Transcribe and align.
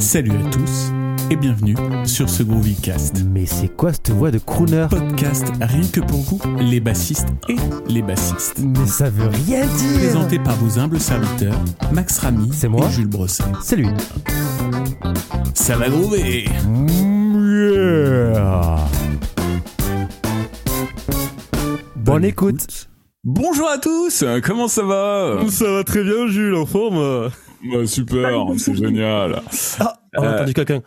Salut 0.00 0.32
à 0.32 0.50
tous 0.50 0.90
et 1.30 1.36
bienvenue 1.36 1.76
sur 2.04 2.28
ce 2.28 2.42
Groovycast. 2.42 3.22
Mais 3.26 3.44
c'est 3.44 3.68
quoi 3.68 3.92
cette 3.92 4.10
voix 4.10 4.30
de 4.30 4.38
crooner? 4.38 4.86
Podcast 4.88 5.46
rien 5.60 5.86
que 5.86 6.00
pour 6.00 6.20
vous, 6.20 6.40
les 6.58 6.80
bassistes 6.80 7.28
et 7.48 7.56
les 7.86 8.00
bassistes. 8.00 8.60
Mais 8.60 8.86
ça 8.86 9.10
veut 9.10 9.28
rien 9.28 9.66
dire 9.66 9.98
Présenté 9.98 10.38
par 10.38 10.56
vos 10.56 10.78
humbles 10.78 10.98
serviteurs, 10.98 11.60
Max 11.92 12.18
Ramy 12.18 12.50
C'est 12.52 12.68
moi 12.68 12.86
et 12.86 12.90
Jules 12.92 13.08
Brosset. 13.08 13.44
C'est 13.62 13.76
lui. 13.76 13.88
Ça 15.54 15.76
va 15.76 15.88
groover 15.88 16.46
Yeah. 17.52 18.76
Bonne 21.96 22.24
écoute. 22.24 22.88
Bonjour 23.22 23.68
à 23.68 23.76
tous, 23.76 24.24
comment 24.42 24.66
ça 24.66 24.82
va? 24.82 25.40
Ça 25.50 25.70
va 25.70 25.84
très 25.84 26.02
bien 26.02 26.26
Jules, 26.26 26.54
en 26.54 26.64
forme 26.64 27.30
Bah, 27.64 27.86
Super, 27.86 28.46
c'est 28.58 28.74
génial. 28.74 29.42
Ah, 29.80 29.94
on 30.16 30.22
a 30.22 30.26
Euh. 30.26 30.34
entendu 30.36 30.54
quelqu'un. 30.54 30.80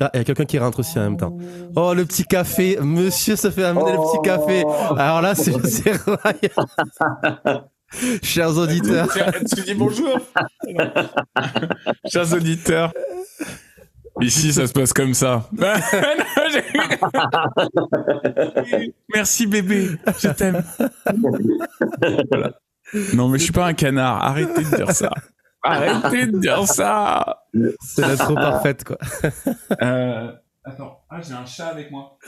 Ah, 0.00 0.10
il 0.14 0.18
y 0.18 0.20
a 0.20 0.24
quelqu'un 0.24 0.44
qui 0.44 0.58
rentre 0.58 0.80
aussi 0.80 0.98
en 0.98 1.02
même 1.02 1.16
temps. 1.16 1.36
Oh, 1.76 1.94
le 1.94 2.04
petit 2.04 2.24
café. 2.24 2.76
Monsieur 2.80 3.36
se 3.36 3.48
fait 3.50 3.62
amener 3.64 3.92
le 3.92 3.98
petit 3.98 4.20
café. 4.24 4.64
Alors 4.98 5.22
là, 5.22 5.34
c'est. 5.36 5.52
Chers 8.24 8.56
auditeurs. 8.58 9.06
Tu 9.54 9.62
dis 9.62 9.74
bonjour 9.74 10.18
Chers 12.12 12.32
auditeurs, 12.32 12.92
ici 14.20 14.52
ça 14.52 14.66
se 14.66 14.72
passe 14.72 14.92
comme 14.92 15.14
ça. 15.14 15.48
Merci 19.14 19.46
bébé, 19.46 19.90
je 20.20 20.28
t'aime. 20.28 20.64
Voilà. 22.32 22.50
Non 23.14 23.28
mais 23.28 23.38
je 23.38 23.44
suis 23.44 23.52
pas 23.52 23.66
un 23.66 23.74
canard, 23.74 24.24
arrêtez 24.24 24.64
de 24.64 24.76
dire 24.76 24.90
ça. 24.90 25.10
Arrêtez 25.64 26.26
de 26.26 26.38
dire 26.38 26.66
ça. 26.66 27.44
C'est 27.80 28.02
l'intro 28.02 28.34
parfaite, 28.34 28.84
quoi. 28.84 28.98
Euh, 29.82 30.30
attends, 30.64 31.00
ah, 31.10 31.20
j'ai 31.20 31.34
un 31.34 31.46
chat 31.46 31.66
avec 31.68 31.90
moi. 31.90 32.18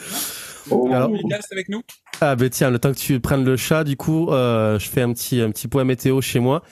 Alors- 0.71 1.11
Miguel, 1.11 1.41
c'est 1.47 1.55
avec 1.55 1.69
nous 1.69 1.83
Ah, 2.21 2.35
ben 2.35 2.49
tiens, 2.51 2.71
le 2.71 2.79
temps 2.79 2.93
que 2.93 2.99
tu 2.99 3.21
prennes 3.21 3.45
le 3.45 3.57
chat, 3.57 3.85
du 3.85 3.97
coup, 3.97 4.31
euh, 4.31 4.79
je 4.79 4.89
fais 4.89 5.03
un 5.03 5.13
petit, 5.13 5.41
un 5.41 5.51
petit 5.51 5.69
point 5.69 5.85
météo 5.85 6.21
chez 6.21 6.41
moi. 6.41 6.63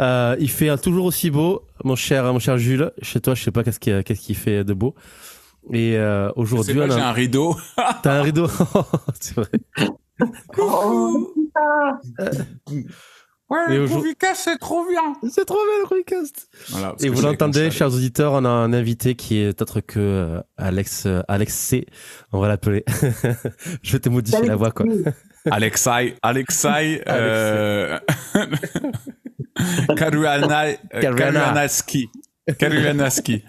Euh, 0.00 0.34
il 0.40 0.50
fait 0.50 0.74
toujours 0.78 1.04
aussi 1.04 1.30
beau, 1.30 1.66
mon 1.84 1.94
cher, 1.94 2.24
mon 2.32 2.38
cher 2.38 2.56
Jules. 2.56 2.90
Chez 3.02 3.20
toi, 3.20 3.34
je 3.34 3.42
sais 3.44 3.50
pas 3.50 3.62
qu'est-ce 3.62 3.78
qui, 3.78 3.92
qu'est-ce 4.02 4.20
qui 4.20 4.34
fait 4.34 4.64
de 4.64 4.72
beau. 4.72 4.94
Et 5.72 5.96
euh, 5.96 6.32
aujourd'hui, 6.36 6.74
j'ai 6.74 7.00
un 7.00 7.12
rideau. 7.12 7.54
t'as 8.02 8.18
un 8.18 8.22
rideau. 8.22 8.46
c'est 9.20 9.34
vrai. 9.34 9.48
Ouais, 13.49 13.59
Et 13.69 13.77
le 13.77 13.83
aujourd'hui- 13.83 14.15
Groovycast, 14.15 14.41
c'est 14.43 14.57
trop 14.57 14.87
bien. 14.89 15.13
C'est 15.29 15.45
trop 15.45 15.59
bien 15.59 15.87
le 15.87 15.97
Recast. 15.97 16.49
Voilà, 16.69 16.87
parce 16.89 17.03
Et 17.03 17.05
que 17.05 17.11
vous 17.11 17.17
je 17.17 17.19
suis 17.21 17.27
avec 17.27 17.39
mon 17.41 17.45
l'entendez, 17.45 17.65
chat. 17.69 17.77
chers 17.77 17.93
auditeurs, 17.93 18.33
on 18.33 18.43
a 18.43 18.49
un 18.49 18.73
invité 18.73 19.13
qui 19.13 19.37
est 19.37 19.61
autre 19.61 19.81
que 19.81 19.99
euh, 19.99 20.41
Alex, 20.57 21.05
euh, 21.05 21.21
Alex 21.27 21.53
C. 21.53 21.85
On 22.31 22.39
va 22.39 22.47
l'appeler. 22.47 22.83
je 23.83 23.91
vais 23.91 23.99
te 23.99 24.09
modifier 24.09 24.47
la 24.47 24.55
voix, 24.55 24.71
quoi. 24.71 24.87
Alexei, 25.51 26.15
Alexei, 26.23 27.03
euh... 27.07 27.99
Karuana, 29.95 30.73
Karuana. 30.89 31.13
Karuanaski. 31.31 32.09
Karuanaski. 32.59 33.43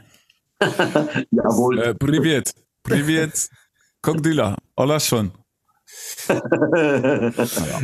Euh, 0.62 1.94
Привет, 1.94 2.54
привет. 2.82 3.48
Как 4.02 4.20
дела? 4.20 4.56
Hola, 4.76 4.98
Sean. 5.00 5.30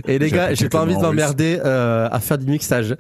Et 0.08 0.20
les 0.20 0.30
gars, 0.30 0.54
j'ai 0.54 0.70
pas 0.70 0.82
envie 0.82 0.96
de 0.96 1.02
m'emmerder 1.02 1.60
euh, 1.64 2.08
à 2.12 2.20
faire 2.20 2.38
du 2.38 2.46
mixage. 2.46 2.96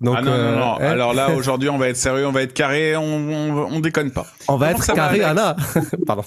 Donc, 0.00 0.16
ah 0.18 0.22
non, 0.22 0.30
non, 0.30 0.52
non. 0.58 0.74
euh, 0.80 0.86
hein, 0.86 0.90
Alors 0.92 1.14
là, 1.14 1.34
aujourd'hui, 1.34 1.68
on 1.68 1.78
va 1.78 1.88
être 1.88 1.96
sérieux, 1.96 2.26
on 2.26 2.32
va 2.32 2.42
être 2.42 2.52
carré, 2.54 2.96
on, 2.96 3.02
on, 3.02 3.74
on 3.74 3.80
déconne 3.80 4.10
pas. 4.10 4.26
on 4.48 4.56
va 4.56 4.68
comment 4.68 4.78
être 4.78 4.86
va, 4.86 4.94
carré, 4.94 5.22
Alex 5.22 5.40
Anna. 5.40 5.56
Pardon. 6.06 6.24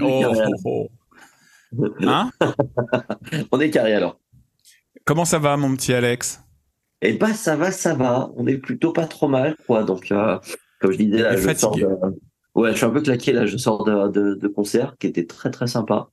Oh, 0.00 0.24
oh, 0.34 0.54
oh. 0.64 0.88
Hein 2.02 2.30
On 3.52 3.60
est 3.60 3.70
carré 3.70 3.94
alors. 3.94 4.18
Comment 5.04 5.24
ça 5.24 5.38
va, 5.38 5.56
mon 5.56 5.74
petit 5.76 5.92
Alex? 5.92 6.40
Eh 7.02 7.12
ben 7.12 7.34
ça 7.34 7.56
va, 7.56 7.70
ça 7.70 7.94
va. 7.94 8.30
On 8.36 8.46
est 8.46 8.56
plutôt 8.58 8.92
pas 8.92 9.06
trop 9.06 9.28
mal, 9.28 9.56
quoi. 9.66 9.82
Donc, 9.84 10.10
euh, 10.10 10.38
comme 10.80 10.92
je 10.92 10.98
disais, 10.98 11.18
là, 11.18 11.36
je 11.36 11.54
sors 11.54 11.76
de... 11.76 11.86
Ouais, 12.54 12.72
je 12.72 12.76
suis 12.76 12.86
un 12.86 12.90
peu 12.90 13.02
claqué 13.02 13.32
là. 13.32 13.44
Je 13.44 13.56
sors 13.58 13.84
de, 13.84 14.08
de, 14.08 14.34
de 14.34 14.48
concert 14.48 14.96
qui 14.98 15.06
était 15.06 15.26
très 15.26 15.50
très 15.50 15.66
sympa. 15.66 16.08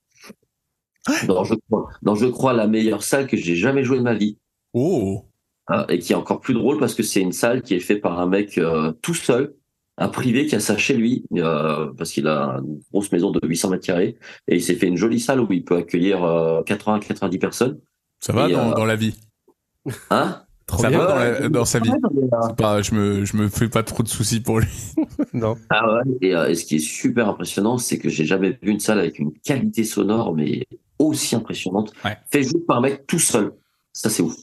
Dans 1.26 1.44
je 1.44 1.54
crois, 1.68 1.88
dans 2.02 2.14
je 2.14 2.26
crois 2.26 2.52
la 2.52 2.66
meilleure 2.66 3.02
salle 3.02 3.26
que 3.26 3.36
j'ai 3.36 3.56
jamais 3.56 3.84
joué 3.84 3.98
de 3.98 4.02
ma 4.02 4.14
vie. 4.14 4.38
Oh 4.72 5.24
hein, 5.68 5.84
et 5.88 5.98
qui 5.98 6.12
est 6.12 6.16
encore 6.16 6.40
plus 6.40 6.54
drôle 6.54 6.78
parce 6.78 6.94
que 6.94 7.02
c'est 7.02 7.20
une 7.20 7.32
salle 7.32 7.62
qui 7.62 7.74
est 7.74 7.80
faite 7.80 8.00
par 8.00 8.18
un 8.18 8.26
mec 8.26 8.58
euh, 8.58 8.92
tout 9.02 9.14
seul, 9.14 9.54
un 9.98 10.08
privé 10.08 10.46
qui 10.46 10.54
a 10.56 10.60
ça 10.60 10.76
chez 10.76 10.94
lui, 10.94 11.24
euh, 11.36 11.92
parce 11.96 12.10
qu'il 12.12 12.26
a 12.26 12.60
une 12.64 12.80
grosse 12.92 13.12
maison 13.12 13.30
de 13.30 13.40
800 13.46 13.70
mètres 13.70 13.86
carrés, 13.86 14.16
et 14.48 14.56
il 14.56 14.62
s'est 14.62 14.74
fait 14.74 14.86
une 14.88 14.96
jolie 14.96 15.20
salle 15.20 15.40
où 15.40 15.46
il 15.52 15.64
peut 15.64 15.76
accueillir 15.76 16.18
80-90 16.66 17.38
personnes. 17.38 17.78
Ça 18.20 18.32
va 18.32 18.48
Et, 18.48 18.52
dans, 18.52 18.70
euh, 18.72 18.74
dans 18.74 18.84
la 18.86 18.96
vie? 18.96 19.14
Hein? 20.10 20.40
Trop 20.66 20.82
Ça 20.82 20.88
bien. 20.88 20.98
va 20.98 21.06
dans, 21.06 21.16
la- 21.16 21.48
dans 21.50 21.64
sa 21.66 21.78
vie 21.78 21.90
euh, 21.90 22.52
pas, 22.54 22.80
je, 22.80 22.94
me, 22.94 23.24
je 23.26 23.36
me 23.36 23.48
fais 23.48 23.68
pas 23.68 23.82
trop 23.82 24.02
de 24.02 24.08
soucis 24.08 24.40
pour 24.40 24.60
lui. 24.60 24.68
Non. 25.34 25.56
Ah 25.70 25.94
ouais. 25.96 26.00
Et, 26.22 26.34
euh, 26.34 26.48
et 26.48 26.54
ce 26.54 26.64
qui 26.64 26.76
est 26.76 26.78
super 26.78 27.28
impressionnant, 27.28 27.76
c'est 27.76 27.98
que 27.98 28.08
j'ai 28.08 28.24
jamais 28.24 28.58
vu 28.62 28.70
une 28.70 28.80
salle 28.80 28.98
avec 29.00 29.18
une 29.18 29.32
qualité 29.44 29.84
sonore, 29.84 30.34
mais 30.34 30.66
aussi 30.98 31.34
impressionnante, 31.36 31.92
Ouais. 32.04 32.16
fait 32.30 32.42
juste 32.42 32.66
par 32.66 32.78
un 32.78 32.80
mec 32.82 33.06
tout 33.06 33.18
seul. 33.18 33.52
Ça, 33.92 34.10
c'est 34.10 34.22
ouf. 34.22 34.36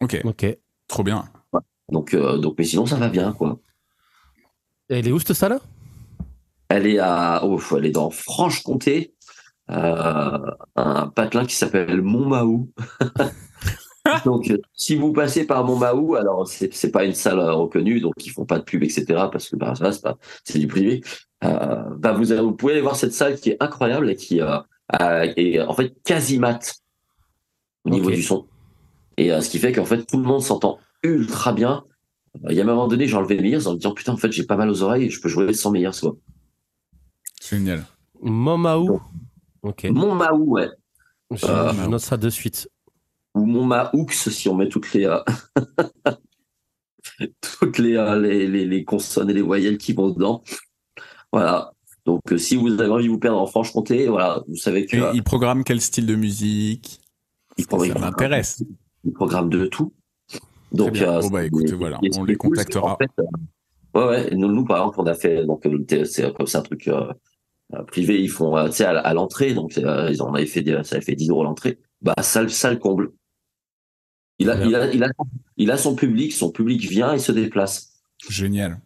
Ok, 0.00 0.20
Ok. 0.24 0.56
Trop 0.88 1.02
bien. 1.02 1.24
Donc, 1.90 2.14
euh, 2.14 2.38
donc, 2.38 2.54
mais 2.58 2.64
sinon, 2.64 2.86
ça 2.86 2.96
va 2.96 3.08
bien, 3.08 3.32
quoi. 3.32 3.58
elle 4.88 5.06
est 5.08 5.12
où 5.12 5.18
cette 5.18 5.32
salle 5.34 5.58
Elle 6.68 6.86
est 6.86 6.98
à, 6.98 7.42
oh, 7.44 7.60
elle 7.76 7.86
est 7.86 7.90
dans 7.90 8.10
Franche-Comté, 8.10 9.14
euh, 9.70 10.38
un 10.76 11.08
patelin 11.08 11.44
qui 11.44 11.54
s'appelle 11.56 12.02
Montmahou. 12.02 12.70
donc, 14.24 14.50
euh, 14.50 14.58
si 14.74 14.94
vous 14.96 15.12
passez 15.12 15.44
par 15.46 15.64
Montmahou, 15.64 16.14
alors 16.16 16.46
c'est 16.46 16.72
c'est 16.72 16.90
pas 16.90 17.04
une 17.04 17.14
salle 17.14 17.40
reconnue, 17.40 18.00
donc 18.00 18.14
ils 18.24 18.30
font 18.30 18.44
pas 18.44 18.58
de 18.58 18.64
pub, 18.64 18.82
etc. 18.82 19.04
Parce 19.30 19.48
que 19.48 19.56
bah, 19.56 19.74
ça, 19.74 19.90
c'est 19.92 20.02
pas, 20.02 20.16
c'est 20.44 20.58
du 20.58 20.66
privé. 20.68 21.02
Euh, 21.44 21.82
bah, 21.96 22.12
vous, 22.12 22.24
vous 22.24 22.52
pouvez 22.52 22.74
aller 22.74 22.82
voir 22.82 22.96
cette 22.96 23.12
salle 23.12 23.38
qui 23.38 23.50
est 23.50 23.56
incroyable 23.62 24.10
et 24.10 24.16
qui 24.16 24.40
euh, 24.40 24.58
est 24.92 25.60
en 25.60 25.72
fait 25.74 25.94
quasi 26.04 26.38
mat 26.38 26.76
au 27.84 27.90
niveau 27.90 28.10
du 28.10 28.22
son. 28.22 28.46
Et 29.16 29.32
euh, 29.32 29.40
ce 29.40 29.48
qui 29.50 29.58
fait 29.58 29.72
qu'en 29.72 29.84
fait 29.84 30.04
tout 30.04 30.18
le 30.18 30.24
monde 30.24 30.42
s'entend 30.42 30.78
ultra 31.02 31.52
bien. 31.52 31.84
Euh, 32.44 32.48
Il 32.50 32.56
y 32.56 32.60
a 32.60 32.64
même 32.64 32.72
un 32.72 32.76
moment 32.76 32.88
donné, 32.88 33.06
j'ai 33.08 33.16
enlevé 33.16 33.38
mes 33.40 33.48
ears 33.50 33.66
en 33.66 33.72
me 33.72 33.76
disant 33.78 33.94
putain, 33.94 34.12
en 34.12 34.16
fait, 34.16 34.30
j'ai 34.32 34.44
pas 34.44 34.56
mal 34.56 34.68
aux 34.70 34.82
oreilles 34.82 35.04
et 35.04 35.10
je 35.10 35.20
peux 35.20 35.28
jouer 35.28 35.52
sans 35.54 35.70
mes 35.70 35.80
ears, 35.80 35.98
quoi. 36.00 36.16
Génial. 37.42 37.84
Momaou. 38.20 39.00
Ok. 39.62 39.84
Montmahou, 39.84 40.52
ouais. 40.54 40.68
Je, 41.30 41.46
Euh, 41.46 41.72
je 41.72 41.88
note 41.88 42.00
ça 42.00 42.16
de 42.16 42.30
suite. 42.30 42.68
ou 43.34 43.44
Montmahoux 43.46 44.06
si 44.10 44.48
on 44.48 44.54
met 44.54 44.68
toutes 44.68 44.92
les 44.92 45.04
euh, 45.06 45.18
toutes 47.60 47.78
les, 47.78 47.96
euh, 47.96 48.18
les, 48.20 48.46
les 48.46 48.64
les 48.64 48.84
consonnes 48.84 49.30
et 49.30 49.34
les 49.34 49.42
voyelles 49.42 49.78
qui 49.78 49.92
vont 49.92 50.10
dedans. 50.10 50.42
Voilà. 51.32 51.72
Donc 52.06 52.20
euh, 52.32 52.38
si 52.38 52.56
vous 52.56 52.68
avez 52.80 52.88
envie 52.90 53.04
de 53.06 53.10
vous 53.10 53.18
perdre 53.18 53.38
en 53.40 53.46
Franche-Comté, 53.46 54.06
voilà, 54.08 54.42
vous 54.48 54.56
savez 54.56 54.86
que 54.86 54.96
Et 54.96 55.00
euh, 55.00 55.10
il 55.14 55.22
programme 55.24 55.64
quel 55.64 55.80
style 55.80 56.06
de 56.06 56.14
musique? 56.14 57.00
il 57.58 57.64
Ça 57.64 57.68
programme- 57.68 58.00
m'intéresse. 58.00 58.62
Il 59.04 59.12
programme 59.12 59.48
de 59.50 59.66
tout. 59.66 59.92
Donc 60.72 60.96
euh, 61.00 61.20
Bon, 61.20 61.28
bah, 61.30 61.44
écoutez, 61.44 61.72
voilà, 61.74 61.98
on 62.16 62.24
les 62.24 62.36
cool, 62.36 62.50
contactera. 62.50 62.80
qu'en 62.80 62.96
fait, 62.96 63.10
euh, 63.20 64.00
ouais 64.00 64.06
ouais, 64.28 64.34
nous, 64.36 64.48
nous 64.52 64.64
par 64.64 64.78
exemple 64.78 65.00
on 65.00 65.06
a 65.06 65.14
fait 65.14 65.44
donc 65.46 65.66
c'est 66.04 66.32
comme 66.34 66.46
c'est 66.46 66.58
un 66.58 66.62
truc 66.62 66.86
euh, 66.88 67.12
privé, 67.86 68.20
ils 68.22 68.28
font 68.30 68.66
tu 68.66 68.72
sais 68.72 68.84
à, 68.84 68.98
à 68.98 69.14
l'entrée 69.14 69.54
donc 69.54 69.76
ils 69.76 70.22
en 70.22 70.34
avaient 70.34 70.46
fait 70.46 70.62
des- 70.62 70.80
ça 70.84 70.96
avait 70.96 71.04
fait 71.04 71.14
10 71.14 71.30
euros 71.30 71.44
l'entrée. 71.44 71.78
Bah 72.02 72.14
salle 72.22 72.50
salle 72.50 72.78
comble. 72.78 73.12
Il 74.38 74.50
a, 74.50 74.56
Très 74.56 74.66
il, 74.68 74.74
a, 74.74 74.92
il, 74.92 75.02
a, 75.04 75.08
il 75.56 75.70
a 75.70 75.76
son 75.78 75.94
public, 75.94 76.32
son 76.34 76.50
public 76.50 76.82
vient 76.82 77.14
et 77.14 77.18
se 77.18 77.32
déplace. 77.32 77.94
Génial. 78.28 78.80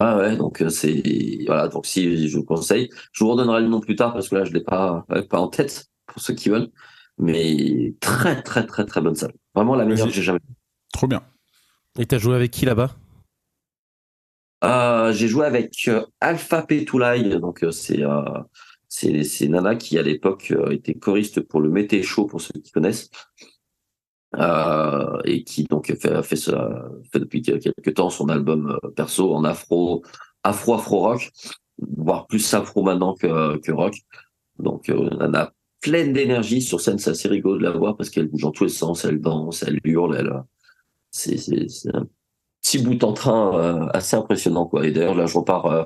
Ah 0.00 0.16
ouais, 0.18 0.36
donc 0.36 0.60
euh, 0.60 0.68
c'est 0.68 1.02
voilà, 1.46 1.68
donc 1.68 1.86
si 1.86 2.28
je 2.28 2.36
vous 2.36 2.44
conseille, 2.44 2.90
je 3.12 3.22
vous 3.22 3.30
redonnerai 3.30 3.62
le 3.62 3.68
nom 3.68 3.80
plus 3.80 3.94
tard 3.94 4.12
parce 4.12 4.28
que 4.28 4.34
là 4.34 4.44
je 4.44 4.52
l'ai 4.52 4.62
pas 4.62 5.06
pas 5.30 5.38
en 5.38 5.48
tête 5.48 5.86
pour 6.06 6.20
ceux 6.20 6.34
qui 6.34 6.48
veulent, 6.48 6.70
mais 7.18 7.94
très 8.00 8.42
très 8.42 8.66
très 8.66 8.84
très 8.86 9.00
bonne 9.00 9.14
salle, 9.14 9.32
vraiment 9.54 9.76
la 9.76 9.84
meilleure 9.84 10.08
que 10.08 10.12
j'ai 10.12 10.22
jamais. 10.22 10.40
Trop 10.92 11.06
bien. 11.06 11.22
Et 11.98 12.06
t'as 12.06 12.18
joué 12.18 12.34
avec 12.34 12.50
qui 12.50 12.64
là-bas? 12.64 12.96
Euh, 14.64 15.12
j'ai 15.12 15.28
joué 15.28 15.46
avec 15.46 15.74
euh, 15.88 16.04
Alpha 16.20 16.62
Petulai, 16.62 17.38
donc 17.38 17.62
euh, 17.62 17.70
c'est 17.70 18.02
euh, 18.02 18.22
c'est 18.88 19.22
c'est 19.22 19.46
Nana 19.46 19.76
qui 19.76 19.98
à 19.98 20.02
l'époque 20.02 20.52
euh, 20.52 20.70
était 20.70 20.94
choriste 20.94 21.40
pour 21.40 21.60
le 21.60 21.68
Mété 21.68 22.02
Show 22.02 22.26
pour 22.26 22.40
ceux 22.40 22.58
qui 22.60 22.72
connaissent. 22.72 23.10
Euh, 24.38 25.20
et 25.24 25.44
qui 25.44 25.64
donc 25.64 25.86
fait, 25.86 26.22
fait, 26.22 26.36
ça, 26.36 26.84
fait 27.12 27.20
depuis 27.20 27.42
quelques 27.42 27.94
temps 27.94 28.10
son 28.10 28.28
album 28.28 28.78
euh, 28.82 28.90
perso 28.90 29.34
en 29.34 29.44
afro, 29.44 30.02
afro 30.42 30.74
afro 30.74 31.00
rock, 31.00 31.30
voire 31.78 32.26
plus 32.26 32.54
afro 32.54 32.82
maintenant 32.82 33.14
que, 33.14 33.58
que 33.58 33.72
rock. 33.72 33.94
Donc 34.58 34.88
euh, 34.88 35.10
elle 35.20 35.34
a 35.34 35.52
pleine 35.80 36.12
d'énergie 36.12 36.62
sur 36.62 36.80
scène, 36.80 36.98
c'est 36.98 37.10
assez 37.10 37.28
rigolo 37.28 37.58
de 37.58 37.62
la 37.62 37.72
voir 37.72 37.96
parce 37.96 38.10
qu'elle 38.10 38.28
bouge 38.28 38.42
dans 38.42 38.50
tous 38.50 38.64
les 38.64 38.70
sens, 38.70 39.04
elle 39.04 39.20
danse, 39.20 39.62
elle 39.62 39.78
hurle, 39.84 40.16
elle, 40.16 40.32
c'est 41.10 41.94
un 41.94 42.06
petit 42.62 42.78
bout 42.78 43.02
en 43.04 43.12
train 43.12 43.56
euh, 43.58 43.86
assez 43.92 44.16
impressionnant 44.16 44.66
quoi. 44.66 44.86
Et 44.86 44.92
d'ailleurs 44.92 45.14
là 45.14 45.26
je 45.26 45.36
repars 45.36 45.66
euh, 45.66 45.84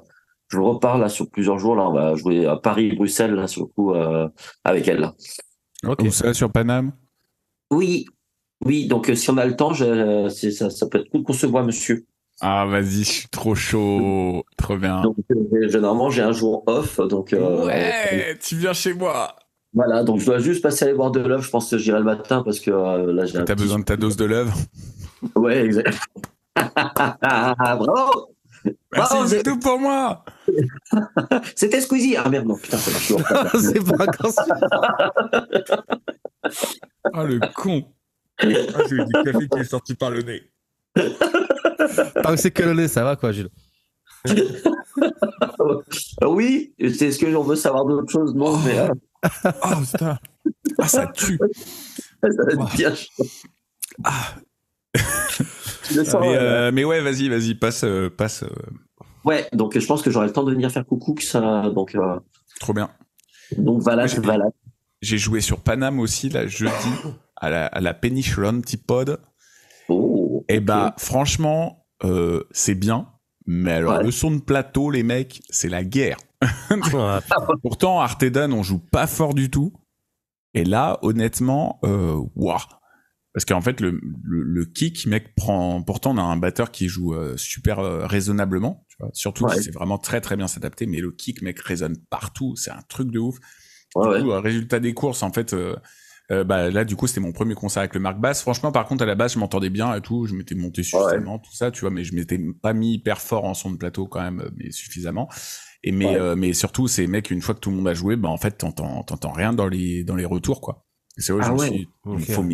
je 0.49 0.59
repars 0.59 0.99
là 0.99 1.11
sur 1.11 1.29
plusieurs 1.29 1.59
jours. 1.59 1.77
Là, 1.77 1.91
on 1.91 1.93
va 1.93 2.15
jouer 2.15 2.47
à 2.47 2.57
Paris-Bruxelles 2.57 3.35
là 3.35 3.47
sur 3.47 3.65
le 3.65 3.67
coup 3.67 3.93
avec 4.65 4.89
elle. 4.89 5.01
Là. 5.01 5.15
Ok. 5.87 6.05
Ou 6.05 6.11
ça? 6.11 6.33
Sur 6.33 6.51
Paname? 6.51 6.93
Oui, 7.71 8.07
oui. 8.65 8.87
Donc 8.87 9.11
si 9.15 9.31
on 9.31 9.37
a 9.37 9.47
le 9.47 9.57
temps, 9.57 9.73
je, 9.73 10.29
ça, 10.29 10.71
ça 10.71 10.87
peut 10.87 10.99
être 11.01 11.11
cool 11.11 11.23
qu'on 11.23 11.33
se 11.33 11.47
voit, 11.47 11.63
monsieur. 11.63 12.07
Ah, 12.41 12.67
vas-y, 12.67 13.03
je 13.03 13.11
suis 13.11 13.29
trop 13.29 13.55
chaud. 13.57 14.45
trop 14.57 14.77
bien. 14.77 15.03
Donc, 15.03 15.17
généralement, 15.69 16.09
j'ai 16.11 16.23
un 16.23 16.31
jour 16.31 16.63
off. 16.67 17.01
Donc, 17.01 17.35
ouais, 17.37 18.39
tu 18.41 18.57
viens 18.57 18.73
chez 18.73 18.95
moi. 18.95 19.35
Voilà, 19.75 20.03
donc 20.03 20.21
je 20.21 20.27
dois 20.27 20.39
juste 20.39 20.63
passer 20.63 20.85
aller 20.87 20.95
voir 20.95 21.11
de 21.11 21.21
l'œuvre. 21.21 21.43
Je 21.43 21.51
pense 21.51 21.71
que 21.71 21.79
j'irai 21.79 21.99
le 21.99 22.05
matin 22.05 22.43
parce 22.43 22.61
que 22.61 22.71
là, 22.71 23.27
j'ai. 23.27 23.45
T'as 23.45 23.55
besoin 23.55 23.81
de 23.81 23.85
ta 23.85 23.97
dose 23.97 24.17
de 24.17 24.25
l'œuvre 24.25 24.55
Ouais, 25.35 25.65
exact. 25.65 25.99
Bravo 27.23 28.29
Merci, 28.93 29.17
c'est 29.29 29.43
tout 29.45 29.59
pour 29.59 29.79
moi 29.79 30.25
C'était 31.55 31.81
Squeezie 31.81 32.17
Ah 32.17 32.29
merde, 32.29 32.47
non, 32.47 32.57
putain, 32.57 32.77
ça 32.77 32.91
marche 32.91 33.53
C'est 33.61 33.85
pas 33.85 34.05
encore 34.05 34.33
Ah, 37.13 37.25
le 37.25 37.41
con 37.55 37.85
Ah, 38.41 38.47
j'ai 38.89 38.97
eu 38.97 39.05
du 39.05 39.13
café 39.25 39.49
qui 39.49 39.59
est 39.59 39.65
sorti 39.65 39.95
par 39.95 40.11
le 40.11 40.23
nez. 40.23 40.43
Tant 42.23 42.31
que 42.31 42.37
c'est 42.37 42.51
que 42.51 42.63
le 42.63 42.75
nez, 42.75 42.89
ça 42.89 43.05
va 43.05 43.17
quoi, 43.17 43.33
Gilles 43.33 43.51
Oui, 46.23 46.75
c'est 46.79 47.11
ce 47.11 47.19
que 47.19 47.31
j'en 47.31 47.43
veux 47.43 47.57
savoir 47.57 47.85
d'autres 47.85 48.11
choses, 48.11 48.35
non, 48.35 48.55
oh. 48.55 48.59
mais... 48.65 48.89
Oh 49.45 49.81
putain 49.91 50.19
Ah, 50.79 50.89
ça 50.89 51.07
tue 51.09 51.39
Ça 52.21 52.29
va 52.45 52.53
être 52.53 52.77
bien 52.77 52.95
Ah 54.05 54.35
mais, 55.91 56.37
euh, 56.37 56.71
mais, 56.73 56.85
ouais, 56.85 57.01
vas-y, 57.01 57.29
vas-y, 57.29 57.55
passe, 57.55 57.85
euh, 57.85 58.11
passe. 58.11 58.43
Euh. 58.43 58.49
Ouais, 59.25 59.49
donc 59.53 59.79
je 59.79 59.87
pense 59.87 60.03
que 60.03 60.11
j'aurai 60.11 60.27
le 60.27 60.33
temps 60.33 60.45
de 60.45 60.53
venir 60.53 60.71
faire 60.71 60.85
coucou, 60.85 61.15
que 61.15 61.23
ça, 61.23 61.71
donc. 61.71 61.97
Trop 62.61 62.73
bien. 62.73 62.91
Donc 63.57 63.81
voilà, 63.81 64.07
voilà. 64.07 64.47
J'ai 65.01 65.19
joué 65.19 65.41
sur 65.41 65.61
Paname 65.61 66.01
aussi 66.01 66.29
là 66.29 66.47
jeudi 66.47 66.73
à 67.41 67.51
la, 67.51 67.67
à 67.67 67.81
la 67.81 67.95
Peniche 67.95 68.37
Pod. 68.87 69.21
Oh. 69.89 70.45
Et 70.49 70.61
bah 70.61 70.95
franchement, 70.99 71.87
c'est 72.51 72.75
bien, 72.75 73.09
mais 73.47 73.73
alors 73.73 74.03
le 74.03 74.11
son 74.11 74.31
de 74.31 74.41
plateau, 74.41 74.91
les 74.91 75.03
mecs, 75.03 75.41
c'est 75.51 75.69
la 75.69 75.85
guerre. 75.85 76.19
Pourtant, 77.63 78.01
Artedan, 78.01 78.53
on 78.53 78.63
joue 78.63 78.79
pas 78.79 79.07
fort 79.07 79.35
du 79.35 79.51
tout. 79.51 79.73
Et 80.55 80.65
là, 80.65 80.99
honnêtement, 81.03 81.81
waouh 81.83 82.59
parce 83.39 83.45
qu'en 83.45 83.61
fait, 83.61 83.81
le, 83.81 84.01
le, 84.25 84.65
kick, 84.65 85.07
mec, 85.07 85.37
prend. 85.37 85.81
Pourtant, 85.81 86.13
on 86.13 86.19
a 86.19 86.23
un 86.23 86.37
batteur 86.37 86.73
qui 86.73 86.89
joue 86.89 87.15
euh, 87.15 87.37
super 87.37 87.79
euh, 87.79 88.05
raisonnablement. 88.05 88.85
Tu 88.89 88.97
vois 88.99 89.11
Surtout 89.13 89.49
si 89.51 89.63
c'est 89.63 89.73
vraiment 89.73 89.97
très 89.97 90.21
très 90.21 90.37
bien 90.37 90.49
s'adapter. 90.49 90.87
Mais 90.87 90.99
le 90.99 91.13
kick, 91.13 91.41
mec, 91.43 91.61
résonne 91.61 91.97
partout. 92.11 92.57
C'est 92.57 92.73
un 92.73 92.83
truc 92.89 93.13
de 93.13 93.21
ouf. 93.21 93.37
Ouais, 93.95 94.19
du 94.19 94.25
coup, 94.25 94.31
résultat 94.41 94.81
des 94.81 94.93
courses, 94.93 95.23
en 95.23 95.31
fait. 95.31 95.55
Euh, 96.31 96.45
bah 96.45 96.71
là 96.71 96.85
du 96.85 96.95
coup 96.95 97.07
c'était 97.07 97.21
mon 97.21 97.33
premier 97.33 97.55
concert 97.55 97.81
avec 97.81 97.95
le 97.95 98.01
Marc 98.01 98.19
Bass. 98.19 98.43
Franchement 98.43 98.71
par 98.71 98.87
contre 98.87 99.03
à 99.03 99.07
la 99.07 99.15
base 99.15 99.35
je 99.35 99.39
m'entendais 99.39 99.71
bien 99.71 99.95
et 99.95 100.01
tout. 100.01 100.27
Je 100.27 100.35
m'étais 100.35 100.55
monté 100.55 100.83
suffisamment 100.83 101.39
tout 101.39 101.55
ça 101.55 101.71
tu 101.71 101.81
vois 101.81 101.91
mais 101.91 102.05
je 102.05 102.15
m'étais 102.15 102.39
pas 102.63 102.75
mis 102.75 102.95
hyper 102.95 103.21
fort 103.21 103.45
en 103.45 103.55
son 103.55 103.71
de 103.71 103.77
plateau 103.77 104.07
quand 104.07 104.21
même 104.21 104.51
mais 104.57 104.71
suffisamment. 104.71 105.29
Et 105.83 105.93
mais 105.93 106.19
mais 106.37 106.53
surtout 106.53 106.87
c'est 106.87 107.07
mec 107.07 107.31
une 107.31 107.41
fois 107.41 107.55
que 107.55 107.61
tout 107.61 107.71
le 107.71 107.77
monde 107.77 107.89
a 107.89 107.95
joué 107.95 108.17
bah 108.17 108.29
en 108.29 108.37
fait 108.37 108.59
t'entends 108.59 109.03
t'entends 109.05 109.33
rien 109.33 109.53
dans 109.53 109.69
les 109.69 110.05
dans 110.05 110.17
les 110.17 110.27
retours 110.27 110.61
quoi. 110.61 110.85
C'est 111.17 111.33
vrai 111.33 111.43
ah 111.45 111.49
je 111.49 111.53
me 111.53 111.59
suis 111.59 111.89
okay. 112.05 112.33
Four 112.33 112.45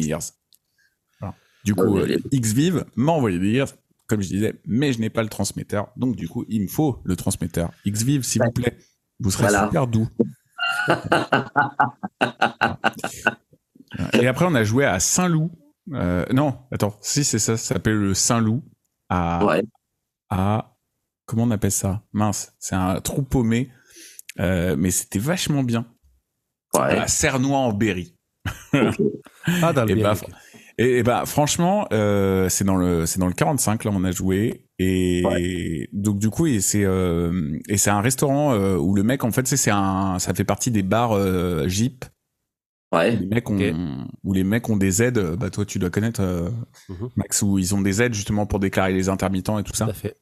du 1.65 1.75
coup, 1.75 1.99
euh, 1.99 2.19
Xvive 2.32 2.85
m'a 2.94 3.12
envoyé 3.12 3.38
dire, 3.38 3.67
comme 4.06 4.21
je 4.21 4.29
disais, 4.29 4.61
mais 4.67 4.93
je 4.93 5.00
n'ai 5.00 5.09
pas 5.09 5.23
le 5.23 5.31
transmetteur. 5.31 5.88
Donc, 5.97 6.15
du 6.15 6.29
coup, 6.29 6.44
il 6.49 6.62
me 6.62 6.69
faut 6.69 7.00
le 7.05 7.17
transmetteur. 7.17 7.71
Xvive, 7.87 8.23
s'il 8.23 8.43
vous 8.43 8.53
plaît. 8.53 8.76
Vous 9.19 9.31
serez 9.31 9.49
super 9.49 9.87
doux. 9.87 10.09
Et 14.14 14.26
après, 14.26 14.44
on 14.46 14.55
a 14.55 14.64
joué 14.64 14.85
à 14.85 15.00
Saint-Loup. 15.00 15.50
Euh, 15.93 16.25
non, 16.32 16.58
attends, 16.73 16.96
si 17.00 17.25
c'est 17.25 17.38
ça, 17.38 17.56
ça 17.56 17.75
s'appelle 17.75 17.96
le 17.96 18.14
Saint-Loup. 18.14 18.62
À, 19.08 19.44
ouais. 19.44 19.62
à. 20.31 20.76
Comment 21.26 21.44
on 21.44 21.50
appelle 21.50 21.73
ça? 21.73 22.02
Mince, 22.12 22.55
c'est 22.58 22.75
un 22.75 23.00
trou 23.00 23.23
paumé. 23.23 23.70
Euh, 24.41 24.76
mais 24.76 24.91
c'était 24.91 25.19
vachement 25.19 25.62
bien. 25.62 25.87
Ouais. 26.75 26.99
À 26.99 27.08
Cernois 27.08 27.58
en 27.58 27.73
Berry. 27.73 28.17
ah, 29.62 29.73
dans 29.73 29.85
le 29.85 29.91
et 29.99 30.02
bah, 30.02 30.14
et, 30.76 30.99
et 30.99 31.02
bah 31.02 31.25
franchement, 31.25 31.87
euh, 31.93 32.49
c'est 32.49 32.64
dans 32.64 32.76
le 32.76 33.06
c'est 33.06 33.20
dans 33.20 33.26
le 33.26 33.32
45 33.32 33.85
là 33.85 33.93
on 33.94 34.05
a 34.05 34.11
joué 34.11 34.67
et 34.79 35.23
ouais. 35.25 35.88
donc 35.93 36.19
du 36.19 36.31
coup 36.31 36.47
et 36.47 36.61
c'est 36.61 36.85
euh, 36.85 37.58
et 37.69 37.76
c'est 37.76 37.90
un 37.90 38.00
restaurant 38.00 38.52
euh, 38.52 38.76
où 38.76 38.94
le 38.94 39.05
mec 39.05 39.23
en 39.23 39.31
fait 39.31 39.47
c'est 39.47 39.56
c'est 39.56 39.70
un 39.70 40.19
ça 40.19 40.35
fait 40.35 40.44
partie 40.44 40.70
des 40.70 40.82
bars 40.82 41.12
euh, 41.12 41.69
Jeep. 41.69 42.05
Ouais. 42.94 43.17
Où 43.17 43.20
les 43.20 43.26
mecs 43.26 43.50
ont 43.50 43.55
okay. 43.56 43.75
où 44.23 44.32
les 44.32 44.44
mecs 44.44 44.69
ont 44.70 44.76
des 44.76 45.02
aides. 45.02 45.19
Bah 45.38 45.50
toi 45.50 45.64
tu 45.64 45.79
dois 45.79 45.91
connaître 45.91 46.23
Mhm. 46.88 47.11
Max 47.17 47.43
où 47.43 47.58
ils 47.58 47.75
ont 47.75 47.81
des 47.81 48.02
aides 48.02 48.14
justement 48.14 48.46
pour 48.46 48.58
déclarer 48.61 48.93
les 48.93 49.08
intermittents 49.08 49.58
et 49.58 49.64
tout 49.64 49.75
ça. 49.75 49.85
Tout 49.87 49.91
à 49.91 49.94
fait. 49.94 50.17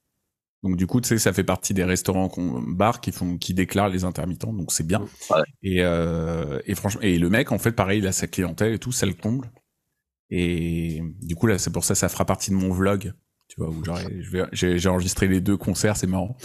Donc 0.62 0.76
du 0.76 0.86
coup, 0.86 1.00
tu 1.00 1.08
sais, 1.08 1.18
ça 1.18 1.32
fait 1.32 1.42
partie 1.42 1.74
des 1.74 1.82
restaurants 1.82 2.30
bars 2.68 3.00
qui 3.00 3.10
font, 3.10 3.36
qui 3.36 3.52
déclarent 3.52 3.88
les 3.88 4.04
intermittents, 4.04 4.52
donc 4.52 4.70
c'est 4.70 4.86
bien. 4.86 5.00
Ouais. 5.30 5.42
Et, 5.64 5.78
euh, 5.82 6.60
et 6.66 6.76
franchement, 6.76 7.00
et 7.02 7.18
le 7.18 7.28
mec, 7.30 7.50
en 7.50 7.58
fait, 7.58 7.72
pareil, 7.72 7.98
il 7.98 8.06
a 8.06 8.12
sa 8.12 8.28
clientèle 8.28 8.72
et 8.74 8.78
tout, 8.78 8.92
ça 8.92 9.04
le 9.06 9.12
comble. 9.14 9.50
Et 10.30 11.02
du 11.20 11.34
coup 11.34 11.46
là, 11.48 11.58
c'est 11.58 11.72
pour 11.72 11.82
ça, 11.84 11.94
ça 11.96 12.08
fera 12.08 12.24
partie 12.24 12.50
de 12.52 12.56
mon 12.56 12.70
vlog, 12.72 13.12
tu 13.48 13.56
vois, 13.60 13.70
où 13.70 13.82
j'ai 14.52 14.88
enregistré 14.88 15.26
les 15.26 15.40
deux 15.40 15.56
concerts, 15.56 15.96
c'est 15.96 16.06
marrant. 16.06 16.36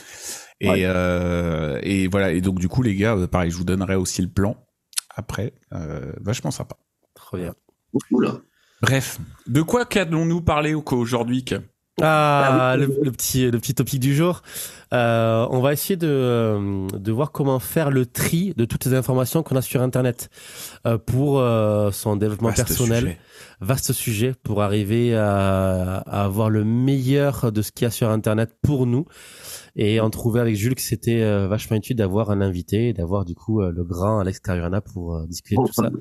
Et, 0.60 0.70
Ouais. 0.70 0.82
euh, 0.86 1.80
et 1.84 2.08
voilà. 2.08 2.32
Et 2.32 2.42
donc 2.42 2.60
du 2.60 2.68
coup, 2.68 2.82
les 2.82 2.96
gars, 2.96 3.16
euh, 3.16 3.28
pareil, 3.28 3.52
je 3.52 3.56
vous 3.58 3.64
donnerai 3.66 3.94
aussi 3.96 4.24
le 4.24 4.30
plan 4.30 4.58
après. 5.18 5.54
Euh, 5.74 6.14
vachement 6.22 6.52
sympa. 6.52 6.78
Trop 7.14 7.36
bien. 7.38 7.54
Cool. 8.10 8.30
Bref, 8.82 9.20
de 9.48 9.62
quoi 9.62 9.86
qu'allons-nous 9.86 10.42
parler 10.42 10.74
au- 10.74 10.84
aujourd'hui 10.92 11.44
que 11.44 11.56
Ah, 12.02 12.76
le, 12.78 12.86
le 13.04 13.12
petit, 13.12 13.50
le 13.50 13.58
petit 13.60 13.74
topic 13.74 14.00
du 14.00 14.16
jour. 14.16 14.44
Euh, 14.94 15.48
on 15.50 15.60
va 15.62 15.74
essayer 15.74 15.98
de, 15.98 16.08
euh, 16.08 16.88
de 16.94 17.12
voir 17.12 17.32
comment 17.32 17.58
faire 17.60 17.90
le 17.90 18.06
tri 18.06 18.54
de 18.56 18.66
toutes 18.66 18.86
les 18.86 18.94
informations 18.94 19.42
qu'on 19.42 19.56
a 19.56 19.64
sur 19.64 19.82
Internet 19.82 20.30
euh, 20.86 21.00
pour 21.00 21.40
euh, 21.40 21.90
son 21.92 22.16
développement 22.16 22.50
Vaste 22.50 22.68
personnel. 22.68 23.00
sujet. 23.00 23.18
Vaste 23.62 23.94
sujet 23.94 24.34
pour 24.44 24.62
arriver 24.62 25.16
à, 25.16 25.98
à 26.06 26.24
avoir 26.26 26.52
le 26.52 26.64
meilleur 26.64 27.52
de 27.52 27.64
ce 27.64 27.72
qu'il 27.72 27.86
y 27.86 27.88
a 27.88 27.92
sur 27.92 28.10
Internet 28.12 28.52
pour 28.62 28.86
nous. 28.86 29.06
Et 29.80 30.02
on 30.02 30.10
trouvait 30.10 30.40
avec 30.40 30.56
Jules 30.56 30.74
que 30.74 30.82
c'était 30.82 31.22
euh, 31.22 31.48
vachement 31.48 31.78
utile 31.78 31.96
d'avoir 31.96 32.32
un 32.32 32.42
invité 32.42 32.90
et 32.90 32.94
d'avoir 32.94 33.26
du 33.26 33.36
coup 33.36 33.62
euh, 33.62 33.72
le 33.72 33.84
grand 33.84 34.20
Alex 34.20 34.40
Cariana 34.40 34.82
pour 34.82 35.16
euh, 35.16 35.28
discuter 35.28 35.56
de 35.62 35.68
tout 35.68 35.74
ça. 35.74 35.92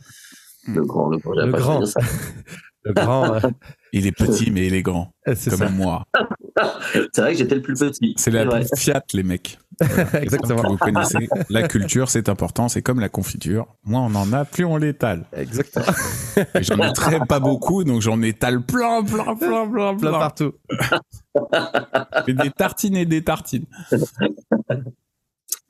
Le 0.66 0.82
grand, 0.82 1.10
le 1.10 1.18
grand, 1.18 1.34
Le 1.34 1.52
pas 1.52 1.58
grand. 1.58 1.78
dire 1.80 1.88
ça. 1.88 2.00
Le 2.84 2.92
grand, 2.94 3.34
euh, 3.34 3.40
Il 3.98 4.06
est 4.06 4.12
petit 4.12 4.50
mais 4.52 4.66
élégant, 4.66 5.10
c'est 5.34 5.48
comme 5.50 5.58
ça. 5.58 5.68
moi. 5.70 6.04
C'est 7.12 7.20
vrai 7.20 7.32
que 7.32 7.38
j'étais 7.38 7.54
le 7.54 7.62
plus 7.62 7.78
petit. 7.78 8.14
C'est 8.18 8.30
la 8.30 8.44
petite 8.46 8.76
Fiat, 8.78 9.02
les 9.14 9.22
mecs. 9.22 9.58
Exactement. 10.14 10.62
Que 10.62 10.68
vous 10.68 10.76
connaissez. 10.78 11.28
La 11.50 11.68
culture, 11.68 12.08
c'est 12.08 12.28
important. 12.30 12.68
C'est 12.68 12.80
comme 12.80 12.98
la 12.98 13.10
confiture. 13.10 13.66
Moins 13.84 14.02
on 14.06 14.14
en 14.14 14.32
a, 14.32 14.46
plus 14.46 14.64
on 14.64 14.76
l'étale. 14.78 15.26
Exactement. 15.36 15.84
J'en 16.60 16.78
ai 16.78 16.92
très 16.94 17.20
pas 17.26 17.40
beaucoup, 17.40 17.84
donc 17.84 18.00
j'en 18.00 18.22
étale 18.22 18.62
plein, 18.62 19.02
plein, 19.04 19.34
plein, 19.36 19.68
plein, 19.68 19.68
Plein 19.68 19.96
plein. 19.96 20.12
partout. 20.12 20.52
Et 22.26 22.32
des 22.32 22.50
tartines 22.50 22.96
et 22.96 23.04
des 23.04 23.22
tartines. 23.22 23.66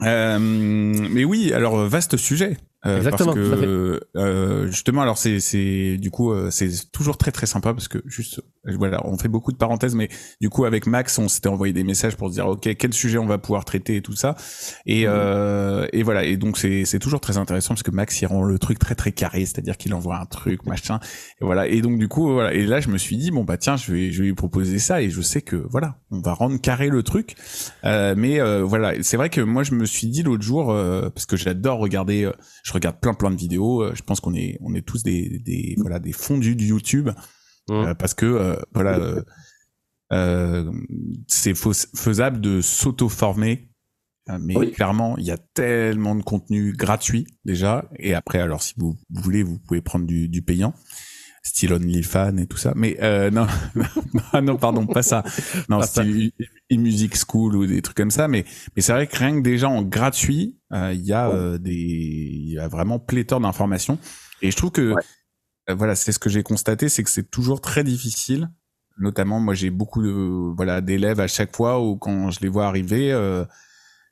Euh, 0.02 0.38
mais 0.38 1.24
oui, 1.24 1.52
alors 1.52 1.76
vaste 1.88 2.16
sujet. 2.16 2.58
Euh, 2.86 2.98
Exactement, 2.98 3.34
Parce 3.34 3.60
que 3.60 4.00
euh, 4.16 4.66
justement, 4.68 5.02
alors 5.02 5.18
c'est 5.18 5.40
c'est 5.40 5.96
du 5.96 6.10
coup 6.10 6.32
euh, 6.32 6.50
c'est 6.50 6.70
toujours 6.92 7.18
très 7.18 7.32
très 7.32 7.46
sympa 7.46 7.72
parce 7.72 7.88
que 7.88 7.98
juste 8.06 8.40
voilà, 8.78 9.00
on 9.06 9.16
fait 9.18 9.28
beaucoup 9.28 9.52
de 9.52 9.56
parenthèses, 9.56 9.94
mais 9.94 10.08
du 10.40 10.48
coup 10.50 10.64
avec 10.64 10.86
Max, 10.86 11.18
on 11.18 11.28
s'était 11.28 11.48
envoyé 11.48 11.72
des 11.72 11.84
messages 11.84 12.16
pour 12.16 12.28
se 12.28 12.34
dire 12.34 12.46
ok 12.46 12.68
quel 12.76 12.92
sujet 12.92 13.18
on 13.18 13.26
va 13.26 13.38
pouvoir 13.38 13.64
traiter 13.64 13.96
et 13.96 14.02
tout 14.02 14.14
ça. 14.16 14.34
Et 14.86 15.06
Mhm. 15.06 15.12
euh, 15.14 15.86
et 15.92 16.02
voilà. 16.02 16.24
Et 16.24 16.36
donc 16.36 16.58
c'est 16.58 16.84
c'est 16.84 16.98
toujours 16.98 17.20
très 17.20 17.36
intéressant 17.38 17.74
parce 17.74 17.82
que 17.82 17.90
Max 17.90 18.20
il 18.20 18.26
rend 18.26 18.42
le 18.42 18.58
truc 18.58 18.78
très 18.78 18.94
très 18.94 19.12
carré, 19.12 19.40
c'est-à-dire 19.46 19.76
qu'il 19.76 19.94
envoie 19.94 20.18
un 20.18 20.26
truc 20.26 20.64
machin. 20.66 20.98
Et 21.40 21.44
voilà. 21.44 21.66
Et 21.68 21.80
donc 21.82 21.98
du 21.98 22.08
coup 22.08 22.32
voilà. 22.32 22.52
Et 22.54 22.66
là 22.66 22.80
je 22.80 22.88
me 22.88 22.98
suis 22.98 23.16
dit 23.16 23.30
bon 23.30 23.44
bah 23.44 23.56
tiens 23.56 23.76
je 23.76 23.92
vais 23.92 24.10
je 24.12 24.22
vais 24.22 24.28
lui 24.28 24.34
proposer 24.34 24.78
ça 24.78 25.02
et 25.02 25.10
je 25.10 25.20
sais 25.20 25.42
que 25.42 25.56
voilà 25.70 25.96
on 26.10 26.20
va 26.20 26.32
rendre 26.32 26.60
carré 26.60 26.88
le 26.88 27.02
truc. 27.02 27.34
Euh, 27.84 28.14
mais 28.16 28.40
euh, 28.40 28.62
voilà, 28.64 28.94
c'est 29.02 29.16
vrai 29.16 29.30
que 29.30 29.40
moi 29.40 29.62
je 29.62 29.74
me 29.74 29.84
suis 29.84 30.06
dit 30.08 30.22
l'autre 30.22 30.42
jour 30.42 30.70
euh, 30.70 31.10
parce 31.10 31.26
que 31.26 31.36
j'adore 31.36 31.78
regarder, 31.78 32.24
euh, 32.24 32.32
je 32.64 32.72
regarde 32.72 32.96
plein 33.00 33.14
plein 33.14 33.30
de 33.30 33.36
vidéos. 33.36 33.82
euh, 33.82 33.92
je 33.94 34.02
pense 34.02 34.20
qu'on 34.20 34.34
est 34.34 34.58
on 34.62 34.74
est 34.74 34.82
tous 34.86 35.02
des 35.02 35.40
des 35.44 35.74
voilà 35.78 35.98
des 35.98 36.12
fondus 36.12 36.56
de 36.56 36.62
YouTube 36.64 37.10
Mm. 37.68 37.72
euh, 37.74 37.94
parce 37.94 38.14
que 38.14 38.26
euh, 38.26 38.56
voilà 38.74 38.98
euh, 38.98 39.22
euh, 40.12 40.70
c'est 41.28 41.54
fais- 41.54 41.88
faisable 41.94 42.40
de 42.40 42.60
s'auto-former. 42.60 43.68
Mais 44.40 44.56
Oui. 44.56 44.72
clairement, 44.72 45.16
il 45.18 45.24
y 45.24 45.30
a 45.30 45.38
tellement 45.38 46.16
de 46.16 46.22
contenu 46.22 46.72
gratuit 46.72 47.26
déjà. 47.44 47.88
Et 48.00 48.12
après, 48.12 48.40
alors 48.40 48.60
si 48.60 48.74
vous 48.76 48.96
voulez, 49.10 49.44
vous 49.44 49.58
pouvez 49.60 49.80
prendre 49.80 50.04
du, 50.06 50.28
du 50.28 50.42
payant. 50.42 50.74
style 51.44 51.72
OnlyFans 51.74 52.36
et 52.38 52.48
tout 52.48 52.56
ça. 52.56 52.72
Mais 52.74 52.96
euh, 53.02 53.30
non, 53.30 53.46
non, 54.42 54.56
pardon, 54.56 54.84
pas 54.84 55.04
ça. 55.04 55.22
Non, 55.68 55.80
style 55.82 56.32
e-music 56.72 57.14
school 57.16 57.54
ou 57.54 57.66
des 57.66 57.80
trucs 57.82 57.96
comme 57.96 58.10
ça. 58.10 58.26
Mais 58.26 58.44
mais 58.74 58.82
c'est 58.82 58.92
vrai 58.92 59.06
que 59.06 59.16
rien 59.16 59.36
que 59.36 59.42
déjà 59.42 59.68
en 59.68 59.82
gratuit, 59.82 60.58
euh, 60.72 60.92
il 60.92 61.02
y 61.06 61.12
a 61.12 61.28
euh, 61.28 61.56
des, 61.58 61.72
il 61.72 62.50
y 62.54 62.58
a 62.58 62.66
vraiment 62.66 62.98
pléthore 62.98 63.38
d'informations. 63.40 63.96
Et 64.42 64.50
je 64.50 64.56
trouve 64.56 64.72
que 64.72 64.92
voilà, 65.68 65.94
c'est 65.94 66.12
ce 66.12 66.18
que 66.18 66.28
j'ai 66.28 66.42
constaté, 66.42 66.88
c'est 66.88 67.02
que 67.02 67.10
c'est 67.10 67.30
toujours 67.30 67.60
très 67.60 67.84
difficile. 67.84 68.50
Notamment, 68.98 69.40
moi, 69.40 69.54
j'ai 69.54 69.70
beaucoup 69.70 70.02
de 70.02 70.54
voilà 70.56 70.80
d'élèves 70.80 71.20
à 71.20 71.26
chaque 71.26 71.54
fois 71.54 71.82
où 71.82 71.96
quand 71.96 72.30
je 72.30 72.40
les 72.40 72.48
vois 72.48 72.66
arriver 72.66 73.12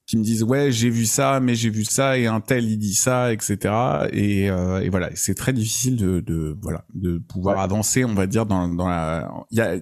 qui 0.06 0.18
me 0.18 0.22
disent 0.22 0.42
ouais 0.42 0.70
j'ai 0.70 0.90
vu 0.90 1.06
ça 1.06 1.40
mais 1.40 1.54
j'ai 1.54 1.70
vu 1.70 1.84
ça 1.84 2.18
et 2.18 2.26
un 2.26 2.40
tel 2.40 2.64
il 2.64 2.78
dit 2.78 2.94
ça 2.94 3.32
etc 3.32 3.74
et, 4.12 4.50
euh, 4.50 4.82
et 4.82 4.90
voilà 4.90 5.10
c'est 5.14 5.34
très 5.34 5.52
difficile 5.52 5.96
de, 5.96 6.20
de 6.20 6.56
voilà 6.60 6.84
de 6.94 7.18
pouvoir 7.18 7.58
avancer 7.58 8.04
on 8.04 8.14
va 8.14 8.26
dire 8.26 8.44
dans, 8.44 8.68
dans 8.68 8.88
la 8.88 9.30
il 9.50 9.58
y 9.58 9.60
a 9.62 9.76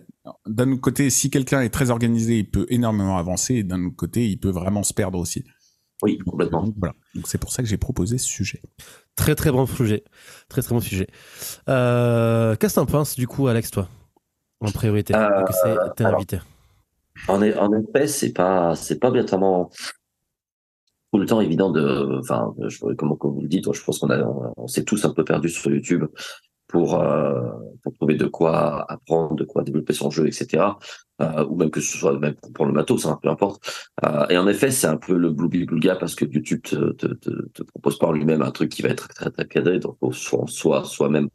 d'un 0.46 0.70
autre 0.70 0.80
côté 0.80 1.10
si 1.10 1.30
quelqu'un 1.30 1.62
est 1.62 1.70
très 1.70 1.90
organisé 1.90 2.38
il 2.38 2.50
peut 2.50 2.66
énormément 2.68 3.18
avancer 3.18 3.56
et 3.56 3.62
d'un 3.64 3.84
autre 3.84 3.96
côté 3.96 4.28
il 4.28 4.38
peut 4.38 4.50
vraiment 4.50 4.84
se 4.84 4.94
perdre 4.94 5.18
aussi. 5.18 5.44
Oui 6.02 6.18
complètement. 6.18 6.72
Voilà. 6.76 6.94
Donc 7.14 7.26
c'est 7.26 7.38
pour 7.38 7.52
ça 7.52 7.62
que 7.62 7.68
j'ai 7.68 7.76
proposé 7.76 8.18
ce 8.18 8.26
sujet 8.26 8.62
très 9.16 9.34
très 9.34 9.50
bon 9.50 9.66
sujet. 9.66 10.04
Très 10.48 10.62
très 10.62 10.74
bon 10.74 10.80
sujet. 10.80 11.06
Euh, 11.68 12.56
qu'est-ce 12.56 12.74
que 12.74 12.80
t'en 12.80 12.86
penses 12.86 13.16
du 13.16 13.26
coup 13.26 13.48
Alex 13.48 13.70
toi? 13.70 13.88
En 14.60 14.70
priorité 14.70 15.14
euh, 15.14 15.44
c'est 15.96 16.04
invité. 16.04 16.38
en, 17.28 17.42
en 17.42 17.72
effet, 17.72 18.06
c'est 18.06 18.32
pas, 18.32 18.76
c'est 18.76 18.98
pas 18.98 19.10
bien 19.10 19.24
tellement 19.24 19.70
tout 21.12 21.18
le 21.18 21.26
temps 21.26 21.40
évident 21.40 21.70
de, 21.70 22.18
enfin, 22.20 22.54
je, 22.68 22.78
comment 22.94 23.16
comme 23.16 23.34
vous 23.34 23.42
le 23.42 23.48
dites, 23.48 23.70
je 23.70 23.84
pense 23.84 23.98
qu'on 23.98 24.08
a, 24.08 24.22
on, 24.56 24.66
s'est 24.66 24.84
tous 24.84 25.04
un 25.04 25.10
peu 25.10 25.24
perdus 25.24 25.50
sur 25.50 25.70
YouTube 25.70 26.06
pour, 26.68 26.98
euh, 26.98 27.50
pour 27.82 27.92
trouver 27.92 28.14
de 28.14 28.26
quoi 28.26 28.90
apprendre, 28.90 29.34
de 29.34 29.44
quoi 29.44 29.62
développer 29.62 29.92
son 29.92 30.10
jeu, 30.10 30.26
etc. 30.26 30.64
Euh, 31.20 31.44
ou 31.46 31.56
même 31.56 31.70
que 31.70 31.80
ce 31.80 31.98
soit 31.98 32.18
même 32.18 32.34
pour 32.54 32.66
le 32.66 32.72
matos, 32.72 33.06
hein, 33.06 33.18
peu 33.22 33.28
importe. 33.28 33.62
Euh, 34.04 34.26
et 34.28 34.38
en 34.38 34.48
effet, 34.48 34.70
c'est 34.70 34.86
un 34.86 34.96
peu 34.96 35.16
le 35.16 35.30
blue 35.30 35.66
gars 35.78 35.96
parce 35.96 36.14
que 36.14 36.24
YouTube 36.24 36.62
te, 36.62 36.92
te, 36.92 37.06
te, 37.06 37.48
te 37.48 37.62
propose 37.62 37.98
par 37.98 38.12
lui-même 38.12 38.42
un 38.42 38.50
truc 38.50 38.70
qui 38.70 38.82
va 38.82 38.88
être 38.88 39.08
très 39.08 39.30
très 39.30 39.46
cadré, 39.46 39.78
donc 39.78 39.98
faut 40.00 40.12
soit 40.12 40.44
soit 40.48 40.84
soi-même 40.84 41.28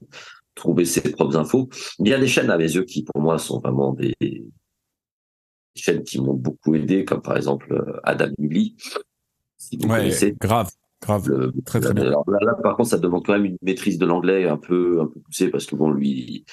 trouver 0.55 0.83
ses 0.83 1.11
propres 1.11 1.37
infos. 1.37 1.69
Il 1.99 2.07
y 2.07 2.13
a 2.13 2.19
des 2.19 2.27
chaînes 2.27 2.49
à 2.49 2.57
mes 2.57 2.73
yeux 2.73 2.83
qui 2.83 3.03
pour 3.03 3.21
moi 3.21 3.37
sont 3.37 3.59
vraiment 3.59 3.93
des, 3.93 4.15
des 4.19 4.43
chaînes 5.75 6.03
qui 6.03 6.19
m'ont 6.19 6.33
beaucoup 6.33 6.73
aidé, 6.73 7.05
comme 7.05 7.21
par 7.21 7.37
exemple 7.37 7.71
euh, 7.71 7.99
Adam 8.03 8.31
Lee, 8.39 8.75
si 9.57 9.77
vous 9.77 9.87
connaissez. 9.87 10.35
Grave. 10.39 10.69
Grave, 10.99 11.29
très 11.63 11.79
très 11.79 11.93
bien. 11.93 12.05
là, 12.09 12.55
par 12.63 12.75
contre, 12.75 12.89
ça 12.89 12.97
demande 12.97 13.23
quand 13.23 13.33
même 13.33 13.45
une 13.45 13.57
maîtrise 13.61 13.99
de 13.99 14.05
l'anglais 14.07 14.49
un 14.49 14.57
peu 14.57 14.99
un 14.99 15.05
peu 15.05 15.19
poussée 15.19 15.49
parce 15.49 15.67
que 15.67 15.75
bon, 15.75 15.91
lui, 15.91 16.43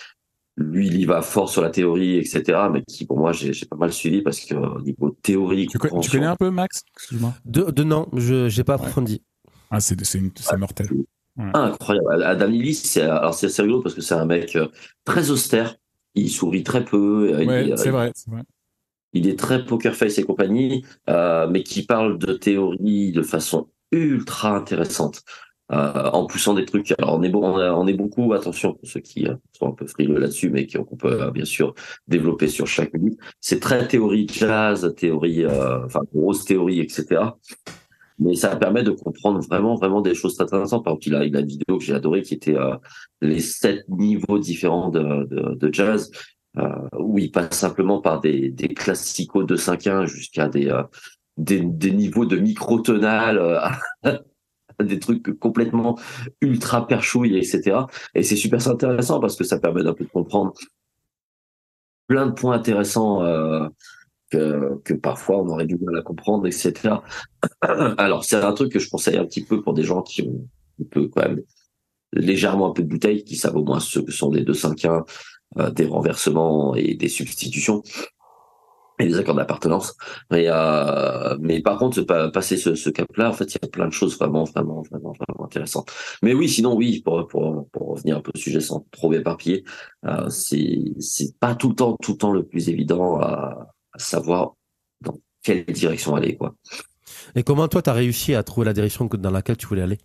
lui, 0.56 0.87
il 0.87 0.96
y 0.96 1.04
va 1.04 1.23
fort 1.23 1.49
sur 1.49 1.62
la 1.62 1.70
théorie, 1.70 2.16
etc. 2.16 2.68
Mais 2.73 2.82
qui, 2.82 3.06
pour 3.06 3.18
moi, 3.18 3.32
j'ai 3.32 3.52
pas 3.68 3.76
mal 3.76 3.92
suivi 3.92 4.23
parce 4.23 4.40
que 4.40 4.54
au 4.54 4.80
niveau 4.80 5.11
théorique. 5.11 5.70
Tu, 5.70 5.78
connais 5.78 6.26
un 6.26 6.37
peu 6.37 6.50
Max? 6.50 6.82
Excuse-moi. 6.96 7.34
De, 7.44 7.70
de 7.70 7.82
non, 7.82 8.08
je 8.12 8.49
j'ai 8.49 8.64
pas 8.64 8.75
approfondi. 8.75 9.23
Ah, 9.70 9.80
c'est 9.80 10.02
c'est 10.04 10.20
mortel. 10.56 10.88
incroyable. 11.37 12.23
Adam 12.23 12.46
Lilly, 12.46 12.75
c'est 12.75 13.02
alors 13.02 13.34
c'est 13.34 13.46
assez 13.46 13.62
rigolo 13.62 13.82
parce 13.82 13.94
que 13.94 14.00
c'est 14.00 14.14
un 14.14 14.26
mec 14.26 14.54
euh, 14.56 14.68
très 15.04 15.30
austère. 15.30 15.76
Il 16.14 16.30
sourit 16.30 16.62
très 16.62 16.84
peu. 16.84 17.34
Ouais, 17.44 17.73
c'est 17.76 17.90
vrai, 17.90 18.12
c'est 18.14 18.30
vrai 18.30 18.42
il 19.14 19.28
est 19.28 19.38
très 19.38 19.64
poker 19.64 19.94
face 19.94 20.18
et 20.18 20.25
compagnie, 20.25 20.84
euh, 21.08 21.46
mais 21.49 21.62
qui 21.62 21.87
parle 21.87 22.18
de 22.18 22.34
théorie 22.34 23.12
de 23.12 23.23
façon 23.23 23.68
ultra 23.92 24.54
intéressante. 24.54 25.23
Euh, 25.73 26.11
en 26.11 26.26
poussant 26.26 26.52
des 26.52 26.66
trucs. 26.66 26.92
Alors 26.99 27.14
on 27.14 27.23
est, 27.23 27.35
on, 27.35 27.87
est 27.87 27.94
beaucoup, 27.94 28.35
attention 28.35 28.75
pour 28.75 28.87
ceux 28.87 29.00
qui 29.00 29.26
euh, 29.26 29.35
sont 29.59 29.68
un 29.68 29.73
peu 29.73 29.87
frileux 29.87 30.18
là-dessus, 30.18 30.50
mais 30.50 30.66
qu'on 30.66 30.97
peut 30.97 31.30
bien 31.30 31.47
sûr 31.47 31.75
développer 32.06 32.49
sur 32.49 32.66
chaque 32.66 32.92
livre. 32.92 33.16
C'est 33.40 33.61
très 33.61 33.88
théorie 33.88 34.26
jazz, 34.30 34.92
théorie, 34.94 35.47
enfin 35.47 36.00
grosse 36.14 36.44
théorie, 36.44 36.80
etc. 36.80 37.23
Mais 38.18 38.35
ça 38.35 38.54
permet 38.56 38.83
de 38.83 38.90
comprendre 38.90 39.40
vraiment, 39.40 39.75
vraiment 39.75 40.02
des 40.02 40.14
choses 40.14 40.35
très 40.35 40.44
intéressantes. 40.44 40.85
Par 40.85 40.92
exemple, 40.92 41.09
il 41.09 41.14
a, 41.14 41.25
il 41.25 41.37
a 41.37 41.40
une 41.40 41.47
vidéo 41.47 41.78
que 41.78 41.85
j'ai 41.85 41.94
adorée 41.94 42.21
qui 42.21 42.35
était 42.35 42.56
les 43.23 43.40
sept 43.40 43.88
niveaux 43.88 44.38
différents 44.38 44.90
de, 44.90 45.25
de, 45.25 45.54
de 45.54 45.73
jazz 45.73 46.11
euh, 46.56 46.88
où 47.00 47.18
il 47.18 47.33
passe 47.33 47.59
simplement 47.59 48.00
par 48.00 48.21
des, 48.21 48.49
des 48.50 48.68
classicos 48.68 49.44
de 49.44 49.56
5-1 49.56 50.06
jusqu'à 50.06 50.49
des, 50.49 50.68
euh, 50.68 50.85
des, 51.37 51.61
des, 51.61 51.90
niveaux 51.90 52.26
de 52.26 52.37
micro-tonal, 52.37 53.38
euh, 53.38 53.61
des 54.83 54.99
trucs 54.99 55.38
complètement 55.38 55.99
ultra 56.40 56.87
perchouilles, 56.87 57.37
etc. 57.37 57.81
Et 58.14 58.23
c'est 58.23 58.37
super 58.37 58.66
intéressant 58.69 59.21
parce 59.21 59.37
que 59.37 59.45
ça 59.45 59.59
permet 59.59 59.83
d'un 59.83 59.95
peu 59.95 60.04
de 60.04 60.11
comprendre 60.11 60.54
plein 62.07 62.26
de 62.26 62.33
points 62.33 62.54
intéressants 62.54 63.23
euh, 63.23 63.69
que, 64.31 64.81
que 64.85 64.95
parfois 64.95 65.38
on 65.38 65.49
aurait 65.49 65.66
du 65.66 65.76
mal 65.76 65.99
à 65.99 66.02
comprendre, 66.02 66.47
etc. 66.47 66.97
Alors 67.61 68.25
c'est 68.25 68.37
un 68.37 68.52
truc 68.52 68.73
que 68.73 68.78
je 68.78 68.90
conseille 68.90 69.16
un 69.16 69.25
petit 69.25 69.45
peu 69.45 69.62
pour 69.62 69.75
des 69.75 69.85
gens 69.85 70.02
qui 70.02 70.23
ont 70.23 70.49
un 70.81 70.85
peu 70.90 71.09
quand 71.09 71.23
même 71.23 71.43
légèrement 72.12 72.71
un 72.71 72.73
peu 72.73 72.83
de 72.83 72.88
bouteille, 72.88 73.25
qui 73.25 73.37
savent 73.37 73.57
au 73.57 73.64
moins 73.64 73.81
ce 73.81 73.99
que 73.99 74.12
sont 74.12 74.31
des 74.31 74.45
2-5-1, 74.45 75.04
euh, 75.59 75.71
des 75.71 75.87
renversements 75.87 76.75
et 76.75 76.95
des 76.95 77.09
substitutions 77.09 77.83
et 78.98 79.06
des 79.06 79.18
accords 79.18 79.34
d'appartenance. 79.34 79.96
Mais, 80.30 80.46
euh, 80.48 81.36
mais 81.40 81.60
par 81.60 81.78
contre, 81.78 82.02
passer 82.30 82.56
ce, 82.56 82.74
ce 82.74 82.90
cap-là, 82.90 83.30
en 83.30 83.32
fait, 83.32 83.54
il 83.54 83.58
y 83.62 83.64
a 83.64 83.68
plein 83.68 83.88
de 83.88 83.92
choses 83.92 84.16
vraiment, 84.16 84.44
vraiment, 84.44 84.82
vraiment, 84.82 85.12
vraiment 85.12 85.44
intéressantes. 85.44 85.90
Mais 86.22 86.32
oui, 86.32 86.48
sinon, 86.48 86.74
oui, 86.76 87.02
pour, 87.02 87.26
pour, 87.26 87.68
pour 87.70 87.88
revenir 87.88 88.16
un 88.16 88.20
peu 88.20 88.30
au 88.34 88.38
sujet 88.38 88.60
sans 88.60 88.86
trop 88.90 89.12
éparpiller, 89.12 89.64
euh, 90.06 90.28
c'est, 90.28 90.80
c'est 91.00 91.36
pas 91.38 91.54
tout 91.54 91.70
le 91.70 91.74
temps, 91.74 91.96
tout 92.00 92.12
le 92.12 92.18
temps 92.18 92.32
le 92.32 92.44
plus 92.44 92.68
évident 92.68 93.18
à, 93.20 93.68
à 93.92 93.98
savoir 93.98 94.54
dans 95.00 95.18
quelle 95.42 95.64
direction 95.66 96.14
aller, 96.14 96.36
quoi. 96.36 96.54
Et 97.34 97.42
comment 97.42 97.68
toi, 97.68 97.82
tu 97.82 97.90
as 97.90 97.94
réussi 97.94 98.34
à 98.34 98.42
trouver 98.42 98.66
la 98.66 98.72
direction 98.72 99.06
dans 99.06 99.30
laquelle 99.30 99.56
tu 99.56 99.66
voulais 99.66 99.82
aller? 99.82 99.98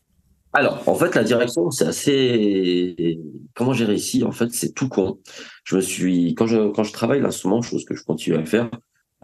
Alors, 0.52 0.82
en 0.88 0.96
fait, 0.96 1.14
la 1.14 1.24
direction, 1.24 1.70
c'est 1.70 1.86
assez. 1.86 3.20
Comment 3.54 3.74
j'ai 3.74 3.86
réussi 3.86 4.24
En 4.24 4.32
fait, 4.32 4.52
c'est 4.52 4.74
tout 4.74 4.90
con. 4.90 5.20
Je 5.64 5.76
me 5.76 5.82
suis 5.82 6.34
quand 6.34 6.48
je 6.48 6.72
quand 6.72 6.84
je 6.84 6.92
travaille 6.92 7.22
l'instrument, 7.22 7.62
chose 7.62 7.86
que 7.86 7.96
je 7.96 8.04
continue 8.04 8.36
à 8.36 8.46
faire. 8.46 8.70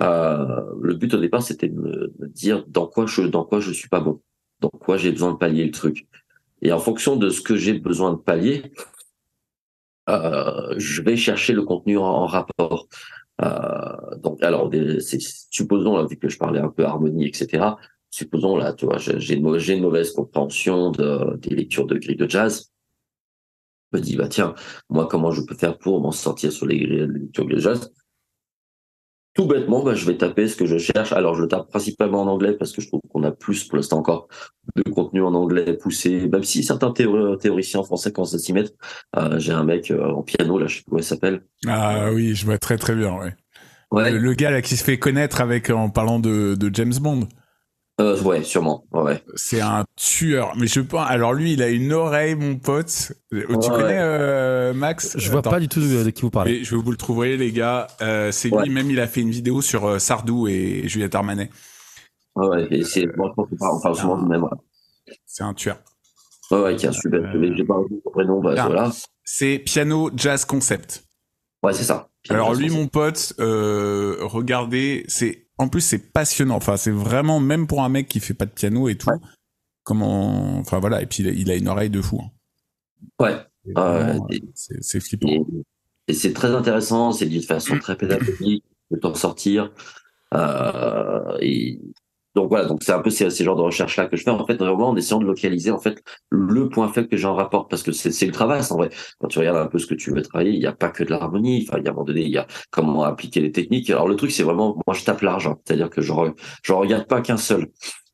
Euh, 0.02 0.62
le 0.82 0.94
but 0.94 1.14
au 1.14 1.20
départ, 1.20 1.42
c'était 1.42 1.70
de 1.70 1.80
me, 1.80 2.14
dire 2.28 2.66
dans 2.68 2.86
quoi 2.86 3.08
je 3.08 3.24
dans 3.24 3.44
quoi 3.44 3.60
je 3.60 3.72
suis 3.72 3.90
pas 3.90 4.02
bon, 4.02 4.22
dans 4.60 4.70
quoi 4.70 4.98
j'ai 4.98 5.12
besoin 5.12 5.32
de 5.32 5.38
pallier 5.38 5.66
le 5.66 5.72
truc. 5.72 6.08
Et 6.62 6.72
en 6.72 6.80
fonction 6.80 7.16
de 7.16 7.30
ce 7.30 7.42
que 7.42 7.56
j'ai 7.56 7.74
besoin 7.74 8.12
de 8.14 8.18
pallier, 8.18 8.72
euh, 10.10 10.76
je 10.78 11.02
vais 11.02 11.18
chercher 11.18 11.54
le 11.54 11.64
contenu 11.64 11.98
en, 11.98 12.26
rapport. 12.28 12.88
Euh, 13.42 14.16
donc, 14.18 14.42
alors, 14.44 14.72
supposons 15.50 16.06
vu 16.06 16.18
que 16.18 16.30
je 16.30 16.38
parlais 16.38 16.60
un 16.60 16.70
peu 16.70 16.86
harmonie, 16.86 17.26
etc 17.28 17.76
supposons 18.16 18.56
là, 18.56 18.74
tu 18.74 18.86
vois, 18.86 18.98
j'ai 18.98 19.36
une, 19.36 19.46
une, 19.46 19.82
mauvaise 19.82 20.12
compréhension 20.12 20.92
de, 20.92 21.36
des 21.38 21.54
lectures 21.54 21.86
de 21.86 21.98
grilles 21.98 22.16
de 22.16 22.30
jazz. 22.30 22.72
Je 23.92 23.98
me 23.98 24.04
dis, 24.04 24.16
bah 24.16 24.30
tiens, 24.30 24.56
moi, 24.90 25.08
comment 25.10 25.32
je 25.32 25.42
peux 25.42 25.56
faire 25.56 25.78
pour 25.78 26.00
m'en 26.02 26.12
sortir 26.12 26.52
sur 26.52 26.66
les 26.66 26.80
grilles 26.80 27.00
de 27.00 27.06
lecture 27.06 27.46
de 27.46 27.58
jazz? 27.58 27.92
Tout 29.34 29.48
bêtement, 29.48 29.84
bah, 29.84 29.96
je 29.96 30.06
vais 30.06 30.16
taper 30.16 30.48
ce 30.48 30.56
que 30.56 30.66
je 30.66 30.78
cherche. 30.78 31.12
Alors, 31.12 31.36
je 31.36 31.42
le 31.42 31.50
tape 31.50 31.68
principalement 31.70 32.22
en 32.22 32.28
anglais 32.28 32.54
parce 32.54 32.72
que 32.72 32.82
je 32.82 32.88
trouve 32.88 33.02
qu'on 33.12 33.24
a 33.24 33.32
plus, 33.32 33.66
pour 33.66 33.76
l'instant 33.76 33.98
encore, 33.98 34.30
de 34.78 34.84
contenu 34.90 35.22
en 35.22 35.34
anglais 35.34 35.74
poussé, 35.74 36.30
même 36.30 36.44
si 36.46 36.64
certains 36.64 36.92
théoriciens 36.94 37.82
en 37.82 37.84
français, 37.84 38.14
quand 38.14 38.24
ça 38.24 38.40
s'y 38.40 38.54
met, 38.54 38.64
euh, 39.18 39.38
j'ai 39.40 39.52
un 39.52 39.66
mec 39.66 39.92
euh, 39.92 40.06
en 40.06 40.24
piano, 40.24 40.58
là, 40.58 40.68
je 40.68 40.78
sais 40.78 40.84
pas 40.84 40.92
comment 40.92 41.02
il 41.02 41.04
s'appelle. 41.04 41.44
Ah 41.68 42.14
oui, 42.14 42.34
je 42.34 42.46
vois 42.46 42.60
très 42.60 42.78
très 42.78 42.96
bien, 42.96 43.14
ouais. 43.14 43.36
ouais. 43.92 44.12
Le, 44.12 44.34
gars 44.36 44.52
là 44.52 44.62
qui 44.62 44.78
se 44.78 44.86
fait 44.86 44.98
connaître 44.98 45.42
avec 45.42 45.70
en 45.70 45.90
parlant 45.90 46.20
de, 46.20 46.56
de 46.56 46.74
James 46.74 46.96
Bond. 47.02 47.28
Euh, 48.02 48.22
ouais, 48.24 48.44
sûrement. 48.44 48.86
Ouais. 48.92 49.24
C'est 49.36 49.62
un 49.62 49.86
tueur. 49.96 50.54
Mais 50.58 50.68
je 50.68 50.82
pense. 50.82 51.08
Alors 51.08 51.34
lui, 51.34 51.54
il 51.54 51.64
a 51.64 51.70
une 51.70 51.94
oreille, 51.94 52.36
mon 52.36 52.58
pote. 52.58 53.14
Tu 53.32 53.46
connais 53.46 54.00
euh, 54.00 54.74
Max? 54.74 55.16
Je 55.18 55.32
vois 55.32 55.42
pas 55.42 55.60
du 55.60 55.70
tout 55.70 55.80
de, 55.80 56.10
qui 56.10 56.22
vous 56.22 56.30
parlez. 56.30 56.64
je 56.64 56.76
vais 56.76 56.82
vous 56.82 56.92
le 56.92 56.98
trouver, 56.98 57.38
les 57.38 57.52
gars. 57.54 57.88
Euh, 58.02 58.32
c'est 58.32 58.50
lui 58.50 58.70
même. 58.70 58.92
Il 58.92 59.00
a 59.00 59.08
fait 59.08 59.22
une 59.22 59.32
vidéo 59.32 59.62
sur 59.62 59.86
euh, 59.86 60.00
Sardou 60.00 60.48
et 60.48 60.84
Juliette 60.88 61.16
Armanet. 61.16 61.50
Ouais, 62.36 62.68
c'est. 62.84 63.06
Bon, 63.16 63.30
je 63.30 63.34
pense 63.34 63.48
on 63.62 63.82
parle 63.82 63.96
souvent 63.96 64.18
du 64.18 64.28
même. 64.28 64.46
C'est 65.26 65.44
un 65.44 65.54
tueur. 65.54 65.78
Ouais, 66.52 66.62
ouais, 66.62 66.86
un 66.86 66.92
super. 66.92 67.22
Euh... 67.22 67.54
J'ai 67.56 67.64
pas 67.64 67.76
son 68.04 68.12
prénom. 68.12 68.42
Bah, 68.42 68.56
voilà. 68.56 68.92
C'est 69.24 69.58
Piano 69.60 70.12
Jazz 70.16 70.44
Concept. 70.44 71.06
Ouais, 71.64 71.74
c'est 71.74 71.84
ça. 71.84 72.10
Alors 72.30 72.54
lui, 72.54 72.70
mon 72.70 72.88
pote, 72.88 73.34
euh, 73.40 74.18
regardez, 74.22 75.06
c'est 75.08 75.45
en 75.58 75.68
plus 75.68 75.82
c'est 75.82 76.12
passionnant. 76.12 76.56
Enfin, 76.56 76.78
c'est 76.78 76.92
vraiment 76.92 77.40
même 77.40 77.68
pour 77.68 77.84
un 77.84 77.90
mec 77.90 78.08
qui 78.08 78.20
fait 78.20 78.34
pas 78.34 78.46
de 78.46 78.52
piano 78.52 78.90
et 78.90 78.98
tout. 78.98 79.10
Comment, 79.84 80.58
enfin 80.58 80.80
voilà. 80.80 81.02
Et 81.02 81.06
puis 81.06 81.24
il 81.24 81.52
a 81.52 81.56
une 81.56 81.68
oreille 81.68 81.90
de 81.90 82.02
fou. 82.02 82.22
Hein. 82.22 82.32
Ouais. 83.20 83.38
c'est 84.54 85.00
flippant. 85.00 85.46
Et, 86.08 86.14
c'est 86.14 86.34
très 86.34 86.54
intéressant. 86.54 87.12
C'est 87.12 87.28
dit 87.28 87.40
de 87.40 87.46
façon 87.46 87.80
très 87.80 87.96
pédagogique 87.98 88.64
de 88.92 88.98
t'en 88.98 89.16
sortir. 89.16 89.72
Euh, 90.34 91.38
et 91.40 91.80
donc 92.36 92.50
voilà, 92.50 92.66
donc 92.66 92.84
c'est 92.84 92.92
un 92.92 93.00
peu 93.00 93.10
ces, 93.10 93.30
ces 93.30 93.46
genres 93.46 93.56
de 93.56 93.62
recherches 93.62 93.96
là 93.96 94.08
que 94.08 94.18
je 94.18 94.24
fais 94.24 94.30
en 94.30 94.46
fait 94.46 94.56
vraiment 94.56 94.90
en 94.90 94.96
essayant 94.98 95.20
de 95.20 95.26
localiser 95.26 95.72
en 95.72 95.80
fait 95.80 96.04
le 96.30 96.68
point 96.68 96.90
faible 96.92 97.08
que 97.08 97.16
j'en 97.16 97.34
rapporte 97.34 97.70
parce 97.70 97.82
que 97.82 97.94
c'est 97.94 98.26
ultra 98.26 98.46
vaste 98.46 98.74
en 98.74 98.78
vrai. 98.78 98.90
Quand 99.20 99.30
tu 99.30 99.40
regardes 99.40 99.58
un 99.58 99.68
peu 99.68 99.80
ce 99.80 99.88
que 99.88 99.96
tu 99.96 100.12
veux 100.12 100.22
travailler, 100.22 100.52
il 100.52 100.60
n'y 100.60 100.66
a 100.66 100.74
pas 100.74 100.90
que 100.90 101.04
de 101.04 101.12
l'harmonie. 101.12 101.66
Enfin, 101.68 101.80
il 101.80 101.86
y 101.86 101.88
a 101.88 101.92
un 101.92 101.94
moment 101.94 102.06
donné, 102.06 102.24
il 102.24 102.32
y 102.32 102.38
a 102.38 102.46
comment 102.72 103.04
appliquer 103.04 103.40
les 103.40 103.54
techniques. 103.54 103.90
Alors 103.90 104.08
le 104.08 104.18
truc 104.18 104.32
c'est 104.32 104.44
vraiment, 104.44 104.76
moi 104.86 104.94
je 104.94 105.06
tape 105.06 105.22
l'argent, 105.22 105.62
c'est-à-dire 105.66 105.90
que 105.90 106.02
je 106.02 106.12
je 106.64 106.74
regarde 106.74 107.08
pas 107.08 107.22
qu'un 107.22 107.38
seul 107.38 107.68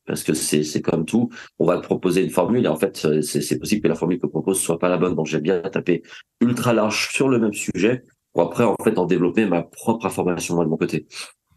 parce 0.06 0.24
que 0.24 0.34
c'est 0.34 0.82
comme 0.82 1.06
tout. 1.06 1.30
On 1.58 1.66
va 1.66 1.78
te 1.78 1.84
proposer 1.84 2.24
une 2.24 2.30
formule 2.30 2.66
et 2.66 2.68
en 2.68 2.76
fait 2.76 3.08
c'est 3.24 3.60
possible 3.60 3.82
que 3.82 3.88
la 3.88 3.96
formule 3.96 4.20
que 4.20 4.28
propose 4.28 4.60
soit 4.60 4.78
pas 4.78 4.90
la 4.90 4.98
bonne. 4.98 5.16
Donc 5.16 5.26
j'aime 5.26 5.42
bien 5.42 5.62
taper 5.62 6.04
ultra 6.42 6.74
large 6.74 7.10
sur 7.12 7.28
le 7.28 7.40
même 7.40 7.54
sujet 7.54 8.04
pour 8.34 8.44
après 8.44 8.66
en 8.66 8.76
fait 8.84 9.00
en 9.00 9.06
développer 9.06 9.46
ma 9.46 9.64
propre 9.64 10.06
information 10.06 10.56
moi 10.56 10.66
de 10.66 10.70
mon 10.70 10.78
côté. 10.78 11.08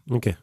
Ok. 0.09 0.33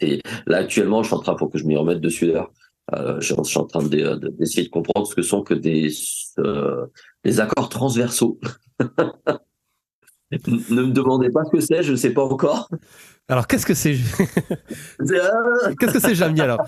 Et 0.00 0.20
là, 0.46 0.58
actuellement, 0.58 1.02
je 1.02 1.08
suis 1.08 1.16
en 1.16 1.20
train, 1.20 1.34
pour 1.34 1.50
que 1.50 1.58
je 1.58 1.64
m'y 1.64 1.76
remette 1.76 2.00
dessus 2.00 2.26
d'ailleurs, 2.26 2.50
euh, 2.94 3.20
je, 3.20 3.34
suis 3.42 3.58
en 3.58 3.66
train 3.66 3.82
d'essayer 3.82 4.64
de, 4.64 4.70
comprendre 4.70 5.06
ce 5.06 5.14
que 5.14 5.22
sont 5.22 5.42
que 5.42 5.54
des, 5.54 5.90
euh, 6.38 6.86
des 7.24 7.40
accords 7.40 7.68
transversaux. 7.68 8.38
ne 10.30 10.82
me 10.82 10.92
demandez 10.92 11.30
pas 11.30 11.44
ce 11.44 11.50
que 11.50 11.60
c'est, 11.60 11.82
je 11.82 11.92
ne 11.92 11.96
sais 11.96 12.10
pas 12.10 12.24
encore. 12.24 12.68
Alors, 13.28 13.48
qu'est-ce 13.48 13.66
que 13.66 13.74
c'est? 13.74 13.94
Qu'est-ce 14.98 15.92
que 15.92 16.00
c'est, 16.00 16.14
Jamie, 16.14 16.40
alors? 16.40 16.64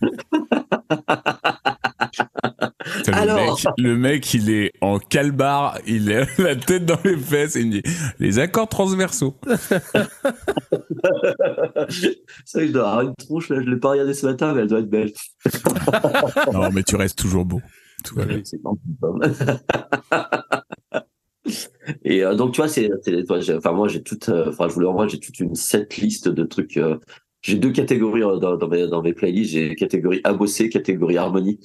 Alors... 3.12 3.38
Le, 3.38 3.44
mec, 3.44 3.64
le 3.78 3.96
mec, 3.96 4.34
il 4.34 4.50
est 4.50 4.72
en 4.80 4.98
calbar, 4.98 5.78
il 5.86 6.12
a 6.12 6.26
la 6.38 6.56
tête 6.56 6.84
dans 6.84 6.98
les 7.04 7.16
fesses 7.16 7.56
et 7.56 7.60
il 7.60 7.66
me 7.66 7.72
dit 7.72 7.82
les 8.18 8.38
accords 8.38 8.68
transversaux. 8.68 9.36
Ça, 12.44 12.64
je 12.64 12.72
dois 12.72 12.88
avoir 12.88 13.02
une 13.02 13.14
tronche 13.14 13.48
là, 13.50 13.60
je 13.62 13.68
l'ai 13.68 13.76
pas 13.78 13.90
regardé 13.90 14.14
ce 14.14 14.26
matin, 14.26 14.52
mais 14.54 14.62
elle 14.62 14.68
doit 14.68 14.80
être 14.80 14.90
belle. 14.90 15.12
non, 16.52 16.70
mais 16.72 16.82
tu 16.82 16.96
restes 16.96 17.18
toujours 17.18 17.44
beau. 17.44 17.60
Tout 18.04 18.14
va 18.16 18.24
bien. 18.24 18.42
Et 22.04 22.24
euh, 22.24 22.34
donc 22.34 22.52
tu 22.52 22.60
vois, 22.60 22.68
c'est, 22.68 22.90
enfin 23.56 23.72
moi 23.72 23.88
j'ai 23.88 24.02
toute, 24.02 24.28
euh, 24.28 24.48
enfin 24.48 24.68
je 24.68 24.74
voulais 24.74 24.86
en 24.86 25.08
j'ai 25.08 25.20
toute 25.20 25.38
une 25.40 25.54
set 25.54 25.96
liste 25.96 26.28
de 26.28 26.44
trucs. 26.44 26.76
Euh, 26.76 26.98
j'ai 27.42 27.56
deux 27.56 27.70
catégories 27.70 28.22
dans, 28.22 28.56
dans, 28.56 28.68
mes, 28.68 28.88
dans 28.88 29.02
mes 29.02 29.12
playlists. 29.12 29.52
J'ai 29.52 29.74
catégorie 29.76 30.20
abossé, 30.24 30.68
catégorie 30.68 31.16
harmonie. 31.16 31.60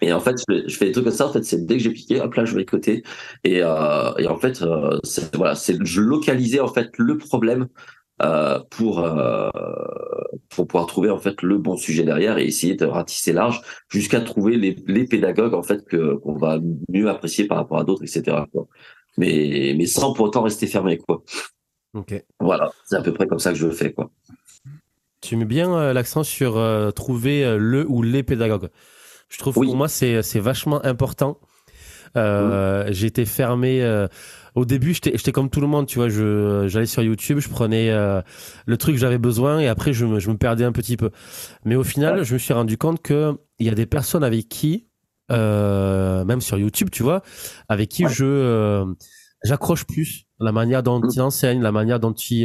Et 0.00 0.12
en 0.12 0.20
fait, 0.20 0.36
je 0.48 0.76
fais 0.76 0.86
des 0.86 0.92
trucs 0.92 1.04
comme 1.04 1.14
ça. 1.14 1.26
En 1.26 1.32
fait, 1.32 1.44
c'est 1.44 1.64
dès 1.64 1.76
que 1.76 1.82
j'ai 1.82 1.90
piqué, 1.90 2.20
hop 2.20 2.34
là, 2.34 2.44
je 2.44 2.54
vais 2.54 2.64
côté. 2.64 3.02
Et, 3.44 3.62
euh, 3.62 4.12
et 4.18 4.26
en 4.26 4.36
fait, 4.36 4.62
euh, 4.62 4.98
voilà, 5.34 5.54
c'est 5.54 5.76
je 5.84 6.00
localisais 6.00 6.60
en 6.60 6.68
fait 6.68 6.90
le 6.98 7.18
problème 7.18 7.68
euh, 8.22 8.58
pour 8.70 9.06
pour 10.48 10.66
pouvoir 10.66 10.86
trouver 10.86 11.10
en 11.10 11.18
fait 11.18 11.42
le 11.42 11.58
bon 11.58 11.76
sujet 11.76 12.04
derrière 12.04 12.38
et 12.38 12.44
essayer 12.44 12.74
de 12.74 12.84
ratisser 12.84 13.32
large 13.32 13.62
jusqu'à 13.88 14.20
trouver 14.20 14.56
les, 14.56 14.76
les 14.86 15.06
pédagogues 15.06 15.54
en 15.54 15.62
fait 15.62 15.84
que 15.84 16.14
qu'on 16.16 16.36
va 16.36 16.58
mieux 16.88 17.08
apprécier 17.08 17.46
par 17.46 17.58
rapport 17.58 17.78
à 17.78 17.84
d'autres, 17.84 18.02
etc. 18.02 18.44
Quoi. 18.52 18.68
Mais 19.16 19.74
mais 19.76 19.86
sans 19.86 20.12
pour 20.12 20.26
autant 20.26 20.42
rester 20.42 20.66
fermé, 20.66 20.98
quoi. 20.98 21.22
Ok. 21.94 22.22
Voilà, 22.40 22.72
c'est 22.86 22.96
à 22.96 23.02
peu 23.02 23.12
près 23.12 23.26
comme 23.26 23.38
ça 23.38 23.52
que 23.52 23.58
je 23.58 23.66
le 23.66 23.72
fais, 23.72 23.92
quoi. 23.92 24.10
Tu 25.20 25.36
mets 25.36 25.44
bien 25.44 25.92
l'accent 25.92 26.24
sur 26.24 26.60
trouver 26.94 27.56
le 27.58 27.86
ou 27.88 28.02
les 28.02 28.22
pédagogues. 28.22 28.70
Je 29.32 29.38
trouve 29.38 29.54
pour 29.54 29.76
moi 29.76 29.88
c'est 29.88 30.22
c'est 30.22 30.40
vachement 30.40 30.84
important. 30.84 31.38
Euh, 32.16 32.88
mmh. 32.88 32.92
J'étais 32.92 33.24
fermé. 33.24 33.82
Euh, 33.82 34.06
au 34.54 34.66
début, 34.66 34.92
j'étais 34.92 35.32
comme 35.32 35.48
tout 35.48 35.62
le 35.62 35.66
monde, 35.66 35.86
tu 35.86 35.98
vois. 35.98 36.10
Je 36.10 36.66
j'allais 36.68 36.86
sur 36.86 37.02
YouTube, 37.02 37.38
je 37.38 37.48
prenais 37.48 37.90
euh, 37.90 38.20
le 38.66 38.76
truc 38.76 38.94
que 38.94 39.00
j'avais 39.00 39.18
besoin 39.18 39.60
et 39.60 39.68
après 39.68 39.94
je 39.94 40.04
me, 40.04 40.18
je 40.18 40.30
me 40.30 40.36
perdais 40.36 40.64
un 40.64 40.72
petit 40.72 40.96
peu. 40.98 41.10
Mais 41.64 41.74
au 41.74 41.84
final, 41.84 42.22
je 42.22 42.34
me 42.34 42.38
suis 42.38 42.52
rendu 42.52 42.76
compte 42.76 43.00
que 43.00 43.38
il 43.58 43.66
y 43.66 43.70
a 43.70 43.74
des 43.74 43.86
personnes 43.86 44.24
avec 44.24 44.48
qui, 44.48 44.88
euh, 45.30 46.24
même 46.24 46.42
sur 46.42 46.58
YouTube, 46.58 46.90
tu 46.90 47.02
vois, 47.02 47.22
avec 47.68 47.88
qui 47.88 48.06
je 48.08 48.26
euh, 48.26 48.84
j'accroche 49.42 49.84
plus 49.86 50.26
la 50.38 50.52
manière 50.52 50.82
dont 50.82 51.00
mmh. 51.00 51.10
il 51.14 51.22
enseigne, 51.22 51.62
la 51.62 51.72
manière 51.72 51.98
dont 51.98 52.12
il 52.12 52.44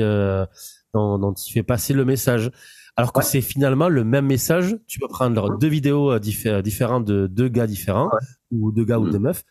dont, 0.94 1.20
dont 1.20 1.34
il 1.34 1.52
fait 1.52 1.64
passer 1.64 1.94
le 1.94 2.06
message. 2.06 2.52
Alors 2.98 3.14
que 3.14 3.24
c'est 3.24 3.42
finalement 3.42 3.90
le 3.90 4.04
même 4.04 4.26
message. 4.26 4.76
Tu 4.88 5.00
peux 5.00 5.08
prendre 5.08 5.58
deux 5.60 5.68
vidéos 5.68 6.12
euh, 6.12 6.20
euh, 6.48 6.62
différentes 6.64 7.06
de 7.06 7.28
deux 7.28 7.48
gars 7.48 7.68
différents 7.68 8.10
ou 8.52 8.72
deux 8.72 8.86
gars 8.86 8.98
ou 8.98 9.06
mm. 9.06 9.12
deux 9.12 9.20
meufs. 9.20 9.44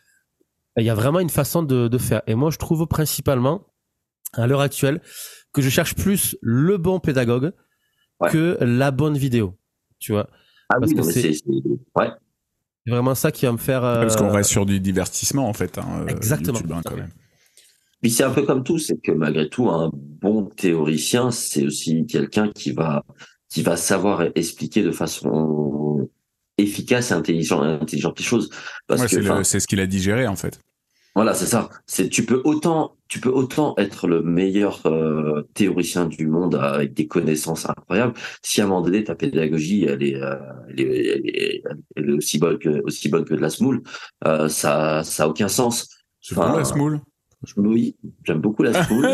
Il 0.75 0.85
y 0.85 0.89
a 0.89 0.93
vraiment 0.95 1.21
une 1.21 1.29
façon 1.29 1.63
de, 1.63 1.97
faire. 1.97 2.21
Et 2.27 2.35
moi, 2.35 2.51
je 2.51 2.57
trouve 2.57 2.85
principalement, 2.85 3.65
à 4.33 4.45
l'heure 4.45 4.61
actuelle, 4.61 5.01
que 5.53 5.61
je 5.61 5.69
cherche 5.69 5.95
plus 5.95 6.37
le 6.41 6.77
bon 6.77 6.99
pédagogue 6.99 7.53
que 8.29 8.57
la 8.61 8.91
bonne 8.91 9.17
vidéo. 9.17 9.57
Tu 9.97 10.11
vois 10.11 10.27
Ah 10.69 10.75
Parce 10.79 10.93
que 10.93 11.01
c'est 11.01 11.33
ouais. 11.95 12.11
vraiment 12.85 13.15
ça 13.15 13.31
qui 13.31 13.45
va 13.45 13.53
me 13.53 13.57
faire. 13.57 13.81
Parce 13.81 14.17
qu'on 14.17 14.25
euh, 14.25 14.33
reste 14.33 14.51
sur 14.51 14.65
du 14.65 14.79
divertissement, 14.79 15.47
en 15.47 15.53
fait. 15.53 15.77
Hein, 15.77 16.05
Exactement. 16.07 16.59
YouTube, 16.59 16.73
hein, 16.73 16.81
quand 16.85 16.97
même. 16.97 17.09
Puis 18.01 18.11
c'est 18.11 18.23
un 18.23 18.31
peu 18.31 18.43
comme 18.43 18.63
tout, 18.63 18.77
c'est 18.77 19.01
que 19.01 19.11
malgré 19.11 19.49
tout, 19.49 19.69
un 19.69 19.89
bon 19.93 20.45
théoricien, 20.45 21.31
c'est 21.31 21.65
aussi 21.65 22.05
quelqu'un 22.05 22.51
qui 22.51 22.71
va 22.71 23.03
qui 23.49 23.61
va 23.61 23.77
savoir 23.77 24.23
expliquer 24.35 24.83
de 24.83 24.91
façon 24.91 26.09
efficace 26.57 27.11
et 27.11 27.13
intelligente, 27.13 27.63
intelligente 27.63 28.17
les 28.19 28.25
choses. 28.25 28.49
Parce 28.87 29.07
que 29.07 29.43
c'est 29.43 29.59
ce 29.59 29.67
qu'il 29.67 29.79
a 29.79 29.87
digéré 29.87 30.27
en 30.27 30.35
fait. 30.35 30.59
Voilà, 31.15 31.33
c'est 31.33 31.47
ça. 31.47 31.69
C'est 31.87 32.09
tu 32.09 32.25
peux 32.25 32.41
autant 32.43 32.95
tu 33.07 33.19
peux 33.19 33.29
autant 33.29 33.73
être 33.77 34.07
le 34.07 34.21
meilleur 34.21 34.85
euh, 34.85 35.41
théoricien 35.55 36.05
du 36.05 36.27
monde 36.27 36.53
avec 36.53 36.93
des 36.93 37.07
connaissances 37.07 37.67
incroyables. 37.67 38.13
Si 38.43 38.61
à 38.61 38.65
un 38.65 38.67
moment 38.67 38.81
donné 38.81 39.03
ta 39.03 39.15
pédagogie 39.15 39.85
elle 39.85 40.03
est, 40.03 40.21
euh, 40.21 40.35
elle 40.69 40.81
est, 40.81 41.63
elle 41.95 42.09
est, 42.09 42.13
aussi 42.13 42.37
bonne 42.37 42.59
que 42.59 42.83
aussi 42.83 43.09
bonne 43.09 43.25
que 43.25 43.33
de 43.33 43.39
la 43.39 43.49
smoule, 43.49 43.81
euh, 44.27 44.47
ça 44.47 45.03
ça 45.03 45.23
a 45.23 45.27
aucun 45.27 45.47
sens. 45.47 45.89
C'est 46.21 46.37
enfin, 46.37 46.55
la 46.55 46.65
Oui, 47.57 47.95
j'aime 48.23 48.41
beaucoup 48.41 48.63
la 48.63 48.83
school. 48.83 49.05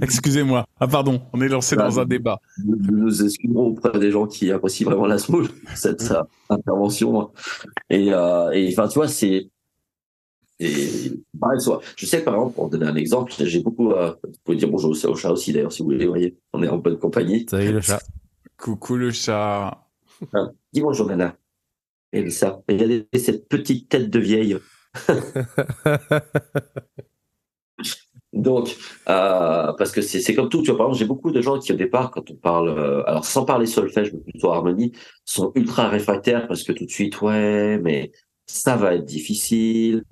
Excusez-moi. 0.00 0.66
Ah 0.80 0.88
pardon, 0.88 1.22
on 1.32 1.40
est 1.40 1.48
lancé 1.48 1.76
dans 1.76 2.00
un 2.00 2.06
débat. 2.06 2.40
Nous 2.64 2.76
nous 2.96 3.24
excusons 3.24 3.60
auprès 3.60 3.98
des 3.98 4.10
gens 4.10 4.26
qui 4.26 4.50
apprécient 4.50 4.88
vraiment 4.88 5.06
la 5.06 5.18
school, 5.18 5.48
cette 5.74 6.14
intervention. 6.48 7.30
Et, 7.90 8.12
euh, 8.12 8.50
et 8.52 8.68
enfin, 8.72 8.88
tu 8.88 8.98
vois, 8.98 9.08
c'est 9.08 9.50
et 10.60 11.12
pareil, 11.38 11.60
soit. 11.60 11.80
Je 11.96 12.06
sais 12.06 12.20
que 12.20 12.24
par 12.24 12.34
exemple, 12.34 12.54
pour 12.54 12.70
donner 12.70 12.86
un 12.86 12.94
exemple, 12.94 13.32
j'ai 13.36 13.60
beaucoup. 13.60 13.90
Euh, 13.90 14.14
vous 14.22 14.38
pouvez 14.44 14.56
dire 14.56 14.70
bonjour 14.70 14.92
au 14.92 15.14
chat 15.14 15.30
aussi 15.30 15.52
d'ailleurs 15.52 15.72
si 15.72 15.82
vous 15.82 15.90
voulez. 15.90 16.04
Vous 16.04 16.12
voyez, 16.12 16.38
on 16.52 16.62
est 16.62 16.68
en 16.68 16.78
bonne 16.78 16.98
compagnie. 16.98 17.44
Salut 17.50 17.72
le 17.72 17.80
chat. 17.80 18.00
Coucou 18.56 18.96
le 18.96 19.10
chat. 19.10 19.84
Ah, 20.32 20.50
dis 20.72 20.80
bonjour 20.80 21.06
Nana. 21.06 21.36
Et 22.12 22.30
ça. 22.30 22.62
Regardez 22.68 23.08
cette 23.16 23.48
petite 23.48 23.88
tête 23.88 24.10
de 24.10 24.20
vieille. 24.20 24.56
Donc, 28.34 28.76
euh, 29.08 29.72
parce 29.78 29.92
que 29.92 30.02
c'est 30.02 30.34
comme 30.34 30.48
tout, 30.48 30.60
tu 30.62 30.70
vois, 30.70 30.78
par 30.78 30.86
exemple, 30.88 30.98
j'ai 30.98 31.06
beaucoup 31.06 31.30
de 31.30 31.40
gens 31.40 31.58
qui 31.58 31.72
au 31.72 31.76
départ, 31.76 32.10
quand 32.10 32.30
on 32.30 32.34
parle, 32.34 32.68
euh, 32.68 33.04
alors 33.06 33.24
sans 33.24 33.44
parler 33.44 33.66
solfège, 33.66 34.12
mais 34.12 34.18
plutôt 34.20 34.50
harmonie, 34.50 34.92
sont 35.24 35.52
ultra 35.54 35.88
réfractaires 35.88 36.48
parce 36.48 36.64
que 36.64 36.72
tout 36.72 36.84
de 36.84 36.90
suite, 36.90 37.20
ouais, 37.22 37.78
mais 37.78 38.10
ça 38.46 38.76
va 38.76 38.94
être 38.96 39.04
difficile, 39.04 40.02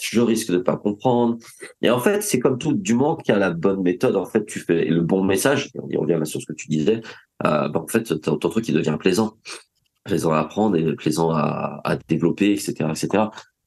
je 0.00 0.20
risque 0.20 0.52
de 0.52 0.58
pas 0.58 0.76
comprendre. 0.76 1.38
Et 1.82 1.90
en 1.90 1.98
fait, 1.98 2.22
c'est 2.22 2.38
comme 2.38 2.58
tout, 2.58 2.74
du 2.74 2.94
moment 2.94 3.16
qu'il 3.16 3.32
y 3.34 3.36
a 3.36 3.40
la 3.40 3.50
bonne 3.50 3.82
méthode, 3.82 4.14
en 4.14 4.24
fait, 4.24 4.46
tu 4.46 4.60
fais 4.60 4.84
le 4.84 5.00
bon 5.00 5.24
message, 5.24 5.70
on 5.74 6.00
revient 6.00 6.20
sur 6.24 6.40
ce 6.40 6.46
que 6.46 6.52
tu 6.52 6.68
disais, 6.68 7.00
euh, 7.44 7.68
bah, 7.68 7.80
en 7.82 7.88
fait, 7.88 8.20
ton 8.20 8.38
truc 8.38 8.64
qui 8.64 8.72
devient 8.72 8.96
plaisant 8.98 9.36
plaisant 10.04 10.32
à 10.32 10.40
apprendre 10.40 10.76
et 10.76 10.94
plaisant 10.96 11.30
à, 11.30 11.80
à 11.82 11.96
développer, 11.96 12.52
etc., 12.52 12.90
etc 12.90 13.24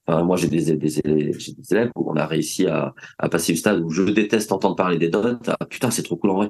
moi, 0.08 0.38
j'ai 0.38 0.48
des, 0.48 0.76
des, 0.76 1.00
élèves 1.00 1.92
où 1.96 2.10
on 2.10 2.16
a 2.16 2.26
réussi 2.26 2.66
à, 2.68 2.94
à, 3.18 3.30
passer 3.30 3.52
le 3.54 3.58
stade 3.58 3.82
où 3.82 3.90
je 3.90 4.04
déteste 4.04 4.52
entendre 4.52 4.76
parler 4.76 4.98
des 4.98 5.10
notes. 5.10 5.50
Ah, 5.50 5.66
putain, 5.66 5.92
c'est 5.92 6.04
trop 6.04 6.16
cool 6.16 6.30
en 6.30 6.36
vrai. 6.36 6.50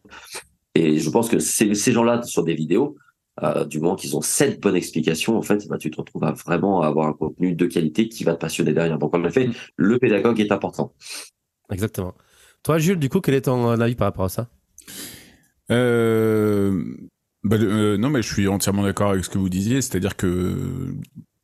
Et 0.75 0.99
je 0.99 1.09
pense 1.09 1.27
que 1.27 1.39
ces, 1.39 1.73
ces 1.73 1.91
gens-là, 1.91 2.21
sur 2.21 2.43
des 2.43 2.53
vidéos, 2.53 2.95
euh, 3.43 3.65
du 3.65 3.79
moment 3.79 3.95
qu'ils 3.95 4.15
ont 4.15 4.21
cette 4.21 4.59
bonne 4.61 4.75
explication, 4.75 5.37
en 5.37 5.41
fait, 5.41 5.67
bah, 5.67 5.77
tu 5.77 5.91
te 5.91 5.97
retrouves 5.97 6.23
à 6.23 6.31
vraiment 6.31 6.81
avoir 6.81 7.07
un 7.07 7.13
contenu 7.13 7.53
de 7.53 7.65
qualité 7.65 8.09
qui 8.09 8.23
va 8.23 8.33
te 8.33 8.39
passionner 8.39 8.73
derrière. 8.73 8.97
Donc, 8.97 9.15
en 9.15 9.23
effet, 9.25 9.47
mm. 9.47 9.53
le 9.75 9.99
pédagogue 9.99 10.39
est 10.39 10.51
important. 10.51 10.93
Exactement. 11.71 12.15
Toi, 12.63 12.79
Jules, 12.79 12.99
du 12.99 13.09
coup, 13.09 13.21
quel 13.21 13.35
est 13.35 13.41
ton 13.41 13.67
avis 13.79 13.95
par 13.95 14.07
rapport 14.07 14.25
à 14.25 14.29
ça? 14.29 14.49
Euh, 15.71 16.83
bah, 17.43 17.57
euh, 17.59 17.97
non, 17.97 18.09
mais 18.09 18.21
je 18.21 18.33
suis 18.33 18.47
entièrement 18.47 18.83
d'accord 18.83 19.11
avec 19.11 19.23
ce 19.23 19.29
que 19.29 19.37
vous 19.37 19.49
disiez. 19.49 19.81
C'est-à-dire 19.81 20.15
que 20.15 20.95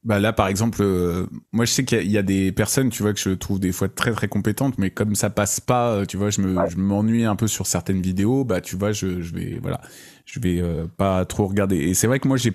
bah 0.04 0.20
là, 0.20 0.34
par 0.34 0.48
exemple, 0.48 0.80
euh, 0.82 1.28
moi 1.54 1.64
je 1.64 1.72
sais 1.72 1.86
qu'il 1.86 2.12
y, 2.12 2.18
a 2.18 2.22
des 2.24 2.52
personnes, 2.52 2.90
tu 2.90 3.04
vois, 3.04 3.14
que 3.14 3.20
je 3.20 3.30
trouve 3.30 3.60
des 3.60 3.72
fois 3.72 3.88
très 3.88 4.12
très 4.12 4.28
compétentes, 4.28 4.78
mais 4.78 4.90
comme 4.90 5.16
ça 5.16 5.30
passe 5.30 5.62
pas, 5.62 5.94
euh, 5.94 6.06
tu 6.06 6.18
vois, 6.18 6.30
je 6.30 6.42
me, 6.42 6.68
je 6.70 6.76
m'ennuie 6.76 7.24
un 7.24 7.38
peu 7.38 7.48
sur 7.48 7.68
certaines 7.68 8.02
vidéos, 8.02 8.44
bah 8.44 8.60
tu 8.60 8.76
vois, 8.76 8.92
je, 8.92 9.22
je 9.22 9.34
vais, 9.34 9.60
voilà, 9.62 9.80
je 10.26 10.42
vais 10.42 10.62
euh, 10.62 10.88
pas 10.98 11.24
trop 11.26 11.48
regarder. 11.48 11.78
Et 11.78 11.94
c'est 11.94 12.08
vrai 12.08 12.20
que 12.20 12.28
moi 12.28 12.36
j'ai, 12.36 12.54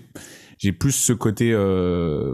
j'ai 0.58 0.72
plus 0.72 0.92
ce 0.92 1.14
côté, 1.14 1.54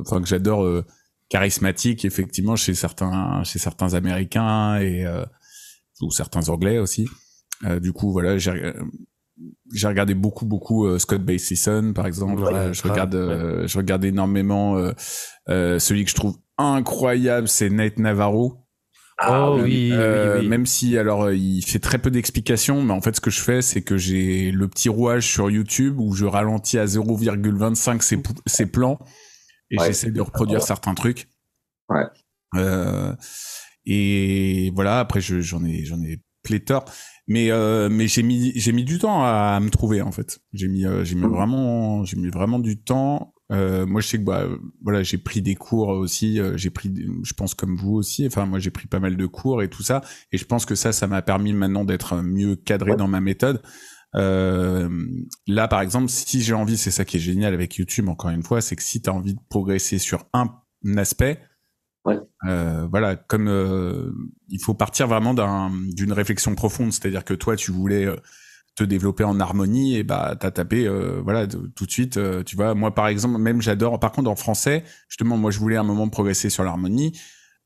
enfin 0.00 0.20
que 0.20 0.26
j'adore 0.26 0.82
charismatique, 1.28 2.04
effectivement, 2.04 2.56
chez 2.56 2.74
certains, 2.74 3.44
chez 3.44 3.60
certains 3.60 3.94
Américains 3.94 4.80
et 4.80 5.06
ou 6.00 6.10
certains 6.10 6.48
Anglais 6.48 6.78
aussi. 6.78 7.08
du 7.80 7.92
coup, 7.92 8.10
voilà, 8.10 8.36
j'ai 8.38 8.72
j'ai 9.72 9.88
regardé 9.88 10.14
beaucoup 10.14 10.46
beaucoup 10.46 10.98
Scott 10.98 11.22
Bay 11.22 11.38
Season 11.38 11.92
par 11.92 12.06
exemple. 12.06 12.42
je 12.72 12.82
regarde, 12.82 13.14
je 13.66 13.78
regarde 13.78 14.04
énormément 14.04 14.76
celui 15.48 16.04
que 16.04 16.10
je 16.10 16.14
trouve 16.14 16.36
incroyable, 16.58 17.48
c'est 17.48 17.70
Nate 17.70 17.98
Navarro. 17.98 18.64
Ah, 19.18 19.50
oh 19.50 19.60
oui, 19.62 19.92
oui, 19.92 20.38
oui, 20.40 20.48
Même 20.48 20.66
si 20.66 20.98
alors 20.98 21.30
il 21.30 21.62
fait 21.62 21.78
très 21.78 21.98
peu 21.98 22.10
d'explications, 22.10 22.82
mais 22.82 22.92
en 22.92 23.00
fait 23.00 23.14
ce 23.14 23.20
que 23.20 23.30
je 23.30 23.40
fais, 23.40 23.62
c'est 23.62 23.82
que 23.82 23.96
j'ai 23.96 24.50
le 24.50 24.66
petit 24.66 24.88
rouage 24.88 25.28
sur 25.28 25.50
YouTube 25.50 26.00
où 26.00 26.14
je 26.14 26.24
ralentis 26.24 26.78
à 26.78 26.84
0,25 26.84 28.00
ses, 28.00 28.20
ses 28.46 28.66
plans 28.66 28.98
et 29.70 29.78
j'essaie 29.78 30.10
de 30.10 30.20
reproduire 30.20 30.62
certains 30.62 30.94
trucs. 30.94 31.28
Ouais. 31.88 32.04
Euh, 32.56 33.14
et 33.86 34.72
voilà, 34.74 34.98
après 34.98 35.20
j'en 35.20 35.64
ai 35.64 35.84
j'en 35.84 36.00
ai 36.02 36.20
pléthore, 36.42 36.84
mais 37.26 37.50
euh, 37.50 37.88
mais 37.90 38.06
j'ai 38.06 38.22
mis 38.22 38.52
j'ai 38.54 38.72
mis 38.72 38.84
du 38.84 38.98
temps 38.98 39.24
à, 39.24 39.58
me 39.60 39.70
trouver 39.70 40.02
en 40.02 40.12
fait. 40.12 40.40
J'ai 40.52 40.68
mis 40.68 40.86
euh, 40.86 41.04
j'ai 41.04 41.14
mis 41.14 41.22
mmh. 41.22 41.34
vraiment 41.34 42.04
j'ai 42.04 42.16
mis 42.16 42.28
vraiment 42.28 42.58
du 42.58 42.82
temps. 42.82 43.34
Euh, 43.52 43.84
moi, 43.86 44.00
je 44.00 44.08
sais 44.08 44.18
que 44.18 44.24
bah, 44.24 44.46
voilà, 44.82 45.02
j'ai 45.02 45.18
pris 45.18 45.42
des 45.42 45.54
cours 45.54 45.88
aussi. 45.88 46.40
Euh, 46.40 46.56
j'ai 46.56 46.70
pris, 46.70 46.92
je 47.22 47.32
pense 47.34 47.54
comme 47.54 47.76
vous 47.76 47.92
aussi. 47.92 48.26
Enfin, 48.26 48.46
moi, 48.46 48.58
j'ai 48.58 48.70
pris 48.70 48.86
pas 48.86 49.00
mal 49.00 49.16
de 49.16 49.26
cours 49.26 49.62
et 49.62 49.68
tout 49.68 49.82
ça. 49.82 50.00
Et 50.32 50.38
je 50.38 50.44
pense 50.44 50.64
que 50.64 50.74
ça, 50.74 50.92
ça 50.92 51.06
m'a 51.06 51.22
permis 51.22 51.52
maintenant 51.52 51.84
d'être 51.84 52.22
mieux 52.22 52.56
cadré 52.56 52.96
dans 52.96 53.08
ma 53.08 53.20
méthode. 53.20 53.62
Euh, 54.16 54.88
là, 55.46 55.68
par 55.68 55.80
exemple, 55.80 56.08
si 56.08 56.40
j'ai 56.40 56.54
envie, 56.54 56.76
c'est 56.76 56.90
ça 56.90 57.04
qui 57.04 57.18
est 57.18 57.20
génial 57.20 57.52
avec 57.52 57.76
YouTube. 57.76 58.08
Encore 58.08 58.30
une 58.30 58.42
fois, 58.42 58.60
c'est 58.60 58.76
que 58.76 58.82
si 58.82 59.02
tu 59.02 59.10
as 59.10 59.12
envie 59.12 59.34
de 59.34 59.40
progresser 59.48 59.98
sur 59.98 60.26
un 60.32 60.48
aspect, 60.96 61.40
Euh, 62.46 62.86
voilà, 62.90 63.16
comme 63.16 63.48
euh, 63.48 64.12
il 64.48 64.60
faut 64.60 64.74
partir 64.74 65.08
vraiment 65.08 65.34
d'une 65.34 66.12
réflexion 66.12 66.54
profonde, 66.54 66.92
c'est-à-dire 66.92 67.24
que 67.24 67.34
toi, 67.34 67.56
tu 67.56 67.70
voulais 67.70 68.04
euh, 68.04 68.16
te 68.76 68.84
développer 68.84 69.24
en 69.24 69.38
harmonie 69.40 69.96
et 69.96 70.02
bah 70.02 70.34
t'as 70.38 70.50
tapé 70.50 70.86
euh, 70.86 71.20
voilà 71.22 71.46
tout 71.46 71.86
de 71.86 71.90
suite 71.90 72.18
tu 72.44 72.56
vois. 72.56 72.74
Moi 72.74 72.92
par 72.92 73.06
exemple 73.06 73.38
même 73.38 73.62
j'adore 73.62 74.00
par 74.00 74.10
contre 74.10 74.28
en 74.28 74.34
français 74.34 74.82
justement 75.08 75.36
moi 75.36 75.52
je 75.52 75.60
voulais 75.60 75.76
un 75.76 75.84
moment 75.84 76.08
progresser 76.08 76.50
sur 76.50 76.64
l'harmonie. 76.64 77.16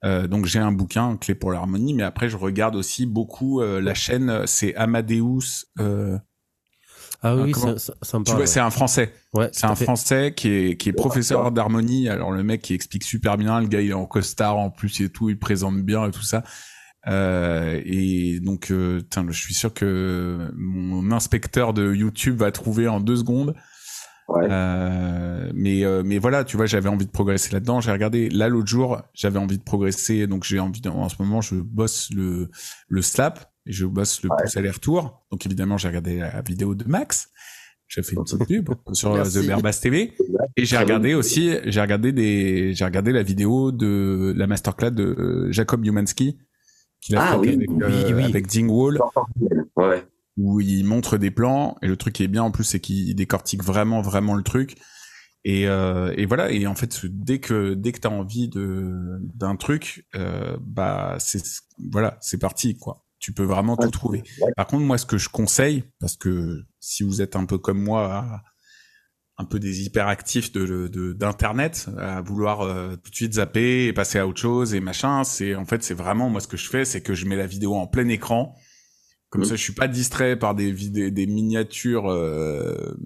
Donc 0.05 0.44
j'ai 0.44 0.59
un 0.59 0.70
bouquin 0.70 1.16
clé 1.16 1.35
pour 1.35 1.51
l'harmonie 1.51 1.94
mais 1.94 2.03
après 2.03 2.29
je 2.29 2.37
regarde 2.37 2.77
aussi 2.77 3.07
beaucoup 3.07 3.62
la 3.62 3.94
chaîne 3.94 4.42
c'est 4.46 4.74
Amadeus 4.74 5.64
ah 7.22 7.35
oui, 7.35 7.52
ça, 7.52 7.94
ça, 8.02 8.18
me 8.18 8.24
Tu 8.24 8.33
vois, 8.33 8.46
c'est 8.46 8.61
un 8.61 8.70
Français. 8.70 9.12
Ouais, 9.33 9.48
c'est 9.52 9.66
un 9.66 9.74
Français 9.74 10.35
qui 10.37 10.48
est, 10.48 10.76
qui 10.76 10.88
est 10.88 10.92
professeur 10.92 11.50
d'harmonie. 11.50 12.09
Alors 12.09 12.31
le 12.31 12.42
mec 12.42 12.62
qui 12.62 12.74
explique 12.74 13.02
super 13.02 13.37
bien, 13.37 13.61
le 13.61 13.66
gars 13.66 13.81
il 13.81 13.90
est 13.90 13.94
en 13.94 14.07
costard 14.07 14.57
en 14.57 14.70
plus 14.70 15.00
et 15.00 15.09
tout, 15.09 15.28
il 15.28 15.38
présente 15.38 15.83
bien 15.83 16.07
et 16.07 16.11
tout 16.11 16.22
ça. 16.22 16.44
Euh, 17.07 17.81
et 17.85 18.40
donc, 18.40 18.70
euh, 18.70 19.00
je 19.28 19.33
suis 19.33 19.54
sûr 19.54 19.72
que 19.72 20.50
mon 20.57 21.11
inspecteur 21.11 21.72
de 21.72 21.94
YouTube 21.94 22.37
va 22.37 22.52
trouver 22.52 22.88
en 22.88 23.00
deux 23.00 23.16
secondes. 23.16 23.54
Ouais. 24.28 24.46
Euh, 24.50 25.50
mais 25.54 25.85
euh, 25.85 26.02
mais 26.04 26.18
voilà, 26.18 26.44
tu 26.44 26.59
vois, 26.59 26.66
j'avais 26.66 26.90
envie 26.90 27.07
de 27.07 27.11
progresser 27.11 27.50
là-dedans. 27.52 27.81
J'ai 27.81 27.92
regardé 27.92 28.28
là 28.28 28.48
l'autre 28.48 28.68
jour, 28.68 29.00
j'avais 29.14 29.38
envie 29.38 29.57
de 29.57 29.62
progresser, 29.62 30.26
donc 30.26 30.44
j'ai 30.44 30.61
envie. 30.61 30.83
De, 30.83 30.90
en 30.90 31.09
ce 31.09 31.16
moment, 31.18 31.40
je 31.40 31.54
bosse 31.54 32.11
le 32.14 32.50
le 32.88 33.02
slap 33.02 33.50
et 33.68 33.72
je 33.72 33.87
bosse 33.87 34.22
le 34.22 34.31
pouce 34.31 34.57
aller-retour. 34.57 35.24
Donc 35.31 35.46
évidemment, 35.46 35.76
j'ai 35.76 35.88
regardé 35.88 36.18
la 36.18 36.40
vidéo 36.40 36.74
de 36.74 36.85
Max. 36.88 37.31
J'ai 37.87 38.02
fait 38.02 38.16
une 38.16 38.24
petite 38.24 38.46
pub 38.46 38.70
sur 38.92 39.22
The 39.22 39.46
Bearbas 39.46 39.78
TV 39.83 40.12
et 40.57 40.64
j'ai 40.64 40.76
regardé 40.76 41.14
aussi, 41.14 41.54
j'ai 41.64 41.81
regardé 41.81 42.12
des, 42.12 42.74
j'ai 42.74 42.85
regardé 42.85 43.12
la 43.12 43.22
vidéo 43.22 43.72
de 43.72 44.35
la 44.37 44.46
masterclass 44.46 44.90
de 44.90 45.48
Jacob 45.50 45.85
Humansky 45.85 46.38
qu'il 47.00 47.16
a 47.16 47.22
ah, 47.22 47.40
fait 47.40 47.54
avec, 47.54 47.70
euh, 47.70 48.24
avec 48.24 48.46
Dingwall. 48.46 48.98
Ouais. 49.76 50.04
Où 50.37 50.61
il 50.61 50.85
montre 50.85 51.16
des 51.16 51.31
plans 51.31 51.76
et 51.83 51.88
le 51.88 51.96
truc 51.96 52.14
qui 52.14 52.24
est 52.24 52.28
bien 52.28 52.42
en 52.42 52.50
plus 52.50 52.64
c'est 52.64 52.81
qu'il 52.81 53.14
décortique 53.14 53.62
vraiment 53.62 54.02
vraiment 54.02 54.35
le 54.35 54.42
truc. 54.42 54.76
Et, 55.44 55.68
euh, 55.68 56.12
et 56.16 56.26
voilà 56.26 56.50
et 56.50 56.66
en 56.66 56.74
fait 56.74 57.07
dès 57.07 57.38
que 57.38 57.74
dès 57.74 57.92
que 57.92 58.00
t'as 58.00 58.09
envie 58.09 58.48
de 58.48 59.18
d'un 59.20 59.57
truc 59.57 60.04
euh, 60.16 60.57
bah 60.61 61.16
c'est 61.20 61.42
voilà 61.90 62.18
c'est 62.20 62.38
parti 62.38 62.76
quoi 62.76 63.08
tu 63.18 63.33
peux 63.33 63.44
vraiment 63.44 63.76
tout 63.76 63.90
trouver. 63.90 64.22
Par 64.57 64.66
contre, 64.66 64.85
moi, 64.85 64.98
ce 64.98 65.07
que 65.07 65.18
je 65.18 65.28
conseille, 65.28 65.85
parce 66.00 66.16
que 66.16 66.64
si 66.81 67.02
vous 67.02 67.20
êtes 67.20 67.37
un 67.37 67.46
peu 67.46 67.59
comme 67.59 67.83
moi, 67.83 68.42
un 69.38 69.44
peu 69.44 69.59
des 69.59 69.83
hyperactifs 69.85 70.52
de 70.52 70.88
d'internet, 71.12 71.88
à 71.98 72.20
vouloir 72.20 72.62
euh, 72.62 72.96
tout 72.96 73.11
de 73.11 73.14
suite 73.14 73.35
zapper 73.35 73.87
et 73.87 73.92
passer 73.92 74.18
à 74.18 74.26
autre 74.26 74.40
chose 74.40 74.74
et 74.74 74.81
machin, 74.81 75.24
c'est 75.24 75.54
en 75.54 75.64
fait 75.64 75.83
c'est 75.83 75.94
vraiment 75.94 76.28
moi 76.28 76.40
ce 76.40 76.48
que 76.48 76.57
je 76.57 76.68
fais, 76.68 76.85
c'est 76.85 77.00
que 77.00 77.14
je 77.14 77.26
mets 77.26 77.37
la 77.37 77.46
vidéo 77.46 77.74
en 77.74 77.87
plein 77.87 78.09
écran. 78.09 78.57
Comme 79.31 79.44
ça, 79.44 79.57
je 79.57 79.62
suis 79.62 79.74
pas 79.74 79.88
distrait 79.88 80.38
par 80.38 80.54
des 80.54 80.72
vidéos, 80.72 81.11
des 81.11 81.26
miniatures. 81.26 82.11
Euh, 82.11 82.96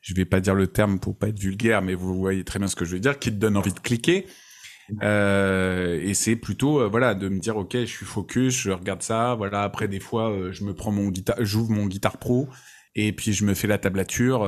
je 0.00 0.14
vais 0.14 0.24
pas 0.24 0.40
dire 0.40 0.54
le 0.54 0.66
terme 0.66 0.98
pour 0.98 1.16
pas 1.16 1.28
être 1.28 1.38
vulgaire, 1.38 1.80
mais 1.80 1.94
vous 1.94 2.18
voyez 2.18 2.42
très 2.42 2.58
bien 2.58 2.66
ce 2.66 2.74
que 2.74 2.84
je 2.84 2.94
veux 2.94 3.00
dire, 3.00 3.20
qui 3.20 3.30
te 3.30 3.36
donne 3.36 3.56
envie 3.56 3.72
de 3.72 3.78
cliquer. 3.78 4.26
Euh, 5.02 6.00
et 6.02 6.14
c'est 6.14 6.36
plutôt 6.36 6.80
euh, 6.80 6.88
voilà 6.88 7.14
de 7.14 7.28
me 7.28 7.38
dire 7.38 7.56
ok 7.58 7.72
je 7.72 7.84
suis 7.84 8.06
focus 8.06 8.54
je 8.54 8.70
regarde 8.70 9.02
ça 9.02 9.34
voilà 9.34 9.62
après 9.62 9.86
des 9.86 10.00
fois 10.00 10.30
euh, 10.30 10.50
je 10.50 10.64
me 10.64 10.72
prends 10.72 10.92
mon 10.92 11.08
guitare 11.08 11.36
j'ouvre 11.40 11.70
mon 11.70 11.86
guitare 11.86 12.16
pro 12.16 12.48
et 12.94 13.12
puis 13.12 13.34
je 13.34 13.44
me 13.44 13.52
fais 13.52 13.66
la 13.66 13.76
tablature 13.76 14.46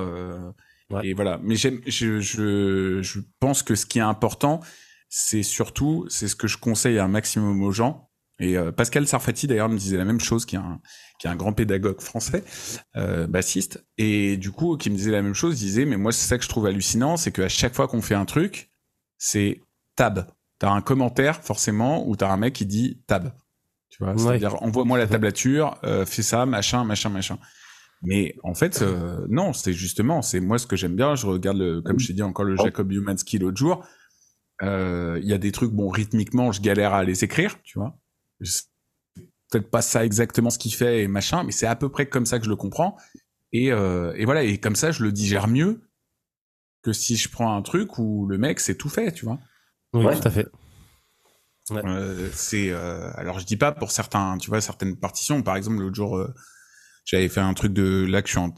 et 1.05 1.14
voilà. 1.14 1.38
Mais 1.44 1.55
j'aime 1.55 1.81
je, 1.87 2.20
je, 2.20 3.00
je 3.03 3.20
pense 3.38 3.62
que 3.62 3.74
ce 3.74 3.87
qui 3.87 3.98
est 3.98 4.03
important 4.03 4.61
c'est 5.09 5.42
surtout 5.42 6.07
c'est 6.09 6.26
ce 6.26 6.37
que 6.37 6.48
je 6.48 6.57
conseille 6.57 6.98
un 6.98 7.09
maximum 7.09 7.62
aux 7.62 7.72
gens. 7.72 8.09
Et 8.42 8.57
Pascal 8.74 9.07
Sarfati 9.07 9.46
d'ailleurs 9.46 9.68
me 9.68 9.76
disait 9.76 9.98
la 9.98 10.07
même 10.07 10.20
chose 10.20 10.46
qui 10.46 10.57
est 10.57 10.59
un 10.59 10.81
qui 11.20 11.26
est 11.26 11.31
un 11.31 11.37
grand 11.37 11.53
pédagogue 11.53 12.00
français 12.00 12.42
bassiste. 13.29 13.85
Et 13.98 14.38
du 14.38 14.50
coup 14.50 14.79
qui 14.79 14.88
me 14.88 14.96
disait 14.96 15.12
la 15.12 15.22
même 15.22 15.35
chose 15.35 15.61
il 15.61 15.66
disait 15.66 15.85
mais 15.85 15.98
moi 15.98 16.11
c'est 16.11 16.26
ça 16.26 16.38
que 16.38 16.44
je 16.44 16.48
trouve 16.48 16.66
hallucinant 16.66 17.18
c'est 17.18 17.31
qu'à 17.31 17.50
chaque 17.50 17.74
fois 17.74 17.87
qu'on 17.87 18.00
fait 18.03 18.14
un 18.14 18.24
truc 18.24 18.70
c'est 19.18 19.61
tab. 20.00 20.26
T'as 20.58 20.70
un 20.70 20.80
commentaire 20.80 21.42
forcément 21.42 22.08
où 22.08 22.16
t'as 22.16 22.32
un 22.32 22.38
mec 22.38 22.54
qui 22.54 22.64
dit 22.64 23.02
tab. 23.06 23.34
Tu 23.90 24.02
vois, 24.02 24.16
c'est-à-dire 24.16 24.62
envoie-moi 24.62 24.96
la 24.96 25.06
tablature, 25.06 25.78
euh, 25.84 26.06
fais 26.06 26.22
ça, 26.22 26.46
machin, 26.46 26.84
machin, 26.84 27.10
machin. 27.10 27.38
Mais 28.02 28.34
en 28.42 28.54
fait, 28.54 28.80
euh, 28.80 29.26
non, 29.28 29.52
c'est 29.52 29.74
justement, 29.74 30.22
c'est 30.22 30.40
moi 30.40 30.58
ce 30.58 30.66
que 30.66 30.74
j'aime 30.74 30.96
bien. 30.96 31.16
Je 31.16 31.26
regarde, 31.26 31.58
le, 31.58 31.82
comme 31.82 31.98
je 31.98 32.06
t'ai 32.06 32.12
dit 32.14 32.22
encore 32.22 32.46
le 32.46 32.56
Jacob 32.56 32.90
Humansky 32.90 33.38
l'autre 33.38 33.58
jour. 33.58 33.84
Euh, 34.62 35.18
il 35.22 35.28
y 35.28 35.34
a 35.34 35.38
des 35.38 35.52
trucs, 35.52 35.72
bon, 35.72 35.90
rythmiquement, 35.90 36.50
je 36.50 36.62
galère 36.62 36.94
à 36.94 37.04
les 37.04 37.22
écrire, 37.22 37.60
tu 37.62 37.78
vois. 37.78 37.98
Peut-être 39.50 39.70
pas 39.70 39.82
ça 39.82 40.02
exactement 40.06 40.48
ce 40.48 40.58
qu'il 40.58 40.72
fait 40.72 41.02
et 41.02 41.08
machin, 41.08 41.44
mais 41.44 41.52
c'est 41.52 41.66
à 41.66 41.76
peu 41.76 41.90
près 41.90 42.08
comme 42.08 42.24
ça 42.24 42.38
que 42.38 42.46
je 42.46 42.50
le 42.50 42.56
comprends. 42.56 42.96
Et, 43.52 43.66
et 43.66 44.24
voilà, 44.24 44.44
et 44.44 44.56
comme 44.58 44.76
ça, 44.76 44.92
je 44.92 45.02
le 45.02 45.12
digère 45.12 45.46
mieux 45.48 45.82
que 46.82 46.94
si 46.94 47.16
je 47.16 47.28
prends 47.28 47.54
un 47.54 47.60
truc 47.60 47.98
où 47.98 48.26
le 48.26 48.38
mec 48.38 48.60
c'est 48.60 48.76
tout 48.76 48.88
fait, 48.88 49.12
tu 49.12 49.26
vois. 49.26 49.38
Oui, 49.92 50.20
tout 50.20 50.29
à 50.29 50.31
fait. 50.31 50.48
Euh, 51.72 52.29
c'est 52.33 52.70
euh, 52.70 53.11
alors 53.14 53.38
je 53.38 53.46
dis 53.46 53.57
pas 53.57 53.72
pour 53.72 53.90
certains, 53.90 54.38
tu 54.38 54.50
vois, 54.50 54.61
certaines 54.61 54.96
partitions. 54.96 55.42
Par 55.42 55.57
exemple, 55.57 55.79
l'autre 55.79 55.94
jour, 55.94 56.16
euh, 56.16 56.33
j'avais 57.05 57.29
fait 57.29 57.40
un 57.40 57.55
truc 57.55 57.72
de 57.72 58.07
là 58.09 58.22
que 58.22 58.29
je 58.29 58.33
suis 58.33 58.40
en, 58.40 58.53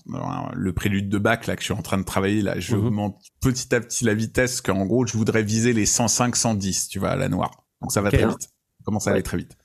le 0.55 0.73
prélude 0.73 1.09
de 1.09 1.19
bac 1.19 1.47
là 1.47 1.57
que 1.57 1.63
je 1.63 1.67
suis 1.67 1.75
en 1.75 1.83
train 1.83 1.99
de 1.99 2.05
travailler 2.05 2.43
là. 2.43 2.59
Je 2.59 2.77
mm 2.77 3.13
petit 3.41 3.75
à 3.75 3.81
petit 3.81 4.05
la 4.05 4.15
vitesse 4.15 4.61
qu'en 4.61 4.87
gros 4.87 5.07
je 5.07 5.17
voudrais 5.17 5.43
viser 5.43 5.73
les 5.73 5.87
105, 5.87 6.37
110, 6.37 6.89
tu 6.89 6.99
vois, 6.99 7.11
à 7.11 7.17
la 7.17 7.29
noire. 7.29 7.65
Donc 7.81 7.93
ça 7.93 8.01
va 8.01 8.11
très 8.11 8.27
vite. 8.27 8.43
Ça 8.43 8.85
commence 8.85 9.07
à 9.07 9.13
aller 9.13 9.23
très 9.23 9.37
vite. 9.37 9.57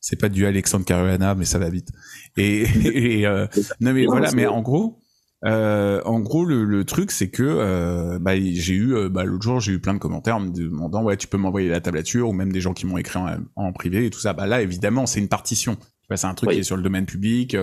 C'est 0.00 0.20
pas 0.20 0.28
du 0.28 0.46
Alexandre 0.46 0.84
Caruana, 0.84 1.34
mais 1.34 1.44
ça 1.44 1.58
va 1.58 1.68
vite. 1.68 1.88
Et, 2.36 2.62
et 3.20 3.26
euh, 3.26 3.46
non 3.80 3.92
mais 3.92 4.06
voilà, 4.06 4.30
mais 4.32 4.46
en 4.46 4.62
gros, 4.62 5.02
euh, 5.44 6.00
en 6.04 6.20
gros, 6.20 6.44
le, 6.44 6.84
truc, 6.84 7.10
c'est 7.10 7.28
que 7.28 7.42
euh, 7.42 8.18
bah, 8.18 8.36
j'ai 8.36 8.74
eu, 8.74 8.94
euh, 8.94 9.08
bah, 9.08 9.24
l'autre 9.24 9.42
jour, 9.42 9.60
j'ai 9.60 9.72
eu 9.72 9.80
plein 9.80 9.94
de 9.94 9.98
commentaires 9.98 10.36
en 10.36 10.40
me 10.40 10.50
demandant, 10.50 11.02
ouais, 11.02 11.16
tu 11.16 11.26
peux 11.26 11.36
m'envoyer 11.36 11.68
la 11.68 11.80
tablature, 11.80 12.28
ou 12.28 12.32
même 12.32 12.52
des 12.52 12.60
gens 12.60 12.72
qui 12.72 12.86
m'ont 12.86 12.98
écrit 12.98 13.20
en, 13.54 13.72
privé 13.72 14.06
et 14.06 14.10
tout 14.10 14.20
ça. 14.20 14.32
Bah 14.32 14.46
là, 14.46 14.62
évidemment, 14.62 15.06
c'est 15.06 15.20
une 15.20 15.28
partition. 15.28 15.76
c'est 16.14 16.26
un 16.26 16.34
truc 16.34 16.50
qui 16.50 16.58
est 16.58 16.62
sur 16.62 16.76
le 16.76 16.82
domaine 16.82 17.06
public. 17.06 17.56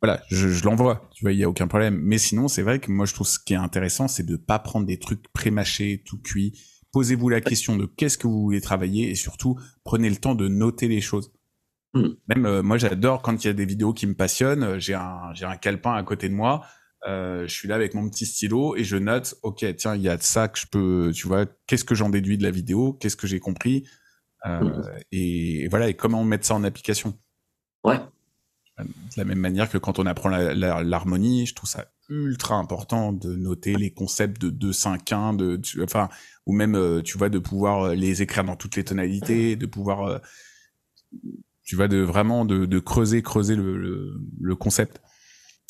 voilà, 0.00 0.22
je, 0.30 0.64
l'envoie. 0.64 1.08
Tu 1.14 1.24
vois, 1.24 1.32
il 1.32 1.38
y 1.38 1.44
a 1.44 1.48
aucun 1.48 1.66
problème. 1.66 1.98
Mais 2.02 2.18
sinon, 2.18 2.48
c'est 2.48 2.62
vrai 2.62 2.78
que 2.78 2.90
moi, 2.90 3.06
je 3.06 3.14
trouve 3.14 3.26
ce 3.26 3.38
qui 3.38 3.52
est 3.54 3.56
intéressant, 3.56 4.08
c'est 4.08 4.26
de 4.26 4.36
pas 4.36 4.58
prendre 4.58 4.86
des 4.86 4.98
trucs 4.98 5.30
prémâchés, 5.32 6.02
tout 6.06 6.18
cuit. 6.18 6.58
Posez-vous 6.92 7.28
la 7.28 7.40
question 7.40 7.76
de 7.76 7.86
qu'est-ce 7.86 8.18
que 8.18 8.26
vous 8.26 8.42
voulez 8.42 8.60
travailler 8.60 9.10
et 9.10 9.14
surtout 9.14 9.56
prenez 9.84 10.10
le 10.10 10.16
temps 10.16 10.34
de 10.34 10.48
noter 10.48 10.88
les 10.88 11.00
choses. 11.00 11.32
Hmm. 11.92 12.10
Même 12.28 12.46
euh, 12.46 12.62
moi, 12.62 12.78
j'adore 12.78 13.22
quand 13.22 13.44
il 13.44 13.46
y 13.48 13.50
a 13.50 13.52
des 13.52 13.64
vidéos 13.64 13.92
qui 13.92 14.06
me 14.06 14.14
passionnent. 14.14 14.62
Euh, 14.62 14.78
j'ai 14.78 14.94
un 14.94 15.32
j'ai 15.34 15.44
un 15.44 15.56
calepin 15.56 15.94
à 15.94 16.02
côté 16.02 16.28
de 16.28 16.34
moi. 16.34 16.64
Euh, 17.08 17.46
je 17.48 17.54
suis 17.54 17.66
là 17.66 17.76
avec 17.76 17.94
mon 17.94 18.08
petit 18.08 18.26
stylo 18.26 18.76
et 18.76 18.84
je 18.84 18.96
note. 18.96 19.34
Ok, 19.42 19.64
tiens, 19.76 19.96
il 19.96 20.02
y 20.02 20.08
a 20.08 20.16
de 20.16 20.22
ça 20.22 20.48
que 20.48 20.58
je 20.58 20.66
peux. 20.66 21.10
Tu 21.14 21.26
vois, 21.26 21.46
qu'est-ce 21.66 21.84
que 21.84 21.94
j'en 21.94 22.10
déduis 22.10 22.38
de 22.38 22.42
la 22.42 22.50
vidéo 22.50 22.92
Qu'est-ce 22.94 23.16
que 23.16 23.26
j'ai 23.26 23.40
compris 23.40 23.88
euh, 24.46 24.60
hmm. 24.60 24.82
et, 25.12 25.68
voilà. 25.68 25.88
Et 25.88 25.94
comment 25.94 26.22
mettre 26.24 26.46
ça 26.46 26.54
en 26.54 26.64
application 26.64 27.18
Ouais. 27.84 27.98
De 28.78 28.86
la 29.18 29.24
même 29.24 29.38
manière 29.38 29.68
que 29.68 29.76
quand 29.76 29.98
on 29.98 30.06
apprend 30.06 30.30
l'harmonie, 30.30 31.44
je 31.44 31.54
trouve 31.54 31.68
ça 31.68 31.86
ultra 32.08 32.54
important 32.54 33.12
de 33.12 33.36
noter 33.36 33.74
les 33.74 33.92
concepts 33.92 34.40
de 34.40 34.48
2 34.48 34.72
5 34.72 35.12
1 35.12 35.34
de 35.34 35.60
enfin 35.82 36.08
ou 36.46 36.54
même 36.54 37.02
tu 37.04 37.18
vois 37.18 37.28
de 37.28 37.38
pouvoir 37.38 37.94
les 37.94 38.22
écrire 38.22 38.42
dans 38.42 38.56
toutes 38.56 38.76
les 38.76 38.84
tonalités, 38.84 39.54
de 39.54 39.66
pouvoir 39.66 40.22
tu 41.70 41.76
vois, 41.76 41.86
de 41.86 41.98
vraiment 41.98 42.44
de, 42.44 42.78
creuser, 42.80 43.22
creuser 43.22 43.54
le, 43.54 44.56
concept. 44.56 45.00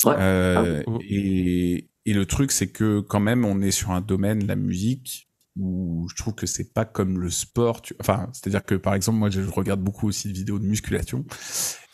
Euh, 0.07 0.81
ah, 0.87 0.91
et, 1.07 1.91
et 2.07 2.13
le 2.13 2.25
truc, 2.25 2.51
c'est 2.51 2.69
que 2.69 3.01
quand 3.01 3.19
même, 3.19 3.45
on 3.45 3.61
est 3.61 3.69
sur 3.69 3.91
un 3.91 4.01
domaine, 4.01 4.47
la 4.47 4.55
musique, 4.55 5.29
où 5.55 6.07
je 6.09 6.15
trouve 6.15 6.33
que 6.33 6.47
c'est 6.47 6.73
pas 6.73 6.85
comme 6.85 7.19
le 7.19 7.29
sport. 7.29 7.83
Tu... 7.83 7.93
Enfin, 7.99 8.29
c'est-à-dire 8.33 8.65
que 8.65 8.73
par 8.73 8.95
exemple, 8.95 9.19
moi, 9.19 9.29
je 9.29 9.41
regarde 9.41 9.79
beaucoup 9.79 10.07
aussi 10.07 10.27
de 10.29 10.33
vidéos 10.33 10.57
de 10.57 10.65
musculation. 10.65 11.23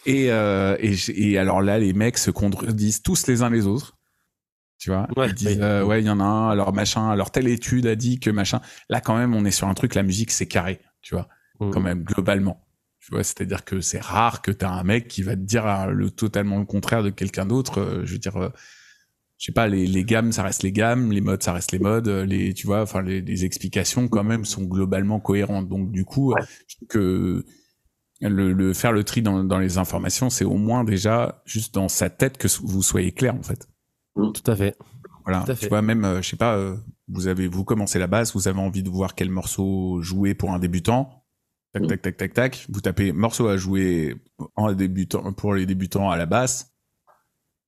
Et, 0.06 0.32
euh, 0.32 0.78
et, 0.80 0.96
et, 1.10 1.38
alors 1.38 1.62
là, 1.62 1.78
les 1.78 1.92
mecs 1.92 2.18
se 2.18 2.32
contredisent 2.32 3.02
tous 3.02 3.28
les 3.28 3.42
uns 3.42 3.50
les 3.50 3.68
autres. 3.68 3.98
Tu 4.80 4.90
vois, 4.90 5.10
ils 5.18 5.34
disent 5.34 5.60
euh, 5.60 5.84
ouais, 5.84 6.02
il 6.02 6.06
y 6.06 6.10
en 6.10 6.22
a 6.22 6.24
un, 6.24 6.50
alors 6.50 6.72
machin, 6.72 7.10
alors 7.10 7.30
telle 7.30 7.50
étude 7.50 7.88
a 7.88 7.98
dit 7.98 8.22
que 8.22 8.30
machin. 8.30 8.62
Là, 8.88 9.02
quand 9.02 9.18
même, 9.18 9.36
on 9.36 9.44
est 9.44 9.52
sur 9.52 9.68
un 9.68 9.74
truc, 9.74 9.96
la 9.96 10.04
musique, 10.04 10.32
c'est 10.32 10.46
carré, 10.46 10.80
tu 11.02 11.14
vois, 11.14 11.28
mmh. 11.60 11.72
quand 11.72 11.82
même 11.82 12.04
globalement. 12.06 12.67
Tu 13.08 13.14
vois, 13.14 13.24
c'est-à-dire 13.24 13.64
que 13.64 13.80
c'est 13.80 14.02
rare 14.02 14.42
que 14.42 14.52
t'as 14.52 14.70
un 14.70 14.84
mec 14.84 15.08
qui 15.08 15.22
va 15.24 15.38
te 15.38 15.42
dire 15.42 15.66
euh, 15.66 15.92
le 15.92 16.12
totalement 16.12 16.60
le 16.60 16.66
contraire 16.66 17.04
de 17.04 17.10
quelqu'un 17.10 17.46
d'autre. 17.46 17.80
Euh, 17.80 18.02
je 18.04 18.12
veux 18.12 18.20
dire, 18.20 18.36
euh, 18.36 18.50
je 19.38 19.46
sais 19.46 19.54
pas, 19.54 19.70
les, 19.70 19.88
les 19.88 20.04
gammes, 20.04 20.34
ça 20.34 20.44
reste 20.44 20.62
les 20.62 20.74
gammes, 20.74 21.14
les 21.14 21.22
modes, 21.22 21.42
ça 21.42 21.54
reste 21.54 21.72
les 21.72 21.80
modes. 21.80 22.10
Les, 22.10 22.54
tu 22.54 22.68
vois, 22.68 22.82
enfin, 22.82 23.02
les, 23.02 23.22
les 23.22 23.46
explications 23.46 24.10
quand 24.10 24.26
même 24.26 24.44
sont 24.44 24.64
globalement 24.64 25.22
cohérentes. 25.22 25.70
Donc 25.70 25.90
du 25.90 26.04
coup, 26.04 26.36
je 26.68 26.76
trouve 26.76 26.88
que 26.90 27.46
le, 28.20 28.52
le, 28.52 28.74
faire 28.74 28.92
le 28.92 29.06
tri 29.06 29.22
dans, 29.22 29.42
dans 29.42 29.60
les 29.60 29.78
informations, 29.78 30.30
c'est 30.30 30.44
au 30.44 30.58
moins 30.58 30.84
déjà 30.84 31.42
juste 31.46 31.74
dans 31.74 31.88
sa 31.88 32.10
tête 32.10 32.38
que 32.38 32.50
vous 32.62 32.84
soyez 32.84 33.14
clair 33.14 33.36
en 33.36 33.44
fait. 33.44 33.70
Mmh. 34.18 34.34
Tout 34.34 34.52
à 34.52 34.56
fait. 34.58 34.78
Voilà. 35.24 35.46
Tu 35.58 35.70
vois, 35.70 35.82
même, 35.82 36.20
je 36.22 36.28
sais 36.28 36.36
pas, 36.36 36.76
vous 37.08 37.28
avez 37.28 37.48
vous 37.48 37.64
commencez 37.64 38.00
la 38.00 38.08
base, 38.08 38.34
vous 38.34 38.50
avez 38.50 38.60
envie 38.60 38.84
de 38.84 38.90
voir 38.90 39.16
quel 39.16 39.30
morceau 39.30 40.02
jouer 40.02 40.34
pour 40.34 40.52
un 40.52 40.60
débutant 40.60 41.17
Tac, 41.80 41.88
tac, 41.88 42.02
tac, 42.02 42.18
tac, 42.18 42.34
tac. 42.34 42.66
Vous 42.70 42.82
tapez 42.82 43.12
morceau 43.12 43.48
à 43.48 43.58
jouer 43.58 44.16
en 44.56 44.74
débutant, 44.74 45.34
pour 45.34 45.54
les 45.54 45.66
débutants 45.66 46.10
à 46.10 46.18
la 46.18 46.26
basse. 46.26 46.74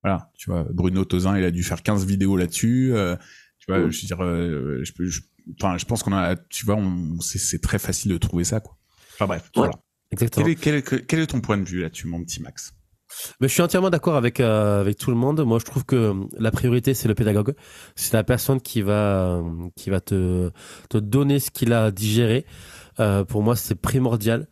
Voilà, 0.04 0.32
tu 0.38 0.50
vois, 0.50 0.66
Bruno 0.72 1.04
Tozin, 1.04 1.38
il 1.38 1.44
a 1.44 1.52
dû 1.52 1.64
faire 1.64 1.84
15 1.84 2.06
vidéos 2.06 2.38
là-dessus. 2.38 2.92
Euh, 2.94 3.16
tu 3.60 3.72
vois, 3.72 3.90
je 3.90 4.02
veux 4.02 4.08
dire, 4.08 4.24
euh, 4.24 4.82
je, 4.84 4.94
peux, 4.94 5.06
je, 5.06 5.22
enfin, 5.62 5.78
je 5.78 5.86
pense 5.86 6.04
qu'on 6.04 6.14
a, 6.14 6.36
tu 6.36 6.66
vois, 6.66 6.78
c'est 7.20 7.62
très 7.62 7.80
facile 7.80 8.12
de 8.12 8.18
trouver 8.18 8.46
ça, 8.46 8.60
quoi. 8.62 8.78
Enfin 9.14 9.28
bref, 9.28 9.52
voilà. 9.56 9.74
Exactement. 10.12 10.46
Quel 10.46 10.76
est, 10.76 10.82
quel, 10.82 11.06
quel 11.06 11.20
est, 11.20 11.28
ton 11.28 11.42
point 11.42 11.58
de 11.58 11.66
vue 11.66 11.82
là-dessus, 11.82 12.08
mon 12.08 12.24
petit 12.24 12.42
Max? 12.42 12.74
Mais 13.42 13.48
je 13.48 13.54
suis 13.54 13.62
entièrement 13.62 13.90
d'accord 13.90 14.16
avec 14.16 14.40
euh, 14.40 14.82
avec 14.82 14.98
tout 14.98 15.10
le 15.10 15.18
monde. 15.18 15.44
Moi, 15.44 15.60
je 15.60 15.66
trouve 15.66 15.84
que 15.84 16.14
la 16.38 16.52
priorité 16.52 16.94
c'est 16.94 17.08
le 17.08 17.16
pédagogue. 17.16 17.56
C'est 17.96 18.14
la 18.14 18.24
personne 18.24 18.62
qui 18.62 18.82
va 18.82 19.44
qui 19.76 19.90
va 19.90 20.00
te 20.00 20.52
te 20.90 20.98
donner 20.98 21.40
ce 21.40 21.50
qu'il 21.50 21.74
a 21.74 21.92
digéré. 21.92 22.46
Euh, 23.00 23.24
pour 23.24 23.42
moi, 23.44 23.56
c'est 23.56 23.76
primordial 23.76 24.48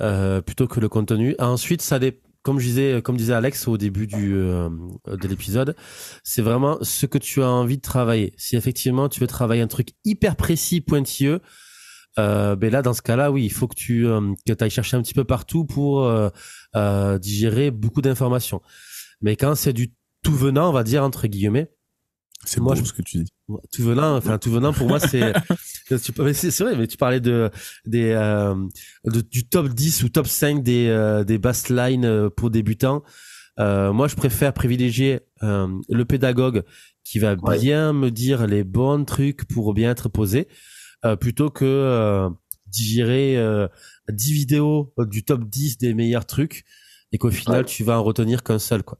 euh, 0.00 0.40
plutôt 0.40 0.66
que 0.66 0.80
le 0.80 0.88
contenu. 0.88 1.34
Ensuite, 1.38 1.82
ça 1.82 1.98
dépend 1.98 2.18
comme 2.44 2.58
je 2.58 2.66
disais, 2.66 3.02
comme 3.02 3.16
disait 3.16 3.34
Alex 3.34 3.68
au 3.68 3.78
début 3.78 4.08
du 4.08 4.34
euh, 4.34 4.68
de 5.06 5.28
l'épisode, 5.28 5.76
c'est 6.24 6.42
vraiment 6.42 6.76
ce 6.82 7.06
que 7.06 7.16
tu 7.16 7.40
as 7.40 7.48
envie 7.48 7.76
de 7.76 7.82
travailler. 7.82 8.34
Si 8.36 8.56
effectivement 8.56 9.08
tu 9.08 9.20
veux 9.20 9.28
travailler 9.28 9.62
un 9.62 9.68
truc 9.68 9.90
hyper 10.04 10.34
précis, 10.34 10.80
pointilleux, 10.80 11.38
euh, 12.18 12.56
ben 12.56 12.72
là 12.72 12.82
dans 12.82 12.94
ce 12.94 13.02
cas-là, 13.02 13.30
oui, 13.30 13.44
il 13.44 13.52
faut 13.52 13.68
que 13.68 13.76
tu 13.76 14.02
que 14.02 14.64
ailles 14.64 14.70
chercher 14.70 14.96
un 14.96 15.02
petit 15.02 15.14
peu 15.14 15.22
partout 15.22 15.64
pour 15.64 16.12
digérer 17.20 17.70
beaucoup 17.70 18.02
d'informations. 18.02 18.60
Mais 19.20 19.36
quand 19.36 19.54
c'est 19.54 19.72
du 19.72 19.94
tout 20.24 20.34
venant, 20.34 20.68
on 20.68 20.72
va 20.72 20.82
dire 20.82 21.04
entre 21.04 21.28
guillemets, 21.28 21.70
c'est 22.44 22.60
moi 22.60 22.74
ce 22.74 22.92
que 22.92 23.02
tu 23.02 23.18
dis. 23.18 23.32
Tout 23.72 23.82
venant, 23.82 24.16
enfin 24.16 24.38
tout 24.38 24.50
venant 24.50 24.72
pour 24.72 24.88
moi 24.88 24.98
c'est 25.00 25.32
c'est 25.88 26.60
vrai 26.60 26.76
mais 26.76 26.86
tu 26.86 26.96
parlais 26.96 27.20
de 27.20 27.50
des 27.86 28.10
euh, 28.10 28.54
du 29.04 29.46
top 29.46 29.68
10 29.68 30.02
ou 30.02 30.08
top 30.08 30.26
5 30.26 30.62
des 30.62 30.88
euh, 30.88 31.24
des 31.24 31.38
basslines 31.38 32.04
euh, 32.04 32.30
pour 32.30 32.50
débutants. 32.50 33.02
Euh, 33.60 33.92
moi 33.92 34.08
je 34.08 34.16
préfère 34.16 34.52
privilégier 34.52 35.20
euh, 35.42 35.68
le 35.88 36.04
pédagogue 36.04 36.64
qui 37.04 37.18
va 37.18 37.36
bien 37.36 37.92
me 37.92 38.10
dire 38.10 38.46
les 38.46 38.64
bons 38.64 39.04
trucs 39.04 39.44
pour 39.46 39.74
bien 39.74 39.90
être 39.90 40.08
posé 40.08 40.48
plutôt 41.18 41.50
que 41.50 42.28
digérer 42.68 43.36
10 44.08 44.32
vidéos 44.32 44.94
du 44.98 45.24
top 45.24 45.42
10 45.44 45.78
des 45.78 45.94
meilleurs 45.94 46.26
trucs 46.26 46.64
et 47.10 47.18
qu'au 47.18 47.32
final 47.32 47.64
tu 47.66 47.82
vas 47.82 47.98
en 47.98 48.04
retenir 48.04 48.44
qu'un 48.44 48.60
seul 48.60 48.84
quoi. 48.84 48.98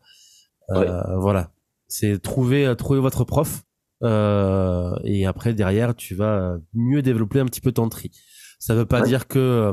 Voilà 0.68 1.52
c'est 1.92 2.18
trouver 2.20 2.66
euh, 2.66 2.74
trouver 2.74 3.00
votre 3.00 3.24
prof 3.24 3.62
euh, 4.02 4.94
et 5.04 5.26
après 5.26 5.52
derrière 5.52 5.94
tu 5.94 6.14
vas 6.14 6.56
mieux 6.72 7.02
développer 7.02 7.38
un 7.38 7.46
petit 7.46 7.60
peu 7.60 7.72
ton 7.72 7.88
tri. 7.88 8.10
Ça 8.58 8.74
veut 8.74 8.86
pas 8.86 9.02
dire 9.02 9.26
que 9.28 9.38
euh, 9.38 9.72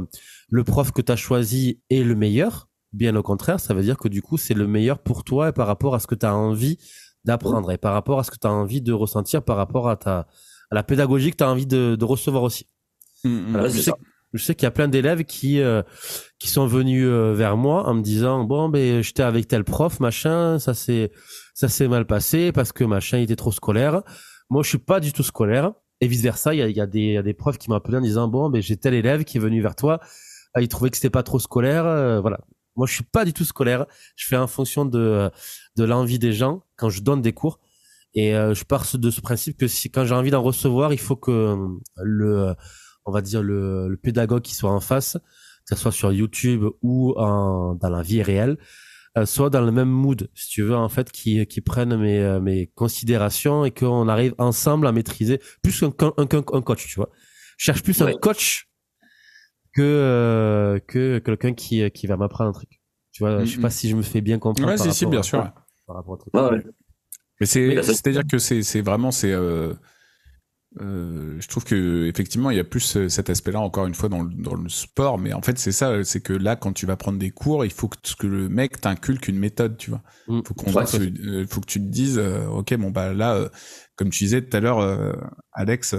le 0.50 0.64
prof 0.64 0.92
que 0.92 1.02
tu 1.02 1.12
as 1.12 1.16
choisi 1.16 1.82
est 1.90 2.04
le 2.04 2.16
meilleur, 2.16 2.70
bien 2.92 3.16
au 3.16 3.24
contraire, 3.24 3.60
ça 3.60 3.74
veut 3.74 3.84
dire 3.84 3.98
que 3.98 4.08
du 4.08 4.22
coup 4.22 4.38
c'est 4.38 4.54
le 4.54 4.68
meilleur 4.68 5.00
pour 5.00 5.24
toi 5.24 5.50
et 5.50 5.52
par 5.52 5.68
rapport 5.68 5.96
à 5.96 6.00
ce 6.00 6.08
que 6.08 6.16
tu 6.16 6.26
as 6.26 6.36
envie 6.36 6.78
d'apprendre 7.24 7.72
et 7.72 7.78
par 7.78 7.94
rapport 7.94 8.20
à 8.20 8.24
ce 8.24 8.32
que 8.32 8.38
tu 8.40 8.48
as 8.48 8.52
envie 8.52 8.82
de 8.82 8.94
ressentir 8.94 9.44
par 9.44 9.58
rapport 9.58 9.90
à 9.90 9.96
ta 9.96 10.28
à 10.72 10.76
la 10.76 10.84
pédagogie 10.84 11.32
que 11.32 11.38
tu 11.38 11.44
as 11.44 11.50
envie 11.50 11.66
de, 11.66 11.96
de 11.96 12.06
recevoir 12.06 12.44
aussi. 12.44 12.68
Mmh, 13.24 13.30
mmh. 13.30 13.70
je, 13.70 13.80
sais, 13.80 13.92
je, 14.34 14.44
sais, 14.44 14.56
qu'il 14.56 14.66
y 14.66 14.68
a 14.68 14.72
plein 14.72 14.88
d'élèves 14.88 15.24
qui 15.24 15.62
qui 16.38 16.50
sont 16.50 16.68
venus 16.68 17.08
vers 17.08 17.58
moi 17.58 17.88
en 17.88 17.94
me 17.94 18.02
disant 18.02 18.44
bon 18.44 18.70
ben 18.70 19.02
j'étais 19.02 19.24
avec 19.24 19.48
tel 19.48 19.64
prof 19.64 20.00
machin, 20.00 20.60
ça 20.60 20.74
c'est 20.74 21.12
ça 21.60 21.68
s'est 21.68 21.90
mal 21.90 22.06
passé 22.06 22.54
parce 22.54 22.72
que 22.72 22.86
machin 22.86 23.18
était 23.18 23.36
trop 23.36 23.52
scolaire. 23.52 24.02
Moi, 24.50 24.64
je 24.64 24.70
suis 24.70 24.78
pas 24.78 25.02
du 25.02 25.12
tout 25.12 25.24
scolaire. 25.24 25.74
Et 26.00 26.08
vice 26.08 26.22
versa, 26.22 26.54
il 26.54 26.60
y 26.60 26.62
a, 26.62 26.70
y, 26.70 26.80
a 26.80 26.88
y 26.94 27.18
a 27.18 27.22
des 27.22 27.34
profs 27.34 27.58
qui 27.58 27.70
m'ont 27.70 27.76
appelé 27.76 27.98
en 27.98 28.02
disant 28.02 28.30
bon, 28.30 28.50
ben 28.50 28.62
j'ai 28.62 28.78
tel 28.78 28.94
élève 28.94 29.26
qui 29.26 29.36
est 29.36 29.42
venu 29.42 29.62
vers 29.62 29.76
toi, 29.76 30.00
ah, 30.54 30.62
il 30.62 30.70
trouvait 30.70 30.90
que 30.90 30.96
c'était 30.96 31.10
pas 31.10 31.22
trop 31.22 31.38
scolaire, 31.38 31.86
euh, 31.86 32.22
voilà. 32.22 32.40
Moi, 32.78 32.88
je 32.88 32.94
suis 32.94 33.04
pas 33.04 33.26
du 33.26 33.34
tout 33.34 33.44
scolaire. 33.44 33.88
Je 34.16 34.26
fais 34.26 34.38
en 34.38 34.48
fonction 34.48 34.86
de 34.86 35.30
de 35.76 35.84
l'envie 35.84 36.18
des 36.18 36.32
gens 36.32 36.64
quand 36.78 36.90
je 36.90 37.02
donne 37.02 37.22
des 37.22 37.34
cours. 37.34 37.60
Et 38.14 38.38
euh, 38.38 38.54
je 38.54 38.64
pars 38.64 38.86
de 38.94 39.12
ce 39.12 39.20
principe 39.20 39.58
que 39.58 39.68
si 39.68 39.92
quand 39.92 40.06
j'ai 40.06 40.16
envie 40.16 40.32
d'en 40.32 40.42
recevoir, 40.42 40.94
il 40.94 41.00
faut 41.00 41.18
que 41.18 41.58
le, 41.98 42.56
on 43.04 43.12
va 43.12 43.22
dire 43.22 43.44
le, 43.44 43.90
le 43.90 43.98
pédagogue 43.98 44.44
qui 44.44 44.56
soit 44.56 44.72
en 44.72 44.80
face, 44.80 45.18
que 45.66 45.76
ce 45.76 45.82
soit 45.82 45.92
sur 45.92 46.14
YouTube 46.14 46.64
ou 46.82 47.14
en, 47.18 47.76
dans 47.76 47.90
la 47.90 48.02
vie 48.02 48.24
réelle, 48.24 48.52
euh, 48.52 48.56
soit 49.26 49.50
dans 49.50 49.62
le 49.62 49.72
même 49.72 49.90
mood, 49.90 50.30
si 50.34 50.50
tu 50.50 50.64
veux, 50.64 50.76
en 50.76 50.90
fait, 50.90 51.12
qui, 51.12 51.46
qui 51.48 51.62
prennent 51.62 51.98
mes, 51.98 52.20
euh, 52.20 52.40
mes 52.40 52.68
considérations 52.68 53.66
et 53.66 53.72
qu'on 53.72 54.08
arrive 54.08 54.34
ensemble 54.38 54.88
à 54.88 54.92
maîtriser 54.92 55.40
plus 55.62 55.80
qu'un 55.80 56.14
un, 56.18 56.24
un, 56.24 56.62
coach, 56.62 56.88
tu 56.88 56.96
vois. 56.96 57.10
Je 57.58 57.66
cherche 57.66 57.84
plus 57.84 58.02
un 58.02 58.14
coach 58.14 58.70
que, 59.74 59.82
euh, 59.82 60.80
que 60.80 61.20
quelqu'un 61.20 61.54
qui, 61.54 61.90
qui 61.92 62.08
va 62.08 62.18
m'apprendre 62.18 62.50
un 62.50 62.54
truc. 62.54 62.82
Tu 63.12 63.24
vois, 63.24 63.44
je 63.44 63.56
sais 63.56 63.62
pas 63.62 63.70
si 63.70 63.90
je 63.90 63.96
me 63.96 64.02
fais 64.02 64.22
bien 64.22 64.40
comprendre. 64.40 64.72
Ouais, 64.72 64.78
si, 64.78 64.94
si, 64.94 65.06
bien 65.06 65.24
sûr. 65.24 65.52
Par 65.88 65.96
rapport 65.96 66.14
au 66.14 66.18
truc. 66.18 66.66
Mais 67.40 67.46
c'est, 67.46 67.82
c'est-à-dire 67.84 68.24
que 68.30 68.38
c'est, 68.38 68.64
c'est 68.64 68.82
vraiment, 68.82 69.12
c'est, 69.12 69.32
euh, 69.32 69.74
euh, 70.80 71.36
je 71.40 71.48
trouve 71.48 71.64
que 71.64 72.06
effectivement 72.06 72.52
il 72.52 72.58
y 72.58 72.60
a 72.60 72.64
plus 72.64 72.96
euh, 72.96 73.10
cet 73.10 73.32
aspect-là 73.32 73.60
encore 73.60 73.88
une 73.88 73.96
fois 73.96 74.08
dans 74.08 74.22
le, 74.22 74.30
dans 74.36 74.54
le 74.54 74.70
sport, 74.70 75.18
mais 75.18 75.34
en 75.34 75.42
fait 75.42 75.58
c'est 75.58 75.72
ça, 75.72 76.04
c'est 76.04 76.22
que 76.22 76.32
là 76.32 76.56
quand 76.56 76.74
tu 76.74 76.86
vas 76.86 76.96
prendre 76.96 77.18
des 77.18 77.32
cours, 77.32 77.66
il 77.66 77.72
faut 77.72 77.88
que, 77.88 77.98
que 78.18 78.28
le 78.28 78.50
mec 78.50 78.80
t'inculque 78.80 79.28
une 79.28 79.40
méthode, 79.40 79.78
tu 79.78 79.90
vois. 79.90 80.04
Mm. 80.28 80.42
Faut 80.46 80.54
qu'on 80.54 80.72
euh, 80.72 81.48
faut 81.48 81.62
que 81.62 81.66
tu 81.66 81.80
te 81.80 81.86
dises, 81.86 82.20
ok 82.20 82.76
bon 82.76 82.92
bah 82.92 83.14
là, 83.14 83.50
comme 83.96 84.12
tu 84.12 84.26
disais 84.26 84.44
tout 84.44 84.56
à 84.56 84.60
l'heure, 84.60 85.16
Alex, 85.54 85.96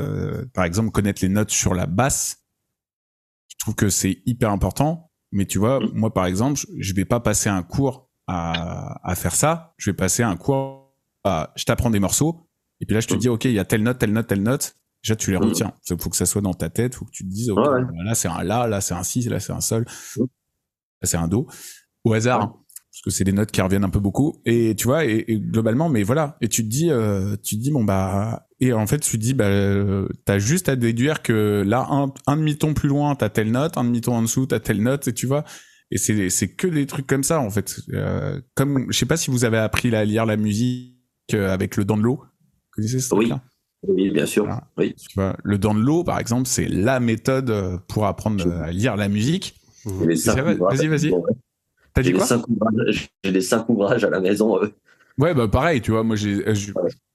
par 0.54 0.64
exemple 0.64 0.92
connaître 0.92 1.20
les 1.22 1.28
notes 1.28 1.50
sur 1.50 1.74
la 1.74 1.87
basse, 1.87 2.44
je 3.48 3.56
trouve 3.59 3.74
que 3.74 3.90
c'est 3.90 4.22
hyper 4.24 4.50
important. 4.50 5.11
Mais 5.33 5.46
tu 5.46 5.59
vois, 5.59 5.80
mm. 5.80 5.90
moi 5.94 6.14
par 6.14 6.26
exemple, 6.26 6.61
je 6.78 6.94
vais 6.94 7.04
pas 7.04 7.18
passer 7.18 7.48
un 7.48 7.64
cours 7.64 8.09
à, 8.28 9.00
à 9.09 9.16
faire 9.16 9.35
ça, 9.35 9.74
je 9.78 9.90
vais 9.90 9.96
passer 9.96 10.22
un 10.22 10.37
cours 10.37 10.94
à, 11.24 11.52
je 11.56 11.64
t'apprends 11.64 11.90
des 11.90 12.00
morceaux 12.00 12.49
et 12.80 12.86
puis 12.86 12.94
là, 12.94 13.00
je 13.00 13.08
te 13.08 13.14
mm. 13.14 13.18
dis, 13.18 13.28
OK, 13.28 13.44
il 13.44 13.52
y 13.52 13.58
a 13.58 13.64
telle 13.64 13.82
note, 13.82 13.98
telle 13.98 14.12
note, 14.12 14.26
telle 14.26 14.42
note. 14.42 14.76
Déjà, 15.02 15.16
tu 15.16 15.30
les 15.30 15.38
mm. 15.38 15.44
retiens. 15.44 15.72
Il 15.88 16.00
faut 16.00 16.10
que 16.10 16.16
ça 16.16 16.26
soit 16.26 16.42
dans 16.42 16.54
ta 16.54 16.70
tête. 16.70 16.94
Il 16.94 16.96
faut 16.98 17.04
que 17.04 17.10
tu 17.10 17.24
te 17.24 17.28
dises, 17.28 17.50
OK, 17.50 17.58
là, 18.04 18.14
c'est 18.14 18.28
un 18.28 18.42
La, 18.42 18.66
là, 18.66 18.80
c'est 18.80 18.94
un 18.94 19.02
Si, 19.02 19.22
là, 19.22 19.40
c'est 19.40 19.52
un 19.52 19.60
Sol. 19.60 19.84
Mm. 20.16 20.22
Là, 20.22 20.28
c'est 21.04 21.16
un 21.16 21.28
Do. 21.28 21.46
Au 22.04 22.12
hasard. 22.12 22.42
Hein, 22.42 22.56
parce 22.92 23.02
que 23.02 23.10
c'est 23.10 23.24
des 23.24 23.32
notes 23.32 23.52
qui 23.52 23.60
reviennent 23.60 23.84
un 23.84 23.90
peu 23.90 24.00
beaucoup. 24.00 24.40
Et 24.44 24.74
tu 24.76 24.88
vois, 24.88 25.04
et, 25.04 25.24
globalement, 25.28 25.88
mais 25.88 26.02
voilà. 26.02 26.36
Et 26.40 26.48
tu 26.48 26.64
te 26.64 26.68
dis, 26.68 26.90
euh, 26.90 27.36
tu 27.42 27.56
te 27.56 27.62
dis, 27.62 27.70
bon, 27.70 27.84
bah, 27.84 28.48
et 28.58 28.72
en 28.72 28.86
fait, 28.86 28.98
tu 28.98 29.16
te 29.16 29.22
dis, 29.22 29.32
bah, 29.32 29.44
euh, 29.44 30.08
t'as 30.24 30.38
juste 30.38 30.68
à 30.68 30.74
déduire 30.74 31.22
que 31.22 31.62
là, 31.64 31.86
un, 31.88 32.12
un 32.26 32.36
demi-ton 32.36 32.74
plus 32.74 32.88
loin, 32.88 33.14
t'as 33.14 33.28
telle 33.28 33.52
note, 33.52 33.78
un 33.78 33.84
demi-ton 33.84 34.14
en 34.14 34.22
dessous, 34.22 34.46
t'as 34.46 34.58
telle 34.58 34.82
note, 34.82 35.06
et 35.06 35.14
tu 35.14 35.26
vois. 35.26 35.44
Et 35.90 35.98
c'est, 35.98 36.30
c'est 36.30 36.54
que 36.54 36.66
des 36.66 36.86
trucs 36.86 37.06
comme 37.06 37.24
ça, 37.24 37.40
en 37.40 37.50
fait. 37.50 37.80
Euh, 37.92 38.40
comme, 38.54 38.86
je 38.90 38.98
sais 38.98 39.06
pas 39.06 39.16
si 39.16 39.30
vous 39.30 39.44
avez 39.44 39.58
appris 39.58 39.94
à 39.94 40.04
lire 40.04 40.26
la 40.26 40.36
musique 40.36 40.96
euh, 41.34 41.52
avec 41.52 41.76
le 41.76 41.84
oui. 43.12 43.32
Oui, 43.86 44.10
bien 44.10 44.26
sûr. 44.26 44.46
Oui. 44.76 44.94
Tu 44.94 45.14
vois, 45.14 45.36
le 45.42 45.56
download, 45.56 46.04
par 46.04 46.18
exemple, 46.18 46.46
c'est 46.46 46.68
la 46.68 47.00
méthode 47.00 47.50
euh, 47.50 47.78
pour 47.88 48.06
apprendre 48.06 48.46
à 48.62 48.70
lire 48.70 48.96
la 48.96 49.08
musique. 49.08 49.58
Vas-y, 49.86 50.86
vas-y. 50.86 51.14
T'as 51.94 52.02
dit 52.02 52.12
quoi 52.12 52.26
J'ai 53.24 53.32
des 53.32 53.40
cinq 53.40 53.68
ouvrages 53.68 54.04
à 54.04 54.10
la 54.10 54.20
maison. 54.20 54.62
Euh. 54.62 54.68
Ouais, 55.18 55.34
bah 55.34 55.48
pareil, 55.48 55.80
tu 55.80 55.90
vois, 55.90 56.02
moi, 56.02 56.16
j'ai, 56.16 56.46
euh, 56.46 56.54
je, 56.54 56.72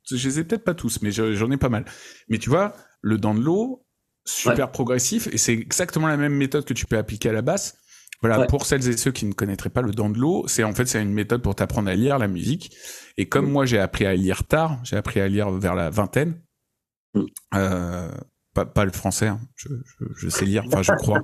je 0.10 0.28
les 0.28 0.40
ai 0.40 0.44
peut-être 0.44 0.64
pas 0.64 0.74
tous, 0.74 1.02
mais 1.02 1.12
j'en 1.12 1.52
ai 1.52 1.58
pas 1.58 1.70
mal. 1.70 1.86
Mais 2.30 2.38
tu 2.40 2.50
vois, 2.50 2.74
le 3.02 3.18
download, 3.18 3.78
super 4.26 4.72
progressif, 4.72 5.28
et 5.32 5.38
c'est 5.38 5.54
exactement 5.54 6.08
la 6.08 6.18
même 6.18 6.34
méthode 6.34 6.66
que 6.66 6.74
tu 6.74 6.88
peux 6.88 6.98
appliquer 6.98 7.30
à 7.30 7.34
la 7.34 7.42
basse. 7.42 7.78
Voilà, 8.22 8.46
pour 8.46 8.66
celles 8.66 8.88
et 8.88 8.98
ceux 8.98 9.12
qui 9.12 9.26
ne 9.26 9.34
connaîtraient 9.34 9.70
pas 9.70 9.82
le 9.82 9.92
dent 9.92 10.10
de 10.10 10.18
l'eau, 10.18 10.46
c'est 10.48 10.64
en 10.64 10.74
fait 10.74 10.86
c'est 10.86 11.02
une 11.02 11.14
méthode 11.14 11.42
pour 11.42 11.56
t'apprendre 11.56 11.90
à 11.90 11.96
lire 11.96 12.18
la 12.18 12.28
musique. 12.28 12.76
Et 13.18 13.28
comme 13.28 13.50
moi 13.50 13.66
j'ai 13.66 13.80
appris 13.80 14.06
à 14.06 14.16
lire 14.16 14.46
tard, 14.46 14.80
j'ai 14.84 14.96
appris 14.96 15.20
à 15.20 15.28
lire 15.28 15.52
vers 15.52 15.76
la 15.76 15.90
vingtaine. 15.90 16.42
Euh, 17.54 18.10
pas, 18.54 18.86
le 18.86 18.92
français, 18.92 19.28
hein. 19.28 19.40
je, 20.16 20.30
sais 20.30 20.46
lire, 20.46 20.64
enfin 20.68 20.82
je 20.82 20.92
crois. 20.98 21.22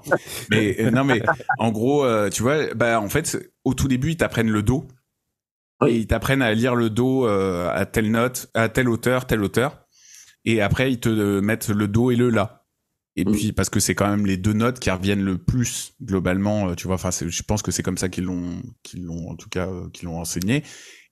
mais 0.49 0.75
euh, 0.81 0.91
non, 0.91 1.05
mais 1.05 1.21
en 1.59 1.71
gros, 1.71 2.03
euh, 2.03 2.29
tu 2.29 2.43
vois, 2.43 2.73
bah 2.73 2.99
en 2.99 3.07
fait, 3.07 3.37
au 3.63 3.73
tout 3.73 3.87
début, 3.87 4.11
ils 4.11 4.17
t'apprennent 4.17 4.51
le 4.51 4.63
do. 4.63 4.87
Et 5.87 5.95
ils 5.95 6.07
t'apprennent 6.07 6.43
à 6.43 6.53
lire 6.53 6.75
le 6.75 6.91
do 6.91 7.25
à 7.25 7.85
telle 7.87 8.11
note, 8.11 8.51
à 8.53 8.69
telle 8.69 8.87
hauteur, 8.87 9.25
telle 9.25 9.41
hauteur. 9.41 9.87
Et 10.45 10.61
après, 10.61 10.91
ils 10.91 10.99
te 10.99 11.39
mettent 11.39 11.69
le 11.69 11.87
do 11.87 12.11
et 12.11 12.15
le 12.15 12.29
la. 12.29 12.60
Et 13.21 13.25
mm. 13.25 13.31
puis 13.31 13.51
parce 13.51 13.69
que 13.69 13.79
c'est 13.79 13.93
quand 13.93 14.09
même 14.09 14.25
les 14.25 14.37
deux 14.37 14.53
notes 14.53 14.79
qui 14.79 14.89
reviennent 14.89 15.23
le 15.23 15.37
plus 15.37 15.93
globalement, 16.01 16.73
tu 16.75 16.87
vois. 16.87 16.95
Enfin, 16.95 17.11
je 17.11 17.43
pense 17.43 17.61
que 17.61 17.71
c'est 17.71 17.83
comme 17.83 17.97
ça 17.97 18.09
qu'ils 18.09 18.23
l'ont, 18.23 18.61
qu'ils 18.81 19.03
l'ont 19.05 19.29
en 19.29 19.35
tout 19.35 19.49
cas, 19.49 19.69
qu'ils 19.93 20.07
l'ont 20.07 20.19
enseigné. 20.19 20.63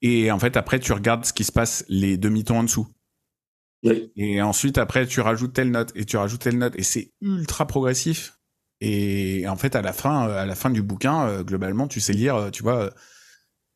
Et 0.01 0.31
en 0.31 0.39
fait, 0.39 0.57
après, 0.57 0.79
tu 0.79 0.91
regardes 0.93 1.25
ce 1.25 1.33
qui 1.33 1.43
se 1.43 1.51
passe 1.51 1.85
les 1.87 2.17
demi-tons 2.17 2.59
en 2.59 2.63
dessous. 2.63 2.87
Et 3.83 4.41
ensuite, 4.41 4.77
après, 4.77 5.07
tu 5.07 5.21
rajoutes 5.21 5.53
telle 5.53 5.71
note 5.71 5.91
et 5.95 6.05
tu 6.05 6.17
rajoutes 6.17 6.41
telle 6.41 6.57
note 6.57 6.73
et 6.75 6.83
c'est 6.83 7.13
ultra 7.21 7.65
progressif. 7.65 8.39
Et 8.81 9.47
en 9.47 9.55
fait, 9.55 9.75
à 9.75 9.81
la 9.81 9.93
fin, 9.93 10.27
à 10.27 10.45
la 10.45 10.55
fin 10.55 10.69
du 10.69 10.81
bouquin, 10.81 11.27
euh, 11.27 11.43
globalement, 11.43 11.87
tu 11.87 11.99
sais 11.99 12.13
lire, 12.13 12.35
euh, 12.35 12.49
tu 12.49 12.63
vois, 12.63 12.85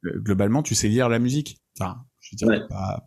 euh, 0.06 0.20
globalement, 0.20 0.64
tu 0.64 0.76
sais 0.76 0.88
lire 0.88 1.10
la 1.10 1.20
musique. 1.20 1.58
Enfin, 1.78 2.06
je 2.20 2.36
dirais 2.36 2.62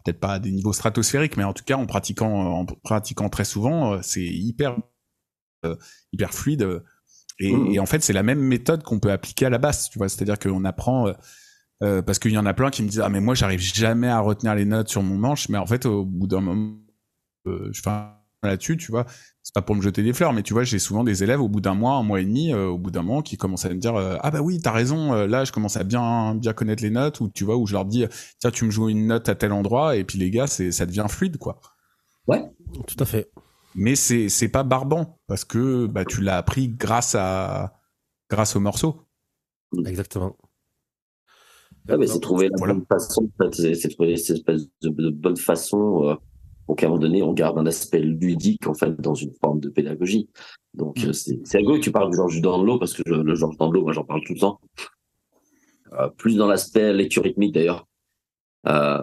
peut-être 0.05 0.21
pas 0.21 0.35
à 0.35 0.39
des 0.39 0.53
niveaux 0.53 0.73
stratosphériques, 0.73 1.37
mais 1.37 1.45
en 1.45 1.55
tout 1.55 1.65
cas, 1.65 1.77
en 1.77 1.87
pratiquant, 1.87 2.61
en 2.61 2.67
pratiquant 2.67 3.29
très 3.29 3.45
souvent, 3.45 4.03
c'est 4.03 4.25
hyper, 4.25 4.77
hyper 6.12 6.33
fluide. 6.33 6.83
Et, 7.38 7.52
mmh. 7.52 7.74
et, 7.74 7.79
en 7.79 7.87
fait, 7.87 8.02
c'est 8.02 8.12
la 8.12 8.22
même 8.22 8.40
méthode 8.40 8.83
qu'on 8.83 8.98
peut 8.98 9.12
appliquer 9.12 9.46
à 9.46 9.50
la 9.50 9.59
basse, 9.59 9.90
tu 9.90 9.98
vois. 9.98 10.09
C'est-à-dire 10.09 10.38
qu'on 10.38 10.64
apprend 10.64 11.12
euh, 11.83 12.00
parce 12.00 12.18
qu'il 12.18 12.33
y 12.33 12.38
en 12.38 12.46
a 12.46 12.55
plein 12.55 12.70
qui 12.70 12.83
me 12.83 12.88
disent 12.88 13.02
ah 13.05 13.11
mais 13.11 13.20
moi 13.20 13.35
j'arrive 13.35 13.61
jamais 13.61 14.09
à 14.09 14.20
retenir 14.20 14.55
les 14.55 14.64
notes 14.64 14.88
sur 14.88 15.02
mon 15.02 15.16
manche. 15.16 15.48
Mais 15.48 15.59
en 15.59 15.66
fait 15.66 15.87
au 15.87 16.05
bout 16.05 16.26
d'un 16.26 16.40
moment 16.40 16.76
euh, 17.46 17.68
je 17.72 17.83
fais 17.83 17.90
là-dessus 18.42 18.76
tu 18.76 18.90
vois. 18.90 19.05
C'est 19.42 19.55
pas 19.55 19.62
pour 19.62 19.76
me 19.76 19.83
jeter 19.83 20.02
des 20.02 20.12
fleurs 20.12 20.33
mais 20.33 20.42
tu 20.42 20.55
vois 20.55 20.64
j'ai 20.64 20.79
souvent 20.79 21.05
des 21.05 21.22
élèves 21.22 21.40
au 21.40 21.48
bout 21.48 21.61
d'un 21.61 21.74
mois 21.74 21.94
un 21.94 22.02
mois 22.02 22.20
et 22.20 22.24
demi 22.24 22.52
euh, 22.52 22.66
au 22.66 22.79
bout 22.79 22.90
d'un 22.90 23.02
mois 23.02 23.22
qui 23.22 23.37
commencent 23.37 23.66
à 23.66 23.68
me 23.68 23.79
dire 23.79 23.94
ah 23.94 24.31
bah 24.31 24.40
oui 24.40 24.59
t'as 24.61 24.72
raison 24.72 25.12
là 25.26 25.44
je 25.44 25.52
commence 25.52 25.76
à 25.76 25.85
bien 25.85 26.35
bien 26.35 26.55
connaître 26.55 26.83
les 26.83 26.90
notes. 26.90 27.20
Ou 27.20 27.29
tu 27.29 27.44
vois 27.44 27.57
où 27.57 27.66
je 27.66 27.74
leur 27.74 27.85
dis 27.85 28.07
tiens 28.40 28.50
tu 28.50 28.64
me 28.64 28.70
joues 28.70 28.88
une 28.88 29.07
note 29.07 29.29
à 29.29 29.35
tel 29.35 29.52
endroit. 29.52 29.96
Et 29.96 30.05
puis 30.05 30.18
les 30.18 30.31
gars 30.31 30.46
c'est 30.46 30.72
ça 30.72 30.87
devient 30.87 31.07
fluide 31.09 31.37
quoi. 31.37 31.61
Ouais. 32.26 32.42
Tout 32.87 32.96
à 32.98 33.05
fait 33.05 33.31
mais 33.77 33.95
c'est 33.95 34.29
c'est 34.29 34.49
pas 34.49 34.62
barbant 34.62 35.19
parce 35.27 35.45
que 35.45 35.87
bah 35.87 36.05
tu 36.05 36.21
l'as 36.23 36.39
appris 36.39 36.69
grâce 36.69 37.15
à 37.15 37.81
grâce 38.31 38.57
au 38.57 38.61
morceau 38.61 39.03
exactement 39.87 40.37
ah, 41.89 41.97
mais 41.97 42.09
c'est 42.09 42.19
trouver 42.19 42.49
la 42.49 42.75
bonne 42.75 42.85
façon, 42.87 43.31
c'est 43.53 43.89
trouver 43.91 44.17
cette 44.17 44.39
espèce 44.39 44.67
de, 44.83 45.11
bonne 45.11 45.37
façon 45.37 46.09
euh, 46.09 46.15
pour 46.67 46.75
qu'à 46.75 46.87
un 46.87 46.89
moment 46.89 47.01
donné, 47.01 47.23
on 47.23 47.33
garde 47.33 47.59
un 47.59 47.67
aspect 47.67 48.01
ludique 48.01 48.67
en 48.67 48.75
fait 48.75 49.01
dans 49.01 49.15
une 49.15 49.33
forme 49.41 49.61
de 49.61 49.69
pédagogie. 49.69 50.29
Donc 50.75 50.99
mm. 50.99 51.09
euh, 51.09 51.12
c'est 51.12 51.59
rigolo 51.59 51.79
que 51.79 51.85
tu 51.85 51.93
parles 51.93 52.11
du 52.11 52.17
Georges 52.17 52.41
Dandelot 52.41 52.79
parce 52.79 52.93
que 52.93 53.03
le 53.09 53.35
Georges 53.37 53.57
Dandelot, 53.57 53.83
moi 53.83 53.93
j'en 53.93 54.05
parle 54.05 54.23
tout 54.25 54.35
le 54.35 54.41
temps. 54.41 54.61
Euh, 55.93 56.09
plus 56.09 56.37
dans 56.37 56.49
l'aspect 56.49 56.93
lecture 56.93 57.23
rythmique 57.23 57.55
d'ailleurs, 57.55 57.87
euh, 58.67 59.03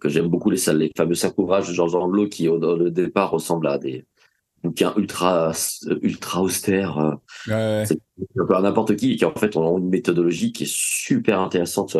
que 0.00 0.08
j'aime 0.08 0.28
beaucoup 0.28 0.50
les, 0.50 0.60
les 0.74 0.90
fameux 0.96 1.14
cinq 1.14 1.38
ouvrages 1.38 1.68
de 1.68 1.74
Georges 1.74 1.92
Dandelot 1.92 2.28
qui 2.28 2.48
au, 2.48 2.60
au 2.60 2.88
départ 2.90 3.30
ressemblent 3.30 3.68
à 3.68 3.78
des 3.78 4.04
bouquin 4.62 4.92
ultra 4.96 5.52
ultra 6.02 6.42
austère. 6.42 6.98
Euh, 6.98 7.14
ouais, 7.48 7.84
C'est 7.86 7.98
n'importe 8.36 8.96
qui 8.96 9.16
qui 9.16 9.24
en 9.24 9.34
fait 9.34 9.56
ont 9.56 9.78
une 9.78 9.88
méthodologie 9.88 10.52
qui 10.52 10.64
est 10.64 10.72
super 10.72 11.40
intéressante. 11.40 11.96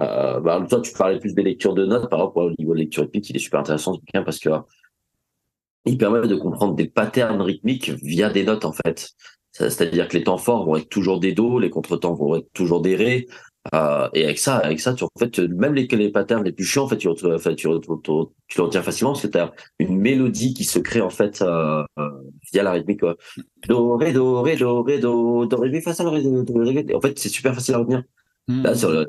Euh, 0.00 0.40
bah, 0.40 0.64
toi, 0.68 0.80
tu 0.80 0.92
parlais 0.92 1.18
plus 1.18 1.34
des 1.34 1.42
lectures 1.42 1.74
de 1.74 1.86
notes, 1.86 2.10
par 2.10 2.20
exemple, 2.20 2.38
au 2.38 2.50
niveau 2.58 2.74
de 2.74 2.80
lecture 2.80 3.04
rythmique, 3.04 3.30
il 3.30 3.36
est 3.36 3.40
super 3.40 3.60
intéressant 3.60 3.94
ce 3.94 4.00
bouquin 4.00 4.22
parce 4.22 4.38
que 4.38 4.50
il 5.86 5.96
permet 5.98 6.26
de 6.26 6.34
comprendre 6.34 6.74
des 6.74 6.88
patterns 6.88 7.40
rythmiques 7.40 7.90
via 8.02 8.28
des 8.28 8.44
notes 8.44 8.64
en 8.64 8.72
fait. 8.72 9.10
C'est-à-dire 9.52 10.08
que 10.08 10.18
les 10.18 10.24
temps 10.24 10.36
forts 10.36 10.66
vont 10.66 10.76
être 10.76 10.88
toujours 10.88 11.18
des 11.18 11.32
do, 11.32 11.58
les 11.58 11.70
contretemps 11.70 12.12
vont 12.12 12.36
être 12.36 12.52
toujours 12.52 12.82
des 12.82 12.94
ré, 12.94 13.26
euh, 13.74 14.08
et 14.14 14.24
avec 14.24 14.38
ça, 14.38 14.56
avec 14.58 14.80
ça, 14.80 14.94
tu, 14.94 15.04
en 15.04 15.08
fait, 15.18 15.38
même 15.38 15.74
les, 15.74 15.86
les 15.86 16.10
patterns 16.10 16.44
les 16.44 16.52
plus 16.52 16.64
chiants, 16.64 16.84
en 16.84 16.88
fait, 16.88 16.96
tu, 16.96 17.08
tu, 17.14 17.24
tu, 17.56 18.60
tu 18.70 18.78
facilement 18.82 19.12
parce 19.12 19.22
que 19.22 19.28
tu 19.28 19.38
as 19.38 19.52
une 19.78 19.98
mélodie 19.98 20.54
qui 20.54 20.64
se 20.64 20.78
crée 20.78 21.00
en 21.00 21.10
fait 21.10 21.42
euh, 21.42 21.82
euh, 21.98 22.10
via 22.52 22.62
la 22.62 22.72
rythmique. 22.72 23.00
Quoi. 23.00 23.16
Do, 23.68 23.96
ré, 23.96 24.12
do, 24.12 24.42
ré, 24.42 24.56
do, 24.56 24.82
ré, 24.82 24.98
do, 24.98 25.46
do, 25.46 25.56
ré, 25.56 25.70
mi, 25.70 25.80
fa, 25.80 25.94
sol, 25.94 26.08
ré, 26.08 26.22
do, 26.22 26.44
ré, 26.54 26.86
En 26.94 27.00
fait, 27.00 27.18
c'est 27.18 27.28
super 27.28 27.54
facile 27.54 27.74
à 27.74 27.78
retenir. 27.78 28.02
Hmm. 28.48 28.62
Là, 28.62 28.74
sur 28.74 28.90
le, 28.90 29.06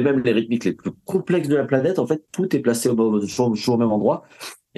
même 0.00 0.20
les 0.20 0.32
rythmiques 0.32 0.64
les 0.64 0.72
plus 0.72 0.92
complexes 1.04 1.48
de 1.48 1.56
la 1.56 1.64
planète, 1.64 1.98
en 1.98 2.06
fait, 2.06 2.24
tout 2.30 2.54
est 2.54 2.60
placé 2.60 2.88
au, 2.88 3.20
toujours, 3.20 3.74
au 3.74 3.76
même 3.76 3.90
endroit 3.90 4.24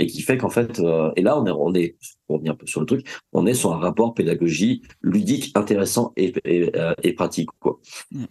et 0.00 0.06
qui 0.06 0.22
fait 0.22 0.38
qu'en 0.38 0.48
fait, 0.48 0.78
euh, 0.78 1.10
et 1.16 1.22
là, 1.22 1.38
on 1.38 1.44
est, 1.44 1.50
on 1.50 1.74
est, 1.74 1.96
pour 2.26 2.36
revenir 2.36 2.52
un 2.52 2.56
peu 2.56 2.66
sur 2.66 2.80
le 2.80 2.86
truc, 2.86 3.06
on 3.32 3.46
est 3.46 3.54
sur 3.54 3.72
un 3.72 3.78
rapport 3.78 4.14
pédagogie 4.14 4.82
ludique, 5.02 5.50
intéressant 5.56 6.12
et, 6.16 6.32
et, 6.44 6.70
et 7.02 7.12
pratique, 7.12 7.50
quoi. 7.58 7.80
Hmm. 8.12 8.24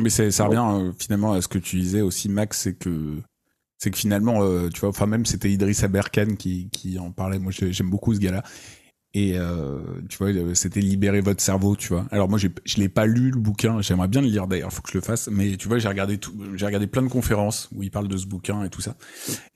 Mais 0.00 0.10
ça 0.10 0.44
revient 0.44 0.64
euh, 0.64 0.92
finalement 0.98 1.32
à 1.32 1.42
ce 1.42 1.48
que 1.48 1.58
tu 1.58 1.76
disais 1.76 2.00
aussi, 2.00 2.28
Max, 2.28 2.60
c'est 2.60 2.74
que 2.74 3.18
c'est 3.78 3.90
que 3.90 3.98
finalement, 3.98 4.42
euh, 4.42 4.68
tu 4.68 4.80
vois, 4.80 4.90
enfin 4.90 5.06
même 5.06 5.24
c'était 5.24 5.50
Idriss 5.50 5.84
Aberkan 5.84 6.36
qui, 6.38 6.68
qui 6.70 6.98
en 6.98 7.12
parlait. 7.12 7.38
Moi, 7.38 7.52
j'aime 7.52 7.90
beaucoup 7.90 8.14
ce 8.14 8.20
gars-là. 8.20 8.42
Et 9.12 9.32
euh, 9.36 9.80
tu 10.08 10.18
vois, 10.18 10.30
c'était 10.54 10.80
libérer 10.80 11.20
votre 11.20 11.40
cerveau, 11.40 11.74
tu 11.74 11.88
vois. 11.88 12.06
Alors 12.12 12.28
moi, 12.28 12.38
je 12.38 12.76
l'ai 12.76 12.88
pas 12.88 13.06
lu 13.06 13.30
le 13.30 13.40
bouquin. 13.40 13.80
J'aimerais 13.80 14.06
bien 14.06 14.20
le 14.20 14.28
lire 14.28 14.46
d'ailleurs. 14.46 14.72
Faut 14.72 14.82
que 14.82 14.90
je 14.90 14.98
le 14.98 15.02
fasse. 15.02 15.28
Mais 15.28 15.56
tu 15.56 15.66
vois, 15.66 15.78
j'ai 15.78 15.88
regardé 15.88 16.18
tout, 16.18 16.32
j'ai 16.54 16.64
regardé 16.64 16.86
plein 16.86 17.02
de 17.02 17.08
conférences 17.08 17.68
où 17.74 17.82
il 17.82 17.90
parle 17.90 18.06
de 18.06 18.16
ce 18.16 18.26
bouquin 18.26 18.62
et 18.62 18.70
tout 18.70 18.80
ça. 18.80 18.94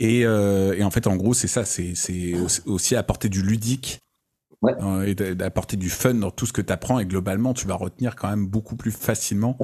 Et, 0.01 0.21
et 0.21 0.83
en 0.83 0.91
fait, 0.91 1.07
en 1.07 1.15
gros, 1.15 1.35
c'est 1.35 1.47
ça. 1.47 1.65
C'est 1.65 1.95
c'est 1.95 2.33
aussi 2.67 2.97
apporter 2.97 3.29
du 3.29 3.43
ludique. 3.43 4.01
Ouais. 4.63 5.11
et 5.11 5.15
d'apporter 5.15 5.77
du 5.77 5.91
fun 5.91 6.15
dans 6.15 6.31
tout 6.31 6.47
ce 6.47 6.53
que 6.55 6.63
tu 6.63 6.73
apprends 6.73 6.99
et 6.99 7.05
globalement 7.05 7.53
tu 7.53 7.67
vas 7.67 7.75
retenir 7.75 8.17
quand 8.17 8.31
même 8.31 8.47
beaucoup 8.47 8.77
plus 8.77 8.93
facilement 8.93 9.59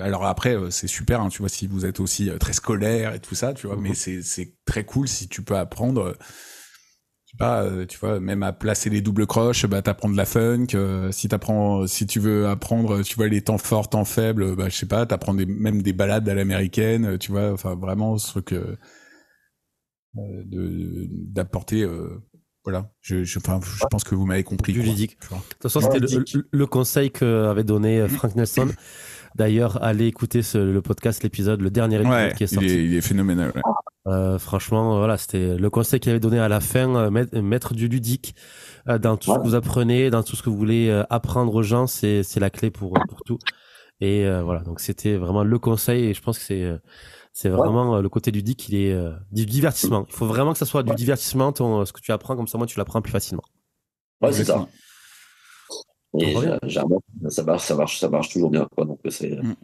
alors 0.00 0.24
après, 0.26 0.56
euh, 0.56 0.70
c'est 0.70 0.86
super, 0.86 1.20
hein, 1.20 1.28
tu 1.28 1.38
vois, 1.38 1.48
si 1.48 1.66
vous 1.66 1.86
êtes 1.86 2.00
aussi 2.00 2.30
euh, 2.30 2.38
très 2.38 2.52
scolaire 2.52 3.14
et 3.14 3.20
tout 3.20 3.34
ça, 3.34 3.54
tu 3.54 3.66
vois, 3.66 3.76
mais 3.76 3.90
mhm. 3.90 4.22
c'est 4.22 4.54
très 4.64 4.84
cool 4.84 5.08
si 5.08 5.28
tu 5.28 5.42
peux 5.42 5.56
apprendre, 5.56 6.16
pas, 7.38 7.68
tu 7.86 7.98
vois, 7.98 8.18
même 8.18 8.42
à 8.42 8.54
placer 8.54 8.88
les 8.88 9.02
doubles 9.02 9.26
croches, 9.26 9.66
bah 9.66 9.82
t'apprends 9.82 10.08
de 10.08 10.16
la 10.16 10.24
funk. 10.24 10.68
si 11.10 11.28
t'apprends, 11.28 11.86
si 11.86 12.06
tu 12.06 12.18
veux 12.18 12.46
apprendre, 12.46 13.02
tu 13.02 13.14
vois, 13.16 13.28
les 13.28 13.42
temps 13.42 13.58
forts, 13.58 13.90
temps 13.90 14.06
faibles, 14.06 14.56
bah 14.56 14.70
je 14.70 14.76
sais 14.76 14.86
pas, 14.86 15.04
t'apprends 15.04 15.34
des, 15.34 15.44
même 15.44 15.82
des 15.82 15.92
balades 15.92 16.26
à 16.30 16.34
l'américaine, 16.34 17.18
tu 17.18 17.32
vois, 17.32 17.52
enfin 17.52 17.74
vraiment 17.74 18.16
ce 18.16 18.28
truc 18.28 18.54
de 20.14 21.08
d'apporter. 21.10 21.86
voilà, 22.64 22.90
je, 23.02 23.22
je, 23.22 23.38
enfin, 23.38 23.60
je 23.62 23.84
pense 23.90 24.02
que 24.02 24.14
vous 24.14 24.24
m'avez 24.24 24.42
compris. 24.42 24.72
Du 24.72 24.80
ludique. 24.80 25.18
De 25.20 25.26
toute 25.26 25.62
façon, 25.62 25.82
c'était 25.82 25.98
le, 25.98 26.48
le, 26.50 26.66
conseil 26.66 27.10
qu'avait 27.10 27.64
donné 27.64 28.08
Frank 28.08 28.34
Nelson. 28.34 28.70
D'ailleurs, 29.36 29.82
allez 29.82 30.06
écouter 30.06 30.40
le 30.54 30.80
podcast, 30.80 31.22
l'épisode, 31.22 31.60
le 31.60 31.68
dernier 31.68 31.96
épisode 31.96 32.32
qui 32.32 32.44
est 32.44 32.46
sorti. 32.46 32.86
Il 32.86 32.94
est, 32.94 33.02
phénoménal. 33.02 33.52
Euh, 34.06 34.38
franchement, 34.38 34.96
voilà, 34.96 35.18
c'était 35.18 35.58
le 35.58 35.68
conseil 35.68 36.00
qu'il 36.00 36.10
avait 36.10 36.20
donné 36.20 36.38
à 36.38 36.48
la 36.48 36.60
fin, 36.60 36.94
euh, 36.96 37.10
mettre, 37.42 37.74
du 37.74 37.88
ludique 37.88 38.34
euh, 38.88 38.98
dans 38.98 39.18
tout 39.18 39.34
ce 39.34 39.38
que 39.38 39.42
vous 39.42 39.54
apprenez, 39.54 40.08
dans 40.08 40.22
tout 40.22 40.36
ce 40.36 40.42
que 40.42 40.48
vous 40.48 40.56
voulez 40.56 40.90
apprendre 41.10 41.54
aux 41.54 41.62
gens, 41.62 41.86
c'est 41.86 42.22
c'est 42.22 42.40
la 42.40 42.48
clé 42.48 42.70
pour 42.70 42.94
pour 43.08 43.22
tout. 43.24 43.38
Et 44.00 44.26
voilà, 44.40 44.60
donc 44.60 44.80
c'était 44.80 45.16
vraiment 45.16 45.44
le 45.44 45.58
conseil 45.58 46.06
et 46.06 46.14
je 46.14 46.22
pense 46.22 46.38
que 46.38 46.44
c'est 46.44 46.70
c'est 47.34 47.50
vraiment 47.50 48.00
le 48.00 48.08
côté 48.08 48.30
ludique, 48.30 48.70
il 48.70 48.76
est 48.76 48.96
du 49.32 49.44
divertissement. 49.44 50.06
Il 50.08 50.14
faut 50.14 50.26
vraiment 50.26 50.52
que 50.52 50.58
ça 50.58 50.66
soit 50.66 50.82
du 50.82 50.94
divertissement, 50.94 51.52
ton, 51.52 51.84
ce 51.84 51.92
que 51.92 52.00
tu 52.00 52.12
apprends, 52.12 52.36
comme 52.36 52.48
ça 52.48 52.56
moi 52.56 52.66
tu 52.66 52.78
l'apprends 52.78 53.02
plus 53.02 53.12
facilement. 53.12 53.44
Ouais, 54.22 54.32
c'est 54.32 54.44
ça. 54.44 54.66
Et 56.18 56.34
ça 57.28 57.44
marche, 57.44 57.64
ça 57.64 57.74
marche, 57.74 57.98
ça 57.98 58.08
marche 58.08 58.28
toujours 58.30 58.50
bien. 58.50 58.68
Quoi. 58.74 58.84
Donc 58.84 59.00
c'est 59.08 59.30
mm. 59.30 59.54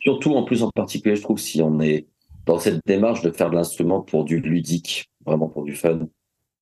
surtout 0.00 0.34
en 0.34 0.44
plus 0.44 0.62
en 0.62 0.70
particulier, 0.70 1.16
je 1.16 1.22
trouve, 1.22 1.38
si 1.38 1.62
on 1.62 1.80
est 1.80 2.06
dans 2.46 2.58
cette 2.58 2.80
démarche 2.86 3.22
de 3.22 3.30
faire 3.30 3.50
de 3.50 3.56
l'instrument 3.56 4.00
pour 4.00 4.24
du 4.24 4.40
ludique, 4.40 5.10
vraiment 5.24 5.48
pour 5.48 5.64
du 5.64 5.74
fun, 5.74 6.08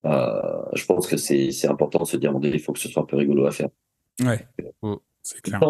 euh, 0.05 0.63
je 0.75 0.85
pense 0.85 1.07
que 1.07 1.17
c'est 1.17 1.69
important 1.69 2.01
de 2.01 2.07
se 2.07 2.17
dire, 2.17 2.33
il 2.43 2.61
faut 2.61 2.73
que 2.73 2.79
ce 2.79 2.89
soit 2.89 3.03
un 3.03 3.07
peu 3.07 3.17
rigolo 3.17 3.47
à 3.47 3.51
faire. 3.51 3.69
Ouais, 4.23 4.47
c'est 5.23 5.41
clair. 5.41 5.61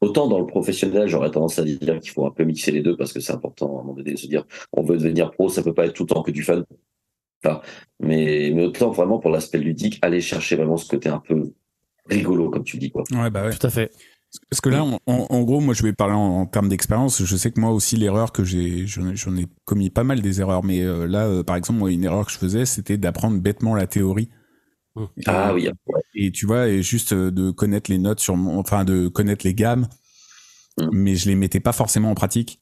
Autant, 0.00 0.28
dans 0.28 0.38
le 0.38 0.46
professionnel, 0.46 1.08
j'aurais 1.08 1.30
tendance 1.30 1.58
à 1.58 1.64
dire 1.64 1.98
qu'il 1.98 2.10
faut 2.10 2.26
un 2.26 2.30
peu 2.30 2.44
mixer 2.44 2.72
les 2.72 2.82
deux 2.82 2.94
parce 2.94 3.12
que 3.12 3.20
c'est 3.20 3.32
important 3.32 3.68
à 3.68 3.70
un 3.70 3.82
moment 3.84 3.94
donné 3.94 4.12
de 4.12 4.18
se 4.18 4.26
dire, 4.26 4.44
on 4.72 4.82
veut 4.82 4.98
devenir 4.98 5.30
pro, 5.30 5.48
ça 5.48 5.62
peut 5.62 5.72
pas 5.72 5.86
être 5.86 5.94
tout 5.94 6.02
le 6.02 6.08
temps 6.08 6.22
que 6.22 6.30
du 6.30 6.42
fun. 6.42 6.62
mais, 8.00 8.50
mais 8.54 8.66
autant 8.66 8.90
vraiment 8.90 9.18
pour 9.18 9.30
l'aspect 9.30 9.58
ludique, 9.58 9.98
aller 10.02 10.20
chercher 10.20 10.56
vraiment 10.56 10.76
ce 10.76 10.86
côté 10.88 11.08
un 11.08 11.20
peu 11.20 11.54
rigolo, 12.06 12.50
comme 12.50 12.64
tu 12.64 12.78
dis. 12.78 12.90
Quoi. 12.90 13.04
Ouais, 13.12 13.30
bah 13.30 13.44
ouais. 13.44 13.56
Tout 13.56 13.66
à 13.66 13.70
fait. 13.70 13.92
Parce 14.50 14.60
que 14.60 14.68
là, 14.68 14.84
en, 15.06 15.42
gros, 15.42 15.60
moi, 15.60 15.74
je 15.74 15.82
vais 15.82 15.92
parler 15.92 16.14
en, 16.14 16.44
termes 16.46 16.68
d'expérience. 16.68 17.22
Je 17.24 17.36
sais 17.36 17.52
que 17.52 17.60
moi 17.60 17.70
aussi, 17.70 17.96
l'erreur 17.96 18.32
que 18.32 18.42
j'ai, 18.42 18.86
j'en 18.86 19.36
ai 19.36 19.46
commis 19.64 19.90
pas 19.90 20.02
mal 20.02 20.20
des 20.22 20.40
erreurs. 20.40 20.64
Mais 20.64 20.82
euh, 20.82 21.06
là, 21.06 21.26
euh, 21.26 21.42
par 21.44 21.56
exemple, 21.56 21.78
moi, 21.78 21.92
une 21.92 22.04
erreur 22.04 22.26
que 22.26 22.32
je 22.32 22.38
faisais, 22.38 22.66
c'était 22.66 22.96
d'apprendre 22.96 23.38
bêtement 23.40 23.74
la 23.74 23.86
théorie. 23.86 24.30
Mmh. 24.96 25.04
Ah 25.26 25.54
oui. 25.54 25.68
Et 26.14 26.32
tu 26.32 26.46
vois, 26.46 26.68
et 26.68 26.82
juste 26.82 27.14
de 27.14 27.50
connaître 27.50 27.90
les 27.90 27.98
notes 27.98 28.20
sur 28.20 28.36
mon, 28.36 28.58
enfin 28.58 28.84
de 28.84 29.08
connaître 29.08 29.44
les 29.46 29.54
gammes, 29.54 29.88
mmh. 30.78 30.88
mais 30.92 31.14
je 31.14 31.28
les 31.28 31.36
mettais 31.36 31.60
pas 31.60 31.72
forcément 31.72 32.10
en 32.10 32.14
pratique. 32.14 32.60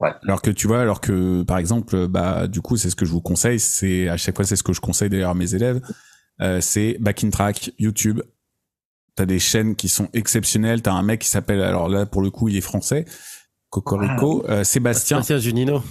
Ouais. 0.00 0.10
Alors 0.22 0.42
que 0.42 0.50
tu 0.50 0.68
vois, 0.68 0.80
alors 0.80 1.00
que 1.00 1.42
par 1.42 1.58
exemple, 1.58 2.06
bah 2.06 2.46
du 2.46 2.60
coup, 2.60 2.76
c'est 2.76 2.90
ce 2.90 2.96
que 2.96 3.04
je 3.04 3.10
vous 3.10 3.20
conseille, 3.20 3.58
c'est 3.58 4.08
à 4.08 4.16
chaque 4.16 4.36
fois 4.36 4.44
c'est 4.44 4.56
ce 4.56 4.62
que 4.62 4.72
je 4.72 4.80
conseille 4.80 5.10
d'ailleurs 5.10 5.30
à 5.30 5.34
mes 5.34 5.54
élèves, 5.54 5.80
euh, 6.40 6.60
c'est 6.60 6.96
back 7.00 7.24
in 7.24 7.30
track, 7.30 7.72
YouTube. 7.78 8.20
T'as 9.18 9.26
des 9.26 9.40
chaînes 9.40 9.74
qui 9.74 9.88
sont 9.88 10.08
exceptionnelles. 10.12 10.80
T'as 10.80 10.92
un 10.92 11.02
mec 11.02 11.22
qui 11.22 11.28
s'appelle, 11.28 11.60
alors 11.60 11.88
là 11.88 12.06
pour 12.06 12.22
le 12.22 12.30
coup, 12.30 12.46
il 12.46 12.56
est 12.56 12.60
français, 12.60 13.04
Cocorico, 13.68 14.44
ah. 14.46 14.52
euh, 14.52 14.64
Sébastien. 14.64 15.16
Sébastien 15.16 15.38
Junino. 15.38 15.82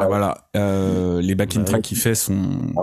Ah, 0.00 0.08
voilà, 0.08 0.48
euh, 0.56 1.22
les 1.22 1.36
back 1.36 1.56
in 1.56 1.62
track 1.62 1.82
qu'il 1.82 1.96
fait 1.96 2.16
sont 2.16 2.58
ah 2.76 2.82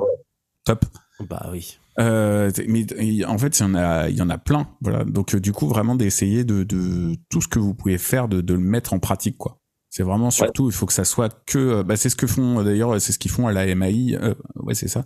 top. 0.63 0.85
Bah 1.19 1.49
oui. 1.51 1.79
Euh, 1.99 2.49
mais 2.65 2.85
en 3.25 3.37
fait, 3.37 3.59
il 3.59 3.63
y 3.63 3.65
en 3.65 3.75
a, 3.75 4.07
il 4.07 4.15
y 4.15 4.21
en 4.21 4.29
a 4.29 4.37
plein. 4.37 4.69
Voilà. 4.79 5.03
Donc, 5.03 5.35
euh, 5.35 5.41
du 5.41 5.51
coup, 5.51 5.67
vraiment 5.67 5.95
d'essayer 5.95 6.45
de, 6.45 6.63
de, 6.63 7.17
tout 7.29 7.41
ce 7.41 7.49
que 7.49 7.59
vous 7.59 7.73
pouvez 7.73 7.97
faire, 7.97 8.29
de, 8.29 8.39
de 8.39 8.53
le 8.53 8.61
mettre 8.61 8.93
en 8.93 8.99
pratique, 8.99 9.37
quoi. 9.37 9.59
C'est 9.89 10.03
vraiment 10.03 10.31
surtout, 10.31 10.69
il 10.69 10.73
faut 10.73 10.85
que 10.85 10.93
ça 10.93 11.03
soit 11.03 11.43
que, 11.45 11.59
euh, 11.59 11.83
bah, 11.83 11.97
c'est 11.97 12.07
ce 12.07 12.15
que 12.15 12.25
font, 12.25 12.63
d'ailleurs, 12.63 13.01
c'est 13.01 13.11
ce 13.11 13.19
qu'ils 13.19 13.31
font 13.31 13.47
à 13.47 13.51
la 13.51 13.75
MAI. 13.75 14.15
Euh, 14.15 14.33
ouais, 14.55 14.75
c'est 14.75 14.87
ça. 14.87 15.05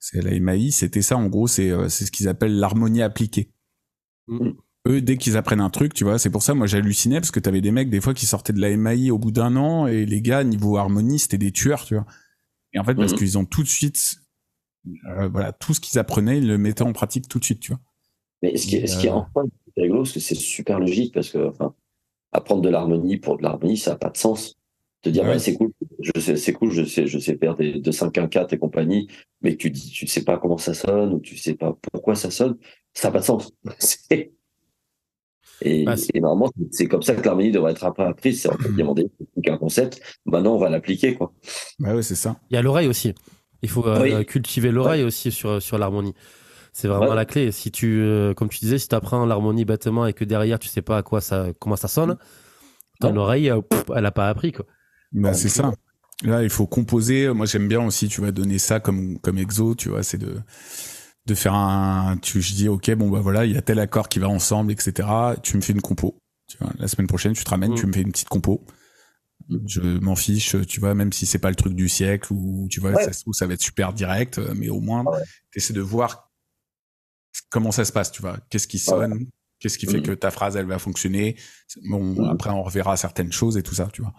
C'est 0.00 0.20
la 0.20 0.36
MAI, 0.40 0.72
c'était 0.72 1.00
ça, 1.00 1.16
en 1.16 1.26
gros, 1.26 1.46
c'est, 1.46 1.70
c'est 1.90 2.06
ce 2.06 2.10
qu'ils 2.10 2.26
appellent 2.26 2.58
l'harmonie 2.58 3.02
appliquée. 3.02 3.52
Mm. 4.28 4.50
Eux, 4.88 5.00
dès 5.00 5.16
qu'ils 5.16 5.36
apprennent 5.36 5.60
un 5.60 5.70
truc, 5.70 5.94
tu 5.94 6.04
vois, 6.04 6.18
c'est 6.18 6.30
pour 6.30 6.42
ça, 6.42 6.54
moi, 6.54 6.66
j'hallucinais 6.66 7.20
parce 7.20 7.32
que 7.32 7.40
t'avais 7.40 7.60
des 7.60 7.72
mecs, 7.72 7.90
des 7.90 8.00
fois, 8.00 8.14
qui 8.14 8.26
sortaient 8.26 8.52
de 8.52 8.60
la 8.60 8.76
MAI 8.76 9.10
au 9.10 9.18
bout 9.18 9.32
d'un 9.32 9.56
an 9.56 9.86
et 9.86 10.06
les 10.06 10.22
gars, 10.22 10.44
niveau 10.44 10.76
harmonie, 10.76 11.18
c'était 11.18 11.38
des 11.38 11.50
tueurs, 11.50 11.84
tu 11.84 11.94
vois. 11.94 12.06
Et 12.72 12.78
en 12.78 12.84
fait, 12.84 12.94
parce 12.94 13.12
mm. 13.12 13.16
qu'ils 13.16 13.38
ont 13.38 13.44
tout 13.44 13.62
de 13.62 13.68
suite 13.68 14.20
euh, 15.08 15.28
voilà, 15.28 15.52
tout 15.52 15.74
ce 15.74 15.80
qu'ils 15.80 15.98
apprenaient, 15.98 16.38
ils 16.38 16.46
le 16.46 16.58
mettaient 16.58 16.82
en 16.82 16.92
pratique 16.92 17.28
tout 17.28 17.38
de 17.38 17.44
suite, 17.44 17.60
tu 17.60 17.72
vois. 17.72 17.80
Mais 18.42 18.56
ce 18.56 18.66
qui, 18.66 18.76
est, 18.76 18.86
ce 18.86 18.98
qui 18.98 19.06
est 19.06 19.10
enfin 19.10 19.44
rigolo, 19.76 20.02
parce 20.02 20.12
que 20.12 20.20
c'est 20.20 20.34
super 20.34 20.78
logique, 20.78 21.12
parce 21.14 21.30
que 21.30 21.48
enfin, 21.48 21.74
apprendre 22.32 22.62
de 22.62 22.68
l'harmonie 22.68 23.16
pour 23.16 23.38
de 23.38 23.42
l'harmonie, 23.42 23.76
ça 23.76 23.92
n'a 23.92 23.96
pas 23.96 24.10
de 24.10 24.16
sens. 24.16 24.58
Te 25.06 25.10
dire, 25.10 25.40
c'est 25.40 25.54
cool, 25.54 25.70
je 26.00 26.20
sais, 26.20 26.34
c'est 26.34 26.52
cool, 26.52 26.72
je 26.72 26.82
sais, 26.82 27.06
je 27.06 27.20
sais 27.20 27.36
faire 27.36 27.54
des, 27.54 27.78
de 27.78 27.90
5 27.92 28.18
1 28.18 28.26
4 28.26 28.54
et 28.54 28.58
compagnie, 28.58 29.06
mais 29.40 29.54
tu 29.54 29.70
dis, 29.70 29.88
tu 29.88 30.08
sais 30.08 30.24
pas 30.24 30.36
comment 30.36 30.58
ça 30.58 30.74
sonne, 30.74 31.12
ou 31.12 31.20
tu 31.20 31.36
sais 31.36 31.54
pas 31.54 31.78
pourquoi 31.92 32.16
ça 32.16 32.32
sonne, 32.32 32.56
ça 32.92 33.06
n'a 33.06 33.12
pas 33.12 33.20
de 33.20 33.24
sens. 33.24 33.52
et, 34.10 35.84
bah, 35.84 35.94
et, 36.12 36.20
normalement, 36.20 36.50
c'est 36.72 36.88
comme 36.88 37.02
ça 37.02 37.14
que 37.14 37.22
l'harmonie 37.24 37.52
devrait 37.52 37.70
être 37.70 37.84
apprise, 37.84 38.42
c'est 38.42 38.52
en 38.52 38.58
fait 38.58 38.72
demander 38.72 39.06
un 39.48 39.56
concept, 39.58 40.02
maintenant 40.24 40.56
on 40.56 40.58
va 40.58 40.70
l'appliquer, 40.70 41.14
quoi. 41.14 41.32
Bah 41.78 41.94
ouais, 41.94 42.02
c'est 42.02 42.16
ça. 42.16 42.40
Il 42.50 42.54
y 42.54 42.56
a 42.56 42.62
l'oreille 42.62 42.88
aussi. 42.88 43.14
Il 43.62 43.68
faut 43.68 43.86
euh, 43.86 44.24
cultiver 44.24 44.72
l'oreille 44.72 45.04
aussi 45.04 45.30
sur, 45.30 45.62
sur 45.62 45.78
l'harmonie. 45.78 46.14
C'est 46.72 46.88
vraiment 46.88 47.14
la 47.14 47.26
clé. 47.26 47.52
Si 47.52 47.70
tu, 47.70 48.00
euh, 48.00 48.34
comme 48.34 48.48
tu 48.48 48.58
disais, 48.58 48.78
si 48.78 48.88
tu 48.88 48.94
apprends 48.96 49.24
l'harmonie 49.24 49.64
bêtement 49.64 50.04
et 50.04 50.12
que 50.12 50.24
derrière 50.24 50.58
tu 50.58 50.66
sais 50.66 50.82
pas 50.82 50.98
à 50.98 51.02
quoi 51.04 51.20
ça, 51.20 51.46
comment 51.60 51.76
ça 51.76 51.86
sonne, 51.86 52.18
ton 53.00 53.16
oreille, 53.16 53.50
euh, 53.50 53.60
elle 53.94 54.06
a 54.06 54.10
pas 54.10 54.28
appris 54.28 54.50
quoi. 54.50 54.66
Bah, 55.12 55.34
c'est 55.34 55.48
ça. 55.48 55.72
Là, 56.22 56.42
il 56.42 56.50
faut 56.50 56.66
composer. 56.66 57.32
Moi, 57.32 57.46
j'aime 57.46 57.68
bien 57.68 57.84
aussi, 57.84 58.08
tu 58.08 58.20
vas 58.20 58.32
donner 58.32 58.58
ça 58.58 58.80
comme 58.80 59.18
comme 59.18 59.38
exo, 59.38 59.74
tu 59.74 59.88
vois, 59.88 60.02
c'est 60.02 60.18
de 60.18 60.40
de 61.26 61.34
faire 61.34 61.54
un. 61.54 62.16
Tu, 62.18 62.40
je 62.40 62.54
dis, 62.54 62.68
ok, 62.68 62.90
bon 62.92 63.10
bah 63.10 63.20
voilà, 63.20 63.44
il 63.44 63.52
y 63.52 63.56
a 63.56 63.62
tel 63.62 63.78
accord 63.78 64.08
qui 64.08 64.18
va 64.18 64.28
ensemble, 64.28 64.72
etc. 64.72 65.08
Tu 65.42 65.56
me 65.56 65.62
fais 65.62 65.72
une 65.72 65.82
compo. 65.82 66.18
Tu 66.48 66.56
vois, 66.58 66.72
la 66.78 66.88
semaine 66.88 67.08
prochaine, 67.08 67.32
tu 67.32 67.44
te 67.44 67.50
ramènes, 67.50 67.74
tu 67.74 67.84
mm. 67.84 67.88
me 67.88 67.92
fais 67.92 68.02
une 68.02 68.12
petite 68.12 68.28
compo 68.28 68.64
je 69.66 69.80
m'en 69.80 70.16
fiche, 70.16 70.56
tu 70.66 70.80
vois, 70.80 70.94
même 70.94 71.12
si 71.12 71.26
c'est 71.26 71.38
pas 71.38 71.50
le 71.50 71.56
truc 71.56 71.74
du 71.74 71.88
siècle 71.88 72.32
ou 72.32 72.66
tu 72.70 72.80
vois, 72.80 72.94
ça, 72.94 73.10
ça 73.32 73.46
va 73.46 73.54
être 73.54 73.62
super 73.62 73.92
direct, 73.92 74.38
euh, 74.38 74.54
mais 74.56 74.68
au 74.68 74.80
moins, 74.80 75.04
tu 75.50 75.58
essaies 75.58 75.72
de 75.72 75.80
voir 75.80 76.30
comment 77.50 77.72
ça 77.72 77.84
se 77.84 77.92
passe, 77.92 78.10
tu 78.10 78.22
vois, 78.22 78.38
qu'est-ce 78.50 78.66
qui 78.66 78.78
sonne, 78.78 79.26
qu'est-ce 79.60 79.78
qui 79.78 79.86
fait 79.86 79.98
mm. 79.98 80.02
que 80.02 80.12
ta 80.12 80.30
phrase 80.30 80.56
elle 80.56 80.66
va 80.66 80.78
fonctionner. 80.78 81.36
Bon, 81.88 82.14
mm. 82.14 82.30
après 82.30 82.50
on 82.50 82.62
reverra 82.62 82.96
certaines 82.96 83.32
choses 83.32 83.56
et 83.56 83.62
tout 83.62 83.74
ça, 83.74 83.88
tu 83.92 84.02
vois. 84.02 84.14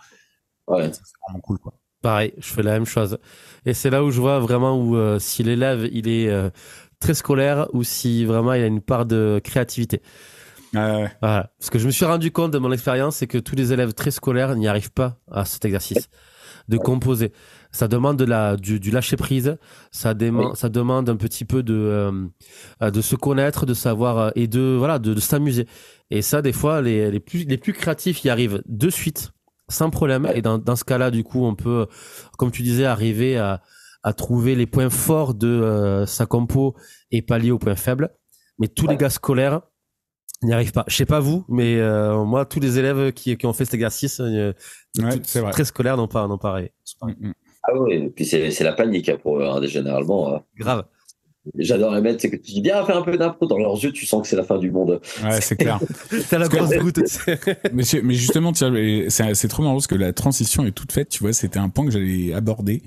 Ouais. 0.67 0.91
C'est 0.91 1.01
vraiment 1.27 1.39
cool, 1.41 1.59
quoi. 1.59 1.73
Pareil, 2.01 2.33
je 2.37 2.53
fais 2.53 2.63
la 2.63 2.73
même 2.73 2.85
chose. 2.85 3.17
Et 3.65 3.73
c'est 3.73 3.89
là 3.89 4.03
où 4.03 4.11
je 4.11 4.21
vois 4.21 4.39
vraiment 4.39 4.79
où 4.79 4.95
euh, 4.95 5.17
si 5.19 5.43
l'élève 5.43 5.89
il 5.91 6.07
est 6.07 6.29
euh, 6.29 6.49
très 6.99 7.15
scolaire 7.15 7.67
ou 7.73 7.83
si 7.83 8.23
vraiment 8.23 8.53
il 8.53 8.63
a 8.63 8.67
une 8.67 8.81
part 8.81 9.05
de 9.05 9.41
créativité. 9.43 10.01
Voilà. 10.73 11.51
Ce 11.59 11.71
que 11.71 11.79
je 11.79 11.87
me 11.87 11.91
suis 11.91 12.05
rendu 12.05 12.31
compte 12.31 12.51
de 12.51 12.59
mon 12.59 12.71
expérience, 12.71 13.15
c'est 13.15 13.27
que 13.27 13.39
tous 13.39 13.55
les 13.55 13.73
élèves 13.73 13.93
très 13.93 14.11
scolaires 14.11 14.55
n'y 14.55 14.67
arrivent 14.67 14.91
pas 14.91 15.17
à 15.31 15.43
cet 15.43 15.65
exercice 15.65 16.07
de 16.67 16.77
composer. 16.77 17.31
Ça 17.71 17.87
demande 17.87 18.17
de 18.17 18.25
la, 18.25 18.57
du, 18.57 18.91
lâcher 18.91 19.17
prise, 19.17 19.57
ça, 19.91 20.13
ça 20.55 20.69
demande 20.69 21.09
un 21.09 21.15
petit 21.15 21.45
peu 21.45 21.63
de, 21.63 21.73
euh, 21.73 22.91
de 22.91 23.01
se 23.01 23.15
connaître, 23.15 23.65
de 23.65 23.73
savoir 23.73 24.17
euh, 24.17 24.29
et 24.35 24.47
de 24.47 24.75
voilà 24.77 24.99
de, 24.99 25.19
s'amuser. 25.19 25.67
Et 26.09 26.21
ça, 26.21 26.41
des 26.41 26.53
fois, 26.53 26.81
les, 26.81 27.11
les, 27.11 27.19
plus, 27.19 27.45
les 27.45 27.57
plus 27.57 27.73
créatifs 27.73 28.23
y 28.23 28.29
arrivent 28.29 28.61
de 28.65 28.89
suite, 28.89 29.31
sans 29.69 29.89
problème. 29.89 30.29
Et 30.33 30.41
dans, 30.41 30.57
dans 30.57 30.75
ce 30.75 30.83
cas-là, 30.83 31.11
du 31.11 31.23
coup, 31.23 31.45
on 31.45 31.55
peut, 31.55 31.87
comme 32.37 32.51
tu 32.51 32.61
disais, 32.61 32.85
arriver 32.85 33.37
à, 33.37 33.61
à 34.03 34.13
trouver 34.13 34.55
les 34.55 34.65
points 34.65 34.89
forts 34.89 35.33
de 35.33 35.47
euh, 35.47 36.05
sa 36.05 36.25
compo 36.25 36.75
et 37.11 37.21
pallier 37.21 37.51
aux 37.51 37.59
points 37.59 37.75
faibles. 37.75 38.09
Mais 38.59 38.67
tous 38.67 38.87
les 38.87 38.97
gars 38.97 39.09
scolaires, 39.09 39.61
n'y 40.43 40.53
arrive 40.53 40.71
pas. 40.71 40.85
Je 40.87 40.95
sais 40.95 41.05
pas 41.05 41.19
vous, 41.19 41.45
mais 41.49 41.77
euh, 41.77 42.23
moi, 42.23 42.45
tous 42.45 42.59
les 42.59 42.79
élèves 42.79 43.11
qui, 43.11 43.35
qui 43.37 43.45
ont 43.45 43.53
fait 43.53 43.65
cet 43.65 43.73
exercice, 43.73 44.19
euh, 44.19 44.53
très 45.51 45.65
scolaires, 45.65 45.97
n'ont 45.97 46.07
pas, 46.07 46.27
non 46.27 46.37
pareil. 46.37 46.71
Mm, 47.01 47.27
mm. 47.27 47.33
Ah 47.63 47.71
oui, 47.75 47.93
et 47.93 48.09
puis 48.09 48.25
c'est 48.25 48.63
la 48.63 48.73
panique 48.73 49.09
hein, 49.09 49.17
pour 49.21 49.39
eux, 49.39 49.45
hein, 49.45 49.59
généralement. 49.63 50.41
Grave. 50.57 50.85
J'adore 51.57 51.93
les 51.93 52.01
mettre, 52.01 52.21
c'est 52.21 52.29
que 52.29 52.35
tu 52.35 52.51
dis 52.51 52.61
bien 52.61 52.83
faire 52.85 52.97
un 52.97 53.01
peu 53.01 53.17
d'impro 53.17 53.45
dans 53.45 53.57
leurs 53.57 53.75
yeux, 53.83 53.91
tu 53.91 54.05
sens 54.05 54.21
que 54.21 54.27
c'est 54.27 54.35
la 54.35 54.43
fin 54.43 54.57
du 54.57 54.71
monde. 54.71 55.01
Ouais, 55.23 55.41
c'est 55.41 55.55
clair. 55.55 55.79
T'as 56.29 56.37
la 56.37 56.47
grosse 56.47 56.75
goutte. 56.77 56.99
mais, 57.73 57.83
mais 58.03 58.13
justement, 58.13 58.53
c'est 58.53 59.47
trop 59.47 59.63
marrant 59.63 59.75
parce 59.75 59.87
que 59.87 59.95
la 59.95 60.13
transition 60.13 60.65
est 60.65 60.71
toute 60.71 60.91
faite, 60.91 61.09
tu 61.09 61.19
vois, 61.19 61.33
c'était 61.33 61.59
un 61.59 61.69
point 61.69 61.85
que 61.85 61.91
j'allais 61.91 62.33
aborder. 62.33 62.81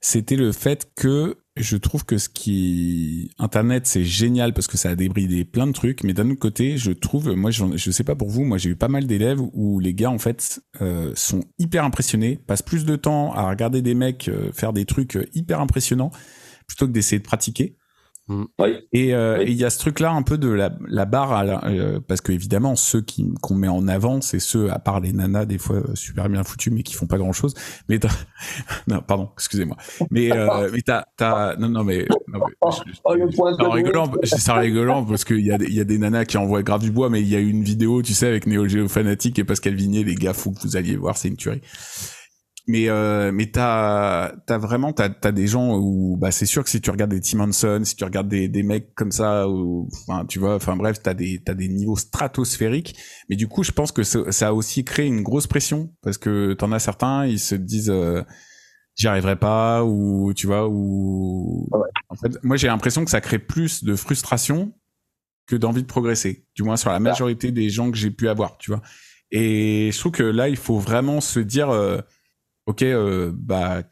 C'était 0.00 0.36
le 0.36 0.52
fait 0.52 0.88
que 0.94 1.36
je 1.56 1.76
trouve 1.76 2.04
que 2.04 2.18
ce 2.18 2.28
qui 2.28 3.30
Internet 3.38 3.86
c'est 3.86 4.04
génial 4.04 4.54
parce 4.54 4.66
que 4.66 4.76
ça 4.76 4.90
a 4.90 4.94
débridé 4.94 5.44
plein 5.44 5.66
de 5.66 5.72
trucs, 5.72 6.04
mais 6.04 6.12
d'un 6.12 6.30
autre 6.30 6.38
côté, 6.38 6.76
je 6.76 6.92
trouve, 6.92 7.34
moi 7.34 7.50
je, 7.50 7.64
je 7.74 7.90
sais 7.90 8.04
pas 8.04 8.14
pour 8.14 8.28
vous, 8.28 8.44
moi 8.44 8.58
j'ai 8.58 8.70
eu 8.70 8.76
pas 8.76 8.88
mal 8.88 9.06
d'élèves 9.06 9.40
où 9.40 9.80
les 9.80 9.94
gars 9.94 10.10
en 10.10 10.18
fait 10.18 10.60
euh, 10.80 11.12
sont 11.14 11.40
hyper 11.58 11.84
impressionnés, 11.84 12.38
passent 12.46 12.62
plus 12.62 12.84
de 12.84 12.96
temps 12.96 13.32
à 13.34 13.48
regarder 13.48 13.82
des 13.82 13.94
mecs 13.94 14.28
euh, 14.28 14.52
faire 14.52 14.72
des 14.72 14.84
trucs 14.84 15.16
euh, 15.16 15.26
hyper 15.34 15.60
impressionnants 15.60 16.12
plutôt 16.66 16.86
que 16.86 16.92
d'essayer 16.92 17.18
de 17.18 17.24
pratiquer. 17.24 17.77
Mm. 18.28 18.44
Euh, 18.60 19.38
et 19.40 19.50
il 19.50 19.56
y 19.56 19.64
a 19.64 19.70
ce 19.70 19.78
truc-là 19.78 20.12
un 20.12 20.22
peu 20.22 20.36
de 20.36 20.48
la, 20.48 20.70
la 20.86 21.06
barre, 21.06 21.32
à 21.32 21.66
euh, 21.66 21.98
parce 22.06 22.20
que 22.20 22.32
évidemment 22.32 22.76
ceux 22.76 23.00
qui 23.00 23.26
qu'on 23.40 23.54
met 23.54 23.68
en 23.68 23.88
avant, 23.88 24.20
c'est 24.20 24.38
ceux 24.38 24.70
à 24.70 24.78
part 24.78 25.00
les 25.00 25.12
nanas 25.12 25.46
des 25.46 25.56
fois 25.56 25.76
euh, 25.76 25.94
super 25.94 26.28
bien 26.28 26.44
foutus 26.44 26.72
mais 26.72 26.82
qui 26.82 26.94
font 26.94 27.06
pas 27.06 27.16
grand-chose. 27.16 27.54
Mais 27.88 27.98
non, 28.86 29.00
pardon, 29.00 29.30
excusez-moi. 29.34 29.76
Mais 30.10 30.30
euh, 30.32 30.68
mais 30.72 30.82
t'as 30.82 31.04
t'as 31.16 31.56
non 31.56 31.70
non 31.70 31.84
mais, 31.84 32.06
non, 32.28 32.40
mais 32.46 32.54
oh, 32.60 32.70
oh, 33.04 33.70
rigolant, 33.70 34.12
c'est 34.22 34.52
rigolant 34.52 35.04
parce 35.04 35.24
qu'il 35.24 35.40
y 35.40 35.50
a 35.50 35.56
il 35.56 35.74
y 35.74 35.80
a 35.80 35.84
des 35.84 35.98
nanas 35.98 36.26
qui 36.26 36.36
envoient 36.36 36.62
grave 36.62 36.82
du 36.82 36.90
bois, 36.90 37.08
mais 37.08 37.22
il 37.22 37.28
y 37.28 37.36
a 37.36 37.40
une 37.40 37.62
vidéo, 37.62 38.02
tu 38.02 38.12
sais, 38.12 38.26
avec 38.26 38.46
Neo 38.46 38.68
Geo 38.68 38.88
Fanatic 38.88 39.38
et 39.38 39.44
Pascal 39.44 39.74
Vigné, 39.74 40.04
les 40.04 40.14
gars, 40.14 40.34
faut 40.34 40.50
que 40.50 40.60
vous 40.60 40.76
alliez 40.76 40.96
voir, 40.96 41.16
c'est 41.16 41.28
une 41.28 41.36
tuerie 41.36 41.62
mais 42.68 42.90
euh, 42.90 43.32
mais 43.32 43.46
t'as 43.46 44.30
t'as 44.46 44.58
vraiment 44.58 44.92
t'as 44.92 45.08
t'as 45.08 45.32
des 45.32 45.46
gens 45.46 45.78
où 45.78 46.18
bah 46.18 46.30
c'est 46.30 46.44
sûr 46.44 46.62
que 46.62 46.68
si 46.68 46.82
tu 46.82 46.90
regardes 46.90 47.10
des 47.10 47.20
Tim 47.22 47.40
Henson, 47.40 47.80
si 47.82 47.96
tu 47.96 48.04
regardes 48.04 48.28
des 48.28 48.48
des 48.48 48.62
mecs 48.62 48.94
comme 48.94 49.10
ça 49.10 49.48
ou 49.48 49.88
enfin 49.90 50.26
tu 50.26 50.38
vois 50.38 50.54
enfin 50.54 50.76
bref 50.76 51.00
t'as 51.02 51.14
des 51.14 51.40
t'as 51.42 51.54
des 51.54 51.68
niveaux 51.68 51.96
stratosphériques. 51.96 52.94
Mais 53.30 53.36
du 53.36 53.48
coup 53.48 53.62
je 53.62 53.72
pense 53.72 53.90
que 53.90 54.02
ça, 54.02 54.30
ça 54.32 54.48
a 54.48 54.52
aussi 54.52 54.84
créé 54.84 55.06
une 55.06 55.22
grosse 55.22 55.46
pression 55.46 55.90
parce 56.02 56.18
que 56.18 56.52
t'en 56.52 56.70
as 56.70 56.78
certains 56.78 57.24
ils 57.24 57.38
se 57.38 57.54
disent 57.54 57.88
euh, 57.88 58.22
j'y 58.96 59.08
arriverai 59.08 59.36
pas 59.36 59.82
ou 59.82 60.34
tu 60.34 60.46
vois 60.46 60.68
ou 60.68 61.70
en 62.10 62.16
fait 62.16 62.36
moi 62.44 62.58
j'ai 62.58 62.66
l'impression 62.66 63.02
que 63.02 63.10
ça 63.10 63.22
crée 63.22 63.38
plus 63.38 63.82
de 63.82 63.96
frustration 63.96 64.74
que 65.46 65.56
d'envie 65.56 65.82
de 65.82 65.88
progresser 65.88 66.44
du 66.54 66.64
moins 66.64 66.76
sur 66.76 66.90
la 66.90 67.00
majorité 67.00 67.50
des 67.50 67.70
gens 67.70 67.90
que 67.90 67.96
j'ai 67.96 68.10
pu 68.10 68.28
avoir 68.28 68.58
tu 68.58 68.72
vois. 68.72 68.82
Et 69.30 69.90
je 69.90 69.98
trouve 69.98 70.12
que 70.12 70.22
là 70.22 70.50
il 70.50 70.56
faut 70.56 70.78
vraiment 70.78 71.22
se 71.22 71.40
dire 71.40 71.70
euh, 71.70 72.00
ok, 72.68 72.82
euh, 72.82 73.32
bah 73.34 73.82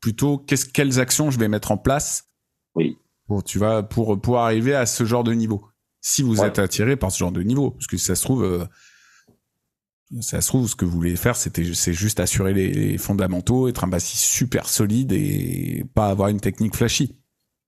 plutôt 0.00 0.38
qu'est-ce 0.38 0.66
quelles 0.66 0.98
actions 0.98 1.30
je 1.30 1.38
vais 1.38 1.48
mettre 1.48 1.70
en 1.70 1.76
place 1.76 2.30
oui. 2.74 2.98
pour 3.28 3.44
tu 3.44 3.58
vas 3.58 3.82
pour 3.82 4.20
pour 4.20 4.38
arriver 4.38 4.74
à 4.74 4.86
ce 4.86 5.04
genre 5.04 5.22
de 5.22 5.32
niveau? 5.32 5.68
Si 6.00 6.22
vous 6.22 6.42
êtes 6.42 6.58
attiré 6.58 6.96
par 6.96 7.12
ce 7.12 7.18
genre 7.18 7.30
de 7.30 7.42
niveau, 7.42 7.70
parce 7.70 7.86
que 7.86 7.96
ça 7.96 8.16
se 8.16 8.22
trouve 8.22 8.42
euh, 8.42 8.64
ça 10.20 10.40
se 10.40 10.48
trouve 10.48 10.66
ce 10.66 10.74
que 10.74 10.84
vous 10.84 10.90
voulez 10.90 11.14
faire 11.14 11.36
c'était 11.36 11.74
c'est 11.74 11.92
juste 11.92 12.18
assurer 12.18 12.52
les, 12.52 12.98
fondamentaux, 12.98 13.68
être 13.68 13.84
un 13.84 13.88
bassiste 13.88 14.24
super 14.24 14.68
solide 14.68 15.12
et 15.12 15.84
pas 15.94 16.08
avoir 16.08 16.28
une 16.28 16.40
technique 16.40 16.74
flashy. 16.74 17.18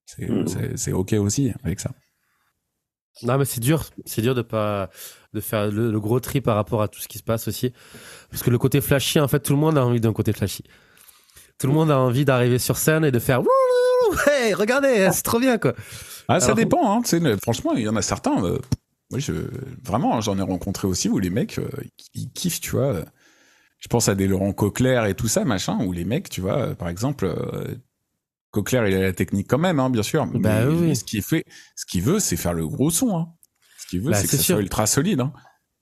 C'est 0.07 0.29
mmh. 0.29 0.77
c'est 0.77 0.93
ok 0.93 1.13
aussi 1.13 1.53
avec 1.63 1.79
ça. 1.79 1.93
Non 3.23 3.39
mais 3.39 3.45
c'est 3.45 3.61
dur, 3.61 3.85
c'est 4.05 4.23
dur 4.23 4.35
de 4.35 4.43
pas 4.43 4.91
de 5.35 5.41
faire 5.41 5.71
le, 5.71 5.99
gros 6.01 6.21
tri 6.21 6.41
par 6.41 6.57
rapport 6.57 6.83
à 6.83 6.89
tout 6.89 7.01
ce 7.01 7.09
qui 7.09 7.19
se 7.19 7.23
passe 7.23 7.49
aussi. 7.49 7.73
Parce 8.31 8.43
que 8.43 8.51
le 8.51 8.59
côté 8.59 8.81
flashy, 8.81 9.21
en 9.21 9.29
fait, 9.29 9.41
tout 9.41 9.53
le 9.53 9.59
monde 9.59 9.79
a 9.79 9.85
envie 9.85 10.01
d'un 10.01 10.13
côté 10.13 10.33
flashy. 10.33 10.65
Tout 11.59 11.67
le 11.67 11.73
monde 11.73 11.91
a 11.91 11.99
envie 11.99 12.25
d'arriver 12.25 12.59
sur 12.59 12.77
scène 12.77 13.05
et 13.05 13.11
de 13.11 13.19
faire 13.19 13.43
Hey, 14.27 14.55
regardez, 14.55 15.09
c'est 15.13 15.23
trop 15.23 15.39
bien, 15.39 15.59
quoi. 15.59 15.75
Ah, 16.29 16.41
ça 16.41 16.55
dépend, 16.55 16.99
hein, 16.99 17.03
franchement, 17.43 17.73
il 17.75 17.83
y 17.83 17.89
en 17.89 17.97
a 17.97 18.03
certains. 18.03 18.45
Euh, 18.45 18.59
je, 19.17 19.33
vraiment, 19.83 20.21
j'en 20.21 20.39
ai 20.39 20.43
rencontré 20.43 20.89
aussi 20.89 21.09
où 21.09 21.19
les 21.19 21.31
mecs, 21.31 21.59
euh, 21.59 21.69
ils 22.15 22.31
kiffent, 22.31 22.61
tu 22.61 22.71
vois. 22.71 23.05
Je 23.79 23.89
pense 23.89 24.09
à 24.09 24.15
des 24.15 24.27
Laurent 24.27 24.53
Coquelaire 24.53 25.05
et 25.07 25.15
tout 25.15 25.29
ça, 25.29 25.45
machin, 25.45 25.79
où 25.85 25.93
les 25.93 26.05
mecs, 26.05 26.29
tu 26.31 26.41
vois, 26.41 26.75
par 26.75 26.89
exemple, 26.89 27.31
Coquelaire, 28.55 28.87
il 28.87 28.95
a 28.95 29.03
la 29.03 29.13
technique 29.13 29.49
quand 29.49 29.59
même, 29.59 29.81
hein, 29.81 29.91
bien 29.91 30.05
sûr. 30.05 30.27
Bah 30.27 30.65
mais 30.67 30.95
ce 30.95 31.03
qu'il 31.03 31.23
fait, 31.23 31.45
ce 31.75 31.85
qu'il 31.85 32.03
veut, 32.03 32.21
c'est 32.21 32.37
faire 32.37 32.55
le 32.55 32.67
gros 32.69 32.91
son. 32.91 33.17
Hein. 33.17 33.29
Ce 33.79 33.89
qu'il 33.89 34.01
veut, 34.01 34.13
bah, 34.13 34.17
c'est 34.17 34.29
que 34.29 34.37
ça 34.37 34.43
soit 34.43 34.61
ultra 34.61 34.87
solide. 34.87 35.21
Hein. 35.21 35.33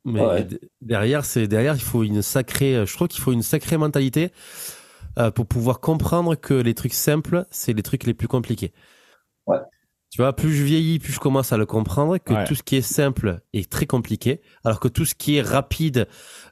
Mais 0.05 0.49
derrière, 0.81 1.25
c'est 1.25 1.47
derrière, 1.47 1.75
il 1.75 1.83
faut 1.83 2.03
une 2.03 2.23
sacrée. 2.23 2.85
Je 2.87 2.93
trouve 2.95 3.09
qu'il 3.09 3.20
faut 3.20 3.33
une 3.33 3.43
sacrée 3.43 3.77
mentalité 3.77 4.33
euh, 5.18 5.31
pour 5.31 5.47
pouvoir 5.47 5.81
comprendre 5.81 6.35
que 6.35 6.55
les 6.55 6.75
trucs 6.75 6.95
simples, 6.95 7.45
c'est 7.51 7.75
les 7.75 7.83
trucs 7.83 8.05
les 8.05 8.14
plus 8.14 8.29
compliqués. 8.29 8.73
Ouais. 9.47 9.59
Tu 10.11 10.20
vois, 10.20 10.35
plus 10.35 10.55
je 10.55 10.62
vieillis, 10.62 10.99
plus 10.99 11.12
je 11.12 11.20
commence 11.20 11.53
à 11.53 11.57
le 11.57 11.64
comprendre 11.64 12.18
que 12.18 12.47
tout 12.47 12.55
ce 12.55 12.62
qui 12.62 12.77
est 12.77 12.83
simple 12.83 13.41
est 13.55 13.70
très 13.70 13.87
compliqué, 13.87 14.43
alors 14.62 14.79
que 14.79 14.89
tout 14.89 15.07
ce 15.07 15.14
qui 15.14 15.37
est 15.37 15.43
rapide, 15.43 16.07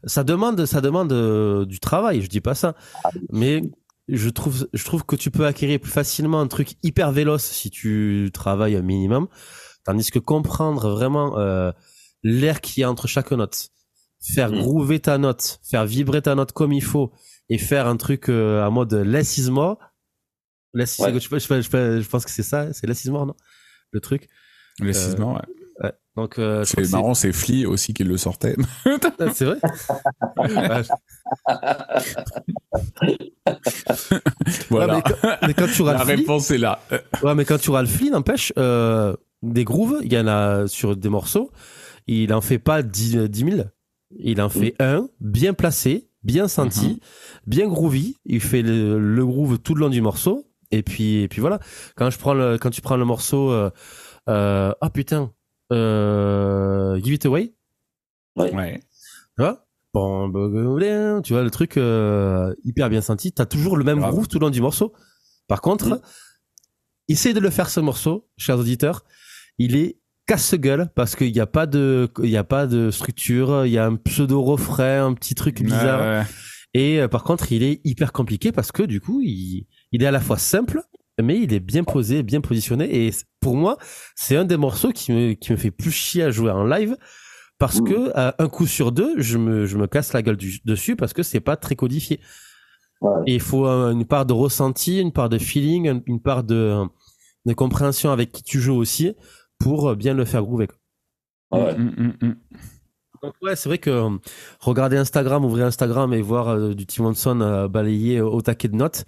ça 0.05 0.25
demande, 0.25 0.65
ça 0.65 0.81
demande 0.81 1.13
euh, 1.13 1.67
du 1.67 1.79
travail. 1.79 2.23
Je 2.23 2.29
dis 2.29 2.41
pas 2.41 2.55
ça, 2.55 2.75
ah 3.05 3.11
mais 3.31 3.61
je 4.11 4.29
trouve, 4.29 4.69
je 4.73 4.85
trouve 4.85 5.05
que 5.05 5.17
tu 5.17 5.31
peux 5.31 5.47
acquérir 5.47 5.81
plus 5.81 5.91
facilement 5.91 6.41
un 6.41 6.49
truc 6.49 6.77
hyper 6.83 7.13
véloce 7.13 7.45
si 7.45 7.71
tu 7.71 8.31
travailles 8.33 8.77
un 8.77 8.83
minimum, 8.83 9.29
tandis 9.85 10.11
que 10.11 10.19
comprendre 10.19 10.91
vraiment 10.91 11.39
euh, 11.39 11.73
l'air 12.23 12.61
qui 12.61 12.81
y 12.81 12.85
a 12.85 12.91
entre 12.91 13.07
chaque 13.07 13.31
note, 13.33 13.71
faire 14.21 14.51
mmh. 14.51 14.61
groover 14.61 15.01
ta 15.01 15.19
note, 15.19 15.61
faire 15.69 15.85
vibrer 15.87 16.23
ta 16.23 16.35
note 16.35 16.53
comme 16.53 16.73
il 16.73 16.83
faut, 16.83 17.13
et 17.49 17.59
faire 17.59 17.87
un 17.87 17.97
truc 17.97 18.29
euh, 18.29 18.65
en 18.65 18.71
mode 18.71 18.93
less 18.95 19.39
is 19.39 19.51
more. 19.51 19.79
Less 20.73 20.99
je, 20.99 21.19
je, 21.19 22.09
pense 22.09 22.25
que 22.25 22.31
c'est 22.31 22.43
ça, 22.43 22.73
c'est 22.73 22.87
less 22.87 23.05
is 23.05 23.11
more, 23.11 23.27
non? 23.27 23.35
Le 23.91 24.01
truc. 24.01 24.29
Less 24.79 25.09
is 25.09 25.17
more, 25.17 25.35
ouais. 25.35 25.60
Donc, 26.17 26.39
euh, 26.39 26.65
c'est 26.65 26.91
marrant, 26.91 27.15
c'est 27.15 27.33
Flea 27.33 27.67
aussi 27.67 27.95
qui 27.95 28.05
le 28.05 28.17
sortait. 28.17 28.57
Ah, 28.85 29.27
c'est 29.33 29.45
vrai? 29.45 29.59
Voilà. 34.71 35.03
mais, 35.47 35.55
quand, 35.55 35.67
tu 35.67 35.83
La 35.85 36.03
réponse 36.03 36.51
est 36.51 36.59
là. 36.59 36.81
ouais, 37.23 37.35
mais 37.35 37.45
quand 37.45 37.59
tu 37.59 37.71
auras 37.71 37.83
le 37.83 37.89
Flea, 37.89 38.11
n'empêche, 38.11 38.53
euh, 38.59 39.15
des 39.43 39.65
grooves, 39.65 40.01
il 40.03 40.13
y 40.13 40.19
en 40.19 40.27
a 40.27 40.67
sur 40.67 40.97
des 40.97 41.09
morceaux, 41.09 41.51
il 42.07 42.33
en 42.33 42.41
fait 42.41 42.59
pas 42.59 42.83
10, 42.83 43.31
000. 43.33 43.63
Il 44.19 44.43
en 44.43 44.49
fait 44.49 44.75
un, 44.81 45.09
bien 45.21 45.55
placé, 45.55 46.09
bien 46.25 46.49
senti, 46.49 46.89
mhm. 46.89 46.99
bien 47.47 47.69
groovy. 47.69 48.17
Il 48.25 48.41
fait 48.41 48.63
le, 48.63 49.25
groove 49.25 49.59
tout 49.59 49.75
le 49.75 49.81
long 49.81 49.91
du 49.91 50.01
morceau. 50.01 50.47
Et 50.73 50.83
puis, 50.83 51.23
et 51.23 51.29
puis 51.29 51.41
voilà. 51.41 51.59
Quand 51.97 52.11
je 52.11 52.19
prends 52.19 52.35
le, 52.35 52.59
quand 52.59 52.71
tu 52.71 52.81
prends 52.81 52.97
le 52.97 53.05
morceau, 53.05 53.51
euh, 53.51 53.71
euh, 54.29 54.73
ah 54.81 54.91
putain, 54.91 55.33
euh, 55.73 57.01
Give 57.01 57.15
It 57.15 57.27
Away. 57.27 57.55
Ouais. 58.37 58.81
Tu 59.37 59.43
vois? 59.43 59.67
Bon, 59.93 60.31
tu 61.23 61.33
vois 61.33 61.43
le 61.43 61.51
truc 61.51 61.77
euh, 61.77 62.55
hyper 62.65 62.89
bien 62.91 63.01
senti. 63.01 63.33
T'as 63.33 63.47
toujours 63.47 63.77
le 63.77 63.85
même 63.85 64.01
groove 64.01 64.29
tout 64.29 64.39
le 64.39 64.45
long 64.45 64.51
du 64.51 64.61
morceau. 64.61 64.93
Par 65.49 65.61
contre, 65.61 65.89
mm. 65.89 66.01
essaye 67.09 67.35
de 67.35 67.41
le 67.41 67.51
faire 67.51 67.69
ce 67.69 67.81
morceau, 67.81 68.29
chers 68.37 68.59
auditeurs. 68.59 69.05
Il 69.59 69.75
est 69.75 69.99
casse-gueule 70.27 70.89
parce 70.95 71.17
qu'il 71.17 71.33
n'y 71.33 71.41
a 71.41 71.47
pas 71.47 71.67
de, 71.67 72.09
il 72.23 72.31
y 72.31 72.37
a 72.37 72.45
pas 72.45 72.69
de 72.69 72.93
structure, 72.93 73.67
il 73.67 73.73
y 73.73 73.79
a 73.79 73.87
un 73.87 73.97
pseudo 73.97 74.43
refrain, 74.43 75.07
un 75.07 75.15
petit 75.15 75.35
truc 75.35 75.61
bizarre. 75.61 76.25
Et 76.73 77.01
euh, 77.01 77.09
par 77.09 77.25
contre, 77.25 77.51
il 77.51 77.65
est 77.65 77.81
hyper 77.85 78.13
compliqué 78.13 78.53
parce 78.53 78.71
que 78.71 78.85
du 78.85 79.01
coup, 79.01 79.21
il, 79.23 79.67
il 79.91 80.03
est 80.05 80.07
à 80.07 80.13
la 80.13 80.21
fois 80.21 80.39
simple, 80.39 80.83
mais 81.23 81.39
il 81.39 81.53
est 81.53 81.61
bien 81.61 81.85
posé, 81.85 82.23
bien 82.23 82.41
positionné. 82.41 83.07
Et 83.07 83.11
pour 83.41 83.57
moi, 83.57 83.79
c'est 84.15 84.37
un 84.37 84.45
des 84.45 84.57
morceaux 84.57 84.91
qui 84.91 85.13
me, 85.13 85.33
qui 85.35 85.53
me 85.53 85.57
fait 85.57 85.71
plus 85.71 85.91
chier 85.91 86.23
à 86.25 86.31
jouer 86.31 86.51
en 86.51 86.65
live 86.65 86.97
parce 87.59 87.83
que 87.83 88.11
un 88.15 88.49
coup 88.49 88.67
sur 88.67 88.91
deux, 88.91 89.21
je 89.21 89.37
me, 89.37 89.67
je 89.67 89.77
me 89.77 89.87
casse 89.87 90.15
la 90.15 90.23
gueule 90.23 90.39
dessus 90.65 90.97
parce 90.97 91.13
que 91.13 91.23
c'est 91.23 91.41
pas 91.41 91.57
très 91.57 91.77
codifié. 91.77 92.21
Et 93.27 93.35
il 93.35 93.41
faut 93.41 93.67
une 93.67 94.07
part 94.07 94.27
de 94.27 94.33
ressenti, 94.33 94.99
une 95.01 95.13
part 95.13 95.29
de 95.29 95.39
feeling, 95.39 96.03
une 96.07 96.21
part 96.21 96.43
de, 96.43 96.83
de 97.47 97.53
compréhension 97.53 98.13
avec 98.13 98.33
qui 98.33 98.43
tu 98.43 98.61
joues 98.61 98.77
aussi 98.77 99.15
pour 99.59 99.95
bien 99.95 100.15
le 100.15 100.25
faire 100.25 100.43
groover. 100.43 100.69
Ouais. 101.51 101.77
Mm, 101.77 101.95
mm, 101.97 102.27
mm, 102.27 102.35
Donc 103.23 103.35
ouais, 103.43 103.55
c'est 103.55 103.69
vrai 103.69 103.79
que 103.79 103.91
euh, 103.91 104.11
regarder 104.61 104.97
Instagram, 104.97 105.45
ouvrir 105.45 105.67
Instagram 105.67 106.13
et 106.15 106.23
voir 106.23 106.49
euh, 106.49 106.75
du 106.75 106.87
Tim 106.87 107.03
Monson 107.03 107.41
euh, 107.43 107.69
balayer 107.69 108.21
au 108.21 108.41
taquet 108.41 108.69
de 108.69 108.77
notes, 108.77 109.05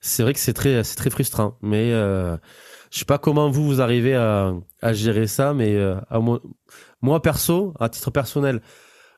c'est 0.00 0.24
vrai 0.24 0.32
que 0.32 0.40
c'est 0.40 0.52
très, 0.52 0.82
c'est 0.82 0.96
très 0.96 1.10
frustrant. 1.10 1.56
Mais 1.62 1.90
je 1.90 2.98
sais 2.98 3.04
pas 3.04 3.18
comment 3.18 3.50
vous 3.50 3.64
vous 3.64 3.80
arrivez 3.80 4.14
à, 4.14 4.52
gérer 4.92 5.26
ça, 5.26 5.54
mais 5.54 5.78
moi, 7.00 7.22
perso, 7.22 7.74
à 7.78 7.88
titre 7.88 8.10
personnel, 8.10 8.60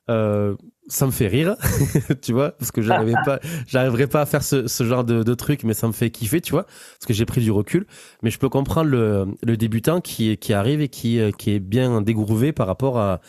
ça 0.07 1.07
me 1.07 1.11
fait 1.11 1.27
rire, 1.27 1.57
tu 2.23 2.35
vois, 2.35 2.53
parce 2.53 2.71
que 2.71 2.83
j'arrivais 2.83 3.15
pas, 3.25 3.41
j'arriverais 3.67 4.07
pas 4.07 4.21
à 4.21 4.27
faire 4.27 4.43
ce, 4.43 4.85
genre 4.85 5.05
de, 5.05 5.35
truc, 5.35 5.65
mais 5.65 5.75
ça 5.75 5.87
me 5.87 5.93
fait 5.93 6.11
kiffer, 6.11 6.43
tu 6.43 6.53
vois, 6.53 6.65
parce 6.65 7.07
que 7.07 7.15
j'ai 7.15 7.25
pris 7.25 7.41
du 7.41 7.51
recul. 7.51 7.87
Mais 8.23 8.31
je 8.31 8.39
peux 8.39 8.51
comprendre 8.51 8.91
le, 8.91 9.57
débutant 9.57 10.01
qui, 10.01 10.39
arrive 10.53 10.83
et 10.83 10.89
qui, 10.89 11.19
qui 11.39 11.53
est 11.53 11.61
bien 11.61 12.03
dégroové 12.03 12.53
par 12.53 12.67
rapport 12.67 12.99
à, 12.99 13.21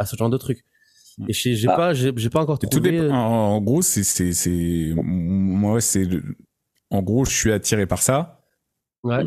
à 0.00 0.06
ce 0.06 0.16
genre 0.16 0.30
de 0.30 0.38
truc. 0.38 0.64
Et 1.28 1.32
j'ai 1.32 1.68
ah. 1.68 1.76
pas, 1.76 1.94
j'ai 1.94 2.12
pas 2.30 2.40
encore 2.40 2.58
trouvé. 2.58 3.10
en, 3.10 3.14
en, 3.14 3.60
gros, 3.60 3.82
c'est, 3.82 4.04
c'est, 4.04 4.32
c'est, 4.32 4.92
moi, 4.96 5.80
c'est, 5.80 6.08
en 6.90 7.02
gros, 7.02 7.24
je 7.24 7.32
suis 7.32 7.52
attiré 7.52 7.86
par 7.86 8.00
ça. 8.00 8.42
Ouais. 9.02 9.24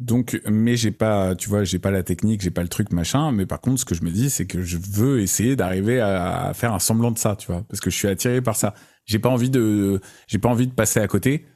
Donc, 0.00 0.40
mais 0.50 0.74
j'ai 0.74 0.90
pas, 0.90 1.36
tu 1.36 1.48
vois, 1.48 1.62
j'ai 1.62 1.78
pas 1.78 1.92
la 1.92 2.02
technique, 2.02 2.40
j'ai 2.40 2.50
pas 2.50 2.62
le 2.62 2.68
truc 2.68 2.92
machin. 2.92 3.30
Mais 3.30 3.46
par 3.46 3.60
contre, 3.60 3.78
ce 3.78 3.84
que 3.84 3.94
je 3.94 4.02
me 4.02 4.10
dis, 4.10 4.30
c'est 4.30 4.46
que 4.46 4.62
je 4.62 4.78
veux 4.78 5.20
essayer 5.20 5.54
d'arriver 5.54 6.00
à 6.00 6.52
faire 6.54 6.72
un 6.72 6.80
semblant 6.80 7.12
de 7.12 7.18
ça, 7.18 7.36
tu 7.36 7.46
vois, 7.46 7.62
parce 7.68 7.80
que 7.80 7.90
je 7.90 7.96
suis 7.96 8.08
attiré 8.08 8.42
par 8.42 8.56
ça. 8.56 8.74
J'ai 9.04 9.20
pas 9.20 9.28
envie 9.28 9.50
de, 9.50 10.00
j'ai 10.26 10.38
pas 10.38 10.48
envie 10.48 10.66
de 10.66 10.72
passer 10.72 10.98
à 10.98 11.06
côté. 11.06 11.46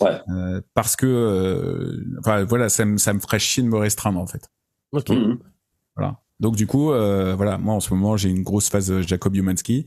Ouais. 0.00 0.20
Euh, 0.28 0.60
parce 0.74 0.94
que, 0.94 1.06
euh, 1.06 2.04
enfin, 2.20 2.44
voilà, 2.44 2.68
ça 2.68 2.84
me, 2.84 2.98
ça 2.98 3.12
me 3.12 3.18
ferait 3.18 3.38
chier 3.38 3.62
de 3.64 3.68
me 3.68 3.78
restreindre 3.78 4.20
en 4.20 4.26
fait. 4.26 4.48
Ok. 4.92 5.08
Mhm. 5.08 5.38
Voilà. 5.96 6.20
Donc 6.40 6.56
du 6.56 6.66
coup, 6.66 6.92
euh, 6.92 7.34
voilà, 7.34 7.58
moi 7.58 7.74
en 7.74 7.80
ce 7.80 7.92
moment, 7.94 8.16
j'ai 8.16 8.28
une 8.28 8.42
grosse 8.42 8.68
phase 8.68 9.00
Jacob 9.02 9.34
Humanski 9.34 9.86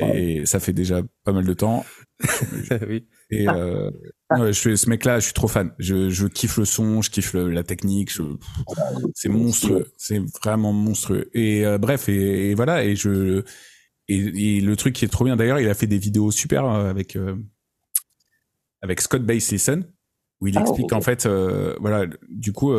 et 0.00 0.44
ça 0.46 0.60
fait 0.60 0.72
déjà 0.72 1.02
pas 1.24 1.32
mal 1.32 1.44
de 1.44 1.54
temps. 1.54 1.84
oui. 2.88 3.06
Et 3.30 3.48
euh, 3.48 3.90
je 4.38 4.52
suis 4.52 4.76
ce 4.76 4.88
mec-là, 4.88 5.18
je 5.18 5.24
suis 5.24 5.34
trop 5.34 5.48
fan. 5.48 5.72
Je, 5.78 6.10
je 6.10 6.26
kiffe 6.26 6.58
le 6.58 6.64
son, 6.64 7.02
je 7.02 7.10
kiffe 7.10 7.34
la 7.34 7.62
technique. 7.62 8.12
C'est 9.14 9.28
monstrueux, 9.28 9.92
c'est 9.96 10.20
vraiment 10.42 10.72
monstrueux. 10.72 11.30
Et 11.34 11.64
euh, 11.66 11.78
bref, 11.78 12.08
et, 12.08 12.54
voilà. 12.54 12.84
Et 12.84 12.96
je 12.96 13.42
et, 14.08 14.60
le 14.60 14.76
truc 14.76 14.94
qui 14.94 15.04
est 15.04 15.08
trop 15.08 15.24
bien 15.24 15.36
d'ailleurs, 15.36 15.60
il 15.60 15.68
a 15.68 15.74
fait 15.74 15.86
des 15.86 15.98
vidéos 15.98 16.30
super 16.30 16.64
euh, 16.64 16.90
avec 16.90 17.16
euh, 17.16 17.36
avec 18.82 19.00
Scott 19.00 19.22
Listen 19.28 19.84
où 20.40 20.48
il 20.48 20.58
ah, 20.58 20.60
explique 20.60 20.92
en 20.92 21.00
fait, 21.00 21.26
voilà, 21.80 22.06
du 22.28 22.52
coup. 22.52 22.72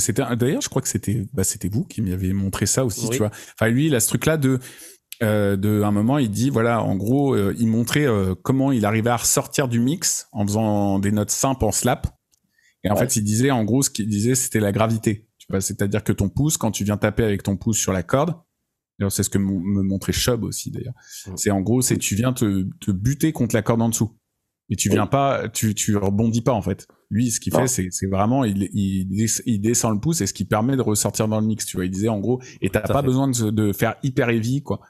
C'était 0.00 0.22
d'ailleurs 0.36 0.62
je 0.62 0.68
crois 0.68 0.80
que 0.80 0.88
c'était 0.88 1.26
bah 1.32 1.44
c'était 1.44 1.68
vous 1.68 1.84
qui 1.84 2.00
m'avez 2.00 2.32
montré 2.32 2.66
ça 2.66 2.84
aussi 2.84 3.08
tu 3.10 3.18
vois 3.18 3.30
enfin 3.54 3.68
lui 3.68 3.88
il 3.88 3.94
a 3.94 4.00
ce 4.00 4.08
truc 4.08 4.24
là 4.24 4.38
de 4.38 4.58
euh, 5.22 5.56
de 5.56 5.82
un 5.82 5.92
moment, 5.92 6.18
il 6.18 6.30
dit 6.30 6.50
voilà, 6.50 6.82
en 6.82 6.96
gros, 6.96 7.34
euh, 7.34 7.54
il 7.58 7.68
montrait 7.68 8.06
euh, 8.06 8.34
comment 8.34 8.72
il 8.72 8.84
arrivait 8.84 9.10
à 9.10 9.16
ressortir 9.16 9.68
du 9.68 9.78
mix 9.78 10.26
en 10.32 10.44
faisant 10.44 10.98
des 10.98 11.12
notes 11.12 11.30
simples 11.30 11.64
en 11.64 11.72
slap. 11.72 12.08
Et 12.84 12.90
en 12.90 12.96
fait, 12.96 13.14
il 13.14 13.22
disait 13.22 13.52
en 13.52 13.62
gros, 13.62 13.82
ce 13.82 13.90
qu'il 13.90 14.08
disait, 14.08 14.34
c'était 14.34 14.58
la 14.58 14.72
gravité. 14.72 15.28
Tu 15.38 15.46
vois, 15.48 15.60
c'est-à-dire 15.60 16.02
que 16.02 16.12
ton 16.12 16.28
pouce, 16.28 16.56
quand 16.56 16.72
tu 16.72 16.82
viens 16.82 16.96
taper 16.96 17.22
avec 17.22 17.44
ton 17.44 17.56
pouce 17.56 17.78
sur 17.78 17.92
la 17.92 18.02
corde, 18.02 18.34
c'est 19.08 19.22
ce 19.22 19.30
que 19.30 19.38
me 19.38 19.82
montrait 19.82 20.12
Chubb 20.12 20.42
aussi 20.44 20.70
d'ailleurs. 20.70 20.94
C'est 21.36 21.50
en 21.50 21.60
gros, 21.60 21.82
c'est 21.82 21.96
tu 21.96 22.16
viens 22.16 22.32
te, 22.32 22.68
te 22.80 22.90
buter 22.90 23.32
contre 23.32 23.54
la 23.54 23.62
corde 23.62 23.82
en 23.82 23.88
dessous. 23.88 24.16
Et 24.68 24.76
tu 24.76 24.88
viens 24.88 25.06
pas, 25.06 25.48
tu, 25.48 25.74
tu 25.74 25.96
rebondis 25.96 26.42
pas 26.42 26.52
en 26.52 26.62
fait. 26.62 26.88
Lui, 27.12 27.30
ce 27.30 27.40
qu'il 27.40 27.54
fait, 27.54 27.66
c'est, 27.66 28.06
vraiment, 28.06 28.42
il, 28.42 28.70
il, 28.72 29.06
il, 29.44 29.60
descend 29.60 29.92
le 29.92 30.00
pouce 30.00 30.22
et 30.22 30.26
ce 30.26 30.32
qui 30.32 30.46
permet 30.46 30.76
de 30.76 30.80
ressortir 30.80 31.28
dans 31.28 31.38
le 31.40 31.46
mix. 31.46 31.66
Tu 31.66 31.76
vois, 31.76 31.84
il 31.84 31.90
disait 31.90 32.08
en 32.08 32.18
gros, 32.18 32.40
et 32.62 32.70
t'as 32.70 32.80
pas 32.80 33.02
besoin 33.02 33.28
de, 33.28 33.50
de, 33.50 33.72
faire 33.72 33.96
hyper 34.02 34.30
heavy 34.30 34.62
quoi. 34.62 34.80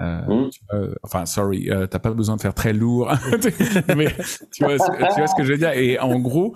Euh, 0.00 0.20
mmh. 0.20 0.50
tu 0.50 0.60
vois, 0.68 0.88
enfin, 1.04 1.26
sorry, 1.26 1.70
euh, 1.70 1.86
t'as 1.86 2.00
pas 2.00 2.12
besoin 2.12 2.34
de 2.34 2.40
faire 2.40 2.54
très 2.54 2.72
lourd, 2.72 3.12
mais 3.96 4.12
tu 4.52 4.64
vois, 4.64 4.76
tu 4.78 5.16
vois 5.16 5.26
ce 5.28 5.34
que 5.36 5.44
je 5.44 5.52
veux 5.52 5.58
dire. 5.58 5.70
Et 5.70 6.00
en 6.00 6.18
gros, 6.18 6.54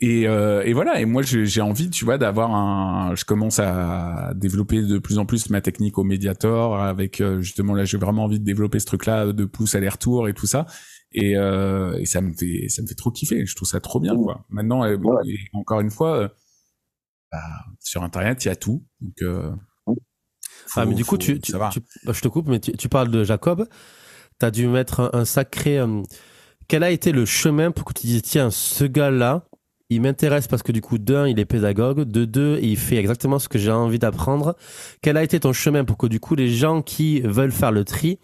et, 0.00 0.26
euh, 0.28 0.62
et 0.64 0.72
voilà. 0.72 1.00
Et 1.00 1.04
moi, 1.04 1.22
j'ai 1.22 1.60
envie, 1.60 1.90
tu 1.90 2.04
vois, 2.04 2.16
d'avoir 2.16 2.54
un. 2.54 3.14
Je 3.14 3.24
commence 3.24 3.58
à 3.58 4.32
développer 4.34 4.82
de 4.82 4.98
plus 4.98 5.18
en 5.18 5.26
plus 5.26 5.50
ma 5.50 5.60
technique 5.60 5.98
au 5.98 6.04
Mediator. 6.04 6.80
Avec 6.80 7.20
euh, 7.20 7.40
justement 7.40 7.74
là, 7.74 7.84
j'ai 7.84 7.98
vraiment 7.98 8.24
envie 8.24 8.38
de 8.38 8.44
développer 8.44 8.78
ce 8.78 8.86
truc-là 8.86 9.32
de 9.32 9.44
pouce 9.44 9.74
aller-retour 9.74 10.28
et 10.28 10.34
tout 10.34 10.46
ça. 10.46 10.66
Et, 11.14 11.36
euh, 11.36 11.96
et 11.98 12.06
ça 12.06 12.20
me 12.20 12.34
fait, 12.34 12.68
ça 12.68 12.82
me 12.82 12.86
fait 12.86 12.94
trop 12.94 13.10
kiffer. 13.10 13.46
Je 13.46 13.54
trouve 13.54 13.68
ça 13.68 13.80
trop 13.80 14.00
bien, 14.00 14.16
quoi. 14.16 14.44
Maintenant, 14.48 14.84
encore 15.52 15.80
une 15.80 15.90
fois, 15.90 16.32
bah, 17.30 17.38
sur 17.80 18.02
Internet, 18.02 18.44
il 18.44 18.48
y 18.48 18.50
a 18.50 18.56
tout. 18.56 18.84
Donc 19.00 19.22
ah, 20.76 20.86
mais 20.86 20.94
du 20.94 21.04
coup, 21.04 21.18
tu, 21.18 21.40
tu, 21.40 21.52
bah, 21.52 21.70
je 22.06 22.20
te 22.20 22.28
coupe, 22.28 22.48
mais 22.48 22.60
tu, 22.60 22.72
tu 22.72 22.88
parles 22.88 23.10
de 23.10 23.24
Jacob. 23.24 23.68
Tu 24.40 24.46
as 24.46 24.50
dû 24.50 24.66
mettre 24.66 25.10
un, 25.12 25.24
sacré. 25.24 25.78
Euh, 25.78 26.02
quel 26.68 26.82
a 26.82 26.90
été 26.90 27.12
le 27.12 27.24
chemin 27.24 27.70
pour 27.70 27.84
que 27.84 27.92
tu 27.92 28.06
dises, 28.06 28.22
tiens, 28.22 28.50
ce 28.50 28.84
gars-là, 28.84 29.44
il 29.90 30.00
m'intéresse 30.00 30.48
parce 30.48 30.62
que 30.62 30.72
du 30.72 30.80
coup, 30.80 30.98
d'un, 30.98 31.28
il 31.28 31.38
est 31.38 31.44
pédagogue, 31.44 32.02
de 32.02 32.24
deux, 32.24 32.58
il 32.62 32.76
fait 32.76 32.96
exactement 32.96 33.38
ce 33.38 33.48
que 33.48 33.58
j'ai 33.58 33.70
envie 33.70 33.98
d'apprendre. 33.98 34.56
Quel 35.02 35.16
a 35.16 35.22
été 35.22 35.38
ton 35.40 35.52
chemin 35.52 35.84
pour 35.84 35.98
que 35.98 36.06
du 36.06 36.20
coup, 36.20 36.34
les 36.34 36.48
gens 36.48 36.82
qui 36.82 37.20
veulent 37.20 37.52
faire 37.52 37.72
le 37.72 37.84
tri 37.84 38.18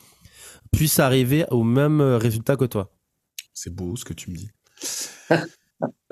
puissent 0.72 0.98
arriver 0.98 1.44
au 1.50 1.64
même 1.64 2.00
résultat 2.00 2.56
que 2.56 2.64
toi 2.64 2.90
C'est 3.54 3.74
beau 3.74 3.96
ce 3.96 4.04
que 4.04 4.12
tu 4.12 4.30
me 4.30 4.36
dis. 4.36 4.50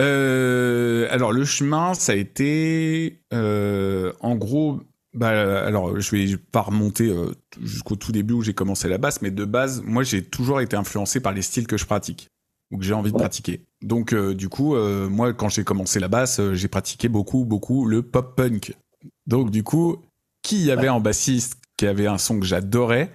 Euh, 0.01 1.07
alors 1.11 1.33
le 1.33 1.45
chemin, 1.45 1.95
ça 1.95 2.13
a 2.13 2.15
été 2.15 3.21
euh, 3.33 4.13
en 4.21 4.37
gros. 4.37 4.81
Bah, 5.15 5.65
alors 5.67 5.99
je 5.99 6.17
vais 6.17 6.37
pas 6.37 6.61
remonter 6.61 7.09
euh, 7.09 7.33
jusqu'au 7.61 7.97
tout 7.97 8.13
début 8.13 8.35
où 8.35 8.43
j'ai 8.43 8.55
commencé 8.55 8.89
la 8.89 8.99
basse, 8.99 9.21
mais 9.21 9.31
de 9.31 9.45
base, 9.45 9.83
moi 9.85 10.03
j'ai 10.05 10.23
toujours 10.23 10.61
été 10.61 10.77
influencé 10.77 11.21
par 11.21 11.33
les 11.33 11.43
styles 11.43 11.67
que 11.67 11.77
je 11.77 11.87
pratique 11.87 12.29
ou 12.71 12.79
que 12.79 12.85
j'ai 12.85 12.95
envie 12.95 13.11
de 13.11 13.17
pratiquer. 13.17 13.65
Donc 13.83 14.15
du 14.15 14.49
coup, 14.49 14.77
moi 14.77 15.33
quand 15.33 15.49
j'ai 15.49 15.65
commencé 15.65 15.99
la 15.99 16.09
basse, 16.09 16.41
j'ai 16.53 16.69
pratiqué 16.69 17.09
beaucoup, 17.09 17.45
beaucoup 17.45 17.87
le 17.87 18.03
pop 18.03 18.37
punk. 18.37 18.77
Donc 19.27 19.51
du 19.51 19.65
coup, 19.65 19.97
qui 20.43 20.65
y 20.65 20.71
avait 20.71 20.91
en 20.91 21.01
bassiste 21.01 21.59
qui 21.79 21.87
avait 21.87 22.07
un 22.07 22.19
son 22.19 22.39
que 22.39 22.47
j'adorais 22.47 23.11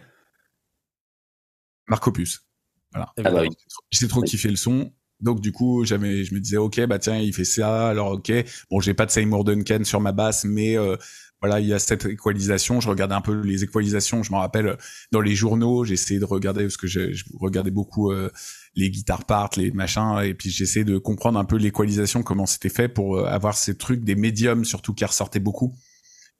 Marc 1.87 2.07
Opus. 2.07 2.45
Voilà. 2.91 3.11
Ah 3.17 3.31
bah 3.31 3.43
j'ai 3.91 4.07
trop 4.07 4.21
kiffé 4.21 4.49
le 4.49 4.55
son. 4.55 4.91
Donc 5.19 5.39
du 5.39 5.51
coup, 5.51 5.85
j'avais, 5.85 6.25
je 6.25 6.33
me 6.33 6.39
disais, 6.39 6.57
ok, 6.57 6.85
bah 6.85 6.99
tiens, 6.99 7.17
il 7.17 7.33
fait 7.33 7.45
ça, 7.45 7.89
alors 7.89 8.11
ok. 8.11 8.31
Bon, 8.69 8.81
j'ai 8.81 8.93
pas 8.93 9.05
de 9.05 9.11
Seymour 9.11 9.45
Duncan 9.45 9.83
sur 9.83 10.01
ma 10.01 10.11
basse, 10.11 10.43
mais 10.43 10.77
euh, 10.77 10.97
voilà, 11.41 11.59
il 11.59 11.67
y 11.67 11.73
a 11.73 11.79
cette 11.79 12.05
équalisation. 12.05 12.81
Je 12.81 12.89
regardais 12.89 13.15
un 13.15 13.21
peu 13.21 13.41
les 13.41 13.63
équalisations. 13.63 14.21
Je 14.21 14.31
me 14.31 14.37
rappelle 14.37 14.77
dans 15.11 15.21
les 15.21 15.35
journaux, 15.35 15.85
j'essayais 15.85 16.19
de 16.19 16.25
regarder 16.25 16.63
parce 16.63 16.77
que 16.77 16.87
je, 16.87 17.13
je 17.13 17.25
regardais 17.39 17.71
beaucoup 17.71 18.11
euh, 18.11 18.29
les 18.75 18.89
guitares 18.89 19.25
parts, 19.25 19.49
les 19.57 19.71
machins, 19.71 20.19
et 20.23 20.33
puis 20.33 20.49
j'essayais 20.49 20.85
de 20.85 20.97
comprendre 20.97 21.39
un 21.39 21.45
peu 21.45 21.57
l'équalisation, 21.57 22.23
comment 22.23 22.45
c'était 22.45 22.69
fait 22.69 22.89
pour 22.89 23.17
euh, 23.17 23.25
avoir 23.25 23.57
ces 23.57 23.77
trucs 23.77 24.03
des 24.03 24.15
médiums 24.15 24.65
surtout 24.65 24.93
qui 24.93 25.05
ressortaient 25.05 25.39
beaucoup. 25.39 25.75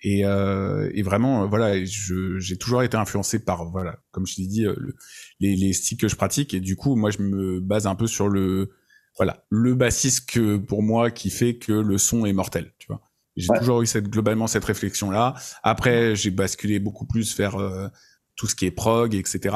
Et, 0.06 0.26
euh, 0.26 0.89
et 0.94 1.02
vraiment, 1.02 1.48
voilà, 1.48 1.82
j'ai 1.86 2.58
toujours 2.58 2.84
été 2.84 2.98
influencé 2.98 3.39
par, 3.39 3.66
voilà, 3.72 4.00
comme 4.12 4.28
je 4.28 4.36
l'ai 4.38 4.48
dit, 4.48 4.64
le, 4.64 4.96
les, 5.44 5.56
les 5.56 5.74
styles 5.74 5.98
que 5.98 6.08
je 6.08 6.16
pratique. 6.16 6.54
Et 6.54 6.60
du 6.60 6.76
coup, 6.76 6.96
moi, 6.96 7.12
je 7.12 7.22
me 7.22 7.60
base 7.60 7.86
un 7.86 7.96
peu 7.96 8.08
sur 8.08 8.30
le, 8.30 8.72
voilà, 9.18 9.46
le 9.50 9.76
bassiste 9.76 10.30
que 10.30 10.58
pour 10.58 10.82
moi 10.82 11.12
qui 11.12 11.30
fait 11.30 11.58
que 11.58 11.74
le 11.74 11.98
son 11.98 12.26
est 12.26 12.34
mortel. 12.34 12.74
Tu 12.80 12.88
vois, 12.88 13.02
j'ai 13.36 13.50
toujours 13.60 13.82
eu 13.82 13.86
cette 13.86 14.08
globalement 14.10 14.48
cette 14.48 14.66
réflexion 14.66 15.12
là. 15.12 15.36
Après, 15.64 16.16
j'ai 16.16 16.32
basculé 16.32 16.80
beaucoup 16.80 17.06
plus 17.06 17.36
vers 17.38 17.56
euh, 17.56 17.88
tout 18.36 18.48
ce 18.48 18.56
qui 18.56 18.66
est 18.66 18.72
prog, 18.72 19.14
etc. 19.14 19.56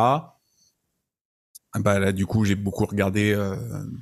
Bah 1.79 1.99
là, 1.99 2.11
du 2.11 2.25
coup, 2.25 2.43
j'ai 2.43 2.55
beaucoup 2.55 2.85
regardé. 2.85 3.33
Euh, 3.33 3.55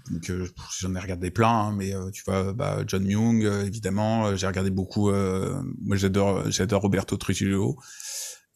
donc, 0.09 0.29
euh, 0.29 0.47
j'en 0.79 0.95
ai 0.95 0.99
regardé 0.99 1.29
plein, 1.29 1.49
hein, 1.49 1.75
mais 1.75 1.93
tu 2.13 2.23
vois, 2.25 2.53
bah, 2.53 2.83
John 2.87 3.05
Young, 3.05 3.43
évidemment. 3.43 4.35
j'ai 4.35 4.47
regardé 4.47 4.69
beaucoup. 4.69 5.11
moi, 5.11 5.97
j'adore, 5.97 6.49
j'adore 6.49 6.83
Roberto 6.83 7.17
Trujillo. 7.17 7.77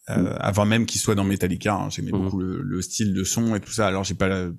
Euh, 0.08 0.34
avant 0.40 0.64
même 0.64 0.86
qu'il 0.86 1.00
soit 1.00 1.14
dans 1.14 1.24
Metallica. 1.24 1.74
Hein, 1.74 1.90
j'aimais 1.90 2.10
mm. 2.10 2.22
beaucoup 2.22 2.38
le, 2.40 2.82
style 2.82 3.12
de 3.14 3.24
son 3.24 3.54
et 3.54 3.60
tout 3.60 3.70
ça. 3.70 3.86
Alors 3.86 4.04
j'ai 4.04 4.14
pas 4.14 4.28
la, 4.28 4.50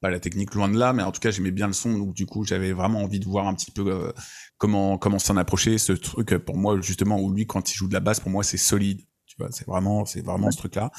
pas 0.00 0.10
la 0.10 0.20
technique 0.20 0.54
loin 0.54 0.68
de 0.68 0.78
là, 0.78 0.92
mais 0.92 1.02
en 1.02 1.12
tout 1.12 1.20
cas 1.20 1.30
j'aimais 1.30 1.50
bien 1.50 1.66
le 1.66 1.72
son. 1.72 1.98
Donc 1.98 2.14
du 2.14 2.26
coup 2.26 2.44
j'avais 2.44 2.72
vraiment 2.72 3.02
envie 3.02 3.20
de 3.20 3.24
voir 3.24 3.48
un 3.48 3.54
petit 3.54 3.70
peu 3.70 3.86
euh, 3.88 4.12
comment 4.58 4.98
comment 4.98 5.18
s'en 5.18 5.36
approcher. 5.36 5.78
Ce 5.78 5.92
truc 5.92 6.32
euh, 6.32 6.38
pour 6.38 6.56
moi 6.56 6.80
justement 6.80 7.20
où 7.20 7.32
lui 7.32 7.46
quand 7.46 7.72
il 7.72 7.74
joue 7.74 7.88
de 7.88 7.94
la 7.94 8.00
basse 8.00 8.20
pour 8.20 8.30
moi 8.30 8.44
c'est 8.44 8.58
solide. 8.58 9.00
Tu 9.26 9.36
vois, 9.38 9.48
c'est 9.50 9.66
vraiment 9.66 10.04
c'est 10.04 10.24
vraiment 10.24 10.50
ce 10.50 10.58
truc 10.58 10.74
là. 10.76 10.90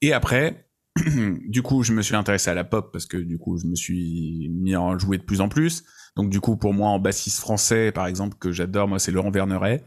Et 0.00 0.12
après 0.12 0.62
du 1.46 1.62
coup, 1.62 1.82
je 1.82 1.92
me 1.92 2.00
suis 2.00 2.16
intéressé 2.16 2.48
à 2.48 2.54
la 2.54 2.64
pop 2.64 2.90
parce 2.90 3.04
que 3.04 3.18
du 3.18 3.36
coup, 3.36 3.58
je 3.58 3.66
me 3.66 3.74
suis 3.74 4.48
mis 4.50 4.74
à 4.74 4.80
en 4.80 4.98
jouer 4.98 5.18
de 5.18 5.22
plus 5.22 5.42
en 5.42 5.50
plus. 5.50 5.84
Donc 6.16 6.30
du 6.30 6.40
coup, 6.40 6.56
pour 6.56 6.72
moi, 6.72 6.88
en 6.88 6.98
bassiste 6.98 7.38
français, 7.38 7.92
par 7.92 8.06
exemple, 8.06 8.38
que 8.38 8.50
j'adore, 8.50 8.88
moi, 8.88 8.98
c'est 8.98 9.12
Laurent 9.12 9.30
Verneret. 9.30 9.84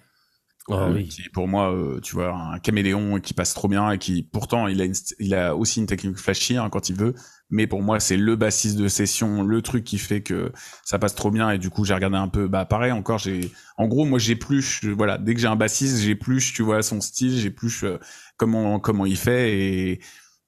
Ah 0.67 0.89
euh, 0.89 1.03
qui 1.03 1.29
pour 1.29 1.47
moi, 1.47 1.73
euh, 1.73 1.99
tu 2.01 2.15
vois, 2.15 2.33
un 2.33 2.59
caméléon 2.59 3.19
qui 3.19 3.33
passe 3.33 3.53
trop 3.53 3.67
bien 3.67 3.91
et 3.91 3.97
qui 3.97 4.23
pourtant 4.23 4.67
il 4.67 4.81
a, 4.81 4.85
il 5.19 5.33
a 5.33 5.55
aussi 5.55 5.79
une 5.79 5.87
technique 5.87 6.17
flashy 6.17 6.57
hein, 6.57 6.69
quand 6.69 6.89
il 6.89 6.95
veut, 6.95 7.15
mais 7.49 7.65
pour 7.65 7.81
moi 7.81 7.99
c'est 7.99 8.17
le 8.17 8.35
bassiste 8.35 8.77
de 8.77 8.87
session, 8.87 9.41
le 9.41 9.61
truc 9.61 9.83
qui 9.83 9.97
fait 9.97 10.21
que 10.21 10.51
ça 10.83 10.99
passe 10.99 11.15
trop 11.15 11.31
bien. 11.31 11.49
Et 11.49 11.57
du 11.57 11.69
coup 11.69 11.85
j'ai 11.85 11.93
regardé 11.93 12.17
un 12.17 12.27
peu, 12.27 12.47
bah 12.47 12.65
pareil 12.65 12.91
encore, 12.91 13.17
j'ai, 13.17 13.51
en 13.77 13.87
gros 13.87 14.05
moi 14.05 14.19
j'ai 14.19 14.35
plus, 14.35 14.85
voilà, 14.85 15.17
dès 15.17 15.33
que 15.33 15.39
j'ai 15.39 15.47
un 15.47 15.55
bassiste 15.55 16.01
j'ai 16.01 16.15
plus, 16.15 16.53
tu 16.53 16.61
vois, 16.61 16.83
son 16.83 17.01
style, 17.01 17.37
j'ai 17.39 17.51
plus 17.51 17.83
euh, 17.83 17.97
comment 18.37 18.79
comment 18.79 19.05
il 19.05 19.17
fait. 19.17 19.57
Et 19.57 19.99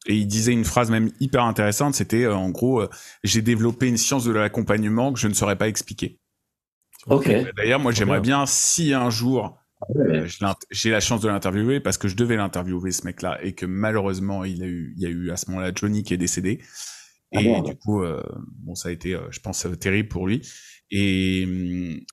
et 0.08 0.16
il 0.16 0.26
disait 0.26 0.54
une 0.54 0.66
phrase 0.66 0.90
même 0.90 1.12
hyper 1.20 1.44
intéressante, 1.44 1.94
c'était 1.94 2.26
en 2.26 2.50
gros, 2.50 2.84
j'ai 3.24 3.44
développé 3.44 3.88
une 3.88 3.98
science 3.98 4.26
de 4.26 4.32
l'accompagnement 4.32 5.14
que 5.14 5.20
je 5.20 5.28
ne 5.28 5.34
saurais 5.36 5.58
pas 5.58 5.68
expliquer. 5.68 6.20
Ok. 7.08 7.32
D'ailleurs, 7.56 7.80
moi, 7.80 7.92
j'aimerais 7.92 8.20
bien 8.20 8.46
si 8.48 8.94
un 8.94 9.12
jour 9.12 9.61
euh, 9.96 10.28
j'ai 10.72 10.90
la 10.90 11.00
chance 11.00 11.22
de 11.22 11.28
l'interviewer 11.28 11.80
parce 11.80 11.98
que 11.98 12.08
je 12.08 12.16
devais 12.16 12.36
l'interviewer 12.36 12.92
ce 12.92 13.06
mec-là 13.06 13.40
et 13.44 13.54
que 13.54 13.66
malheureusement 13.66 14.44
il 14.44 14.64
a 14.64 14.68
eu, 14.68 14.94
il 14.98 15.04
y 15.04 15.06
a 15.06 15.10
eu 15.10 15.32
à 15.32 15.38
ce 15.38 15.50
moment-là 15.50 15.72
Johnny 15.74 16.04
qui 16.04 16.14
est 16.14 16.18
décédé. 16.18 16.62
Ah 17.34 17.42
et 17.42 17.62
du 17.62 17.76
coup 17.76 18.04
euh, 18.04 18.22
bon 18.60 18.76
ça 18.76 18.90
a 18.90 18.92
été 18.92 19.16
euh, 19.16 19.22
je 19.32 19.40
pense 19.40 19.66
terrible 19.80 20.10
pour 20.10 20.28
lui. 20.28 20.42
Et, 20.92 21.48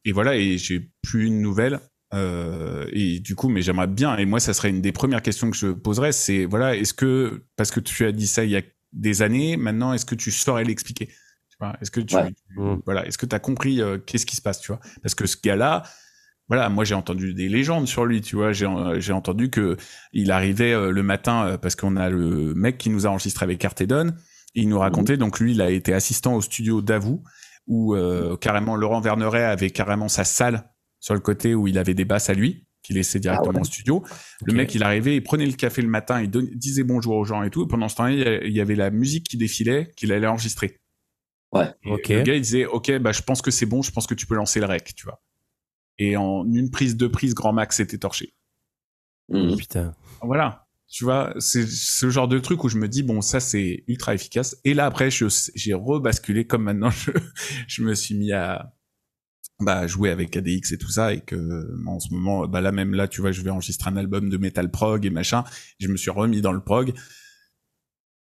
et 0.04 0.12
voilà 0.12 0.36
et 0.36 0.56
j'ai 0.56 0.90
plus 1.02 1.26
une 1.26 1.40
nouvelle 1.40 1.80
et 2.12 3.20
du 3.20 3.34
coup 3.34 3.48
mais 3.48 3.60
j'aimerais 3.60 3.88
bien 3.88 4.16
et 4.16 4.24
moi 4.24 4.40
ça 4.40 4.54
serait 4.54 4.70
une 4.70 4.80
des 4.80 4.92
premières 4.92 5.20
questions 5.20 5.50
que 5.50 5.56
je 5.56 5.68
poserais 5.68 6.12
c'est 6.12 6.46
voilà 6.46 6.74
est-ce 6.74 6.94
que 6.94 7.44
parce 7.56 7.70
que 7.70 7.80
tu 7.80 8.06
as 8.06 8.12
dit 8.12 8.26
ça 8.26 8.44
il 8.44 8.50
y 8.50 8.56
a 8.56 8.62
des 8.92 9.20
années 9.20 9.56
maintenant 9.56 9.92
est-ce 9.92 10.06
que 10.06 10.14
tu 10.14 10.30
saurais 10.30 10.64
l'expliquer? 10.64 11.10
Est-ce 11.80 11.90
que 11.90 12.00
tu, 12.00 12.14
voilà 12.86 13.04
est-ce 13.04 13.18
que 13.18 13.26
tu 13.26 13.34
as 13.34 13.40
compris 13.40 13.80
qu'est-ce 14.06 14.24
qui 14.24 14.36
se 14.36 14.42
passe? 14.42 14.60
Tu 14.60 14.68
vois? 14.68 14.80
Parce 15.02 15.16
que 15.16 15.26
ce 15.26 15.36
gars-là 15.42 15.82
voilà, 16.48 16.70
moi 16.70 16.84
j'ai 16.84 16.94
entendu 16.94 17.34
des 17.34 17.48
légendes 17.48 17.86
sur 17.86 18.06
lui, 18.06 18.22
tu 18.22 18.36
vois. 18.36 18.52
J'ai 18.52 18.66
j'ai 18.98 19.12
entendu 19.12 19.50
que 19.50 19.76
il 20.12 20.30
arrivait 20.30 20.72
euh, 20.72 20.90
le 20.90 21.02
matin 21.02 21.46
euh, 21.46 21.58
parce 21.58 21.76
qu'on 21.76 21.96
a 21.96 22.08
le 22.08 22.54
mec 22.54 22.78
qui 22.78 22.88
nous 22.88 23.06
a 23.06 23.10
enregistré 23.10 23.44
avec 23.44 23.58
Cartedon. 23.58 24.14
Il 24.54 24.68
nous 24.68 24.78
racontait 24.78 25.14
mhm. 25.14 25.20
donc 25.20 25.40
lui, 25.40 25.52
il 25.52 25.60
a 25.60 25.70
été 25.70 25.92
assistant 25.92 26.34
au 26.34 26.40
studio 26.40 26.80
d'Avou 26.80 27.22
où 27.66 27.94
euh, 27.94 28.36
carrément 28.38 28.76
Laurent 28.76 29.00
Verneret 29.00 29.44
avait 29.44 29.70
carrément 29.70 30.08
sa 30.08 30.24
salle 30.24 30.70
sur 31.00 31.12
le 31.12 31.20
côté 31.20 31.54
où 31.54 31.68
il 31.68 31.76
avait 31.78 31.94
des 31.94 32.06
basses 32.06 32.30
à 32.30 32.34
lui 32.34 32.64
qu'il 32.82 32.96
laissait 32.96 33.20
directement 33.20 33.58
ah 33.58 33.60
au 33.60 33.64
studio. 33.64 34.02
Le 34.46 34.54
mec, 34.54 34.74
il 34.74 34.82
arrivait, 34.82 35.16
il 35.16 35.22
prenait 35.22 35.44
le 35.44 35.52
café 35.52 35.82
le 35.82 35.88
matin, 35.88 36.22
il 36.22 36.30
disait 36.30 36.84
bonjour 36.84 37.16
aux 37.16 37.24
gens 37.24 37.42
et 37.42 37.50
tout. 37.50 37.64
Et 37.64 37.68
pendant 37.68 37.88
ce 37.88 37.96
temps-là, 37.96 38.40
il 38.42 38.52
y 38.52 38.62
avait 38.62 38.76
la 38.76 38.90
musique 38.90 39.28
qui 39.28 39.36
défilait, 39.36 39.90
qu'il 39.96 40.12
allait 40.12 40.26
enregistrer. 40.26 40.78
Ouais. 41.52 41.66
ok. 41.84 42.08
Le 42.08 42.22
gars, 42.22 42.34
il 42.34 42.40
disait, 42.40 42.64
ok, 42.64 42.98
bah 42.98 43.12
je 43.12 43.20
pense 43.20 43.42
que 43.42 43.50
c'est 43.50 43.66
bon, 43.66 43.82
je 43.82 43.90
pense 43.90 44.06
que 44.06 44.14
tu 44.14 44.26
peux 44.26 44.36
lancer 44.36 44.60
le 44.60 44.66
rec, 44.66 44.94
tu 44.94 45.04
vois 45.04 45.20
et 45.98 46.16
en 46.16 46.44
une 46.52 46.70
prise, 46.70 46.96
deux 46.96 47.10
prises, 47.10 47.34
grand 47.34 47.52
max 47.52 47.80
était 47.80 47.98
torché. 47.98 48.34
Mmh. 49.28 49.56
Putain. 49.56 49.94
Voilà. 50.22 50.66
Tu 50.90 51.04
vois, 51.04 51.34
c'est 51.38 51.66
ce 51.66 52.08
genre 52.08 52.28
de 52.28 52.38
truc 52.38 52.64
où 52.64 52.68
je 52.68 52.78
me 52.78 52.88
dis, 52.88 53.02
bon, 53.02 53.20
ça 53.20 53.40
c'est 53.40 53.84
ultra 53.88 54.14
efficace. 54.14 54.56
Et 54.64 54.72
là, 54.72 54.86
après, 54.86 55.10
j'ai 55.10 55.74
rebasculé 55.74 56.46
comme 56.46 56.62
maintenant, 56.62 56.90
je, 56.90 57.10
je 57.66 57.82
me 57.82 57.94
suis 57.94 58.14
mis 58.14 58.32
à 58.32 58.72
bah, 59.60 59.86
jouer 59.86 60.10
avec 60.10 60.36
ADX 60.36 60.72
et 60.72 60.78
tout 60.78 60.90
ça. 60.90 61.12
Et 61.12 61.20
que 61.20 61.68
en 61.86 62.00
ce 62.00 62.12
moment, 62.12 62.46
bah, 62.46 62.60
là 62.60 62.72
même, 62.72 62.94
là, 62.94 63.06
tu 63.06 63.20
vois, 63.20 63.32
je 63.32 63.42
vais 63.42 63.50
enregistrer 63.50 63.90
un 63.90 63.96
album 63.96 64.30
de 64.30 64.36
metal 64.38 64.70
prog 64.70 65.04
et 65.04 65.10
machin. 65.10 65.44
Je 65.78 65.88
me 65.88 65.96
suis 65.96 66.10
remis 66.10 66.40
dans 66.40 66.52
le 66.52 66.60
prog. 66.60 66.94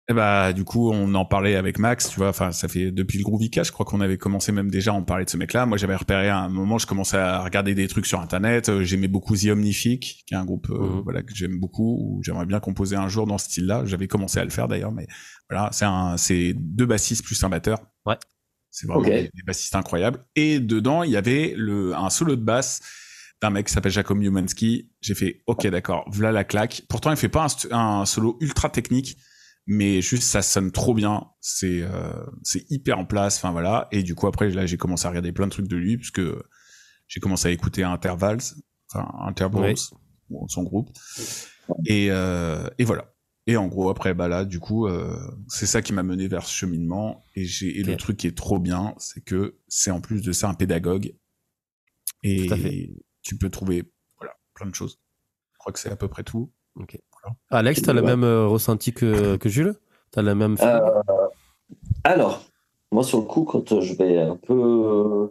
Et 0.07 0.11
eh 0.11 0.13
bah 0.13 0.53
du 0.53 0.63
coup 0.63 0.91
on 0.91 1.15
en 1.15 1.25
parlait 1.25 1.55
avec 1.55 1.79
Max, 1.79 2.09
tu 2.11 2.17
vois, 2.17 2.29
enfin 2.29 2.51
ça 2.51 2.67
fait 2.67 2.91
depuis 2.91 3.17
le 3.17 3.23
Groovycast, 3.23 3.69
je 3.69 3.73
crois 3.73 3.87
qu'on 3.87 4.01
avait 4.01 4.19
commencé 4.19 4.51
même 4.51 4.69
déjà 4.69 4.91
à 4.91 4.93
en 4.93 5.01
parler 5.01 5.25
de 5.25 5.31
ce 5.31 5.37
mec-là. 5.37 5.65
Moi 5.65 5.79
j'avais 5.79 5.95
repéré 5.95 6.29
à 6.29 6.37
un 6.41 6.49
moment, 6.49 6.77
je 6.77 6.85
commençais 6.85 7.17
à 7.17 7.43
regarder 7.43 7.73
des 7.73 7.87
trucs 7.87 8.05
sur 8.05 8.21
internet, 8.21 8.69
euh, 8.69 8.83
j'aimais 8.83 9.07
beaucoup 9.07 9.35
The 9.35 9.47
Omnific, 9.47 10.23
qui 10.27 10.35
est 10.35 10.37
un 10.37 10.45
groupe 10.45 10.69
euh, 10.69 10.77
mhm. 10.77 11.01
voilà 11.03 11.23
que 11.23 11.33
j'aime 11.33 11.59
beaucoup, 11.59 11.97
où 11.99 12.21
j'aimerais 12.23 12.45
bien 12.45 12.59
composer 12.59 12.95
un 12.95 13.07
jour 13.07 13.25
dans 13.25 13.39
ce 13.39 13.45
style-là. 13.45 13.81
J'avais 13.85 14.07
commencé 14.07 14.37
à 14.37 14.43
le 14.43 14.51
faire 14.51 14.67
d'ailleurs, 14.67 14.91
mais 14.91 15.07
voilà, 15.49 15.69
c'est 15.71 15.85
un 15.85 16.17
c'est 16.17 16.53
deux 16.55 16.85
bassistes 16.85 17.25
plus 17.25 17.43
un 17.43 17.49
batteur. 17.49 17.79
Ouais. 18.05 18.17
C'est 18.69 18.85
vraiment 18.85 19.01
des, 19.01 19.31
bassistes 19.47 19.73
incroyables. 19.73 20.23
Et 20.35 20.59
dedans 20.59 21.01
il 21.01 21.09
y 21.09 21.17
avait 21.17 21.55
le 21.57 21.95
un 21.95 22.11
solo 22.11 22.35
de 22.35 22.43
basse 22.43 22.83
d'un 23.41 23.49
mec 23.49 23.65
qui 23.65 23.73
s'appelle 23.73 23.91
Jacob 23.91 24.21
Jumanski. 24.21 24.87
J'ai 25.01 25.15
fait 25.15 25.41
ok 25.47 25.65
d'accord, 25.65 26.07
voilà 26.11 26.31
la 26.31 26.43
claque. 26.43 26.83
Pourtant 26.89 27.09
il 27.09 27.17
fait 27.17 27.27
pas 27.27 27.47
un, 27.71 28.01
un 28.01 28.05
solo 28.05 28.37
ultra 28.39 28.69
technique 28.69 29.17
mais 29.67 30.01
juste 30.01 30.23
ça 30.23 30.41
sonne 30.41 30.71
trop 30.71 30.93
bien. 30.93 31.27
C'est 31.41 31.81
euh, 31.81 32.25
c'est 32.43 32.69
hyper 32.69 32.99
en 32.99 33.05
place 33.05 33.37
enfin 33.37 33.51
voilà. 33.51 33.87
Et 33.91 34.03
du 34.03 34.15
coup 34.15 34.27
après 34.27 34.49
là 34.49 34.65
j'ai 34.65 34.77
commencé 34.77 35.05
à 35.05 35.09
regarder 35.09 35.31
plein 35.31 35.47
de 35.47 35.51
trucs 35.51 35.67
de 35.67 35.75
lui 35.75 35.97
puisque 35.97 36.21
j'ai 37.07 37.19
commencé 37.19 37.47
à 37.47 37.51
écouter 37.51 37.83
Intervals 37.83 38.41
enfin 38.91 39.09
Intervals 39.25 39.75
son 40.47 40.63
groupe. 40.63 40.89
Et 41.85 42.11
euh, 42.11 42.67
et 42.77 42.83
voilà. 42.83 43.11
Et 43.47 43.57
en 43.57 43.67
gros 43.67 43.89
après 43.89 44.13
bah 44.13 44.27
là 44.27 44.45
du 44.45 44.59
coup 44.59 44.87
euh, 44.87 45.17
c'est 45.47 45.67
ça 45.67 45.81
qui 45.81 45.93
m'a 45.93 46.03
mené 46.03 46.27
vers 46.27 46.45
ce 46.45 46.53
cheminement. 46.53 47.23
Et 47.35 47.45
j'ai 47.45 47.79
et 47.79 47.83
le 47.83 47.97
truc 47.97 48.17
qui 48.17 48.27
est 48.27 48.37
trop 48.37 48.59
bien 48.59 48.93
c'est 48.97 49.21
que 49.21 49.59
c'est 49.67 49.91
en 49.91 50.01
plus 50.01 50.21
de 50.21 50.31
ça 50.31 50.49
un 50.49 50.53
pédagogue. 50.53 51.15
Et 52.21 52.95
tu 53.21 53.37
peux 53.37 53.49
trouver 53.49 53.91
voilà 54.19 54.35
plein 54.53 54.67
de 54.67 54.75
choses. 54.75 54.99
Je 55.53 55.57
crois 55.57 55.73
que 55.73 55.79
c'est 55.79 55.91
à 55.91 55.95
peu 55.95 56.07
près 56.07 56.23
tout. 56.23 56.53
Ok 56.75 56.99
Alex, 57.49 57.81
tu 57.81 57.89
as 57.89 57.93
le 57.93 58.01
même 58.01 58.23
euh, 58.23 58.47
ressenti 58.47 58.93
que, 58.93 59.37
que 59.37 59.49
Jules? 59.49 59.75
Tu 60.11 60.19
as 60.19 60.21
la 60.21 60.35
même. 60.35 60.55
Euh, 60.61 60.79
alors, 62.03 62.43
moi, 62.91 63.03
sur 63.03 63.19
le 63.19 63.25
coup, 63.25 63.43
quand 63.43 63.81
je 63.81 63.93
vais 63.95 64.19
un 64.19 64.35
peu 64.35 65.29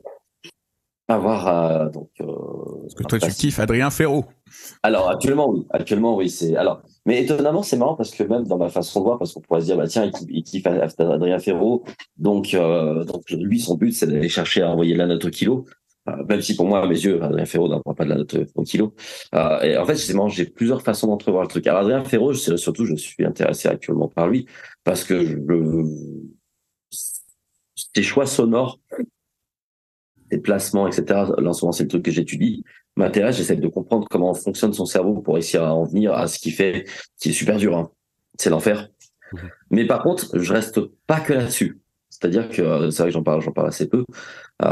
avoir 1.09 1.90
donc. 1.90 2.11
Parce 2.18 2.95
que 2.95 3.03
toi, 3.05 3.18
tu 3.18 3.30
kiffes 3.30 3.59
Adrien 3.59 3.90
Ferro. 3.90 4.24
Alors 4.84 5.11
actuellement 5.11 5.51
oui, 5.51 5.66
actuellement 5.70 6.16
oui 6.16 6.30
c'est 6.30 6.55
alors 6.55 6.80
mais 7.07 7.24
étonnamment 7.24 7.64
c'est 7.64 7.76
marrant 7.76 7.97
parce 7.97 8.12
que 8.12 8.22
même 8.22 8.47
dans 8.47 8.57
ma 8.57 8.68
façon 8.68 9.01
de 9.01 9.05
voir 9.05 9.18
parce 9.18 9.32
qu'on 9.32 9.40
pourrait 9.40 9.62
se 9.62 9.66
dire 9.66 9.76
bah 9.76 9.88
tiens 9.88 10.09
il, 10.28 10.45
kiffe 10.45 10.64
Adrien 10.68 11.40
Ferro 11.40 11.82
donc 12.18 12.55
donc 12.55 13.30
lui 13.30 13.59
son 13.59 13.74
but 13.74 13.90
c'est 13.92 14.07
d'aller 14.07 14.28
chercher 14.28 14.62
à 14.62 14.70
envoyer 14.70 14.95
la 14.95 15.07
note 15.07 15.24
au 15.24 15.30
kilo 15.30 15.66
même 16.28 16.42
si 16.42 16.55
pour 16.55 16.66
moi 16.66 16.82
à 16.82 16.86
mes 16.86 16.98
yeux 16.98 17.22
Adrien 17.22 17.46
Ferro 17.46 17.68
n'envoie 17.68 17.94
pas 17.94 18.05
de 18.05 18.11
la 18.11 18.16
note 18.16 18.36
au 18.55 18.62
kilo 18.62 18.94
et 19.32 19.76
en 19.76 19.86
fait 19.86 19.96
justement 19.96 20.28
j'ai 20.28 20.44
plusieurs 20.44 20.82
façons 20.82 21.07
d'entrevoir 21.07 21.42
le 21.42 21.48
truc 21.48 21.66
alors 21.66 21.80
Adrien 21.80 22.05
Ferro 22.05 22.34
surtout 22.34 22.84
je 22.84 22.94
suis 22.94 23.24
intéressé 23.24 23.68
actuellement 23.68 24.09
par 24.09 24.28
lui 24.28 24.46
parce 24.84 25.02
que 25.05 25.24
je, 25.24 25.36
ses 27.94 28.02
choix 28.02 28.26
sonores 28.26 28.80
ses 30.30 30.38
placements 30.38 30.86
etc 30.86 31.05
là 31.38 31.50
en 31.50 31.52
ce 31.52 31.64
moment 31.64 31.72
c'est 31.72 31.84
le 31.84 31.88
truc 31.88 32.05
que 32.05 32.11
j'étudie 32.11 32.64
m'intéresse, 32.96 33.36
j'essaie 33.36 33.57
de 33.57 33.68
comprendre 33.68 34.07
comment 34.11 34.34
fonctionne 34.34 34.72
son 34.72 34.86
cerveau 34.86 35.20
pour 35.20 35.34
réussir 35.34 35.64
à 35.64 35.74
en 35.74 35.84
venir 35.84 36.14
à 36.14 36.26
ce 36.26 36.38
qui 36.38 36.50
fait, 36.50 36.84
qui 37.18 37.30
est 37.30 37.32
super 37.32 37.57
dur. 37.57 37.76
Hein. 37.76 37.90
C'est 38.38 38.50
l'enfer. 38.50 38.88
Mhm. 39.32 39.50
Mais 39.70 39.86
par 39.86 40.02
contre, 40.02 40.38
je 40.38 40.52
reste 40.52 40.80
pas 41.07 41.20
que 41.20 41.32
là-dessus. 41.32 41.80
C'est-à-dire 42.14 42.48
que 42.48 42.62
euh, 42.62 42.90
c'est 42.90 43.02
vrai 43.02 43.10
que 43.10 43.14
j'en 43.14 43.24
parle, 43.24 43.40
j'en 43.40 43.50
parle 43.50 43.66
assez 43.66 43.88
peu. 43.88 44.04
Euh, 44.62 44.66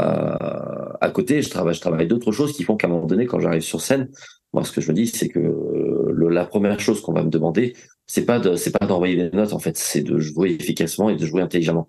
à 1.01 1.09
côté, 1.13 1.41
je 1.41 1.49
travaille, 1.49 1.73
je 1.73 1.81
travaille 1.81 2.07
d'autres 2.07 2.31
choses 2.31 2.53
qui 2.53 2.63
font 2.63 2.77
qu'à 2.77 2.87
un 2.87 2.91
moment 2.91 3.05
donné, 3.05 3.25
quand 3.25 3.39
j'arrive 3.39 3.61
sur 3.61 3.81
scène, 3.81 4.09
moi, 4.53 4.63
ce 4.63 4.71
que 4.71 4.79
je 4.79 4.89
me 4.89 4.95
dis, 4.95 5.07
c'est 5.07 5.27
que 5.27 5.39
le, 5.39 6.29
la 6.29 6.45
première 6.45 6.79
chose 6.79 7.01
qu'on 7.01 7.11
va 7.11 7.21
me 7.21 7.29
demander, 7.29 7.75
c'est 8.07 8.25
pas 8.25 8.39
de, 8.39 8.55
c'est 8.55 8.71
pas 8.71 8.85
d'envoyer 8.85 9.17
des 9.17 9.35
notes, 9.35 9.51
en 9.51 9.59
fait, 9.59 9.75
c'est 9.77 10.03
de 10.03 10.19
jouer 10.19 10.51
efficacement 10.51 11.09
et 11.09 11.17
de 11.17 11.25
jouer 11.25 11.41
intelligemment. 11.41 11.85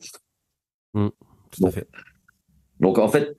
Mmh, 0.95 1.09
tout 1.53 1.67
à 1.67 1.71
fait. 1.71 1.87
donc, 2.81 2.99
en 2.99 3.09
fait, 3.09 3.37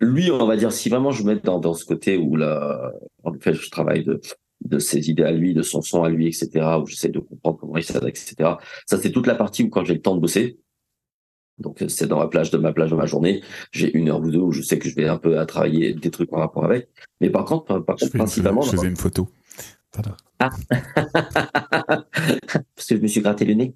lui, 0.00 0.30
on 0.30 0.46
va 0.46 0.56
dire, 0.56 0.70
si 0.70 0.90
vraiment 0.90 1.12
je 1.12 1.22
me 1.22 1.34
mets 1.34 1.40
dans, 1.40 1.58
dans 1.60 1.72
ce 1.72 1.86
côté 1.86 2.18
où 2.18 2.36
là, 2.36 2.92
en 3.24 3.32
fait, 3.40 3.54
je 3.54 3.70
travaille 3.70 4.04
de, 4.04 4.20
de 4.66 4.78
ses 4.78 5.08
idées 5.08 5.22
à 5.24 5.32
lui, 5.32 5.54
de 5.54 5.62
son 5.62 5.80
son 5.80 6.02
à 6.02 6.10
lui, 6.10 6.26
etc., 6.26 6.50
où 6.82 6.86
j'essaie 6.86 7.08
de 7.08 7.20
comprendre 7.20 7.56
comment 7.58 7.78
il 7.78 7.84
s'adapte, 7.84 8.18
etc. 8.18 8.50
Ça, 8.86 8.98
c'est 8.98 9.12
toute 9.12 9.26
la 9.26 9.34
partie 9.34 9.62
où 9.62 9.70
quand 9.70 9.84
j'ai 9.84 9.94
le 9.94 10.02
temps 10.02 10.14
de 10.14 10.20
bosser, 10.20 10.58
donc 11.58 11.84
c'est 11.88 12.06
dans 12.06 12.18
ma 12.18 12.28
plage 12.28 12.50
de 12.50 12.58
ma 12.58 12.72
plage 12.72 12.90
de 12.90 12.96
ma 12.96 13.06
journée, 13.06 13.42
j'ai 13.72 13.96
une 13.96 14.10
heure 14.10 14.20
ou 14.20 14.30
deux 14.30 14.38
où 14.38 14.52
je 14.52 14.62
sais 14.62 14.78
que 14.78 14.88
je 14.88 14.94
vais 14.94 15.08
un 15.08 15.16
peu 15.16 15.38
à 15.38 15.46
travailler 15.46 15.94
des 15.94 16.10
trucs 16.10 16.32
en 16.32 16.38
rapport 16.38 16.64
avec. 16.64 16.88
Mais 17.20 17.30
par 17.30 17.44
contre, 17.44 17.78
par, 17.80 17.96
principalement, 17.96 18.62
je 18.62 18.70
faisais 18.70 18.88
une 18.88 18.96
photo. 18.96 19.28
Ah. 20.38 20.50
Parce 22.74 22.86
que 22.88 22.96
je 22.96 23.00
me 23.00 23.06
suis 23.06 23.20
gratté 23.22 23.44
le 23.44 23.54
nez. 23.54 23.74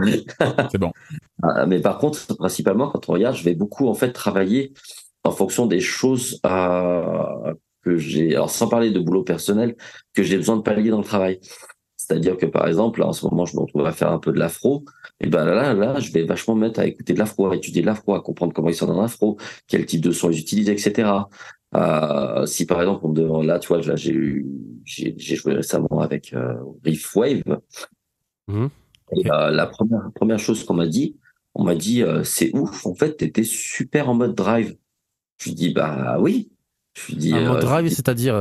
C'est 0.70 0.78
bon. 0.78 0.92
Ah, 1.42 1.66
mais 1.66 1.80
par 1.80 1.98
contre, 1.98 2.36
principalement, 2.36 2.88
quand 2.88 3.08
on 3.08 3.12
regarde, 3.12 3.36
je 3.36 3.42
vais 3.44 3.54
beaucoup 3.54 3.88
en 3.88 3.94
fait 3.94 4.12
travailler 4.12 4.72
en 5.24 5.32
fonction 5.32 5.66
des 5.66 5.80
choses 5.80 6.40
euh, 6.46 7.52
que 7.82 7.96
j'ai, 7.96 8.34
alors 8.34 8.50
sans 8.50 8.68
parler 8.68 8.90
de 8.90 9.00
boulot 9.00 9.24
personnel, 9.24 9.76
que 10.14 10.22
j'ai 10.22 10.36
besoin 10.36 10.56
de 10.56 10.62
pallier 10.62 10.90
dans 10.90 10.98
le 10.98 11.04
travail. 11.04 11.40
C'est-à-dire 12.08 12.38
que 12.38 12.46
par 12.46 12.66
exemple, 12.66 13.02
en 13.02 13.12
ce 13.12 13.26
moment, 13.26 13.44
je 13.44 13.54
me 13.54 13.60
retrouve 13.60 13.84
à 13.84 13.92
faire 13.92 14.10
un 14.10 14.18
peu 14.18 14.32
de 14.32 14.38
l'afro. 14.38 14.84
Et 15.20 15.28
ben 15.28 15.44
là, 15.44 15.74
là, 15.74 16.00
je 16.00 16.10
vais 16.10 16.24
vachement 16.24 16.54
me 16.54 16.62
mettre 16.62 16.80
à 16.80 16.86
écouter 16.86 17.12
de 17.12 17.18
l'afro, 17.18 17.50
à 17.50 17.56
étudier 17.56 17.82
de 17.82 17.86
l'afro, 17.86 18.14
à 18.14 18.22
comprendre 18.22 18.54
comment 18.54 18.70
ils 18.70 18.74
sont 18.74 18.86
dans 18.86 19.00
l'afro, 19.00 19.36
quel 19.66 19.84
type 19.84 20.00
de 20.00 20.10
son 20.10 20.30
ils 20.30 20.38
utilisent, 20.38 20.70
etc. 20.70 21.10
Euh, 21.74 22.46
si 22.46 22.64
par 22.64 22.80
exemple, 22.80 23.04
on 23.04 23.10
me 23.10 23.46
là, 23.46 23.58
tu 23.58 23.68
vois, 23.68 23.82
j'ai 23.82 24.42
j'ai 24.84 25.36
joué 25.36 25.52
récemment 25.52 26.00
avec 26.00 26.32
euh, 26.32 26.54
Riff 26.82 27.14
Wave. 27.14 27.60
Mmh. 28.46 28.68
Et 29.12 29.30
euh, 29.30 29.50
la 29.50 29.66
première, 29.66 30.10
première 30.14 30.38
chose 30.38 30.64
qu'on 30.64 30.74
m'a 30.74 30.86
dit, 30.86 31.16
on 31.54 31.64
m'a 31.64 31.74
dit 31.74 32.02
euh, 32.02 32.24
c'est 32.24 32.50
ouf, 32.54 32.86
en 32.86 32.94
fait, 32.94 33.18
t'étais 33.18 33.44
super 33.44 34.08
en 34.08 34.14
mode 34.14 34.34
drive. 34.34 34.76
Je 35.36 35.50
lui 35.50 35.54
dis 35.54 35.74
bah 35.74 36.16
oui. 36.18 36.50
Je 36.94 37.08
lui 37.08 37.16
dis. 37.16 37.34
En 37.34 37.42
mode 37.42 37.56
euh, 37.58 37.60
drive, 37.60 37.88
c'est-à-dire 37.90 38.34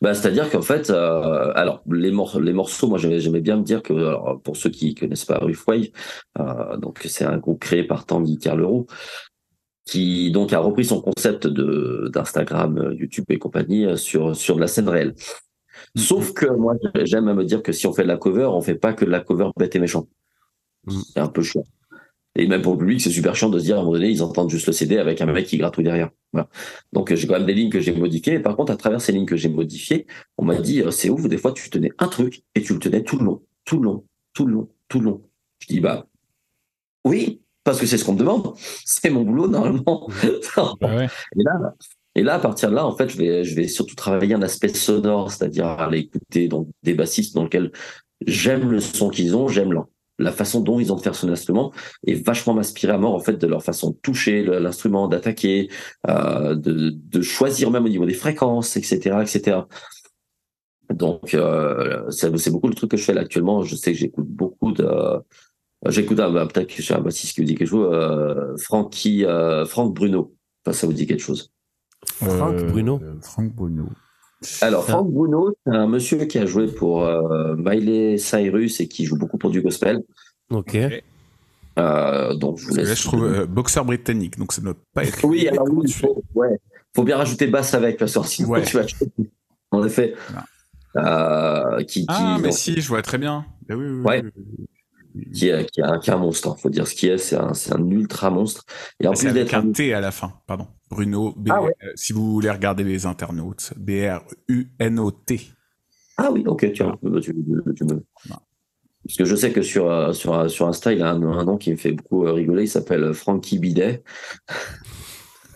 bah, 0.00 0.14
c'est-à-dire 0.14 0.48
qu'en 0.50 0.62
fait, 0.62 0.90
alors 0.90 1.82
les, 1.90 2.10
les 2.10 2.52
morceaux, 2.52 2.88
moi 2.88 2.98
j'aimais 2.98 3.40
bien 3.40 3.56
me 3.56 3.62
dire 3.62 3.82
que, 3.82 3.92
alors, 3.92 4.40
pour 4.42 4.56
ceux 4.56 4.70
qui 4.70 4.94
connaissent 4.94 5.24
pas 5.24 5.38
Riffwave, 5.38 5.88
euh, 6.38 6.76
donc 6.76 7.00
c'est 7.04 7.24
un 7.24 7.38
groupe 7.38 7.60
créé 7.60 7.84
par 7.84 8.06
Tanguy 8.06 8.38
Carleroux, 8.38 8.86
qui 9.84 10.30
donc 10.30 10.52
a 10.52 10.60
repris 10.60 10.84
son 10.84 11.00
concept 11.00 11.46
de 11.46 12.10
d'Instagram, 12.12 12.94
YouTube 12.98 13.24
et 13.28 13.38
compagnie 13.38 13.96
sur 13.98 14.36
sur 14.36 14.56
de 14.56 14.60
la 14.60 14.68
scène 14.68 14.88
réelle. 14.88 15.14
Mm. 15.94 16.00
Sauf 16.00 16.32
que 16.32 16.46
moi, 16.46 16.74
j'aime 17.02 17.28
à 17.28 17.34
me 17.34 17.44
dire 17.44 17.62
que 17.62 17.72
si 17.72 17.86
on 17.86 17.92
fait 17.92 18.02
de 18.02 18.08
la 18.08 18.16
cover, 18.16 18.44
on 18.52 18.60
fait 18.60 18.74
pas 18.74 18.92
que 18.92 19.04
de 19.04 19.10
la 19.10 19.20
cover 19.20 19.50
bête 19.56 19.74
et 19.76 19.80
méchant. 19.80 20.06
Mm. 20.86 21.00
C'est 21.12 21.20
un 21.20 21.28
peu 21.28 21.42
chiant. 21.42 21.64
Et 22.38 22.46
même 22.46 22.62
pour 22.62 22.72
le 22.72 22.78
public, 22.78 23.00
c'est 23.00 23.10
super 23.10 23.34
chiant 23.34 23.50
de 23.50 23.58
se 23.58 23.64
dire 23.64 23.76
à 23.76 23.80
un 23.80 23.82
moment 23.82 23.94
donné, 23.94 24.10
ils 24.10 24.22
entendent 24.22 24.48
juste 24.48 24.68
le 24.68 24.72
CD 24.72 24.96
avec 24.96 25.20
un 25.20 25.26
mec 25.26 25.46
qui 25.46 25.58
gratouille 25.58 25.84
derrière. 25.84 26.10
Voilà. 26.32 26.48
Donc 26.92 27.12
j'ai 27.12 27.26
quand 27.26 27.34
même 27.34 27.46
des 27.46 27.52
lignes 27.52 27.70
que 27.70 27.80
j'ai 27.80 27.92
modifiées. 27.92 28.38
par 28.38 28.56
contre, 28.56 28.72
à 28.72 28.76
travers 28.76 29.00
ces 29.00 29.10
lignes 29.10 29.26
que 29.26 29.36
j'ai 29.36 29.48
modifiées, 29.48 30.06
on 30.38 30.44
m'a 30.44 30.54
dit 30.54 30.80
euh, 30.80 30.92
c'est 30.92 31.10
ouf. 31.10 31.26
Des 31.28 31.36
fois, 31.36 31.52
tu 31.52 31.68
tenais 31.68 31.90
un 31.98 32.06
truc 32.06 32.42
et 32.54 32.62
tu 32.62 32.72
le 32.72 32.78
tenais 32.78 33.02
tout 33.02 33.18
le 33.18 33.24
long, 33.24 33.42
tout 33.64 33.78
le 33.78 33.84
long, 33.84 34.04
tout 34.34 34.46
le 34.46 34.52
long, 34.52 34.68
tout 34.86 35.00
le 35.00 35.06
long. 35.06 35.22
Je 35.58 35.66
dis 35.66 35.80
bah 35.80 36.06
oui, 37.04 37.42
parce 37.64 37.80
que 37.80 37.86
c'est 37.86 37.98
ce 37.98 38.04
qu'on 38.04 38.12
me 38.14 38.18
demande. 38.18 38.54
C'est 38.84 39.10
mon 39.10 39.22
boulot 39.22 39.48
normalement. 39.48 40.08
ouais. 40.80 41.08
Et 41.36 41.42
là, 41.42 41.74
et 42.14 42.22
là, 42.22 42.34
à 42.34 42.38
partir 42.38 42.70
de 42.70 42.76
là, 42.76 42.86
en 42.86 42.96
fait, 42.96 43.08
je 43.08 43.16
vais, 43.16 43.44
je 43.44 43.54
vais 43.56 43.66
surtout 43.66 43.94
travailler 43.94 44.34
un 44.34 44.42
aspect 44.42 44.68
sonore, 44.68 45.32
c'est-à-dire 45.32 45.66
aller 45.66 46.00
écouter 46.00 46.48
donc 46.48 46.68
des 46.82 46.94
bassistes 46.94 47.34
dans 47.34 47.44
lesquels 47.44 47.72
j'aime 48.26 48.70
le 48.70 48.80
son 48.80 49.08
qu'ils 49.08 49.36
ont, 49.36 49.48
j'aime 49.48 49.72
la, 50.18 50.32
façon 50.32 50.60
dont 50.60 50.80
ils 50.80 50.92
ont 50.92 50.96
de 50.96 51.00
faire 51.00 51.14
son 51.14 51.28
instrument 51.28 51.72
et 52.06 52.14
vachement 52.14 52.54
m'inspirer 52.54 52.92
à 52.92 52.98
mort 52.98 53.14
en 53.14 53.20
fait 53.20 53.34
de 53.34 53.46
leur 53.46 53.62
façon 53.62 53.90
de 53.90 53.96
toucher 53.96 54.42
l'instrument, 54.42 55.08
d'attaquer, 55.08 55.68
euh, 56.08 56.54
de, 56.54 56.90
de, 56.90 57.22
choisir 57.22 57.70
même 57.70 57.84
au 57.84 57.88
niveau 57.88 58.06
des 58.06 58.14
fréquences, 58.14 58.76
etc., 58.76 59.18
etc. 59.22 59.60
Donc, 60.92 61.34
euh, 61.34 62.10
c'est 62.10 62.50
beaucoup 62.50 62.68
le 62.68 62.74
truc 62.74 62.90
que 62.90 62.96
je 62.96 63.04
fais 63.04 63.12
là 63.12 63.20
actuellement. 63.20 63.62
Je 63.62 63.76
sais 63.76 63.92
que 63.92 63.98
j'écoute 63.98 64.26
beaucoup 64.26 64.72
de 64.72 64.86
J'écoute 65.86 66.18
ah, 66.18 66.30
bah, 66.30 66.46
peut-être 66.46 66.74
que 66.74 66.82
j'ai 66.82 66.94
un 66.94 67.00
bassiste 67.00 67.34
qui 67.34 67.40
vous 67.40 67.46
dit 67.46 67.54
quelque 67.54 67.68
chose. 67.68 67.88
Euh, 67.92 68.56
Francky, 68.56 69.24
euh, 69.24 69.64
Franck 69.64 69.94
Bruno. 69.94 70.34
Enfin, 70.64 70.76
ça 70.76 70.86
vous 70.86 70.92
dit 70.92 71.06
quelque 71.06 71.22
chose. 71.22 71.52
Franck 72.04 72.56
euh, 72.56 72.70
Bruno. 72.70 73.00
Franck 73.22 73.54
Bruno. 73.54 73.88
Alors, 74.60 74.84
Franck 74.84 75.10
Bruno, 75.10 75.52
c'est 75.66 75.74
un 75.74 75.86
monsieur 75.86 76.24
qui 76.24 76.38
a 76.38 76.46
joué 76.46 76.68
pour 76.68 77.04
euh, 77.04 77.56
Miley 77.56 78.18
Cyrus 78.18 78.80
et 78.80 78.88
qui 78.88 79.04
joue 79.04 79.16
beaucoup 79.16 79.38
pour 79.38 79.50
du 79.50 79.60
gospel. 79.60 80.02
Ok. 80.50 80.78
Euh, 81.78 82.34
donc, 82.34 82.58
je 82.58 82.66
vous 82.66 82.74
laisse. 82.74 82.88
Là, 82.88 82.94
je 82.94 83.04
trouve 83.04 83.24
euh, 83.24 83.46
boxeur 83.46 83.84
britannique, 83.84 84.38
donc 84.38 84.52
ça 84.52 84.60
ne 84.60 84.66
doit 84.66 84.76
pas 84.94 85.04
être. 85.04 85.24
Oui, 85.24 85.48
alors 85.48 85.66
oui, 85.70 85.84
il 85.86 85.92
faut, 85.92 86.22
ouais. 86.34 86.58
faut 86.94 87.04
bien 87.04 87.16
rajouter 87.16 87.46
basse 87.46 87.74
avec, 87.74 87.98
parce 87.98 88.14
que 88.14 88.26
sinon 88.26 88.50
ouais. 88.50 88.62
tu 88.62 88.76
vas. 88.76 88.86
En 89.70 89.84
effet. 89.84 90.14
Euh, 90.96 91.82
qui, 91.84 92.00
qui, 92.00 92.06
ah, 92.08 92.38
mais 92.40 92.50
si, 92.50 92.80
je 92.80 92.88
vois 92.88 93.02
très 93.02 93.18
bien. 93.18 93.44
oui, 93.68 93.76
oui, 93.76 94.00
ouais. 94.02 94.22
oui, 94.24 94.66
qui 95.32 95.48
est, 95.48 95.70
qui, 95.70 95.80
est 95.80 95.84
un, 95.84 95.98
qui 95.98 96.10
est 96.10 96.12
un 96.12 96.18
monstre. 96.18 96.54
Il 96.58 96.60
faut 96.60 96.70
dire 96.70 96.86
ce 96.86 96.94
qui 96.94 97.08
est, 97.08 97.18
c'est 97.18 97.36
un, 97.36 97.54
c'est 97.54 97.74
un 97.74 97.90
ultra 97.90 98.30
monstre. 98.30 98.64
Et 99.00 99.06
en 99.06 99.12
plus 99.12 99.32
d'être 99.32 99.54
un 99.54 99.70
T 99.72 99.92
à 99.94 100.00
la 100.00 100.10
fin, 100.10 100.32
pardon. 100.46 100.66
Bruno, 100.90 101.34
B 101.36 101.48
ah 101.50 101.62
ouais. 101.62 101.74
euh, 101.82 101.92
si 101.94 102.12
vous 102.12 102.32
voulez 102.32 102.50
regarder 102.50 102.82
les 102.84 103.06
internautes, 103.06 103.72
B-R-U-N-O-T. 103.76 105.40
Ah 106.16 106.30
oui, 106.32 106.44
ok, 106.46 106.72
tiens, 106.72 106.98
voilà. 107.02 107.20
tu, 107.20 107.32
tu, 107.32 107.74
tu 107.74 107.84
me... 107.84 108.02
Parce 109.04 109.16
que 109.16 109.24
je 109.24 109.36
sais 109.36 109.52
que 109.52 109.62
sur, 109.62 109.90
euh, 109.90 110.12
sur, 110.12 110.34
euh, 110.34 110.48
sur 110.48 110.66
Insta, 110.66 110.92
il 110.92 111.02
a 111.02 111.10
un, 111.10 111.22
un 111.22 111.44
nom 111.44 111.56
qui 111.56 111.70
me 111.70 111.76
fait 111.76 111.92
beaucoup 111.92 112.20
rigoler, 112.20 112.64
il 112.64 112.68
s'appelle 112.68 113.14
Frankie 113.14 113.58
Bidet. 113.58 114.02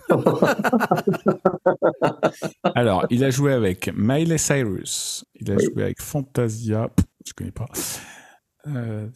Alors, 2.75 3.05
il 3.09 3.23
a 3.23 3.29
joué 3.29 3.53
avec 3.53 3.91
Miley 3.95 4.37
Cyrus, 4.37 5.25
il 5.39 5.51
a 5.51 5.55
oui. 5.55 5.65
joué 5.65 5.83
avec 5.83 6.01
Fantasia, 6.01 6.89
je 7.25 7.33
connais 7.33 7.51
pas. 7.51 7.65
Euh, 8.67 9.07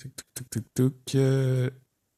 euh, 1.16 1.70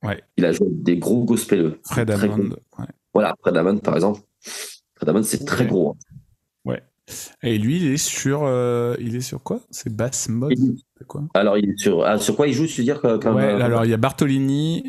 ouais. 0.03 0.23
Il 0.38 0.45
a 0.45 0.51
joué 0.51 0.67
des 0.71 0.97
gros 0.97 1.23
gospeleux. 1.23 1.80
Fred 1.86 2.09
Hammond. 2.09 2.55
Ouais. 2.77 2.86
Voilà, 3.13 3.36
Fred 3.41 3.57
Hammond, 3.57 3.77
par 3.77 3.95
exemple. 3.95 4.21
Fred 4.95 5.09
Hammond, 5.09 5.23
c'est 5.23 5.45
très 5.45 5.65
gros. 5.65 5.91
Hein. 5.91 6.15
Ouais. 6.65 6.84
Et 7.43 7.57
lui, 7.57 7.77
il 7.77 7.88
est 7.88 7.97
sur, 7.97 8.43
euh, 8.43 8.95
il 8.99 9.15
est 9.15 9.21
sur 9.21 9.41
quoi? 9.43 9.61
C'est 9.71 9.95
bass 9.95 10.30
mode 10.30 10.53
quoi? 11.07 11.23
Alors, 11.34 11.57
il 11.57 11.69
est 11.69 11.77
sur, 11.77 12.03
ah, 12.03 12.17
sur 12.17 12.36
quoi 12.36 12.47
il 12.47 12.53
joue 12.53 12.67
Tu 12.67 12.82
veux 12.82 12.84
dire 12.84 13.01
comme, 13.01 13.36
ouais, 13.36 13.43
Alors, 13.43 13.86
il 13.86 13.91
y 13.91 13.93
a 13.93 13.97
Bartolini. 13.97 14.84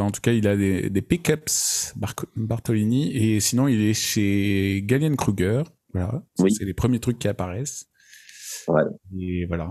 En 0.00 0.10
tout 0.10 0.20
cas, 0.20 0.32
il 0.32 0.46
a 0.48 0.56
des, 0.56 0.90
des 0.90 1.02
pickups 1.02 1.94
Bartolini. 2.36 3.14
Et 3.16 3.40
sinon, 3.40 3.68
il 3.68 3.80
est 3.80 3.94
chez 3.94 4.82
Galen 4.84 5.16
Kruger. 5.16 5.62
Voilà. 5.92 6.22
Oui. 6.40 6.52
C'est 6.52 6.64
les 6.64 6.74
premiers 6.74 7.00
trucs 7.00 7.18
qui 7.18 7.28
apparaissent. 7.28 7.86
Ouais. 8.68 8.82
Et 9.18 9.46
voilà. 9.46 9.70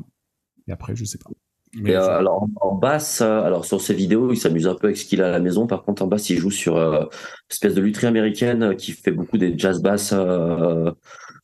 Et 0.67 0.71
après, 0.71 0.95
je 0.95 1.05
sais 1.05 1.19
pas. 1.19 1.29
Mais 1.75 1.95
euh, 1.95 2.17
alors 2.17 2.47
en, 2.61 2.73
basse, 2.73 3.21
euh, 3.21 3.41
alors 3.41 3.65
sur 3.65 3.81
ses 3.81 3.93
vidéos, 3.93 4.31
il 4.31 4.37
s'amuse 4.37 4.67
un 4.67 4.75
peu 4.75 4.87
avec 4.87 4.97
ce 4.97 5.05
qu'il 5.05 5.21
a 5.21 5.27
à 5.27 5.31
la 5.31 5.39
maison. 5.39 5.67
Par 5.67 5.83
contre, 5.83 6.03
en 6.03 6.07
basse, 6.07 6.29
il 6.29 6.37
joue 6.37 6.51
sur 6.51 6.77
euh, 6.77 7.01
une 7.01 7.07
espèce 7.51 7.75
de 7.75 7.81
lutherie 7.81 8.07
américaine 8.07 8.63
euh, 8.63 8.73
qui 8.75 8.93
fait 8.93 9.11
beaucoup 9.11 9.37
des 9.37 9.57
jazz 9.57 9.81
basses, 9.81 10.13
euh, 10.13 10.91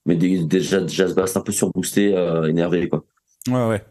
mais 0.05 0.15
des, 0.15 0.43
des 0.45 0.61
jazz 0.61 1.15
basses 1.15 1.35
un 1.35 1.41
peu 1.41 1.51
surboostés, 1.51 2.15
euh, 2.15 2.47
énervés 2.47 2.87
quoi. 2.87 3.03
Ouais 3.49 3.67
ouais. 3.67 3.83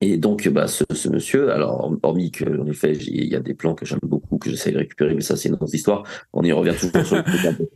Et 0.00 0.16
donc, 0.16 0.48
bah, 0.48 0.68
ce, 0.68 0.84
ce 0.92 1.08
monsieur, 1.08 1.52
alors 1.52 1.92
hormis 2.02 2.30
que 2.30 2.60
en 2.60 2.66
effet, 2.66 2.92
il 2.92 3.26
y 3.26 3.36
a 3.36 3.40
des 3.40 3.54
plans 3.54 3.74
que 3.74 3.84
j'aime 3.84 3.98
beaucoup 4.02 4.28
coup 4.28 4.38
que 4.38 4.50
j'essaie 4.50 4.72
de 4.72 4.78
récupérer, 4.78 5.14
mais 5.14 5.20
ça 5.20 5.36
c'est 5.36 5.48
une 5.48 5.54
autre 5.54 5.74
histoire. 5.74 6.04
On 6.32 6.42
y 6.42 6.52
revient 6.52 6.74
toujours 6.78 7.06
sur 7.06 7.16
le 7.16 7.22
côté 7.22 7.48
un 7.48 7.54
peu. 7.54 7.68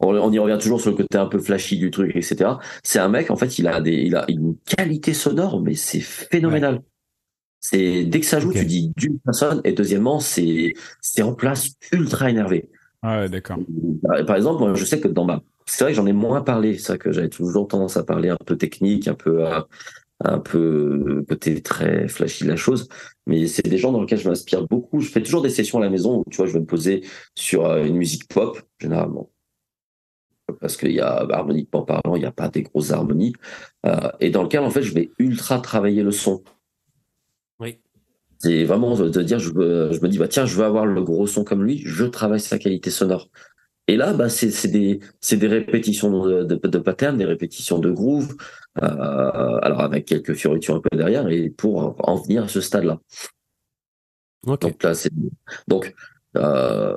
On, 0.00 0.32
y 0.32 0.38
revient 0.38 0.58
toujours 0.60 0.80
sur 0.80 0.90
le 0.90 0.96
côté 0.96 1.18
un 1.18 1.26
peu 1.26 1.40
flashy 1.40 1.76
du 1.76 1.90
truc, 1.90 2.14
etc. 2.14 2.50
C'est 2.84 3.00
un 3.00 3.08
mec, 3.08 3.30
en 3.30 3.36
fait, 3.36 3.58
il 3.58 3.66
a 3.66 3.80
des, 3.80 3.94
il 3.94 4.14
a 4.14 4.24
une 4.28 4.56
qualité 4.64 5.12
sonore, 5.12 5.60
mais 5.60 5.74
c'est 5.74 6.00
phénoménal. 6.00 6.82
C'est 7.60 8.04
dès 8.04 8.20
que 8.20 8.26
ça 8.26 8.40
joue, 8.40 8.52
tu 8.52 8.64
dis 8.64 8.92
d'une 8.96 9.18
personne, 9.18 9.60
et 9.64 9.72
deuxièmement, 9.72 10.20
c'est 10.20 10.74
c'est 11.00 11.22
en 11.22 11.34
place 11.34 11.70
ultra 11.92 12.30
énervé. 12.30 12.68
Ah 13.02 13.20
ouais, 13.20 13.28
d'accord. 13.28 13.58
Par 14.26 14.36
exemple, 14.36 14.60
moi, 14.60 14.74
je 14.74 14.84
sais 14.84 15.00
que 15.00 15.08
dans 15.08 15.24
ma, 15.24 15.42
c'est 15.66 15.84
vrai 15.84 15.92
que 15.92 15.96
j'en 15.96 16.06
ai 16.06 16.12
moins 16.12 16.42
parlé. 16.42 16.78
C'est 16.78 16.92
vrai 16.92 16.98
que 16.98 17.12
j'avais 17.12 17.28
toujours 17.28 17.68
tendance 17.68 17.96
à 17.96 18.04
parler 18.04 18.28
un 18.28 18.38
peu 18.44 18.56
technique, 18.56 19.08
un 19.08 19.14
peu 19.14 19.46
euh, 19.46 19.60
un 20.24 20.38
peu 20.38 21.24
côté 21.28 21.60
très 21.62 22.08
flashy 22.08 22.44
de 22.44 22.48
la 22.48 22.56
chose. 22.56 22.88
Mais 23.26 23.46
c'est 23.46 23.66
des 23.68 23.78
gens 23.78 23.92
dans 23.92 24.00
lesquels 24.00 24.18
je 24.18 24.28
m'inspire 24.28 24.66
beaucoup. 24.66 25.00
Je 25.00 25.10
fais 25.10 25.22
toujours 25.22 25.42
des 25.42 25.50
sessions 25.50 25.78
à 25.78 25.82
la 25.82 25.90
maison 25.90 26.18
où 26.20 26.24
tu 26.30 26.36
vois, 26.38 26.46
je 26.46 26.52
vais 26.52 26.60
me 26.60 26.66
poser 26.66 27.02
sur 27.34 27.66
euh, 27.66 27.84
une 27.84 27.96
musique 27.96 28.28
pop 28.28 28.60
généralement 28.80 29.30
parce 30.60 30.76
qu'il 30.76 30.92
y 30.92 31.00
a 31.00 31.26
harmoniquement 31.30 31.82
parlant, 31.82 32.16
il 32.16 32.20
n'y 32.20 32.26
a 32.26 32.32
pas 32.32 32.48
des 32.48 32.62
grosses 32.62 32.90
harmonies, 32.90 33.34
euh, 33.86 34.10
et 34.20 34.30
dans 34.30 34.42
lequel 34.42 34.60
en 34.60 34.70
fait 34.70 34.82
je 34.82 34.94
vais 34.94 35.10
ultra 35.18 35.60
travailler 35.60 36.02
le 36.02 36.10
son. 36.10 36.42
C'est 38.38 38.64
vraiment 38.64 38.96
de 38.96 39.22
dire, 39.22 39.38
je, 39.38 39.48
je, 39.48 40.00
me 40.00 40.08
dis, 40.08 40.18
bah 40.18 40.28
tiens, 40.28 40.46
je 40.46 40.54
veux 40.56 40.64
avoir 40.64 40.86
le 40.86 41.02
gros 41.02 41.26
son 41.26 41.44
comme 41.44 41.64
lui, 41.64 41.82
je 41.84 42.04
travaille 42.04 42.40
sa 42.40 42.58
qualité 42.58 42.90
sonore. 42.90 43.30
Et 43.88 43.96
là, 43.96 44.12
bah, 44.12 44.28
c'est 44.28 44.68
des, 44.68 45.00
des 45.30 45.46
répétitions 45.48 46.24
de, 46.24 46.44
de, 46.44 46.54
de 46.56 46.78
patterns, 46.78 47.16
des 47.16 47.24
répétitions 47.24 47.78
de 47.78 47.90
groove, 47.90 48.36
euh, 48.82 49.58
alors 49.62 49.80
avec 49.80 50.04
quelques 50.04 50.34
fioritures 50.34 50.76
un 50.76 50.80
peu 50.80 50.96
derrière, 50.96 51.28
et 51.28 51.50
pour 51.50 51.96
en 52.06 52.16
venir 52.16 52.44
à 52.44 52.48
ce 52.48 52.60
stade-là. 52.60 53.00
Donc 54.44 54.82
là, 54.82 54.94
c'est 54.94 55.10
donc 55.66 55.94
euh, 56.36 56.94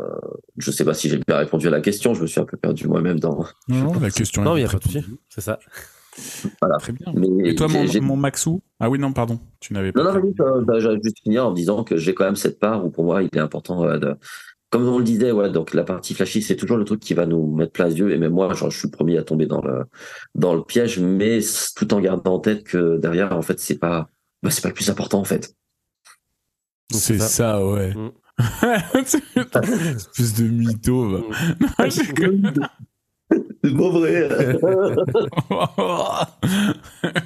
je 0.58 0.72
sais 0.72 0.86
pas 0.86 0.94
si 0.94 1.10
j'ai 1.10 1.18
bien 1.18 1.38
répondu 1.38 1.68
à 1.68 1.72
la 1.72 1.82
question. 1.82 2.14
Je 2.14 2.22
me 2.22 2.28
suis 2.28 2.39
un 2.39 2.46
peu 2.46 2.58
perdu 2.58 2.88
moi-même 2.88 3.20
dans. 3.20 3.46
Non, 3.68 3.94
la 4.00 4.12
question. 4.12 4.44
Non, 4.44 4.58
il 4.58 4.64
n'y 4.64 4.66
a 4.66 4.72
pas 4.72 4.78
de 4.78 4.84
souci. 4.84 5.04
C'est 5.30 5.42
ça. 5.42 5.60
Voilà. 6.62 6.78
Très 6.78 6.92
bien. 6.92 7.14
Et 7.46 7.56
toi, 7.56 7.68
mon, 7.68 7.86
mon, 8.02 8.16
Maxou? 8.18 8.62
Ah 8.82 8.90
oui, 8.90 8.98
non, 8.98 9.14
pardon. 9.14 9.40
Tu 9.60 9.74
n'avais 9.74 9.92
pas. 9.92 10.04
Non, 10.04 10.14
non, 10.14 10.34
non, 10.38 10.62
bah, 10.64 10.80
j'allais 10.80 11.00
juste 11.04 11.22
finir 11.24 11.46
en 11.46 11.52
disant 11.52 11.84
que 11.84 11.98
j'ai 11.98 12.16
quand 12.16 12.26
même 12.26 12.36
cette 12.36 12.60
part 12.60 12.84
où 12.84 12.90
pour 12.90 13.04
moi, 13.04 13.22
il 13.22 13.30
est 13.32 13.40
important 13.40 13.86
de, 13.98 14.16
comme 14.72 14.88
on 14.88 14.98
le 14.98 15.04
disait, 15.04 15.32
ouais, 15.32 15.52
donc 15.52 15.74
la 15.74 15.84
partie 15.84 16.14
flashy, 16.16 16.42
c'est 16.42 16.56
toujours 16.56 16.78
le 16.78 16.86
truc 16.86 17.00
qui 17.00 17.14
va 17.14 17.26
nous 17.26 17.56
mettre 17.56 17.74
plein 17.74 17.90
yeux. 17.90 18.12
Et 18.12 18.18
même 18.18 18.32
moi, 18.32 18.54
genre, 18.54 18.72
je 18.72 18.80
suis 18.80 18.88
le 18.88 18.92
premier 18.92 19.18
à 19.18 19.24
tomber 19.24 19.46
dans 19.46 19.62
le 19.62 19.84
dans 20.34 20.56
le 20.56 20.64
piège, 20.64 20.98
mais 21.00 21.40
tout 21.76 21.94
en 21.94 22.00
gardant 22.00 22.36
en 22.36 22.40
tête 22.40 22.64
que 22.64 22.98
derrière, 22.98 23.38
en 23.38 23.42
fait, 23.42 23.60
c'est 23.60 23.78
pas 23.78 24.08
bah, 24.42 24.50
c'est 24.50 24.62
pas 24.62 24.70
le 24.70 24.74
plus 24.74 24.90
important 24.90 25.20
en 25.20 25.26
fait. 25.26 25.54
C'est 26.90 27.20
ça. 27.20 27.66
ouais. 27.66 27.94
Mm. 27.94 28.12
Espèce 28.96 30.34
de 30.36 30.44
mytho. 30.48 31.06
Mm. 31.06 31.34
C'est 33.64 33.76
pas 33.76 33.89
vrai. 33.89 34.30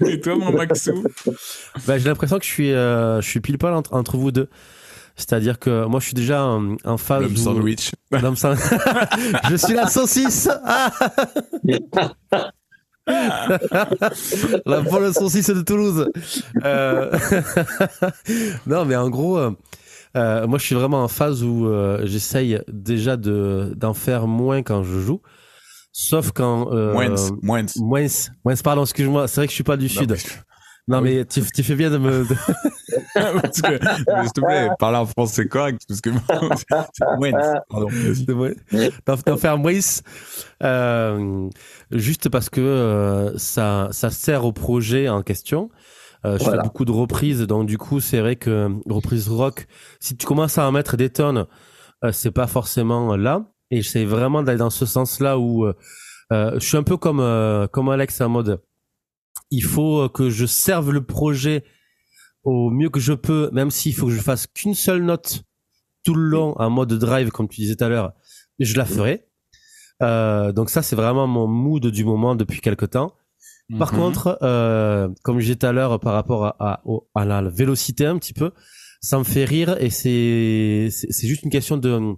Et 0.12 0.20
toi, 0.20 0.36
mon 0.36 0.52
Maxou 0.52 1.04
bah, 1.88 1.98
J'ai 1.98 2.10
l'impression 2.10 2.38
que 2.38 2.46
je 2.46 2.50
suis, 2.50 2.72
euh, 2.72 3.22
je 3.22 3.30
suis 3.30 3.40
pile 3.40 3.58
poil 3.58 3.74
entre, 3.74 3.94
entre 3.94 4.18
vous 4.18 4.32
deux. 4.32 4.50
C'est-à-dire 5.16 5.60
que 5.60 5.86
moi, 5.86 6.00
je 6.00 6.06
suis 6.08 6.14
déjà 6.14 6.46
en, 6.46 6.98
phase. 6.98 7.22
L'homme 7.22 7.38
sandwich. 7.38 7.92
je 9.50 9.56
suis 9.56 9.74
la 9.74 9.88
saucisse. 9.88 10.50
la 14.66 14.82
bonne 14.82 15.14
saucisse 15.14 15.50
de 15.50 15.62
Toulouse. 15.62 16.12
Euh, 16.64 17.18
non, 18.68 18.84
mais 18.84 18.98
en 18.98 19.10
gros, 19.10 19.40
euh, 20.16 20.48
moi, 20.48 20.58
je 20.60 20.66
suis 20.66 20.76
vraiment 20.76 21.04
en 21.04 21.08
phase 21.08 21.44
où 21.44 21.68
euh, 21.68 22.02
j'essaye 22.06 22.60
déjà 22.72 23.18
de 23.18 23.74
d'en 23.76 23.94
faire 23.94 24.28
moins 24.28 24.64
quand 24.64 24.84
je 24.84 25.00
joue. 25.00 25.22
Sauf 25.98 26.32
quand. 26.32 26.70
moins. 26.72 27.16
Moins. 27.42 27.66
Moins. 27.78 28.08
Moins, 28.44 28.56
pardon, 28.62 28.84
excuse-moi. 28.84 29.30
C'est 29.30 29.38
vrai 29.38 29.48
que 29.48 29.52
je 29.52 29.56
suis 29.56 29.64
pas 29.64 29.78
du 29.78 29.88
Sud. 29.88 30.16
Non, 30.88 31.02
mais 31.02 31.26
tu, 31.26 31.42
tu, 31.42 31.64
fais 31.64 31.76
bien 31.76 31.90
de 31.90 31.98
me. 31.98 32.26
parce 33.16 33.62
que, 33.62 33.80
s'il 33.80 34.32
te 34.34 34.42
plaît, 34.42 34.70
parler 34.78 34.98
en 34.98 35.06
français 35.06 35.48
correct, 35.48 35.82
parce 35.88 36.02
que 36.02 36.12
moins. 36.12 37.32
Pardon. 37.70 37.88
D'en 39.26 39.38
faire 39.38 39.58
moins, 39.58 39.80
euh, 40.64 41.50
juste 41.92 42.30
parce 42.30 42.50
que 42.50 42.62
euh, 42.62 43.38
ça, 43.38 43.88
ça 43.92 44.12
sert 44.12 44.46
au 44.46 44.52
projet 44.52 45.10
en 45.10 45.24
question. 45.24 45.70
Euh, 46.26 46.38
je 46.40 46.44
fais 46.44 46.58
beaucoup 46.64 46.86
de 46.86 46.92
reprises, 46.92 47.42
donc 47.42 47.68
du 47.68 47.78
coup, 47.78 48.00
c'est 48.00 48.20
vrai 48.20 48.36
que 48.36 48.70
reprise 48.88 49.28
rock, 49.28 49.68
si 50.00 50.16
tu 50.18 50.26
commences 50.26 50.58
à 50.58 50.68
en 50.68 50.72
mettre 50.72 50.98
des 50.98 51.10
tonnes, 51.10 51.46
euh, 52.04 52.12
c'est 52.12 52.32
pas 52.32 52.48
forcément 52.48 53.16
là. 53.16 53.46
Et 53.72 53.82
j'essaie 53.82 54.06
vraiment 54.06 54.44
d'aller 54.44 54.60
dans 54.60 54.70
ce 54.70 54.86
sens-là 54.86 55.40
où 55.40 55.66
euh, 55.66 55.74
je 56.32 56.60
suis 56.60 56.78
un 56.78 56.84
peu 56.84 56.98
comme 56.98 57.20
comme 57.72 57.90
Alex 57.90 58.22
en 58.22 58.30
mode 58.30 58.62
il 59.52 59.64
faut 59.64 60.02
euh, 60.02 60.10
que 60.10 60.30
je 60.30 60.46
serve 60.46 60.92
le 60.92 61.04
projet 61.04 61.64
au 62.44 62.70
mieux 62.70 62.90
que 62.90 63.00
je 63.00 63.14
peux, 63.14 63.50
même 63.54 63.72
s'il 63.72 63.96
faut 63.96 64.08
que 64.08 64.14
je 64.14 64.22
fasse 64.22 64.48
qu'une 64.48 64.76
seule 64.76 65.04
note 65.04 65.44
tout 66.04 66.14
le 66.14 66.28
long 66.28 66.54
en 66.58 66.70
mode 66.70 66.94
drive, 66.94 67.32
comme 67.32 67.48
tu 67.48 67.62
disais 67.62 67.76
tout 67.76 67.84
à 67.84 67.90
l'heure, 67.90 68.14
je 68.60 68.78
la 68.78 68.86
ferai. 68.86 69.26
Euh, 70.04 70.52
donc 70.52 70.70
ça, 70.70 70.84
c'est 70.84 70.96
vraiment 70.96 71.26
mon 71.26 71.48
mood 71.48 71.88
du 71.88 72.04
moment 72.04 72.36
depuis 72.36 72.62
quelque 72.62 72.86
temps. 72.86 73.14
Par 73.80 73.94
mhm. 73.94 74.00
contre, 74.00 74.38
euh, 74.44 75.10
comme 75.24 75.40
je 75.40 75.46
disais 75.46 75.56
tout 75.56 75.66
à 75.66 75.72
l'heure 75.72 76.00
par 76.00 76.14
rapport 76.14 76.46
à, 76.60 76.84
à, 77.16 77.26
la 77.26 77.42
vélocité 77.42 78.06
un 78.06 78.20
petit 78.20 78.34
peu, 78.34 78.52
ça 79.02 79.18
me 79.18 79.24
fait 79.24 79.46
rire 79.46 79.76
et 79.80 79.90
c'est 79.90 80.90
c'est 80.92 81.28
juste 81.28 81.44
une 81.44 81.50
question 81.50 81.78
de 81.78 82.16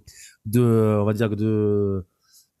de 0.50 0.98
on 1.00 1.04
va 1.04 1.12
dire 1.12 1.30
de 1.30 2.04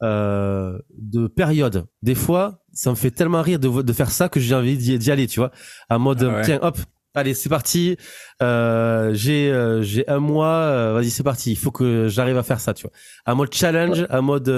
euh, 0.02 0.78
de 0.96 1.26
période. 1.26 1.86
Des 2.02 2.14
fois, 2.14 2.64
ça 2.72 2.90
me 2.90 2.94
fait 2.94 3.10
tellement 3.10 3.42
rire 3.42 3.58
de, 3.58 3.82
de 3.82 3.92
faire 3.92 4.10
ça 4.10 4.28
que 4.28 4.38
j'ai 4.38 4.54
envie 4.54 4.76
d'y 4.76 5.10
aller, 5.10 5.26
tu 5.26 5.40
vois. 5.40 5.50
En 5.90 5.98
mode, 5.98 6.22
ah 6.22 6.42
tiens, 6.44 6.60
hop, 6.62 6.78
allez, 7.14 7.34
c'est 7.34 7.48
parti. 7.48 7.96
Euh, 8.42 9.12
j'ai 9.14 9.50
euh, 9.50 9.82
j'ai 9.82 10.08
un 10.08 10.20
mois, 10.20 10.54
euh, 10.54 10.92
vas-y, 10.94 11.10
c'est 11.10 11.22
parti. 11.22 11.50
Il 11.50 11.58
faut 11.58 11.70
que 11.70 12.08
j'arrive 12.08 12.38
à 12.38 12.42
faire 12.42 12.60
ça, 12.60 12.74
tu 12.74 12.82
vois. 12.82 12.92
Un 13.26 13.34
mode 13.34 13.52
challenge, 13.52 14.06
un 14.10 14.20
mode 14.20 14.50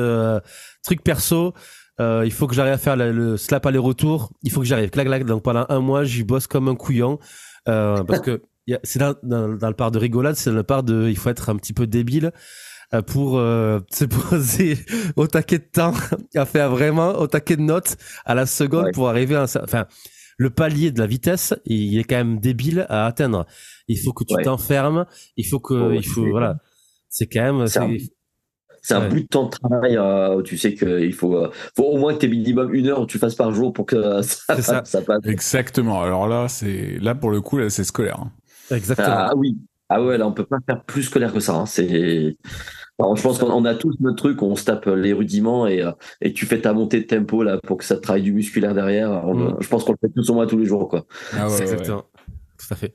truc 0.84 1.02
perso. 1.02 1.54
il 1.98 2.32
faut 2.32 2.46
que 2.46 2.54
j'arrive 2.54 2.74
à 2.74 2.78
faire 2.78 2.96
le, 2.96 3.36
slap 3.36 3.66
aller-retour. 3.66 4.32
Il 4.42 4.50
faut 4.50 4.60
que 4.60 4.66
j'arrive. 4.66 4.90
Clac, 4.90 5.06
clac. 5.06 5.24
Donc 5.24 5.42
pendant 5.42 5.66
un 5.68 5.80
mois, 5.80 6.04
j'y 6.04 6.24
bosse 6.24 6.46
comme 6.46 6.68
un 6.68 6.76
couillon 6.76 7.18
parce 7.64 8.20
que 8.20 8.42
c'est 8.84 9.00
dans, 9.00 9.14
dans, 9.22 9.48
dans, 9.56 9.68
le 9.68 9.74
part 9.74 9.90
de 9.90 9.98
rigolade, 9.98 10.36
c'est 10.36 10.52
le 10.52 10.62
part 10.62 10.84
de, 10.84 11.08
il 11.08 11.16
faut 11.16 11.28
être 11.28 11.48
un 11.48 11.56
petit 11.56 11.72
peu 11.72 11.88
débile. 11.88 12.30
Euh, 12.92 13.02
pour 13.02 13.38
euh, 13.38 13.78
se 13.92 14.04
poser 14.04 14.76
au 15.14 15.28
taquet 15.28 15.58
de 15.58 15.64
temps, 15.64 15.94
à 16.34 16.44
faire 16.44 16.70
vraiment 16.70 17.10
au 17.20 17.28
taquet 17.28 17.56
de 17.56 17.62
notes 17.62 17.96
à 18.24 18.34
la 18.34 18.46
seconde 18.46 18.92
pour 18.92 19.08
arriver 19.08 19.36
à 19.36 19.42
un... 19.42 19.62
Enfin, 19.62 19.86
le 20.38 20.50
palier 20.50 20.90
de 20.90 20.98
la 20.98 21.06
vitesse, 21.06 21.54
il 21.66 21.98
est 21.98 22.04
quand 22.04 22.16
même 22.16 22.40
débile 22.40 22.86
à 22.88 23.06
atteindre. 23.06 23.46
Il 23.88 23.98
faut 23.98 24.12
que 24.12 24.24
tu 24.24 24.34
t'enfermes, 24.42 25.04
il 25.36 25.46
faut 25.46 25.60
que, 25.60 25.74
oh, 25.74 25.92
il 25.92 26.04
faut, 26.04 26.26
voilà. 26.30 26.56
C'est 27.08 27.26
quand 27.26 27.42
même, 27.42 27.66
c'est 28.82 28.94
un 28.94 29.08
bout 29.08 29.20
de 29.20 29.26
temps 29.26 29.44
de 29.44 29.50
travail 29.50 29.96
euh, 29.96 30.36
où 30.36 30.42
tu 30.42 30.56
sais 30.56 30.74
qu'il 30.74 31.12
faut, 31.12 31.46
faut 31.76 31.84
au 31.84 31.98
moins 31.98 32.14
que 32.14 32.20
tu 32.20 32.26
aies 32.26 32.30
minimum 32.30 32.74
une 32.74 32.86
heure 32.86 33.00
où 33.00 33.06
tu 33.06 33.18
fasses 33.18 33.34
par 33.34 33.52
jour 33.52 33.72
pour 33.72 33.84
que 33.86 34.22
ça, 34.22 34.82
ça. 34.84 35.02
passe. 35.02 35.20
Exactement. 35.26 36.02
Alors 36.02 36.26
là, 36.26 36.48
c'est 36.48 36.98
là 37.00 37.14
pour 37.14 37.30
le 37.30 37.40
coup, 37.40 37.58
là, 37.58 37.68
c'est 37.68 37.84
scolaire. 37.84 38.20
Hein. 38.20 38.32
Exactement. 38.74 39.08
Ah 39.10 39.36
oui. 39.36 39.58
Ah 39.90 40.02
ouais, 40.02 40.16
là, 40.16 40.26
on 40.26 40.32
peut 40.32 40.46
pas 40.46 40.58
faire 40.64 40.82
plus 40.84 41.02
scolaire 41.02 41.32
que 41.32 41.40
ça. 41.40 41.54
Hein. 41.54 41.66
C'est 41.66 42.36
je 43.14 43.22
pense 43.22 43.38
qu'on 43.38 43.64
a 43.64 43.74
tous 43.74 43.94
notre 44.00 44.16
truc, 44.16 44.42
on 44.42 44.56
se 44.56 44.64
tape 44.64 44.86
les 44.86 45.12
rudiments 45.12 45.66
et, 45.66 45.82
euh, 45.82 45.92
et 46.20 46.32
tu 46.32 46.46
fais 46.46 46.60
ta 46.60 46.72
montée 46.72 47.00
de 47.00 47.06
tempo 47.06 47.42
là 47.42 47.58
pour 47.58 47.78
que 47.78 47.84
ça 47.84 47.96
travaille 47.96 48.22
du 48.22 48.32
musculaire 48.32 48.74
derrière. 48.74 49.26
Mm. 49.26 49.56
Je 49.60 49.68
pense 49.68 49.84
qu'on 49.84 49.92
le 49.92 49.98
fait 50.00 50.12
tous 50.14 50.28
au 50.30 50.34
moins 50.34 50.46
tous 50.46 50.58
les 50.58 50.66
jours. 50.66 50.88
Quoi. 50.88 51.06
Ah 51.32 51.48
ouais, 51.48 51.62
exactement. 51.62 52.04
Tout 52.58 52.66
à 52.74 52.76
fait. 52.76 52.94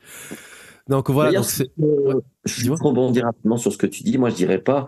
Donc 0.88 1.10
voilà. 1.10 1.40
Donc 1.40 1.48
euh, 1.82 2.22
je 2.46 2.72
rebondir 2.72 3.26
rapidement 3.26 3.58
sur 3.58 3.72
ce 3.72 3.78
que 3.78 3.88
tu 3.88 4.04
dis. 4.04 4.18
Moi, 4.18 4.30
je 4.30 4.36
dirais 4.36 4.60
pas 4.60 4.88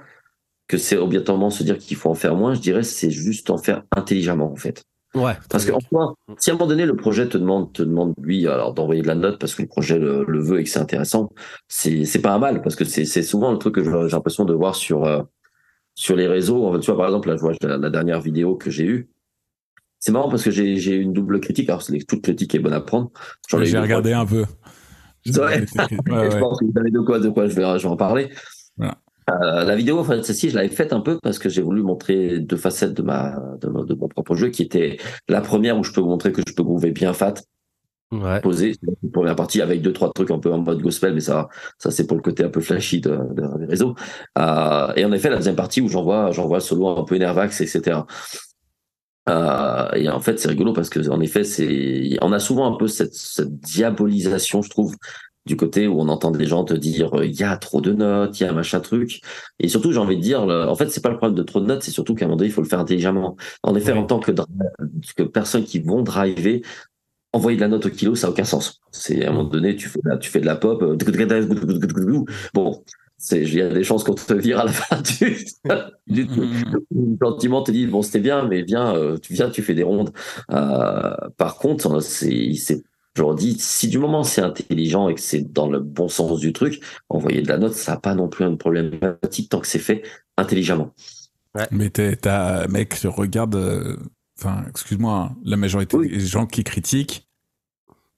que 0.68 0.78
c'est 0.78 0.98
obligatoirement 0.98 1.50
se 1.50 1.64
dire 1.64 1.78
qu'il 1.78 1.98
faut 1.98 2.10
en 2.10 2.16
faire 2.16 2.36
moins. 2.36 2.54
Je 2.54 2.62
dirais 2.62 2.84
c'est 2.84 3.10
juste 3.10 3.50
en 3.50 3.58
faire 3.58 3.84
intelligemment 3.96 4.52
en 4.52 4.56
fait. 4.56 4.84
Ouais. 5.16 5.34
Parce 5.50 5.66
que 5.66 5.72
mm. 5.72 6.36
si 6.38 6.50
à 6.50 6.54
un 6.54 6.58
moment 6.58 6.68
donné 6.68 6.86
le 6.86 6.96
projet 6.96 7.28
te 7.28 7.38
demande, 7.38 7.72
te 7.74 7.82
demande 7.82 8.14
lui 8.22 8.48
alors 8.48 8.74
d'envoyer 8.74 9.02
de 9.02 9.08
la 9.08 9.16
note 9.16 9.40
parce 9.40 9.56
que 9.56 9.62
le 9.62 9.68
projet 9.68 9.98
le, 9.98 10.26
veut 10.40 10.60
et 10.60 10.64
que 10.64 10.70
c'est 10.70 10.80
intéressant, 10.80 11.30
c'est 11.68 12.06
c'est 12.06 12.22
pas 12.22 12.34
un 12.34 12.40
mal 12.40 12.62
parce 12.62 12.76
que 12.76 12.86
c'est 12.86 13.06
c'est 13.06 13.24
souvent 13.24 13.52
le 13.52 13.58
truc 13.58 13.76
que 13.76 13.84
j'ai 13.84 14.16
l'impression 14.16 14.46
de 14.46 14.54
voir 14.54 14.76
sur 14.76 15.06
euh, 15.06 15.24
sur 15.96 16.16
les 16.16 16.28
réseaux. 16.28 16.78
Tu 16.80 16.88
vois 16.88 16.98
par 16.98 17.08
exemple 17.08 17.30
là 17.30 17.36
je 17.38 17.42
vois 17.42 17.54
la, 17.62 17.90
dernière 17.90 18.22
vidéo 18.22 18.56
que 18.56 18.70
j'ai 18.70 18.86
eue. 18.86 19.10
C'est 20.00 20.12
marrant 20.12 20.30
parce 20.30 20.44
que 20.44 20.52
j'ai 20.52 20.78
j'ai 20.78 20.96
une 20.96 21.14
double 21.14 21.40
critique. 21.40 21.70
Alors 21.70 21.84
toute 21.86 22.22
critique 22.22 22.54
est 22.54 22.60
bonne 22.60 22.74
à 22.74 22.82
prendre. 22.82 23.12
J'ai 23.50 23.80
regardé 23.80 24.14
un 24.14 24.26
peu. 24.26 24.46
Ouais. 25.26 25.66
je 25.68 26.40
pense 26.40 26.60
que 26.60 26.66
vous 26.66 26.72
savez 26.74 26.90
de 26.90 27.02
quoi 27.02 27.20
de 27.20 27.28
quoi 27.28 27.48
je 27.48 27.56
vais 27.56 27.80
je 27.80 27.84
vais 27.84 27.90
en 27.90 27.98
parler. 27.98 28.30
Euh, 29.30 29.66
la 29.66 29.76
vidéo, 29.76 30.00
en 30.00 30.04
fait, 30.04 30.24
celle-ci, 30.24 30.50
je 30.50 30.56
l'avais 30.56 30.70
faite 30.70 30.94
un 30.94 31.02
peu 31.02 31.20
parce 31.22 31.38
que 31.38 31.50
j'ai 31.50 31.62
voulu 31.62 31.84
montrer 31.84 32.40
deux 32.40 32.56
facettes 32.56 32.94
de 32.94 33.02
ma, 33.02 33.38
de, 33.60 33.68
mon 33.68 34.08
propre 34.08 34.36
jeu, 34.36 34.50
qui 34.50 34.64
était 34.64 34.98
la 35.28 35.42
première 35.42 35.78
où 35.78 35.84
je 35.84 35.92
peux 35.92 36.02
vous 36.02 36.10
montrer 36.10 36.32
que 36.32 36.42
je 36.48 36.54
peux 36.54 36.64
groover 36.64 36.92
bien 36.92 37.14
fat. 37.14 37.36
Ouais. 38.10 38.40
Posé 38.40 38.72
pour 39.12 39.26
la 39.26 39.36
partie 39.36 39.62
avec 39.62 39.82
deux 39.82 39.92
trois 39.92 40.14
trucs 40.14 40.32
un 40.32 40.40
peu 40.40 40.54
en 40.54 40.60
mode 40.60 40.82
gospel, 40.82 41.14
mais 41.14 41.20
ça, 41.20 41.50
ça 41.78 41.92
c'est 41.92 42.08
pour 42.08 42.16
le 42.16 42.24
côté 42.24 42.42
un 42.42 42.50
peu 42.50 42.62
flashy 42.62 43.02
de, 43.02 43.20
des 43.60 43.66
réseaux. 43.66 43.96
Euh, 44.38 44.94
et 44.96 45.04
en 45.04 45.12
effet, 45.12 45.30
la 45.30 45.36
deuxième 45.36 45.58
partie 45.58 45.82
où 45.82 45.90
j'envoie, 45.90 46.32
j'envoie 46.32 46.60
le 46.60 46.64
solo 46.64 46.88
un 46.88 47.04
peu 47.04 47.16
énervax, 47.16 47.60
etc. 47.60 48.00
Euh, 49.28 49.92
et 49.94 50.08
en 50.08 50.22
fait, 50.22 50.40
c'est 50.40 50.48
rigolo 50.48 50.72
parce 50.72 50.90
que 50.90 51.10
en 51.10 51.20
effet, 51.20 51.44
c'est, 51.44 52.18
on 52.22 52.32
a 52.32 52.40
souvent 52.40 52.74
un 52.74 52.78
peu 52.78 52.88
cette, 52.88 53.14
cette 53.14 53.60
diabolisation, 53.60 54.62
je 54.62 54.70
trouve, 54.70 54.96
du 55.48 55.58
côté 55.58 55.88
où 55.88 56.00
on 56.00 56.10
entend 56.10 56.32
des 56.32 56.46
gens 56.46 56.64
te 56.64 56.74
dire 56.74 57.12
il 57.24 57.34
y 57.34 57.44
a 57.44 57.58
trop 57.58 57.82
de 57.82 57.94
notes, 57.94 58.40
il 58.40 58.44
y 58.44 58.46
a 58.46 58.52
un 58.52 58.54
machin 58.54 58.80
truc. 58.80 59.22
Et 59.60 59.68
surtout, 59.68 59.92
j'ai 59.92 60.00
envie 60.00 60.18
de 60.18 60.22
dire, 60.22 60.42
en 60.44 60.76
fait, 60.76 60.90
c'est 60.90 61.02
pas 61.02 61.10
le 61.10 61.18
problème 61.18 61.36
de 61.36 61.44
trop 61.44 61.60
de 61.60 61.66
notes, 61.66 61.82
c'est 61.82 61.92
surtout 61.92 62.14
qu'à 62.14 62.26
un 62.26 62.28
moment 62.28 62.38
donné, 62.38 62.50
il 62.50 62.54
faut 62.54 62.62
le 62.62 62.68
faire 62.68 62.80
intelligemment. 62.80 63.36
En 63.64 63.76
effet, 63.76 63.94
en 63.94 64.06
tant 64.06 64.20
que, 64.20 64.32
que 65.16 65.24
personnes 65.24 65.64
qui 65.64 65.80
vont 65.80 66.04
driver, 66.04 66.62
envoyer 67.34 67.58
de 67.58 67.62
la 67.62 67.68
note 67.68 67.86
au 67.86 67.90
kilo, 67.90 68.16
ça 68.16 68.28
n'a 68.28 68.32
aucun 68.32 68.44
sens. 68.44 68.82
C'est 68.92 69.26
à 69.26 69.30
un 69.30 69.32
moment 69.34 69.50
donné, 69.50 69.76
tu 69.76 69.90
fais, 69.90 70.00
de 70.04 70.10
la, 70.10 70.18
tu 70.18 70.30
fais 70.30 70.40
de 70.40 70.46
la 70.46 70.56
pop, 70.56 70.84
bon, 72.54 72.84
il 73.32 73.54
y 73.54 73.62
a 73.62 73.70
des 73.70 73.84
chances 73.84 74.04
qu'on 74.04 74.14
te 74.14 74.34
vire 74.34 74.60
à 74.60 74.66
la 74.66 74.72
fin 74.74 75.02
du, 75.02 76.26
du 76.26 76.26
Le 76.92 77.18
sentiment 77.22 77.64
te 77.64 77.72
dit 77.72 77.88
bon 77.88 78.02
c'était 78.02 78.20
bien, 78.20 78.48
mais 78.48 78.62
viens, 78.62 78.96
tu 79.22 79.34
viens, 79.34 79.50
tu 79.50 79.64
fais 79.64 79.74
des 79.74 79.84
rondes. 79.84 80.12
Euh, 80.52 81.16
par 81.38 81.58
contre, 81.58 82.00
c'est, 82.02 82.54
je 83.18 83.24
leur 83.24 83.34
dis, 83.34 83.58
si 83.58 83.88
du 83.88 83.98
moment 83.98 84.24
c'est 84.24 84.42
intelligent 84.42 85.10
et 85.10 85.16
que 85.16 85.22
c'est 85.22 85.52
dans 85.52 85.70
le 85.70 85.80
bon 85.80 86.08
sens 86.08 86.40
du 86.40 86.54
truc, 86.54 86.82
envoyer 87.10 87.42
de 87.42 87.48
la 87.48 87.58
note, 87.58 87.74
ça 87.74 87.94
n'a 87.94 87.98
pas 88.00 88.14
non 88.14 88.30
plus 88.30 88.46
un 88.46 88.56
problématique 88.56 89.50
tant 89.50 89.60
que 89.60 89.66
c'est 89.66 89.80
fait 89.80 90.04
intelligemment. 90.38 90.94
Ouais. 91.56 91.68
Mais 91.72 91.90
t'as, 91.90 92.68
mec, 92.68 92.94
regarde, 93.06 93.98
enfin, 94.38 94.64
excuse-moi, 94.70 95.32
hein, 95.32 95.36
la 95.44 95.58
majorité 95.58 95.98
des 95.98 96.20
gens 96.20 96.46
qui 96.46 96.64
critiquent, 96.64 97.28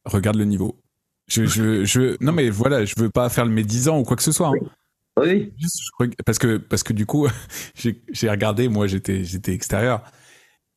regarde 0.04 0.36
le 0.36 0.44
niveau. 0.44 0.82
Je, 1.28 1.46
je, 1.46 1.86
je, 1.86 2.18
non 2.22 2.34
mais 2.34 2.50
voilà, 2.50 2.84
je 2.84 2.96
veux 2.98 3.10
pas 3.10 3.30
faire 3.30 3.46
le 3.46 3.52
médisant 3.52 4.00
ou 4.00 4.04
quoi 4.04 4.18
que 4.18 4.24
ce 4.24 4.34
soit. 4.34 4.50
Hein. 4.50 4.68
Oui. 5.18 5.54
parce 6.26 6.40
que 6.40 6.58
parce 6.58 6.84
que 6.84 6.92
du 6.92 7.06
coup, 7.06 7.28
j'ai 7.76 8.30
regardé, 8.30 8.68
moi 8.68 8.88
j'étais 8.88 9.24
j'étais 9.24 9.54
extérieur 9.54 10.04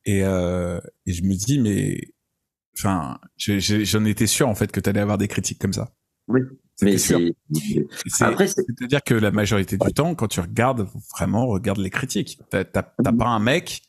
et, 0.05 0.23
euh, 0.23 0.79
et 1.05 1.11
je 1.11 1.23
me 1.23 1.33
dis 1.33 1.59
mais 1.59 2.13
enfin 2.77 3.19
j'en 3.37 4.05
étais 4.05 4.27
sûr 4.27 4.47
en 4.47 4.55
fait 4.55 4.71
que 4.71 4.79
tu 4.79 4.89
allais 4.89 4.99
avoir 4.99 5.17
des 5.17 5.27
critiques 5.27 5.59
comme 5.59 5.73
ça. 5.73 5.93
Oui. 6.27 6.41
Mais 6.81 6.97
c'est 6.97 7.15
après 8.21 8.47
c'est-à-dire 8.47 9.03
que 9.03 9.13
la 9.13 9.31
majorité 9.31 9.77
du 9.77 9.93
temps 9.93 10.15
quand 10.15 10.27
tu 10.27 10.39
regardes 10.39 10.87
vraiment 11.15 11.47
regarde 11.47 11.79
les 11.79 11.89
critiques. 11.89 12.39
T'as 12.49 12.63
mm-hmm. 12.63 13.17
pas 13.17 13.27
un 13.27 13.39
mec 13.39 13.83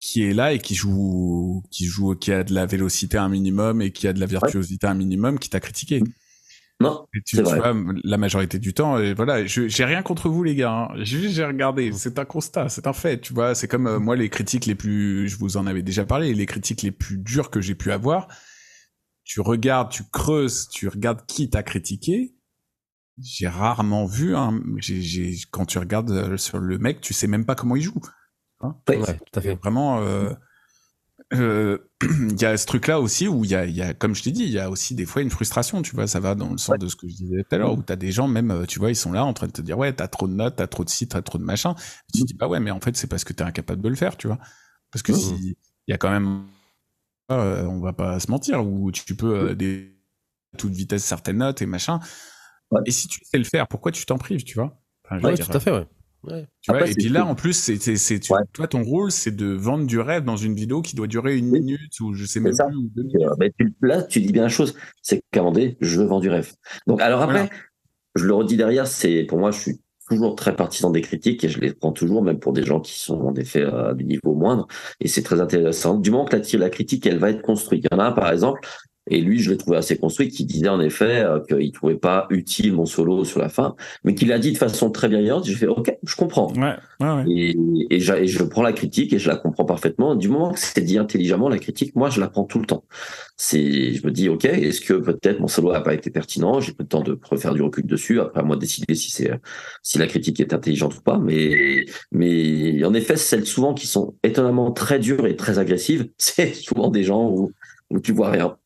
qui 0.00 0.22
est 0.22 0.34
là 0.34 0.52
et 0.52 0.58
qui 0.58 0.74
joue, 0.74 1.62
qui 1.70 1.86
joue, 1.86 2.14
qui 2.14 2.32
a 2.32 2.44
de 2.44 2.54
la 2.54 2.66
vélocité 2.66 3.18
un 3.18 3.28
minimum 3.28 3.82
et 3.82 3.92
qui 3.92 4.06
a 4.06 4.12
de 4.12 4.20
la 4.20 4.26
virtuosité 4.26 4.86
un 4.86 4.94
minimum, 4.94 5.38
qui 5.38 5.50
t'a 5.50 5.60
critiqué. 5.60 6.02
Non, 6.78 7.06
tu, 7.24 7.40
vois, 7.40 7.74
la 8.04 8.18
majorité 8.18 8.58
du 8.58 8.74
temps, 8.74 8.98
et 8.98 9.14
voilà, 9.14 9.46
j'ai 9.46 9.84
rien 9.84 10.02
contre 10.02 10.28
vous 10.28 10.42
les 10.42 10.54
gars. 10.54 10.88
Hein. 10.90 10.94
J'ai 10.98 11.44
regardé, 11.44 11.90
c'est 11.92 12.18
un 12.18 12.26
constat, 12.26 12.68
c'est 12.68 12.86
un 12.86 12.92
fait. 12.92 13.18
Tu 13.18 13.32
vois, 13.32 13.54
c'est 13.54 13.66
comme 13.66 13.86
euh, 13.86 13.98
moi 13.98 14.14
les 14.14 14.28
critiques 14.28 14.66
les 14.66 14.74
plus, 14.74 15.26
je 15.26 15.38
vous 15.38 15.56
en 15.56 15.66
avais 15.66 15.82
déjà 15.82 16.04
parlé, 16.04 16.34
les 16.34 16.44
critiques 16.44 16.82
les 16.82 16.90
plus 16.90 17.16
dures 17.16 17.50
que 17.50 17.62
j'ai 17.62 17.74
pu 17.74 17.92
avoir. 17.92 18.28
Tu 19.24 19.40
regardes, 19.40 19.90
tu 19.90 20.02
creuses, 20.12 20.68
tu 20.68 20.88
regardes 20.88 21.24
qui 21.24 21.48
t'a 21.48 21.62
critiqué. 21.62 22.36
J'ai 23.22 23.48
rarement 23.48 24.04
vu, 24.04 24.36
hein, 24.36 24.60
quand 25.50 25.64
tu 25.64 25.78
regardes 25.78 26.10
euh, 26.10 26.36
sur 26.36 26.58
le 26.58 26.76
mec, 26.76 27.00
tu 27.00 27.14
sais 27.14 27.26
même 27.26 27.46
pas 27.46 27.54
comment 27.54 27.76
il 27.76 27.82
joue. 27.82 28.00
Hein 28.60 28.76
ouais, 28.88 29.00
tout 29.00 29.38
à 29.38 29.40
fait. 29.40 29.54
Vraiment, 29.54 30.02
euh, 30.02 30.30
euh, 31.34 31.78
il 32.02 32.40
y 32.40 32.44
a 32.44 32.56
ce 32.56 32.66
truc-là 32.66 33.00
aussi 33.00 33.26
où 33.28 33.44
il 33.44 33.50
y 33.50 33.54
a, 33.54 33.66
y 33.66 33.82
a, 33.82 33.94
comme 33.94 34.14
je 34.14 34.22
t'ai 34.22 34.30
dit, 34.30 34.44
il 34.44 34.50
y 34.50 34.58
a 34.58 34.70
aussi 34.70 34.94
des 34.94 35.06
fois 35.06 35.22
une 35.22 35.30
frustration, 35.30 35.82
tu 35.82 35.94
vois, 35.94 36.06
ça 36.06 36.20
va 36.20 36.34
dans 36.34 36.50
le 36.50 36.58
sens 36.58 36.78
de 36.78 36.88
ce 36.88 36.96
que 36.96 37.08
je 37.08 37.14
disais 37.14 37.42
tout 37.42 37.54
à 37.54 37.58
l'heure, 37.58 37.72
où 37.76 37.82
t'as 37.82 37.96
des 37.96 38.12
gens 38.12 38.28
même, 38.28 38.50
euh, 38.50 38.66
tu 38.66 38.78
vois, 38.78 38.90
ils 38.90 38.96
sont 38.96 39.12
là 39.12 39.24
en 39.24 39.32
train 39.32 39.46
de 39.46 39.52
te 39.52 39.62
dire, 39.62 39.78
ouais, 39.78 39.92
t'as 39.92 40.08
trop 40.08 40.28
de 40.28 40.34
notes, 40.34 40.56
t'as 40.56 40.66
trop 40.66 40.84
de 40.84 40.90
sites, 40.90 41.10
t'as 41.12 41.22
trop 41.22 41.38
de 41.38 41.44
machin. 41.44 41.74
tu 42.14 42.22
te 42.22 42.26
dis, 42.26 42.34
bah 42.34 42.46
ouais, 42.48 42.60
mais 42.60 42.70
en 42.70 42.80
fait, 42.80 42.96
c'est 42.96 43.08
parce 43.08 43.24
que 43.24 43.32
t'es 43.32 43.42
incapable 43.42 43.82
de 43.82 43.88
le 43.88 43.96
faire, 43.96 44.16
tu 44.16 44.26
vois. 44.26 44.38
Parce 44.92 45.02
que 45.02 45.12
si, 45.12 45.56
il 45.88 45.90
y 45.90 45.94
a 45.94 45.98
quand 45.98 46.10
même, 46.10 46.44
on 47.28 47.80
va 47.80 47.92
pas 47.92 48.20
se 48.20 48.30
mentir, 48.30 48.64
où 48.64 48.92
tu, 48.92 49.16
peux, 49.16 49.54
des, 49.56 49.96
à 50.54 50.56
toute 50.58 50.72
vitesse 50.72 51.04
certaines 51.04 51.38
notes 51.38 51.60
et 51.60 51.66
machin. 51.66 52.00
Et 52.84 52.90
si 52.90 53.08
tu 53.08 53.20
sais 53.24 53.38
le 53.38 53.44
faire, 53.44 53.66
pourquoi 53.68 53.92
tu 53.92 54.04
t'en 54.06 54.18
prives, 54.18 54.44
tu 54.44 54.54
vois? 54.54 54.80
Enfin, 55.04 55.20
Ouais, 55.20 55.36
tout 55.36 55.52
à 55.52 55.60
fait, 55.60 55.70
ouais. 55.70 55.86
Tu 56.60 56.70
vois, 56.70 56.88
et 56.88 56.94
puis 56.94 57.08
là, 57.08 57.24
en 57.24 57.34
plus, 57.34 57.52
c'est, 57.52 57.76
c'est, 57.76 57.96
c'est 57.96 58.20
toi, 58.20 58.42
ton 58.68 58.82
rôle, 58.82 59.10
c'est 59.10 59.34
de 59.34 59.46
vendre 59.46 59.86
du 59.86 60.00
rêve 60.00 60.24
dans 60.24 60.36
une 60.36 60.54
vidéo 60.54 60.82
qui 60.82 60.96
doit 60.96 61.06
durer 61.06 61.36
une 61.36 61.50
minute 61.50 62.00
ou 62.00 62.14
je 62.14 62.24
sais 62.24 62.40
même 62.40 62.54
plus. 62.54 62.76
Ou 62.76 62.90
deux 62.94 63.08
Mais 63.38 63.52
tu, 63.58 63.74
là, 63.82 64.02
tu 64.02 64.20
dis 64.20 64.32
bien 64.32 64.42
la 64.42 64.48
chose, 64.48 64.74
c'est 65.02 65.22
qu'à 65.30 65.42
je 65.80 66.00
vends 66.02 66.20
du 66.20 66.28
rêve. 66.28 66.52
Donc, 66.86 67.00
alors 67.00 67.22
après, 67.22 67.50
je 68.14 68.24
le 68.24 68.34
redis 68.34 68.56
derrière, 68.56 68.86
c'est 68.86 69.24
pour 69.24 69.38
moi, 69.38 69.50
je 69.50 69.60
suis 69.60 69.80
toujours 70.08 70.36
très 70.36 70.54
partisan 70.54 70.90
des 70.90 71.00
critiques 71.00 71.42
et 71.44 71.48
je 71.48 71.60
les 71.60 71.72
prends 71.72 71.92
toujours, 71.92 72.22
même 72.22 72.38
pour 72.38 72.52
des 72.52 72.64
gens 72.64 72.80
qui 72.80 72.98
sont 72.98 73.20
en 73.20 73.34
effet 73.34 73.64
à 73.64 73.94
du 73.94 74.04
niveau 74.04 74.34
moindre. 74.34 74.66
Et 75.00 75.08
c'est 75.08 75.22
très 75.22 75.40
intéressant. 75.40 75.98
Du 75.98 76.10
moment 76.10 76.24
que 76.24 76.36
la, 76.36 76.58
la 76.58 76.70
critique, 76.70 77.06
elle 77.06 77.18
va 77.18 77.30
être 77.30 77.42
construite. 77.42 77.84
Il 77.84 77.94
y 77.94 77.98
en 77.98 78.00
a 78.00 78.12
par 78.12 78.30
exemple, 78.30 78.60
et 79.08 79.20
lui, 79.20 79.38
je 79.38 79.50
l'ai 79.50 79.56
trouvé 79.56 79.76
assez 79.76 79.96
construit, 79.96 80.28
qui 80.28 80.44
disait 80.44 80.68
en 80.68 80.80
effet 80.80 81.22
euh, 81.22 81.38
qu'il 81.40 81.70
trouvait 81.70 81.96
pas 81.96 82.26
utile 82.30 82.72
mon 82.72 82.86
solo 82.86 83.24
sur 83.24 83.38
la 83.38 83.48
fin, 83.48 83.76
mais 84.02 84.14
qu'il 84.14 84.32
a 84.32 84.38
dit 84.38 84.52
de 84.52 84.58
façon 84.58 84.90
très 84.90 85.08
bienveillante. 85.08 85.44
J'ai 85.44 85.54
fait 85.54 85.68
OK, 85.68 85.96
je 86.02 86.16
comprends. 86.16 86.52
Ouais, 86.54 86.74
ouais, 87.00 87.24
Et, 87.30 87.56
et, 87.90 88.00
je 88.00 88.42
prends 88.42 88.62
la 88.62 88.72
critique 88.72 89.12
et 89.12 89.18
je 89.20 89.28
la 89.28 89.36
comprends 89.36 89.64
parfaitement. 89.64 90.16
Du 90.16 90.28
moment 90.28 90.52
que 90.52 90.58
c'est 90.58 90.80
dit 90.80 90.98
intelligemment, 90.98 91.48
la 91.48 91.58
critique, 91.58 91.94
moi, 91.94 92.10
je 92.10 92.20
la 92.20 92.28
prends 92.28 92.44
tout 92.44 92.58
le 92.58 92.66
temps. 92.66 92.84
C'est, 93.36 93.92
je 93.92 94.04
me 94.04 94.10
dis 94.10 94.28
OK, 94.28 94.44
est-ce 94.44 94.80
que 94.80 94.94
peut-être 94.94 95.38
mon 95.38 95.48
solo 95.48 95.72
n'a 95.72 95.80
pas 95.80 95.94
été 95.94 96.10
pertinent? 96.10 96.60
J'ai 96.60 96.72
pas 96.72 96.82
le 96.82 96.88
temps 96.88 97.02
de 97.02 97.18
refaire 97.30 97.54
du 97.54 97.62
recul 97.62 97.86
dessus. 97.86 98.20
Après, 98.20 98.40
à 98.40 98.42
moi 98.42 98.56
de 98.56 98.60
décider 98.62 98.94
si 98.96 99.10
c'est 99.12 99.30
si 99.82 99.98
la 99.98 100.08
critique 100.08 100.40
est 100.40 100.52
intelligente 100.52 100.96
ou 100.96 101.00
pas. 101.00 101.18
Mais 101.18 101.84
mais 102.10 102.82
en 102.84 102.92
effet, 102.92 103.16
celles 103.16 103.46
souvent 103.46 103.72
qui 103.72 103.86
sont 103.86 104.16
étonnamment 104.24 104.72
très 104.72 104.98
dures 104.98 105.26
et 105.28 105.36
très 105.36 105.58
agressives, 105.60 106.08
c'est 106.18 106.54
souvent 106.54 106.88
des 106.88 107.04
gens 107.04 107.28
où 107.30 107.52
où 107.90 108.00
tu 108.00 108.12
vois 108.12 108.30
rien. 108.30 108.56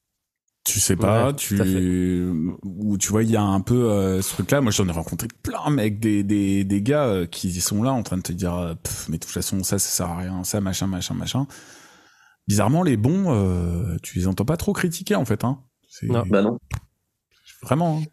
Tu 0.65 0.79
sais 0.79 0.95
pas, 0.95 1.33
tu 1.33 2.31
ou 2.63 2.99
tu 2.99 3.09
vois 3.09 3.23
il 3.23 3.31
y 3.31 3.37
a 3.37 3.43
un 3.43 3.61
peu 3.61 3.91
euh, 3.91 4.23
ce 4.23 4.35
truc 4.35 4.51
là. 4.51 4.61
Moi 4.61 4.71
j'en 4.71 4.87
ai 4.87 4.93
rencontré 4.93 5.27
plein 5.43 5.71
mec 5.71 5.99
des 6.01 6.23
des 6.23 6.65
des 6.65 6.83
gars 6.83 7.07
euh, 7.07 7.27
qui 7.27 7.53
sont 7.61 7.83
là 7.83 7.93
en 7.93 8.03
train 8.03 8.19
de 8.19 8.23
te 8.23 8.33
dire 8.33 8.55
euh, 8.55 8.75
mais 9.09 9.17
de 9.17 9.25
toute 9.25 9.33
façon 9.33 9.63
ça 9.63 9.79
ça 9.79 9.89
sert 9.91 10.07
à 10.07 10.19
rien, 10.19 10.45
ça 10.45 10.61
machin 10.61 10.87
machin 10.87 11.15
machin. 11.15 11.47
Bizarrement 12.47 12.83
les 12.83 12.97
bons 12.97 13.99
tu 14.03 14.19
les 14.19 14.27
entends 14.27 14.45
pas 14.45 14.57
trop 14.57 14.73
critiquer 14.73 15.15
en 15.15 15.25
fait 15.25 15.45
hein. 15.45 15.63
Non, 16.03 16.25
bah 16.27 16.43
non. 16.43 16.59
Vraiment. 17.63 17.99
Hein. 17.99 18.05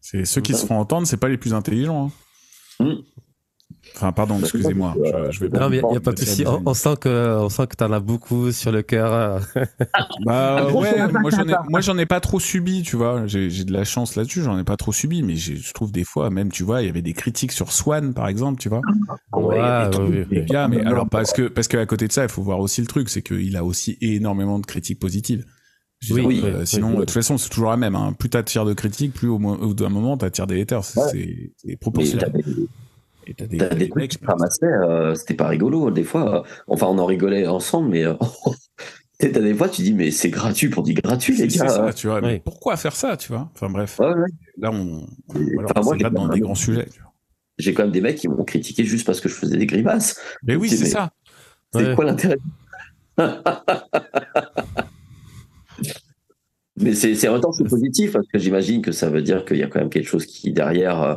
C'est 0.00 0.24
ceux 0.24 0.40
qui 0.40 0.54
se 0.54 0.66
font 0.66 0.78
entendre, 0.78 1.06
c'est 1.06 1.16
pas 1.16 1.28
les 1.28 1.38
plus 1.38 1.54
intelligents. 1.54 2.10
Hein. 2.80 2.84
Mmh. 2.84 3.02
Enfin, 3.94 4.12
pardon, 4.12 4.38
excusez-moi. 4.38 4.94
Je, 5.30 5.40
vais 5.40 5.48
Non, 5.48 5.68
mais 5.68 5.78
il 5.78 5.90
n'y 5.90 5.96
a, 5.96 6.00
pas 6.00 6.12
de 6.12 6.18
souci. 6.18 6.44
On, 6.46 6.74
sent 6.74 6.94
que, 7.00 7.38
on 7.38 7.48
sent 7.48 7.66
que 7.66 7.76
t'en 7.76 7.92
as 7.92 8.00
beaucoup 8.00 8.52
sur 8.52 8.70
le 8.70 8.82
cœur. 8.82 9.40
bah 10.24 10.72
ouais, 10.72 11.12
moi 11.12 11.30
j'en 11.30 11.48
ai, 11.48 11.54
moi 11.68 11.80
j'en 11.80 11.98
ai 11.98 12.06
pas 12.06 12.20
trop 12.20 12.38
subi, 12.38 12.82
tu 12.82 12.96
vois. 12.96 13.26
J'ai, 13.26 13.50
j'ai 13.50 13.64
de 13.64 13.72
la 13.72 13.84
chance 13.84 14.16
là-dessus, 14.16 14.42
j'en 14.42 14.58
ai 14.58 14.64
pas 14.64 14.76
trop 14.76 14.92
subi, 14.92 15.22
mais 15.22 15.36
je 15.36 15.72
trouve 15.72 15.90
des 15.90 16.04
fois, 16.04 16.30
même, 16.30 16.50
tu 16.50 16.62
vois, 16.62 16.82
il 16.82 16.86
y 16.86 16.88
avait 16.88 17.02
des 17.02 17.12
critiques 17.12 17.52
sur 17.52 17.72
Swan, 17.72 18.14
par 18.14 18.28
exemple, 18.28 18.60
tu 18.60 18.68
vois. 18.68 18.82
Ouais, 19.32 19.58
ouais, 19.58 20.26
ouais, 20.30 20.46
gars, 20.46 20.68
mais 20.68 20.84
alors 20.84 21.08
parce 21.08 21.32
que, 21.32 21.48
parce 21.48 21.68
qu'à 21.68 21.84
côté 21.86 22.06
de 22.06 22.12
ça, 22.12 22.22
il 22.22 22.28
faut 22.28 22.42
voir 22.42 22.60
aussi 22.60 22.80
le 22.80 22.86
truc, 22.86 23.08
c'est 23.08 23.22
qu'il 23.22 23.56
a 23.56 23.64
aussi 23.64 23.98
énormément 24.00 24.58
de 24.58 24.66
critiques 24.66 25.00
positives. 25.00 25.44
Oui, 26.10 26.22
oui, 26.24 26.40
euh, 26.44 26.64
sinon, 26.64 26.92
de 26.92 27.00
toute 27.00 27.10
façon, 27.10 27.38
c'est 27.38 27.48
toujours 27.48 27.70
la 27.70 27.76
même. 27.76 27.96
Hein. 27.96 28.14
Plus 28.16 28.30
t'attires 28.30 28.64
de 28.64 28.72
critiques, 28.72 29.14
plus 29.14 29.28
au, 29.28 29.38
au 29.38 29.74
d'un 29.74 29.88
moment 29.88 30.16
t'attires 30.16 30.46
des 30.46 30.60
haters. 30.60 30.84
C'est, 30.84 31.52
c'est 31.56 31.76
proportionnel. 31.76 32.32
T'as 33.36 33.46
des, 33.46 33.58
des 33.58 33.88
trucs 33.88 34.10
qui 34.10 34.18
ramassaient, 34.24 34.66
euh, 34.66 35.14
c'était 35.14 35.34
pas 35.34 35.48
rigolo. 35.48 35.90
Des 35.90 36.04
fois, 36.04 36.44
enfin, 36.66 36.86
on 36.86 36.98
en 36.98 37.06
rigolait 37.06 37.46
ensemble, 37.46 37.90
mais 37.90 38.04
euh, 38.04 38.14
t'as 39.18 39.28
des 39.28 39.54
fois, 39.54 39.68
tu 39.68 39.82
dis, 39.82 39.92
mais 39.92 40.10
c'est 40.10 40.30
gratuit 40.30 40.68
pour 40.68 40.82
dire 40.82 40.94
gratuit, 40.94 41.36
les 41.36 41.48
gars. 41.48 41.68
Ça, 41.68 41.92
tu 41.92 42.06
vois, 42.06 42.20
mais 42.20 42.40
pourquoi 42.44 42.76
faire 42.76 42.96
ça, 42.96 43.16
tu 43.16 43.32
vois? 43.32 43.50
Enfin, 43.54 43.70
bref. 43.70 43.98
Là, 44.58 44.70
on, 44.72 45.06
voilà, 45.28 45.82
moi, 45.82 45.96
dans 46.10 46.28
des 46.28 46.40
grands 46.40 46.54
sujets. 46.54 46.88
J'ai 47.58 47.74
quand 47.74 47.82
même 47.82 47.92
des 47.92 48.00
mecs 48.00 48.16
qui 48.16 48.28
m'ont 48.28 48.44
critiqué 48.44 48.84
juste 48.84 49.04
parce 49.04 49.20
que 49.20 49.28
je 49.28 49.34
faisais 49.34 49.56
des 49.56 49.66
grimaces. 49.66 50.20
Mais 50.44 50.54
oui, 50.54 50.68
c'est 50.68 50.86
ça. 50.86 51.10
C'est 51.72 51.94
quoi 51.94 52.04
l'intérêt? 52.04 52.38
Mais 56.80 56.94
c'est 56.94 57.28
en 57.28 57.32
même 57.32 57.40
temps 57.40 57.50
c'est 57.52 57.68
positif 57.68 58.12
parce 58.12 58.28
que 58.28 58.38
j'imagine 58.38 58.82
que 58.82 58.92
ça 58.92 59.10
veut 59.10 59.22
dire 59.22 59.44
qu'il 59.44 59.56
y 59.56 59.64
a 59.64 59.66
quand 59.66 59.80
même 59.80 59.90
quelque 59.90 60.06
chose 60.06 60.26
qui 60.26 60.52
derrière 60.52 61.02
euh, 61.02 61.16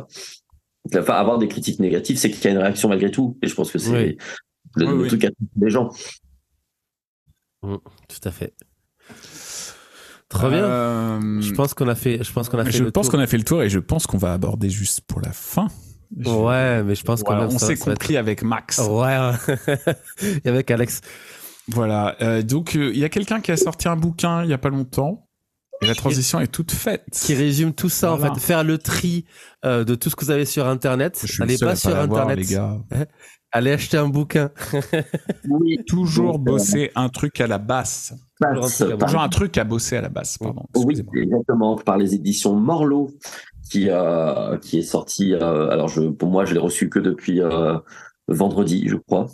Enfin, 0.88 1.14
avoir 1.14 1.38
des 1.38 1.48
critiques 1.48 1.78
négatives, 1.78 2.18
c'est 2.18 2.30
qu'il 2.30 2.44
y 2.44 2.48
a 2.48 2.50
une 2.50 2.58
réaction 2.58 2.88
malgré 2.88 3.10
tout. 3.10 3.38
Et 3.42 3.46
je 3.46 3.54
pense 3.54 3.70
que 3.70 3.78
c'est 3.78 4.16
le, 4.76 5.06
truc 5.06 5.24
à 5.24 5.30
des 5.56 5.70
gens. 5.70 5.90
Mm, 7.62 7.76
tout 7.76 8.28
à 8.28 8.30
fait. 8.30 8.54
Très 10.28 10.48
bien. 10.48 10.64
Euh, 10.64 11.40
je 11.40 11.52
pense 11.52 11.74
qu'on 11.74 11.88
a 11.88 11.94
fait. 11.94 12.24
Je 12.24 12.32
pense 12.32 12.48
qu'on 12.48 12.58
a 12.58 12.64
fait. 12.64 12.72
Je 12.72 12.84
pense 12.84 13.10
qu'on 13.10 13.18
a 13.18 13.26
fait 13.26 13.36
le 13.36 13.44
tour 13.44 13.62
et 13.62 13.68
je 13.68 13.78
pense 13.78 14.06
qu'on 14.06 14.18
va 14.18 14.32
aborder 14.32 14.70
juste 14.70 15.02
pour 15.02 15.20
la 15.20 15.32
fin. 15.32 15.68
Ouais, 16.24 16.82
mais 16.82 16.94
je 16.94 17.04
pense 17.04 17.22
qu'on 17.22 17.34
on 17.34 17.58
s'est 17.58 17.76
compris 17.76 18.16
avec 18.16 18.42
Max. 18.42 18.78
Ouais, 18.78 19.16
et 20.44 20.48
avec 20.48 20.70
Alex. 20.70 21.00
Voilà. 21.68 22.16
Euh, 22.20 22.42
donc, 22.42 22.76
euh, 22.76 22.90
il 22.92 22.98
y 22.98 23.04
a 23.04 23.08
quelqu'un 23.08 23.40
qui 23.40 23.52
a 23.52 23.56
sorti 23.56 23.88
un 23.88 23.96
bouquin 23.96 24.42
il 24.42 24.50
y 24.50 24.52
a 24.52 24.58
pas 24.58 24.68
longtemps 24.68 25.28
Et 25.82 25.86
la 25.86 25.94
transition 25.94 26.40
est 26.40 26.46
toute 26.46 26.70
faite. 26.72 27.04
Qui 27.12 27.34
résume 27.34 27.72
tout 27.74 27.88
ça, 27.88 28.12
en 28.12 28.18
fait. 28.18 28.38
Faire 28.40 28.64
le 28.64 28.78
tri 28.78 29.24
euh, 29.64 29.84
de 29.84 29.94
tout 29.94 30.10
ce 30.10 30.16
que 30.16 30.24
vous 30.24 30.30
avez 30.30 30.44
sur 30.44 30.66
Internet. 30.66 31.20
Je 31.24 31.42
Allez 31.42 31.58
pas 31.58 31.76
sur 31.76 31.96
Internet. 31.96 32.38
les 32.38 32.44
gars. 32.46 32.78
Allez 33.54 33.72
acheter 33.72 33.98
un 33.98 34.08
bouquin. 34.08 34.50
Oui, 35.48 35.78
Toujours 35.86 36.36
euh, 36.36 36.38
bosser 36.38 36.90
un 36.94 37.08
truc 37.10 37.40
à 37.40 37.46
la 37.46 37.58
basse. 37.58 38.14
passe 38.40 38.78
Toujours 38.78 38.86
un 38.86 38.88
truc 38.88 38.92
à 38.92 38.96
par- 38.96 39.08
Toujours 39.08 39.22
un 39.22 39.28
truc 39.28 39.58
à 39.58 39.64
bosser 39.64 39.96
à 39.96 40.00
la 40.00 40.08
basse, 40.08 40.38
pardon. 40.38 40.64
Oui, 40.76 40.94
exactement, 41.16 41.76
par 41.76 41.98
les 41.98 42.14
éditions 42.14 42.54
Morlot, 42.54 43.10
qui, 43.70 43.90
euh, 43.90 44.56
qui 44.58 44.78
est 44.78 44.82
sorti. 44.82 45.34
euh, 45.34 45.68
alors, 45.68 45.88
je, 45.88 46.02
pour 46.02 46.30
moi, 46.30 46.44
je 46.46 46.54
l'ai 46.54 46.60
reçu 46.60 46.88
que 46.88 46.98
depuis 46.98 47.42
euh, 47.42 47.76
vendredi, 48.28 48.88
je 48.88 48.96
crois. 48.96 49.28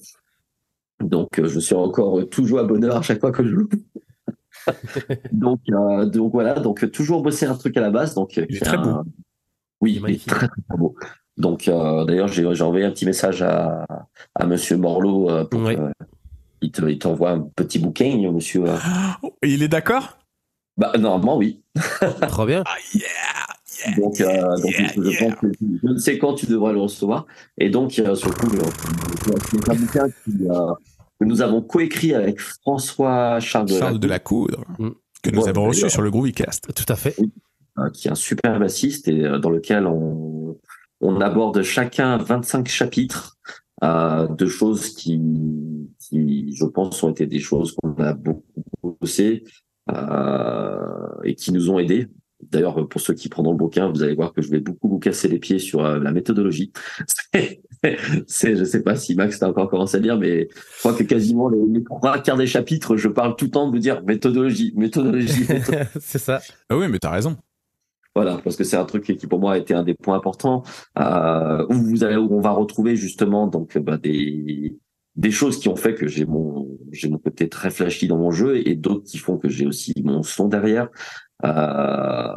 Donc, 1.00 1.38
euh, 1.38 1.46
je 1.46 1.60
suis 1.60 1.76
encore 1.76 2.28
toujours 2.28 2.58
à 2.58 2.64
bonheur 2.64 2.96
à 2.96 3.02
chaque 3.02 3.20
fois 3.20 3.30
que 3.30 3.44
je 3.44 3.50
l'ouvre. 3.50 3.68
Donc, 5.32 5.60
euh, 5.70 6.06
donc 6.06 6.32
voilà, 6.32 6.54
donc 6.60 6.84
euh, 6.84 6.90
toujours 6.90 7.22
bosser 7.22 7.46
un 7.46 7.54
truc 7.54 7.76
à 7.76 7.80
la 7.80 7.90
base. 7.90 8.14
Donc, 8.14 8.36
euh, 8.38 8.46
Il 8.48 8.56
est 8.56 8.60
très 8.60 8.76
un- 8.76 8.82
beau. 9.02 9.02
Oui, 9.80 9.92
Il 9.92 9.94
est 9.94 9.96
il 9.96 9.98
est 9.98 10.02
magnifique. 10.02 10.28
très 10.28 10.48
très 10.48 10.76
beau. 10.78 10.94
Donc, 11.36 11.68
euh, 11.68 12.04
d'ailleurs, 12.04 12.28
j'ai 12.28 12.44
envoyé 12.62 12.84
un 12.84 12.90
petit 12.90 13.06
message 13.06 13.42
à, 13.42 13.86
à 14.34 14.46
Monsieur 14.46 14.76
Morlot 14.76 15.30
euh, 15.30 15.44
pour 15.44 15.62
Oui. 15.62 15.76
qu'il 16.60 16.72
te- 16.72 16.84
il 16.84 16.98
t'envoie 16.98 17.30
un 17.30 17.40
petit 17.40 17.78
bouquin, 17.78 18.16
Monsieur. 18.32 18.64
euh. 18.66 18.76
Et 19.42 19.52
il 19.52 19.62
est 19.62 19.68
d'accord 19.68 20.18
Bah, 20.76 20.92
normalement, 20.98 21.36
oui. 21.36 21.62
Trop 22.28 22.44
bien. 22.46 22.64
Ah 22.66 22.74
yeah 22.94 23.94
Donc, 23.96 24.20
euh, 24.20 24.56
donc 24.56 24.72
yeah, 24.72 24.88
je 24.96 25.00
yeah. 25.10 25.18
pense 25.30 25.34
que 25.40 25.46
je 25.60 25.88
ne 25.88 25.96
sais 25.98 26.18
quand 26.18 26.34
tu 26.34 26.46
devrais 26.46 26.72
le 26.72 26.80
recevoir. 26.80 27.26
Et 27.56 27.70
donc, 27.70 27.96
euh, 28.00 28.16
surtout, 28.16 28.48
euh, 28.56 28.62
c'est 29.50 29.70
un 29.70 29.74
bouquin 29.76 30.08
qui, 30.24 30.32
euh, 30.50 30.72
que 31.20 31.24
nous 31.24 31.42
avons 31.42 31.62
coécrit 31.62 32.14
avec 32.14 32.40
François 32.40 33.40
Charles, 33.40 33.68
Charles 33.68 33.98
de 33.98 34.06
la 34.08 34.18
Coudre, 34.18 34.64
Mm. 34.78 34.90
que 35.22 35.30
nous 35.30 35.42
Ouais, 35.42 35.48
avons 35.48 35.66
reçu 35.66 35.88
sur 35.90 36.02
le 36.02 36.10
Groovycast. 36.10 36.72
Tout 36.74 36.92
à 36.92 36.96
fait. 36.96 37.16
euh, 37.78 37.90
qui 37.90 38.08
est 38.08 38.10
un 38.10 38.14
super 38.16 38.58
bassiste 38.58 39.08
et 39.08 39.24
euh, 39.24 39.38
dans 39.38 39.50
lequel 39.50 39.86
on, 39.86 40.56
on 41.00 41.20
aborde 41.20 41.62
chacun 41.62 42.16
25 42.18 42.68
chapitres 42.68 43.36
euh, 43.84 44.26
de 44.28 44.46
choses 44.46 44.90
qui, 44.94 45.20
qui, 46.00 46.52
je 46.56 46.64
pense, 46.64 47.02
ont 47.02 47.10
été 47.10 47.26
des 47.26 47.38
choses 47.40 47.74
qu'on 47.76 47.94
a 48.02 48.14
beaucoup 48.14 48.44
bossé 49.00 49.44
euh, 49.90 50.78
et 51.24 51.34
qui 51.34 51.52
nous 51.52 51.70
ont 51.70 51.78
aidés. 51.78 52.08
D'ailleurs, 52.40 52.88
pour 52.88 53.00
ceux 53.00 53.14
qui 53.14 53.28
prendront 53.28 53.52
le 53.52 53.58
bouquin, 53.58 53.88
vous 53.90 54.02
allez 54.02 54.14
voir 54.14 54.32
que 54.32 54.42
je 54.42 54.50
vais 54.50 54.60
beaucoup 54.60 54.88
vous 54.88 54.98
casser 55.00 55.26
les 55.28 55.38
pieds 55.40 55.58
sur 55.58 55.84
euh, 55.84 55.98
la 55.98 56.12
méthodologie. 56.12 56.72
C'est, 58.26 58.56
je 58.56 58.64
sais 58.64 58.82
pas 58.82 58.96
si 58.96 59.14
Max 59.14 59.38
t'a 59.38 59.48
encore 59.48 59.68
commencé 59.68 59.96
à 59.96 60.00
dire, 60.00 60.18
mais 60.18 60.48
je 60.50 60.78
crois 60.80 60.94
que 60.94 61.02
quasiment 61.02 61.48
les, 61.48 61.60
les 61.70 61.84
trois 61.84 62.18
quarts 62.18 62.36
des 62.36 62.46
chapitres, 62.46 62.96
je 62.96 63.08
parle 63.08 63.36
tout 63.36 63.46
le 63.46 63.50
temps 63.50 63.66
de 63.66 63.72
vous 63.72 63.78
dire 63.78 64.02
méthodologie, 64.02 64.72
méthodologie, 64.76 65.40
méthodologie. 65.48 65.88
c'est 66.00 66.18
ça. 66.18 66.40
Ah 66.68 66.76
oui, 66.76 66.86
mais 66.88 66.98
t'as 66.98 67.10
raison. 67.10 67.36
Voilà, 68.14 68.40
parce 68.42 68.56
que 68.56 68.64
c'est 68.64 68.76
un 68.76 68.84
truc 68.84 69.04
qui 69.04 69.26
pour 69.28 69.38
moi 69.38 69.52
a 69.52 69.58
été 69.58 69.74
un 69.74 69.84
des 69.84 69.94
points 69.94 70.16
importants 70.16 70.64
euh, 70.98 71.64
où 71.68 71.74
vous 71.74 72.02
allez, 72.02 72.16
où 72.16 72.34
on 72.34 72.40
va 72.40 72.50
retrouver 72.50 72.96
justement 72.96 73.46
donc 73.46 73.78
bah, 73.78 73.96
des 73.96 74.76
des 75.14 75.30
choses 75.30 75.58
qui 75.58 75.68
ont 75.68 75.76
fait 75.76 75.94
que 75.94 76.08
j'ai 76.08 76.24
mon 76.24 76.66
j'ai 76.90 77.08
mon 77.08 77.18
côté 77.18 77.48
très 77.48 77.70
flashy 77.70 78.08
dans 78.08 78.18
mon 78.18 78.30
jeu 78.30 78.66
et 78.66 78.74
d'autres 78.74 79.04
qui 79.04 79.18
font 79.18 79.36
que 79.36 79.48
j'ai 79.48 79.66
aussi 79.66 79.92
mon 80.04 80.22
son 80.22 80.48
derrière. 80.48 80.88
Euh, 81.44 82.32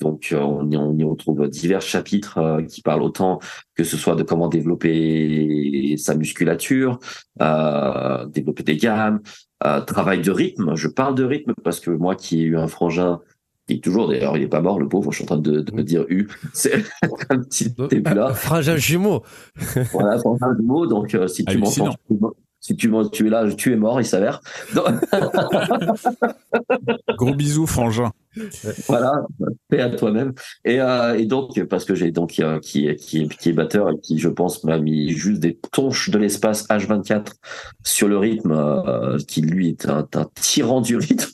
donc 0.00 0.30
euh, 0.32 0.40
on 0.40 0.70
y, 0.70 0.76
on 0.76 0.96
y 0.96 1.04
retrouve 1.04 1.48
divers 1.48 1.82
chapitres 1.82 2.38
euh, 2.38 2.62
qui 2.62 2.80
parlent 2.82 3.02
autant 3.02 3.38
que 3.74 3.84
ce 3.84 3.96
soit 3.96 4.14
de 4.16 4.22
comment 4.22 4.48
développer 4.48 5.94
sa 5.98 6.14
musculature, 6.14 6.98
euh, 7.42 8.26
développer 8.26 8.62
des 8.62 8.76
gammes, 8.76 9.20
euh, 9.64 9.80
travail 9.82 10.22
de 10.22 10.30
rythme. 10.30 10.74
Je 10.74 10.88
parle 10.88 11.14
de 11.14 11.24
rythme 11.24 11.52
parce 11.62 11.80
que 11.80 11.90
moi 11.90 12.14
qui 12.16 12.40
ai 12.40 12.44
eu 12.44 12.56
un 12.56 12.66
frangin 12.66 13.20
qui 13.66 13.74
est 13.74 13.84
toujours 13.84 14.08
d'ailleurs 14.08 14.36
il 14.36 14.42
est 14.42 14.48
pas 14.48 14.62
mort 14.62 14.80
le 14.80 14.88
pauvre, 14.88 15.12
je 15.12 15.16
suis 15.16 15.24
en 15.24 15.26
train 15.26 15.36
de, 15.36 15.60
de 15.60 15.72
me 15.72 15.82
dire 15.84 16.04
U, 16.08 16.28
c'est 16.54 16.82
un 17.28 17.38
petit 17.38 17.72
début 17.88 18.14
là. 18.14 18.32
Frangin 18.34 18.76
jumeau. 18.76 19.22
Voilà, 19.92 20.18
frangin 20.18 20.54
mot. 20.62 20.86
Donc 20.86 21.14
euh, 21.14 21.26
si 21.28 21.44
tu 21.44 21.58
m'entends, 21.82 21.94
si 22.58 22.76
tu, 22.76 22.88
m'en- 22.88 23.08
tu 23.08 23.26
es 23.26 23.30
là, 23.30 23.50
tu 23.52 23.72
es 23.72 23.76
mort, 23.76 24.00
il 24.00 24.04
s'avère. 24.06 24.40
Gros 27.16 27.34
bisous, 27.34 27.66
frangin. 27.66 28.10
Voilà, 28.86 29.12
paix 29.68 29.80
à 29.80 29.90
toi-même. 29.90 30.32
Et, 30.64 30.80
euh, 30.80 31.18
et 31.18 31.26
donc, 31.26 31.62
parce 31.64 31.84
que 31.84 31.94
j'ai 31.94 32.12
donc 32.12 32.38
euh, 32.38 32.60
qui, 32.60 32.94
qui, 32.96 33.28
qui 33.28 33.48
est 33.48 33.52
batteur 33.52 33.90
et 33.90 33.98
qui, 34.00 34.18
je 34.18 34.28
pense, 34.28 34.62
m'a 34.64 34.78
mis 34.78 35.10
juste 35.10 35.40
des 35.40 35.58
tonches 35.72 36.10
de 36.10 36.18
l'espace 36.18 36.66
H24 36.68 37.32
sur 37.84 38.06
le 38.08 38.18
rythme, 38.18 38.52
euh, 38.52 39.18
qui 39.26 39.40
lui 39.42 39.70
est 39.70 39.88
un, 39.88 40.06
un 40.14 40.24
tyran 40.34 40.80
du 40.80 40.96
rythme. 40.96 41.30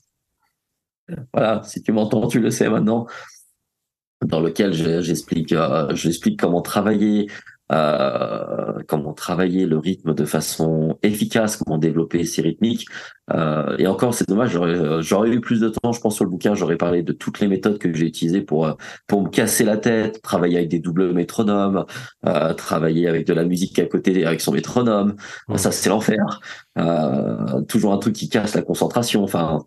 Voilà, 1.32 1.62
si 1.64 1.82
tu 1.82 1.92
m'entends, 1.92 2.26
tu 2.28 2.40
le 2.40 2.50
sais 2.50 2.68
maintenant. 2.68 3.06
Dans 4.24 4.40
lequel 4.40 4.72
je- 4.72 5.02
j'explique, 5.02 5.54
j'explique 5.92 6.40
comment 6.40 6.62
travailler, 6.62 7.30
euh, 7.72 8.82
comment 8.86 9.12
travailler 9.12 9.66
le 9.66 9.78
rythme 9.78 10.14
de 10.14 10.24
façon 10.24 10.98
efficace, 11.02 11.56
comment 11.56 11.78
développer 11.78 12.24
ses 12.24 12.42
rythmiques. 12.42 12.86
Euh, 13.32 13.76
et 13.78 13.86
encore, 13.86 14.14
c'est 14.14 14.28
dommage, 14.28 14.50
j'aurais, 14.50 15.02
j'aurais 15.02 15.30
eu 15.30 15.40
plus 15.40 15.60
de 15.60 15.68
temps, 15.68 15.92
je 15.92 16.00
pense, 16.00 16.14
sur 16.14 16.24
le 16.24 16.30
bouquin, 16.30 16.54
j'aurais 16.54 16.76
parlé 16.76 17.02
de 17.02 17.12
toutes 17.12 17.40
les 17.40 17.48
méthodes 17.48 17.78
que 17.78 17.92
j'ai 17.92 18.06
utilisées 18.06 18.40
pour, 18.40 18.66
euh, 18.66 18.74
pour 19.06 19.22
me 19.22 19.28
casser 19.28 19.64
la 19.64 19.76
tête, 19.76 20.22
travailler 20.22 20.58
avec 20.58 20.68
des 20.68 20.78
doubles 20.78 21.12
métronomes, 21.12 21.84
euh, 22.26 22.54
travailler 22.54 23.08
avec 23.08 23.26
de 23.26 23.34
la 23.34 23.44
musique 23.44 23.78
à 23.78 23.86
côté 23.86 24.24
avec 24.24 24.40
son 24.40 24.52
métronome. 24.52 25.16
Mhm. 25.48 25.58
Ça, 25.58 25.72
c'est 25.72 25.88
l'enfer. 25.88 26.40
Euh, 26.78 27.62
toujours 27.62 27.92
un 27.92 27.98
truc 27.98 28.14
qui 28.14 28.28
casse 28.28 28.54
la 28.54 28.62
concentration. 28.62 29.24
Enfin, 29.24 29.64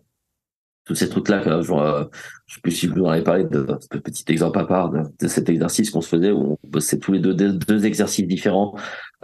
tous 0.90 0.96
ces 0.96 1.08
trucs-là, 1.08 1.62
genre, 1.62 1.82
euh, 1.82 2.04
je 2.46 2.56
sais 2.56 2.60
plus 2.60 2.72
si 2.72 2.88
vous 2.88 3.04
en 3.04 3.10
avez 3.10 3.22
parlé 3.22 3.44
de, 3.44 3.64
de 3.92 3.98
petit 3.98 4.24
exemple 4.26 4.58
à 4.58 4.64
part 4.64 4.90
de, 4.90 5.02
de 5.20 5.28
cet 5.28 5.48
exercice 5.48 5.88
qu'on 5.92 6.00
se 6.00 6.08
faisait 6.08 6.32
où 6.32 6.58
on 6.60 6.68
bossait 6.68 6.98
tous 6.98 7.12
les 7.12 7.20
deux 7.20 7.32
deux, 7.32 7.52
deux 7.52 7.86
exercices 7.86 8.26
différents, 8.26 8.74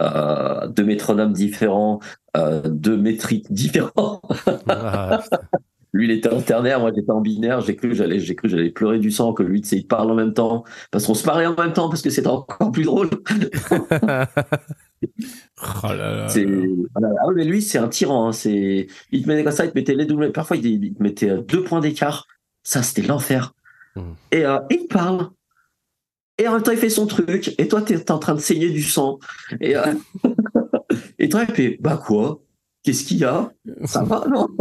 euh, 0.01 0.65
deux 0.69 0.85
métronomes 0.85 1.33
différents, 1.33 1.99
euh, 2.37 2.61
deux 2.65 2.95
métriques 2.95 3.51
différents. 3.51 4.21
Ah. 4.69 5.21
Lui, 5.91 6.05
il 6.05 6.11
était 6.11 6.31
en 6.31 6.41
ternaire, 6.41 6.79
moi 6.79 6.91
j'étais 6.95 7.11
en 7.11 7.19
binaire. 7.19 7.59
J'ai 7.59 7.75
cru 7.75 7.89
que 7.89 7.95
j'allais, 7.95 8.19
j'ai 8.19 8.35
cru 8.35 8.47
j'allais 8.47 8.69
pleurer 8.69 8.99
du 8.99 9.11
sang. 9.11 9.33
Que 9.33 9.43
lui, 9.43 9.61
tu 9.61 9.67
sais, 9.67 9.77
il 9.77 9.87
parle 9.87 10.09
en 10.11 10.15
même 10.15 10.33
temps 10.33 10.63
parce 10.91 11.05
qu'on 11.05 11.15
se 11.15 11.23
parlait 11.23 11.47
en 11.47 11.55
même 11.55 11.73
temps 11.73 11.89
parce 11.89 12.01
que 12.01 12.09
c'était 12.09 12.27
encore 12.27 12.71
plus 12.71 12.83
drôle. 12.83 13.09
Oh 15.83 15.87
là 15.87 16.27
là. 16.27 16.27
Ah 16.95 17.27
mais 17.35 17.45
lui, 17.45 17.61
c'est 17.61 17.77
un 17.77 17.87
tyran. 17.87 18.27
hein. 18.27 18.31
C'est 18.31 18.87
il 19.11 19.23
te 19.23 19.27
mettait 19.27 19.43
comme 19.43 19.51
ça, 19.53 19.65
il 19.65 19.71
te 19.71 19.77
mettait 19.77 19.95
les 19.95 20.05
doubles. 20.05 20.31
Parfois, 20.31 20.57
il, 20.57 20.93
te 20.93 21.03
mettait 21.03 21.29
euh, 21.29 21.41
deux 21.41 21.63
points 21.63 21.79
d'écart. 21.79 22.27
Ça, 22.63 22.83
c'était 22.83 23.07
l'enfer. 23.07 23.53
Mhm. 23.95 24.15
Et 24.31 24.45
euh, 24.45 24.59
il 24.69 24.87
parle. 24.87 25.29
Et 26.37 26.47
en 26.47 26.53
même 26.53 26.63
temps, 26.63 26.71
il 26.71 26.77
fait 26.77 26.89
son 26.89 27.07
truc. 27.07 27.55
Et 27.57 27.67
toi, 27.67 27.81
t'es 27.81 27.95
es 27.95 28.11
en 28.11 28.19
train 28.19 28.35
de 28.35 28.39
saigner 28.39 28.69
du 28.69 28.83
sang. 28.83 29.19
Et 29.61 29.75
euh, 29.75 29.93
et 31.19 31.29
toi, 31.29 31.43
il 31.47 31.55
fait 31.55 31.77
bah 31.79 32.01
quoi? 32.03 32.41
Qu'est-ce 32.83 33.03
qu'il 33.03 33.17
y 33.17 33.25
a? 33.25 33.51
Ça 33.85 34.03
va 34.03 34.25
non? 34.27 34.47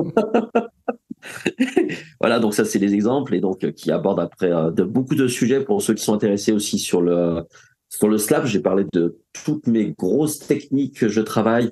Voilà, 2.21 2.39
donc 2.39 2.55
ça, 2.55 2.65
c'est 2.65 2.79
des 2.79 2.95
exemples 2.95 3.35
et 3.35 3.41
donc 3.41 3.65
euh, 3.65 3.73
qui 3.73 3.91
abordent 3.91 4.21
après 4.21 4.49
de 4.51 4.85
beaucoup 4.85 5.15
de 5.17 5.27
sujets 5.27 5.61
pour 5.61 5.83
ceux 5.83 5.95
qui 5.95 6.05
sont 6.05 6.15
intéressés 6.15 6.53
aussi 6.53 6.79
sur 6.79 7.03
le 7.03 7.43
sur 7.89 8.09
le 8.09 8.19
slap. 8.19 8.47
J'ai 8.47 8.61
parlé 8.61 8.85
de 8.93 9.19
toutes 9.33 9.67
mes 9.67 9.93
grosses 9.93 10.39
techniques 10.39 10.99
que 10.99 11.09
je 11.09 11.21
travaille. 11.21 11.71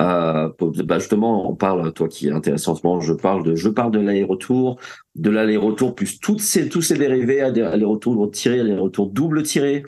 Euh, 0.00 0.50
bah 0.84 0.98
justement, 0.98 1.48
on 1.48 1.54
parle, 1.54 1.92
toi 1.92 2.08
qui 2.08 2.26
es 2.26 2.32
intéressé 2.32 2.68
en 2.68 2.74
ce 2.74 2.84
moment, 2.84 3.00
je 3.00 3.12
parle 3.12 3.44
de, 3.44 3.54
je 3.54 3.68
parle 3.68 3.92
de 3.92 4.00
l'aller-retour, 4.00 4.80
de 5.14 5.30
l'aller-retour 5.30 5.94
plus 5.94 6.18
toutes 6.18 6.40
ces, 6.40 6.68
tous 6.68 6.82
ces 6.82 6.98
dérivés, 6.98 7.40
aller-retour 7.40 8.28
tiré, 8.32 8.58
aller-retour 8.58 9.10
double 9.10 9.44
tiré, 9.44 9.84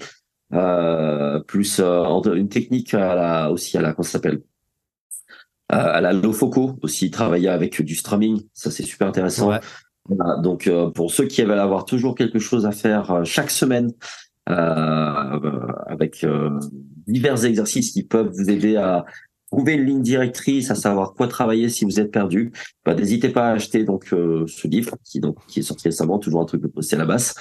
euh, 0.52 1.40
plus 1.40 1.80
euh, 1.80 2.34
une 2.36 2.48
technique 2.48 2.94
à 2.94 3.16
la, 3.16 3.50
aussi 3.50 3.76
à 3.78 3.82
la, 3.82 3.94
comment 3.94 4.04
ça 4.04 4.12
s'appelle, 4.12 4.42
à, 5.68 5.80
à 5.80 6.00
la 6.00 6.12
Lofoco 6.12 6.78
aussi, 6.82 7.10
travailler 7.10 7.48
avec 7.48 7.82
du 7.82 7.96
strumming, 7.96 8.42
ça 8.54 8.70
c'est 8.70 8.84
super 8.84 9.08
intéressant. 9.08 9.48
Ouais. 9.48 9.60
Voilà, 10.08 10.36
donc 10.40 10.68
euh, 10.68 10.88
pour 10.90 11.10
ceux 11.10 11.24
qui 11.24 11.42
veulent 11.42 11.58
avoir 11.58 11.84
toujours 11.84 12.14
quelque 12.14 12.38
chose 12.38 12.64
à 12.64 12.70
faire 12.70 13.10
euh, 13.10 13.24
chaque 13.24 13.50
semaine, 13.50 13.90
euh, 13.90 13.90
euh, 13.90 13.94
avec 14.46 16.24
euh, 16.24 16.58
divers 17.06 17.44
exercices 17.44 17.92
qui 17.92 18.04
peuvent 18.04 18.30
vous 18.32 18.50
aider 18.50 18.76
à 18.76 19.04
trouver 19.50 19.74
une 19.74 19.84
ligne 19.84 20.02
directrice, 20.02 20.70
à 20.70 20.74
savoir 20.74 21.14
quoi 21.14 21.28
travailler 21.28 21.68
si 21.68 21.84
vous 21.84 22.00
êtes 22.00 22.10
perdu, 22.10 22.52
bah, 22.84 22.94
n'hésitez 22.94 23.28
pas 23.28 23.48
à 23.48 23.52
acheter 23.52 23.84
donc 23.84 24.12
euh, 24.12 24.44
ce 24.46 24.66
livre 24.66 24.96
qui 25.04 25.20
donc 25.20 25.38
qui 25.46 25.60
est 25.60 25.62
sorti 25.62 25.88
récemment, 25.88 26.18
toujours 26.18 26.42
un 26.42 26.44
truc 26.44 26.62
de 26.62 26.66
poster 26.66 26.96
à 26.96 27.00
la 27.00 27.06
basse, 27.06 27.34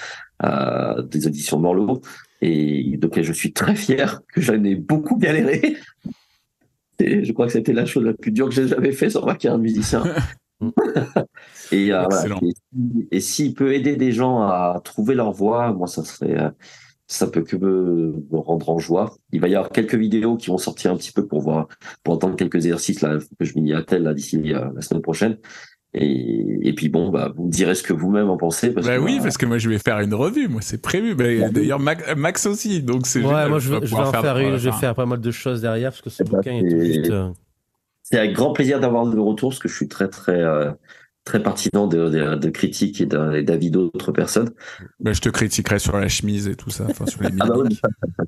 euh, 0.43 1.01
des 1.01 1.27
éditions 1.27 1.59
Morlot, 1.59 2.01
et 2.41 2.97
donc 2.97 3.19
je 3.19 3.33
suis 3.33 3.53
très 3.53 3.75
fier 3.75 4.21
que 4.33 4.41
j'en 4.41 4.63
ai 4.63 4.75
beaucoup 4.75 5.17
galéré. 5.17 5.77
Et 6.99 7.25
je 7.25 7.33
crois 7.33 7.47
que 7.47 7.51
c'était 7.51 7.73
la 7.73 7.85
chose 7.85 8.05
la 8.05 8.13
plus 8.13 8.31
dure 8.31 8.47
que 8.47 8.55
j'ai 8.55 8.67
jamais 8.67 8.93
fait 8.93 9.09
sur 9.09 9.25
ma 9.25 9.35
carrière 9.35 9.57
de 9.57 9.63
musicien. 9.63 10.03
et, 11.71 11.91
euh, 11.91 12.05
et, 12.41 13.17
et 13.17 13.19
s'il 13.19 13.53
peut 13.53 13.73
aider 13.73 13.97
des 13.97 14.11
gens 14.11 14.41
à 14.41 14.79
trouver 14.83 15.15
leur 15.15 15.31
voix, 15.31 15.73
moi 15.73 15.87
ça 15.87 16.05
serait 16.05 16.39
euh, 16.39 16.49
ça 17.07 17.27
peut 17.27 17.43
que 17.43 17.55
me, 17.55 18.13
me 18.31 18.37
rendre 18.37 18.69
en 18.69 18.79
joie. 18.79 19.15
Il 19.31 19.39
va 19.39 19.47
y 19.47 19.55
avoir 19.55 19.71
quelques 19.71 19.95
vidéos 19.95 20.37
qui 20.37 20.47
vont 20.47 20.57
sortir 20.57 20.91
un 20.91 20.97
petit 20.97 21.11
peu 21.11 21.25
pour 21.25 21.41
voir, 21.41 21.67
pour 22.03 22.13
entendre 22.13 22.35
quelques 22.35 22.55
exercices 22.55 23.01
là, 23.01 23.19
faut 23.19 23.35
que 23.39 23.45
je 23.45 23.57
m'y 23.59 23.73
attelle 23.73 24.03
là 24.03 24.13
d'ici 24.13 24.53
euh, 24.53 24.69
la 24.73 24.81
semaine 24.81 25.01
prochaine. 25.01 25.37
Et, 25.97 26.67
et, 26.67 26.73
puis 26.73 26.89
bon, 26.89 27.09
bah, 27.09 27.31
vous 27.33 27.45
me 27.45 27.51
direz 27.51 27.73
ce 27.73 27.81
que 27.81 27.93
vous-même 27.93 28.29
en 28.29 28.35
pensez. 28.35 28.73
Parce 28.73 28.85
bah 28.85 28.99
oui, 28.99 29.19
parce 29.21 29.37
que 29.37 29.45
moi 29.45 29.57
je 29.57 29.69
vais 29.69 29.79
faire 29.79 30.01
une 30.01 30.13
revue, 30.13 30.49
moi 30.49 30.59
c'est 30.61 30.81
prévu. 30.81 31.15
Bah, 31.15 31.23
D'ailleurs 31.49 31.79
Max, 31.79 32.45
aussi, 32.47 32.81
donc 32.81 33.07
c'est. 33.07 33.21
Ouais, 33.21 33.47
moi 33.47 33.59
je 33.59 33.69
vais, 33.69 33.77
en 33.77 34.11
faire, 34.11 34.37
une, 34.39 34.57
je 34.57 34.69
vais 34.69 34.75
faire 34.75 34.93
pas 34.93 35.05
mal 35.05 35.21
de 35.21 35.31
choses 35.31 35.61
derrière 35.61 35.91
parce 35.91 36.01
que 36.01 36.09
ce 36.09 36.23
bouquin 36.23 36.51
est, 36.51 36.69
juste. 36.69 37.11
Euh, 37.11 37.29
c'est 38.03 38.17
avec 38.19 38.33
grand 38.33 38.51
plaisir 38.51 38.81
d'avoir 38.81 39.07
de 39.07 39.17
retour 39.17 39.49
parce 39.51 39.59
que 39.59 39.69
je 39.69 39.75
suis 39.75 39.87
très 39.87 40.09
très 40.09 40.41
euh, 40.41 40.71
très 41.25 41.41
partisan 41.41 41.87
de, 41.87 42.07
de, 42.09 42.35
de 42.35 42.49
critiques 42.49 43.01
et 43.01 43.05
d'avis 43.05 43.71
d'autres 43.71 44.11
personnes. 44.11 44.51
Ben, 44.99 45.13
je 45.13 45.21
te 45.21 45.29
critiquerai 45.29 45.79
sur 45.79 45.97
la 45.97 46.07
chemise 46.07 46.47
et 46.47 46.55
tout 46.55 46.69
ça, 46.69 46.85
enfin 46.87 47.07
sur 47.07 47.23
les 47.23 47.29
Ah 47.39 47.47
bah 47.47 47.55
oui, 47.57 47.79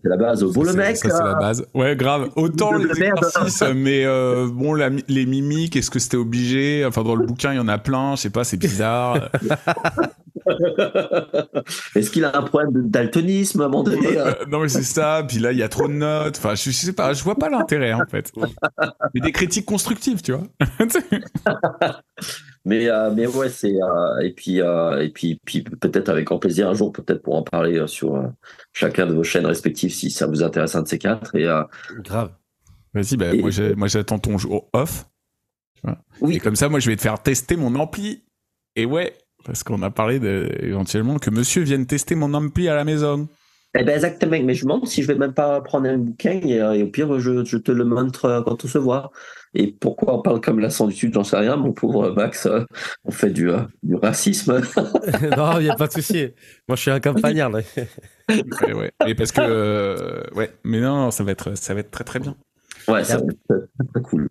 c'est 0.01 0.09
la 0.09 0.17
base. 0.17 0.43
Bon 0.43 0.63
le 0.63 0.73
mec. 0.73 0.97
Ça 0.97 1.09
c'est 1.11 1.23
la 1.23 1.35
base. 1.35 1.65
Ouais, 1.75 1.95
grave. 1.95 2.29
Autant 2.35 2.73
les 2.73 2.89
exercices, 2.89 3.63
mais 3.75 4.03
euh, 4.05 4.47
bon 4.51 4.73
la, 4.73 4.89
les 5.07 5.25
mimiques, 5.27 5.75
est-ce 5.75 5.91
que 5.91 5.99
c'était 5.99 6.17
obligé? 6.17 6.83
Enfin 6.85 7.03
dans 7.03 7.15
le 7.15 7.25
bouquin 7.25 7.53
il 7.53 7.57
y 7.57 7.59
en 7.59 7.67
a 7.67 7.77
plein, 7.77 8.15
je 8.15 8.21
sais 8.21 8.31
pas, 8.31 8.43
c'est 8.43 8.57
bizarre. 8.57 9.29
Est-ce 11.95 12.09
qu'il 12.09 12.23
a 12.23 12.37
un 12.37 12.41
problème 12.41 12.71
de 12.71 12.81
daltonisme 12.81 13.61
à 13.61 13.65
un 13.65 13.67
moment 13.67 13.83
donné 13.83 14.17
euh, 14.17 14.33
Non 14.49 14.61
mais 14.61 14.69
c'est 14.69 14.81
ça. 14.81 15.23
Puis 15.27 15.39
là 15.39 15.51
il 15.51 15.57
y 15.57 15.63
a 15.63 15.69
trop 15.69 15.87
de 15.87 15.93
notes. 15.93 16.37
Enfin 16.37 16.55
je, 16.55 16.71
je 16.71 16.75
sais 16.75 16.93
pas, 16.93 17.13
je 17.13 17.23
vois 17.23 17.35
pas 17.35 17.49
l'intérêt 17.49 17.93
en 17.93 18.05
fait. 18.09 18.31
Mais 19.13 19.21
des 19.21 19.31
critiques 19.31 19.65
constructives, 19.65 20.21
tu 20.21 20.31
vois. 20.31 20.43
Mais, 22.67 22.89
euh, 22.89 23.11
mais 23.15 23.27
ouais, 23.27 23.47
c'est. 23.47 23.81
Euh, 23.81 24.19
et 24.19 24.33
puis, 24.33 24.59
euh, 24.59 25.01
et 25.01 25.07
puis, 25.07 25.39
puis 25.45 25.61
peut-être 25.61 26.09
avec 26.09 26.25
grand 26.25 26.37
plaisir 26.37 26.69
un 26.69 26.73
jour, 26.73 26.91
peut-être 26.91 27.21
pour 27.21 27.35
en 27.35 27.41
parler 27.41 27.87
sur 27.87 28.21
chacun 28.73 29.07
de 29.07 29.13
vos 29.13 29.23
chaînes 29.23 29.45
respectives 29.45 29.93
si 29.93 30.11
ça 30.11 30.27
vous 30.27 30.43
intéresse 30.43 30.75
un 30.75 30.81
de 30.81 30.87
ces 30.89 30.99
quatre. 30.99 31.33
Et, 31.37 31.47
Grave. 32.03 32.31
Vas-y, 32.93 33.15
bah, 33.15 33.31
moi 33.77 33.87
j'attends 33.87 34.19
ton 34.19 34.37
jour 34.37 34.69
off. 34.73 35.05
Oui. 36.19 36.35
Et 36.35 36.39
comme 36.41 36.57
ça, 36.57 36.67
moi 36.67 36.81
je 36.81 36.89
vais 36.89 36.97
te 36.97 37.01
faire 37.01 37.23
tester 37.23 37.55
mon 37.55 37.73
ampli. 37.75 38.25
Et 38.75 38.85
ouais, 38.85 39.13
parce 39.45 39.63
qu'on 39.63 39.81
a 39.81 39.89
parlé 39.89 40.19
de, 40.19 40.51
éventuellement 40.59 41.19
que 41.19 41.29
monsieur 41.29 41.61
vienne 41.61 41.85
tester 41.85 42.15
mon 42.15 42.33
ampli 42.33 42.67
à 42.67 42.75
la 42.75 42.83
maison. 42.83 43.29
Eh 43.79 43.83
ben 43.85 43.95
exactement, 43.95 44.43
mais 44.43 44.55
je 44.55 44.65
me 44.65 44.73
demande 44.73 44.87
si 44.89 45.03
je 45.03 45.07
vais 45.07 45.15
même 45.15 45.33
pas 45.33 45.61
prendre 45.61 45.87
un 45.87 45.97
bouquin 45.97 46.41
et, 46.43 46.81
au 46.83 46.87
pire 46.87 47.17
je, 47.19 47.45
je, 47.45 47.57
te 47.57 47.71
le 47.71 47.85
montre 47.85 48.43
quand 48.45 48.65
on 48.65 48.67
se 48.67 48.77
voit. 48.77 49.11
Et 49.53 49.67
pourquoi 49.71 50.15
on 50.15 50.21
parle 50.21 50.41
comme 50.41 50.59
l'accent 50.59 50.87
du 50.87 50.93
Sud, 50.93 51.13
j'en 51.13 51.23
sais 51.23 51.37
rien, 51.37 51.55
mon 51.55 51.71
pauvre 51.71 52.11
Max, 52.11 52.45
euh, 52.45 52.63
on 53.05 53.11
fait 53.11 53.29
du, 53.29 53.49
euh, 53.49 53.59
du 53.83 53.95
racisme. 53.95 54.61
non, 55.37 55.59
il 55.59 55.63
n'y 55.63 55.69
a 55.69 55.75
pas 55.75 55.87
de 55.87 55.93
souci. 55.93 56.29
Moi, 56.67 56.75
je 56.75 56.81
suis 56.81 56.91
un 56.91 56.99
campagnard. 56.99 57.51
ouais, 58.29 58.73
ouais. 58.73 58.91
Et 59.07 59.15
parce 59.15 59.31
que, 59.31 59.41
euh, 59.41 60.23
ouais, 60.35 60.51
mais 60.63 60.79
non, 60.79 61.11
ça 61.11 61.23
va 61.23 61.31
être, 61.31 61.57
ça 61.57 61.73
va 61.73 61.79
être 61.79 61.91
très 61.91 62.03
très 62.03 62.19
bien. 62.19 62.35
Ouais, 62.87 63.03
ça 63.03 63.17
va 63.17 63.23
être 63.23 63.67
très, 63.93 64.01
cool. 64.01 64.29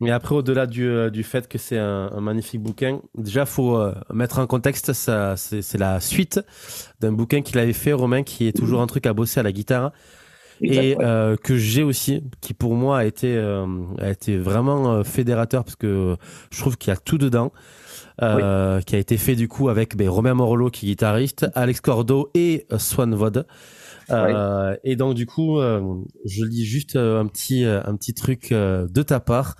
Mais 0.00 0.10
après, 0.10 0.34
au-delà 0.34 0.66
du, 0.66 1.10
du, 1.10 1.22
fait 1.22 1.48
que 1.48 1.56
c'est 1.56 1.78
un, 1.78 2.20
magnifique 2.20 2.60
bouquin, 2.60 3.00
déjà, 3.16 3.46
faut 3.46 3.80
mettre 4.12 4.38
en 4.38 4.46
contexte, 4.46 4.92
ça, 4.92 5.36
c'est 5.36 5.78
la 5.78 6.00
suite 6.00 6.40
d'un 7.00 7.12
bouquin 7.12 7.42
qu'il 7.42 7.58
avait 7.58 7.72
fait, 7.72 7.92
Romain, 7.92 8.22
qui 8.22 8.48
est 8.48 8.56
toujours 8.56 8.82
un 8.82 8.86
truc 8.86 9.06
à 9.06 9.12
bosser 9.12 9.40
à 9.40 9.42
la 9.42 9.52
guitare 9.52 9.92
et 10.64 10.96
euh, 11.00 11.36
que 11.36 11.56
j'ai 11.56 11.82
aussi, 11.82 12.22
qui 12.40 12.54
pour 12.54 12.74
moi 12.74 12.98
a 12.98 13.04
été, 13.04 13.36
euh, 13.36 13.66
a 13.98 14.10
été 14.10 14.36
vraiment 14.36 14.92
euh, 14.92 15.04
fédérateur 15.04 15.64
parce 15.64 15.76
que 15.76 16.16
je 16.50 16.60
trouve 16.60 16.76
qu'il 16.76 16.90
y 16.90 16.96
a 16.96 16.96
tout 16.96 17.18
dedans. 17.18 17.52
Euh, 18.22 18.80
qui 18.80 18.94
a 18.94 18.98
été 19.00 19.16
fait 19.16 19.34
du 19.34 19.48
coup 19.48 19.68
avec 19.68 19.96
ben, 19.96 20.08
Romain 20.08 20.34
Morello 20.34 20.70
qui 20.70 20.86
est 20.86 20.90
guitariste, 20.90 21.46
Alex 21.56 21.80
Cordo 21.80 22.30
et 22.34 22.64
Swan 22.78 23.12
Vod. 23.12 23.44
Euh, 24.10 24.76
et 24.84 24.94
donc 24.94 25.14
du 25.14 25.26
coup, 25.26 25.58
je 25.60 26.44
lis 26.44 26.64
juste 26.64 26.94
un 26.94 27.26
petit 27.26 27.64
un 27.64 27.96
petit 27.96 28.14
truc 28.14 28.52
de 28.52 29.02
ta 29.02 29.18
part 29.18 29.56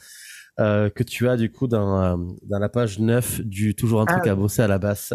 que 0.57 1.03
tu 1.03 1.29
as 1.29 1.37
du 1.37 1.51
coup 1.51 1.67
dans 1.67 2.17
dans 2.17 2.59
la 2.61 2.69
page 2.69 3.01
9 3.01 3.41
du 3.41 3.75
toujours 3.75 4.01
un 4.01 4.07
truc 4.07 4.23
ah. 4.27 4.31
à 4.31 4.35
bosser 4.37 4.63
à 4.63 4.69
la 4.69 4.79
basse. 4.79 5.15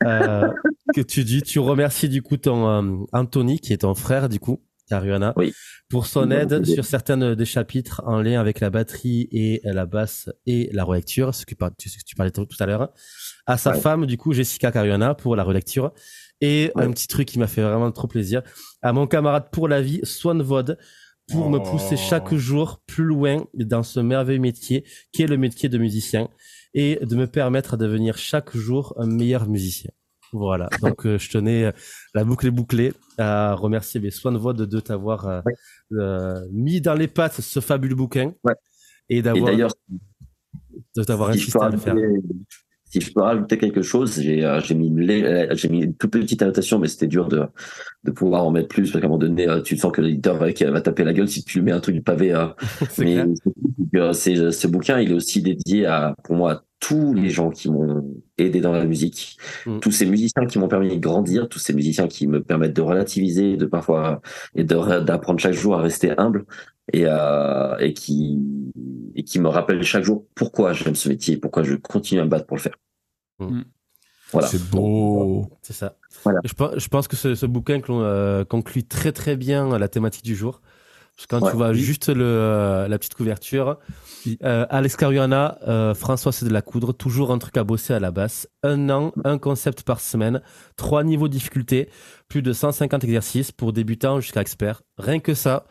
que 0.00 1.00
tu 1.00 1.22
dis, 1.22 1.42
tu 1.42 1.60
remercies 1.60 2.08
du 2.08 2.22
coup 2.22 2.38
ton 2.38 3.06
Anthony 3.12 3.60
qui 3.60 3.72
est 3.72 3.82
ton 3.82 3.94
frère 3.94 4.28
du 4.28 4.40
coup 4.40 4.60
Caruana, 4.88 5.34
pour 5.88 6.06
son 6.06 6.30
aide 6.30 6.64
sur 6.64 6.84
certains 6.84 7.34
des 7.34 7.44
chapitres 7.44 8.02
en 8.04 8.20
lien 8.20 8.40
avec 8.40 8.60
la 8.60 8.70
batterie 8.70 9.28
et 9.32 9.60
la 9.64 9.86
basse 9.86 10.30
et 10.46 10.70
la 10.72 10.84
relecture, 10.84 11.34
ce 11.34 11.46
que 11.46 11.54
tu, 11.54 12.14
parlais 12.16 12.30
tout 12.30 12.46
à 12.60 12.66
l'heure. 12.66 12.92
À 13.46 13.56
sa 13.56 13.74
femme, 13.74 14.06
du 14.06 14.16
coup, 14.16 14.32
Jessica 14.32 14.72
Caruana, 14.72 15.14
pour 15.14 15.36
la 15.36 15.44
relecture. 15.44 15.92
Et 16.40 16.72
un 16.74 16.90
petit 16.90 17.06
truc 17.06 17.28
qui 17.28 17.38
m'a 17.38 17.46
fait 17.46 17.62
vraiment 17.62 17.90
trop 17.92 18.08
plaisir. 18.08 18.42
À 18.82 18.92
mon 18.92 19.06
camarade 19.06 19.50
pour 19.50 19.68
la 19.68 19.80
vie, 19.80 20.00
Swan 20.02 20.42
Vod, 20.42 20.76
pour 21.28 21.48
me 21.48 21.58
pousser 21.58 21.96
chaque 21.96 22.32
oh. 22.32 22.38
jour 22.38 22.80
plus 22.86 23.04
loin 23.04 23.44
dans 23.54 23.82
ce 23.82 24.00
merveilleux 24.00 24.40
métier 24.40 24.84
qui 25.12 25.22
est 25.22 25.26
le 25.26 25.38
métier 25.38 25.68
de 25.68 25.78
musicien 25.78 26.28
et 26.74 26.98
de 27.00 27.16
me 27.16 27.26
permettre 27.26 27.76
de 27.76 27.86
devenir 27.86 28.18
chaque 28.18 28.54
jour 28.56 28.94
un 28.98 29.06
meilleur 29.06 29.48
musicien. 29.48 29.90
Voilà. 30.34 30.68
Donc, 30.82 31.06
euh, 31.06 31.16
je 31.16 31.30
tenais 31.30 31.64
euh, 31.64 31.72
la 32.12 32.24
boucle 32.24 32.48
est 32.48 32.50
bouclée 32.50 32.92
à 33.16 33.54
remercier 33.54 34.00
mes 34.00 34.10
soins 34.10 34.32
de 34.32 34.38
voix 34.38 34.52
de, 34.52 34.80
t'avoir 34.80 35.42
euh, 35.92 36.40
mis 36.52 36.80
dans 36.80 36.94
les 36.94 37.08
pattes 37.08 37.40
ce 37.40 37.60
fabuleux 37.60 37.94
bouquin 37.94 38.34
et 39.08 39.22
d'avoir 39.22 39.52
de 40.96 41.02
t'avoir 41.04 41.30
insisté 41.30 41.58
à 41.60 41.68
le 41.68 41.78
faire. 41.78 41.94
Si 42.84 43.00
je 43.00 43.12
peux 43.12 43.22
rajouter 43.22 43.58
quelque 43.58 43.82
chose, 43.82 44.20
j'ai 44.20 44.74
mis, 44.74 44.90
mis 44.90 45.82
une 45.82 45.96
toute 45.96 46.12
petite 46.12 46.42
annotation, 46.42 46.78
mais 46.78 46.86
c'était 46.86 47.08
dur 47.08 47.26
de, 47.28 47.42
de 48.04 48.10
pouvoir 48.12 48.44
en 48.44 48.52
mettre 48.52 48.68
plus 48.68 48.90
parce 48.90 49.00
qu'à 49.00 49.06
un 49.06 49.10
moment 49.10 49.18
donné, 49.18 49.48
tu 49.64 49.76
sens 49.76 49.90
que 49.90 50.00
l'éditeur 50.00 50.36
va, 50.36 50.46
va 50.46 50.80
taper 50.80 51.02
la 51.02 51.12
gueule 51.12 51.28
si 51.28 51.44
tu 51.44 51.58
lui 51.58 51.64
mets 51.64 51.72
un 51.72 51.80
truc 51.80 51.96
du 51.96 52.02
pavé. 52.02 52.32
mais 52.98 53.24
ce 53.92 54.66
bouquin, 54.66 55.00
il 55.00 55.10
est 55.10 55.14
aussi 55.14 55.42
dédié 55.42 55.86
à, 55.86 56.14
pour 56.22 56.36
moi, 56.36 56.64
tous 56.86 57.14
les 57.14 57.30
gens 57.30 57.50
qui 57.50 57.70
m'ont 57.70 58.04
aidé 58.36 58.60
dans 58.60 58.72
la 58.72 58.84
musique, 58.84 59.38
mm. 59.64 59.78
tous 59.78 59.90
ces 59.90 60.04
musiciens 60.04 60.44
qui 60.46 60.58
m'ont 60.58 60.68
permis 60.68 60.94
de 60.94 61.00
grandir, 61.00 61.48
tous 61.48 61.58
ces 61.58 61.72
musiciens 61.72 62.08
qui 62.08 62.26
me 62.26 62.42
permettent 62.42 62.76
de 62.76 62.82
relativiser, 62.82 63.56
de 63.56 63.64
parfois 63.64 64.20
et 64.54 64.64
d'apprendre 64.64 65.40
chaque 65.40 65.54
jour 65.54 65.74
à 65.74 65.80
rester 65.80 66.12
humble 66.18 66.44
et, 66.92 67.06
et 67.80 67.94
qui 67.94 68.38
et 69.14 69.22
qui 69.22 69.38
me 69.38 69.48
rappellent 69.48 69.82
chaque 69.82 70.04
jour 70.04 70.26
pourquoi 70.34 70.72
j'aime 70.72 70.94
ce 70.94 71.08
métier, 71.08 71.36
pourquoi 71.38 71.62
je 71.62 71.74
continue 71.74 72.20
à 72.20 72.24
me 72.24 72.28
battre 72.28 72.46
pour 72.46 72.56
le 72.56 72.62
faire. 72.62 72.76
Mm. 73.38 73.44
Mm. 73.46 73.64
Voilà. 74.32 74.48
C'est 74.48 74.70
beau. 74.70 75.48
C'est 75.62 75.72
ça. 75.72 75.96
Voilà. 76.24 76.40
Je, 76.44 76.88
pense 76.88 77.08
que 77.08 77.16
ce, 77.16 77.46
bouquin 77.46 77.80
euh, 77.88 78.44
conclut 78.44 78.84
très 78.84 79.12
très 79.12 79.36
bien 79.36 79.78
la 79.78 79.88
thématique 79.88 80.24
du 80.24 80.34
jour. 80.34 80.60
Parce 81.16 81.26
que 81.26 81.36
quand 81.36 81.48
tu 81.48 81.56
vois 81.56 81.72
juste 81.72 82.08
le, 82.08 82.24
euh, 82.24 82.88
la 82.88 82.98
petite 82.98 83.14
couverture, 83.14 83.78
euh, 84.42 84.66
Alex 84.68 84.96
Caruana, 84.96 85.58
euh, 85.68 85.94
François 85.94 86.32
c'est 86.32 86.44
de 86.44 86.52
la 86.52 86.60
coudre, 86.60 86.92
toujours 86.92 87.30
un 87.30 87.38
truc 87.38 87.56
à 87.56 87.62
bosser 87.62 87.94
à 87.94 88.00
la 88.00 88.10
basse, 88.10 88.48
un 88.64 88.90
an, 88.90 89.12
un 89.24 89.38
concept 89.38 89.84
par 89.84 90.00
semaine, 90.00 90.42
trois 90.76 91.04
niveaux 91.04 91.28
de 91.28 91.32
difficulté, 91.32 91.88
plus 92.28 92.42
de 92.42 92.52
150 92.52 93.04
exercices 93.04 93.52
pour 93.52 93.72
débutants 93.72 94.18
jusqu'à 94.18 94.40
experts. 94.40 94.82
Rien 94.98 95.20
que 95.20 95.34
ça, 95.34 95.66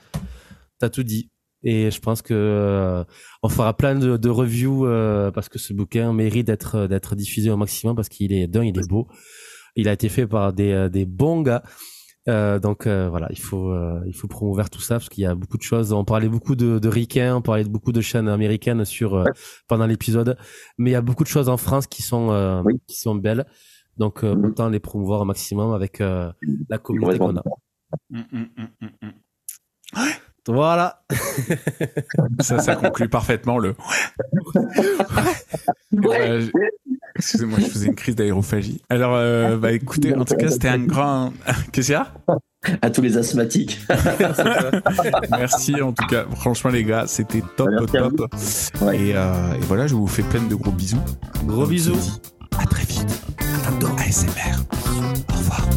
t'as 0.79 0.89
tout 0.89 1.03
dit. 1.03 1.29
Et 1.65 1.91
je 1.91 1.99
pense 1.99 2.21
que 2.21 2.33
euh, 2.33 3.03
on 3.41 3.49
fera 3.49 3.75
plein 3.75 3.95
de, 3.95 4.15
de 4.15 4.29
reviews 4.29 4.85
parce 5.33 5.49
que 5.49 5.59
ce 5.59 5.73
bouquin 5.73 6.13
mérite 6.13 6.47
d'être 6.47 6.87
d'être 6.87 7.15
diffusé 7.15 7.49
au 7.49 7.57
maximum 7.57 7.95
parce 7.95 8.09
qu'il 8.09 8.31
est 8.31 8.47
d'un, 8.47 8.63
il 8.63 8.77
est 8.77 8.87
beau. 8.87 9.07
Il 9.75 9.89
a 9.89 9.93
été 9.93 10.07
fait 10.07 10.27
par 10.27 10.53
des, 10.53 10.89
des 10.89 11.05
bons 11.05 11.41
gars. 11.41 11.63
Euh, 12.29 12.57
donc 12.57 12.87
euh, 12.87 13.09
voilà, 13.09 13.27
il 13.31 13.39
faut 13.39 13.71
euh, 13.71 14.01
il 14.05 14.13
faut 14.13 14.29
promouvoir 14.29 14.69
tout 14.69 14.79
ça 14.79 14.95
parce 14.95 15.09
qu'il 15.09 15.23
y 15.23 15.27
a 15.27 15.35
beaucoup 15.35 15.57
de 15.57 15.63
choses. 15.63 15.91
On 15.91 16.05
parlait 16.05 16.29
beaucoup 16.29 16.55
de, 16.55 16.79
de 16.79 16.87
Ricain, 16.87 17.35
on 17.35 17.41
parlait 17.41 17.65
de 17.65 17.69
beaucoup 17.69 17.91
de 17.91 18.01
chaînes 18.01 18.29
américaines 18.29 18.85
sur 18.85 19.25
pendant 19.67 19.85
l'épisode, 19.85 20.37
mais 20.77 20.91
il 20.91 20.93
y 20.93 20.97
a 20.97 21.01
beaucoup 21.01 21.23
de 21.23 21.29
choses 21.29 21.49
en 21.49 21.57
France 21.57 21.87
qui 21.87 22.01
sont 22.01 22.63
qui 22.87 22.97
sont 22.97 23.15
belles. 23.15 23.45
Donc 23.97 24.23
mm-hmm. 24.23 24.47
autant 24.47 24.69
les 24.69 24.79
promouvoir 24.79 25.21
au 25.21 25.25
maximum 25.25 25.73
avec 25.73 25.99
la 25.99 26.77
communauté 26.81 27.19
qu'on 27.19 27.35
a. 27.35 27.43
Mm, 28.09 28.21
mm, 28.31 29.11
voilà. 30.47 31.05
ça, 32.39 32.59
ça 32.59 32.75
conclut 32.75 33.09
parfaitement 33.09 33.57
le. 33.57 33.75
Ouais. 35.93 36.49
Excusez-moi, 37.15 37.59
je 37.59 37.65
faisais 37.65 37.87
une 37.87 37.95
crise 37.95 38.15
d'aérophagie. 38.15 38.81
Alors, 38.89 39.13
euh, 39.15 39.57
bah 39.57 39.71
écoutez, 39.71 40.15
en 40.15 40.25
tout 40.25 40.35
cas, 40.35 40.49
c'était 40.49 40.69
un 40.69 40.79
grand. 40.79 41.31
Qu'est-ce 41.71 41.87
qu'il 41.87 41.93
y 41.93 41.97
a? 41.97 42.11
À 42.81 42.89
tous 42.89 43.01
les 43.01 43.17
asthmatiques. 43.17 43.81
Merci 45.31 45.81
en 45.81 45.91
tout 45.91 46.05
cas. 46.07 46.25
Franchement, 46.35 46.71
les 46.71 46.85
gars, 46.85 47.05
c'était 47.07 47.43
top, 47.57 47.69
top. 47.91 48.33
Et, 48.93 49.11
euh, 49.15 49.53
et, 49.55 49.65
voilà, 49.67 49.85
je 49.85 49.95
vous 49.95 50.07
fais 50.07 50.23
plein 50.23 50.41
de 50.41 50.55
gros 50.55 50.71
bisous. 50.71 51.01
Gros 51.45 51.67
bisous. 51.67 52.19
À 52.57 52.65
très 52.65 52.85
vite. 52.85 53.21
À 53.65 54.01
ASMR. 54.01 54.63
Au 55.29 55.37
revoir. 55.37 55.67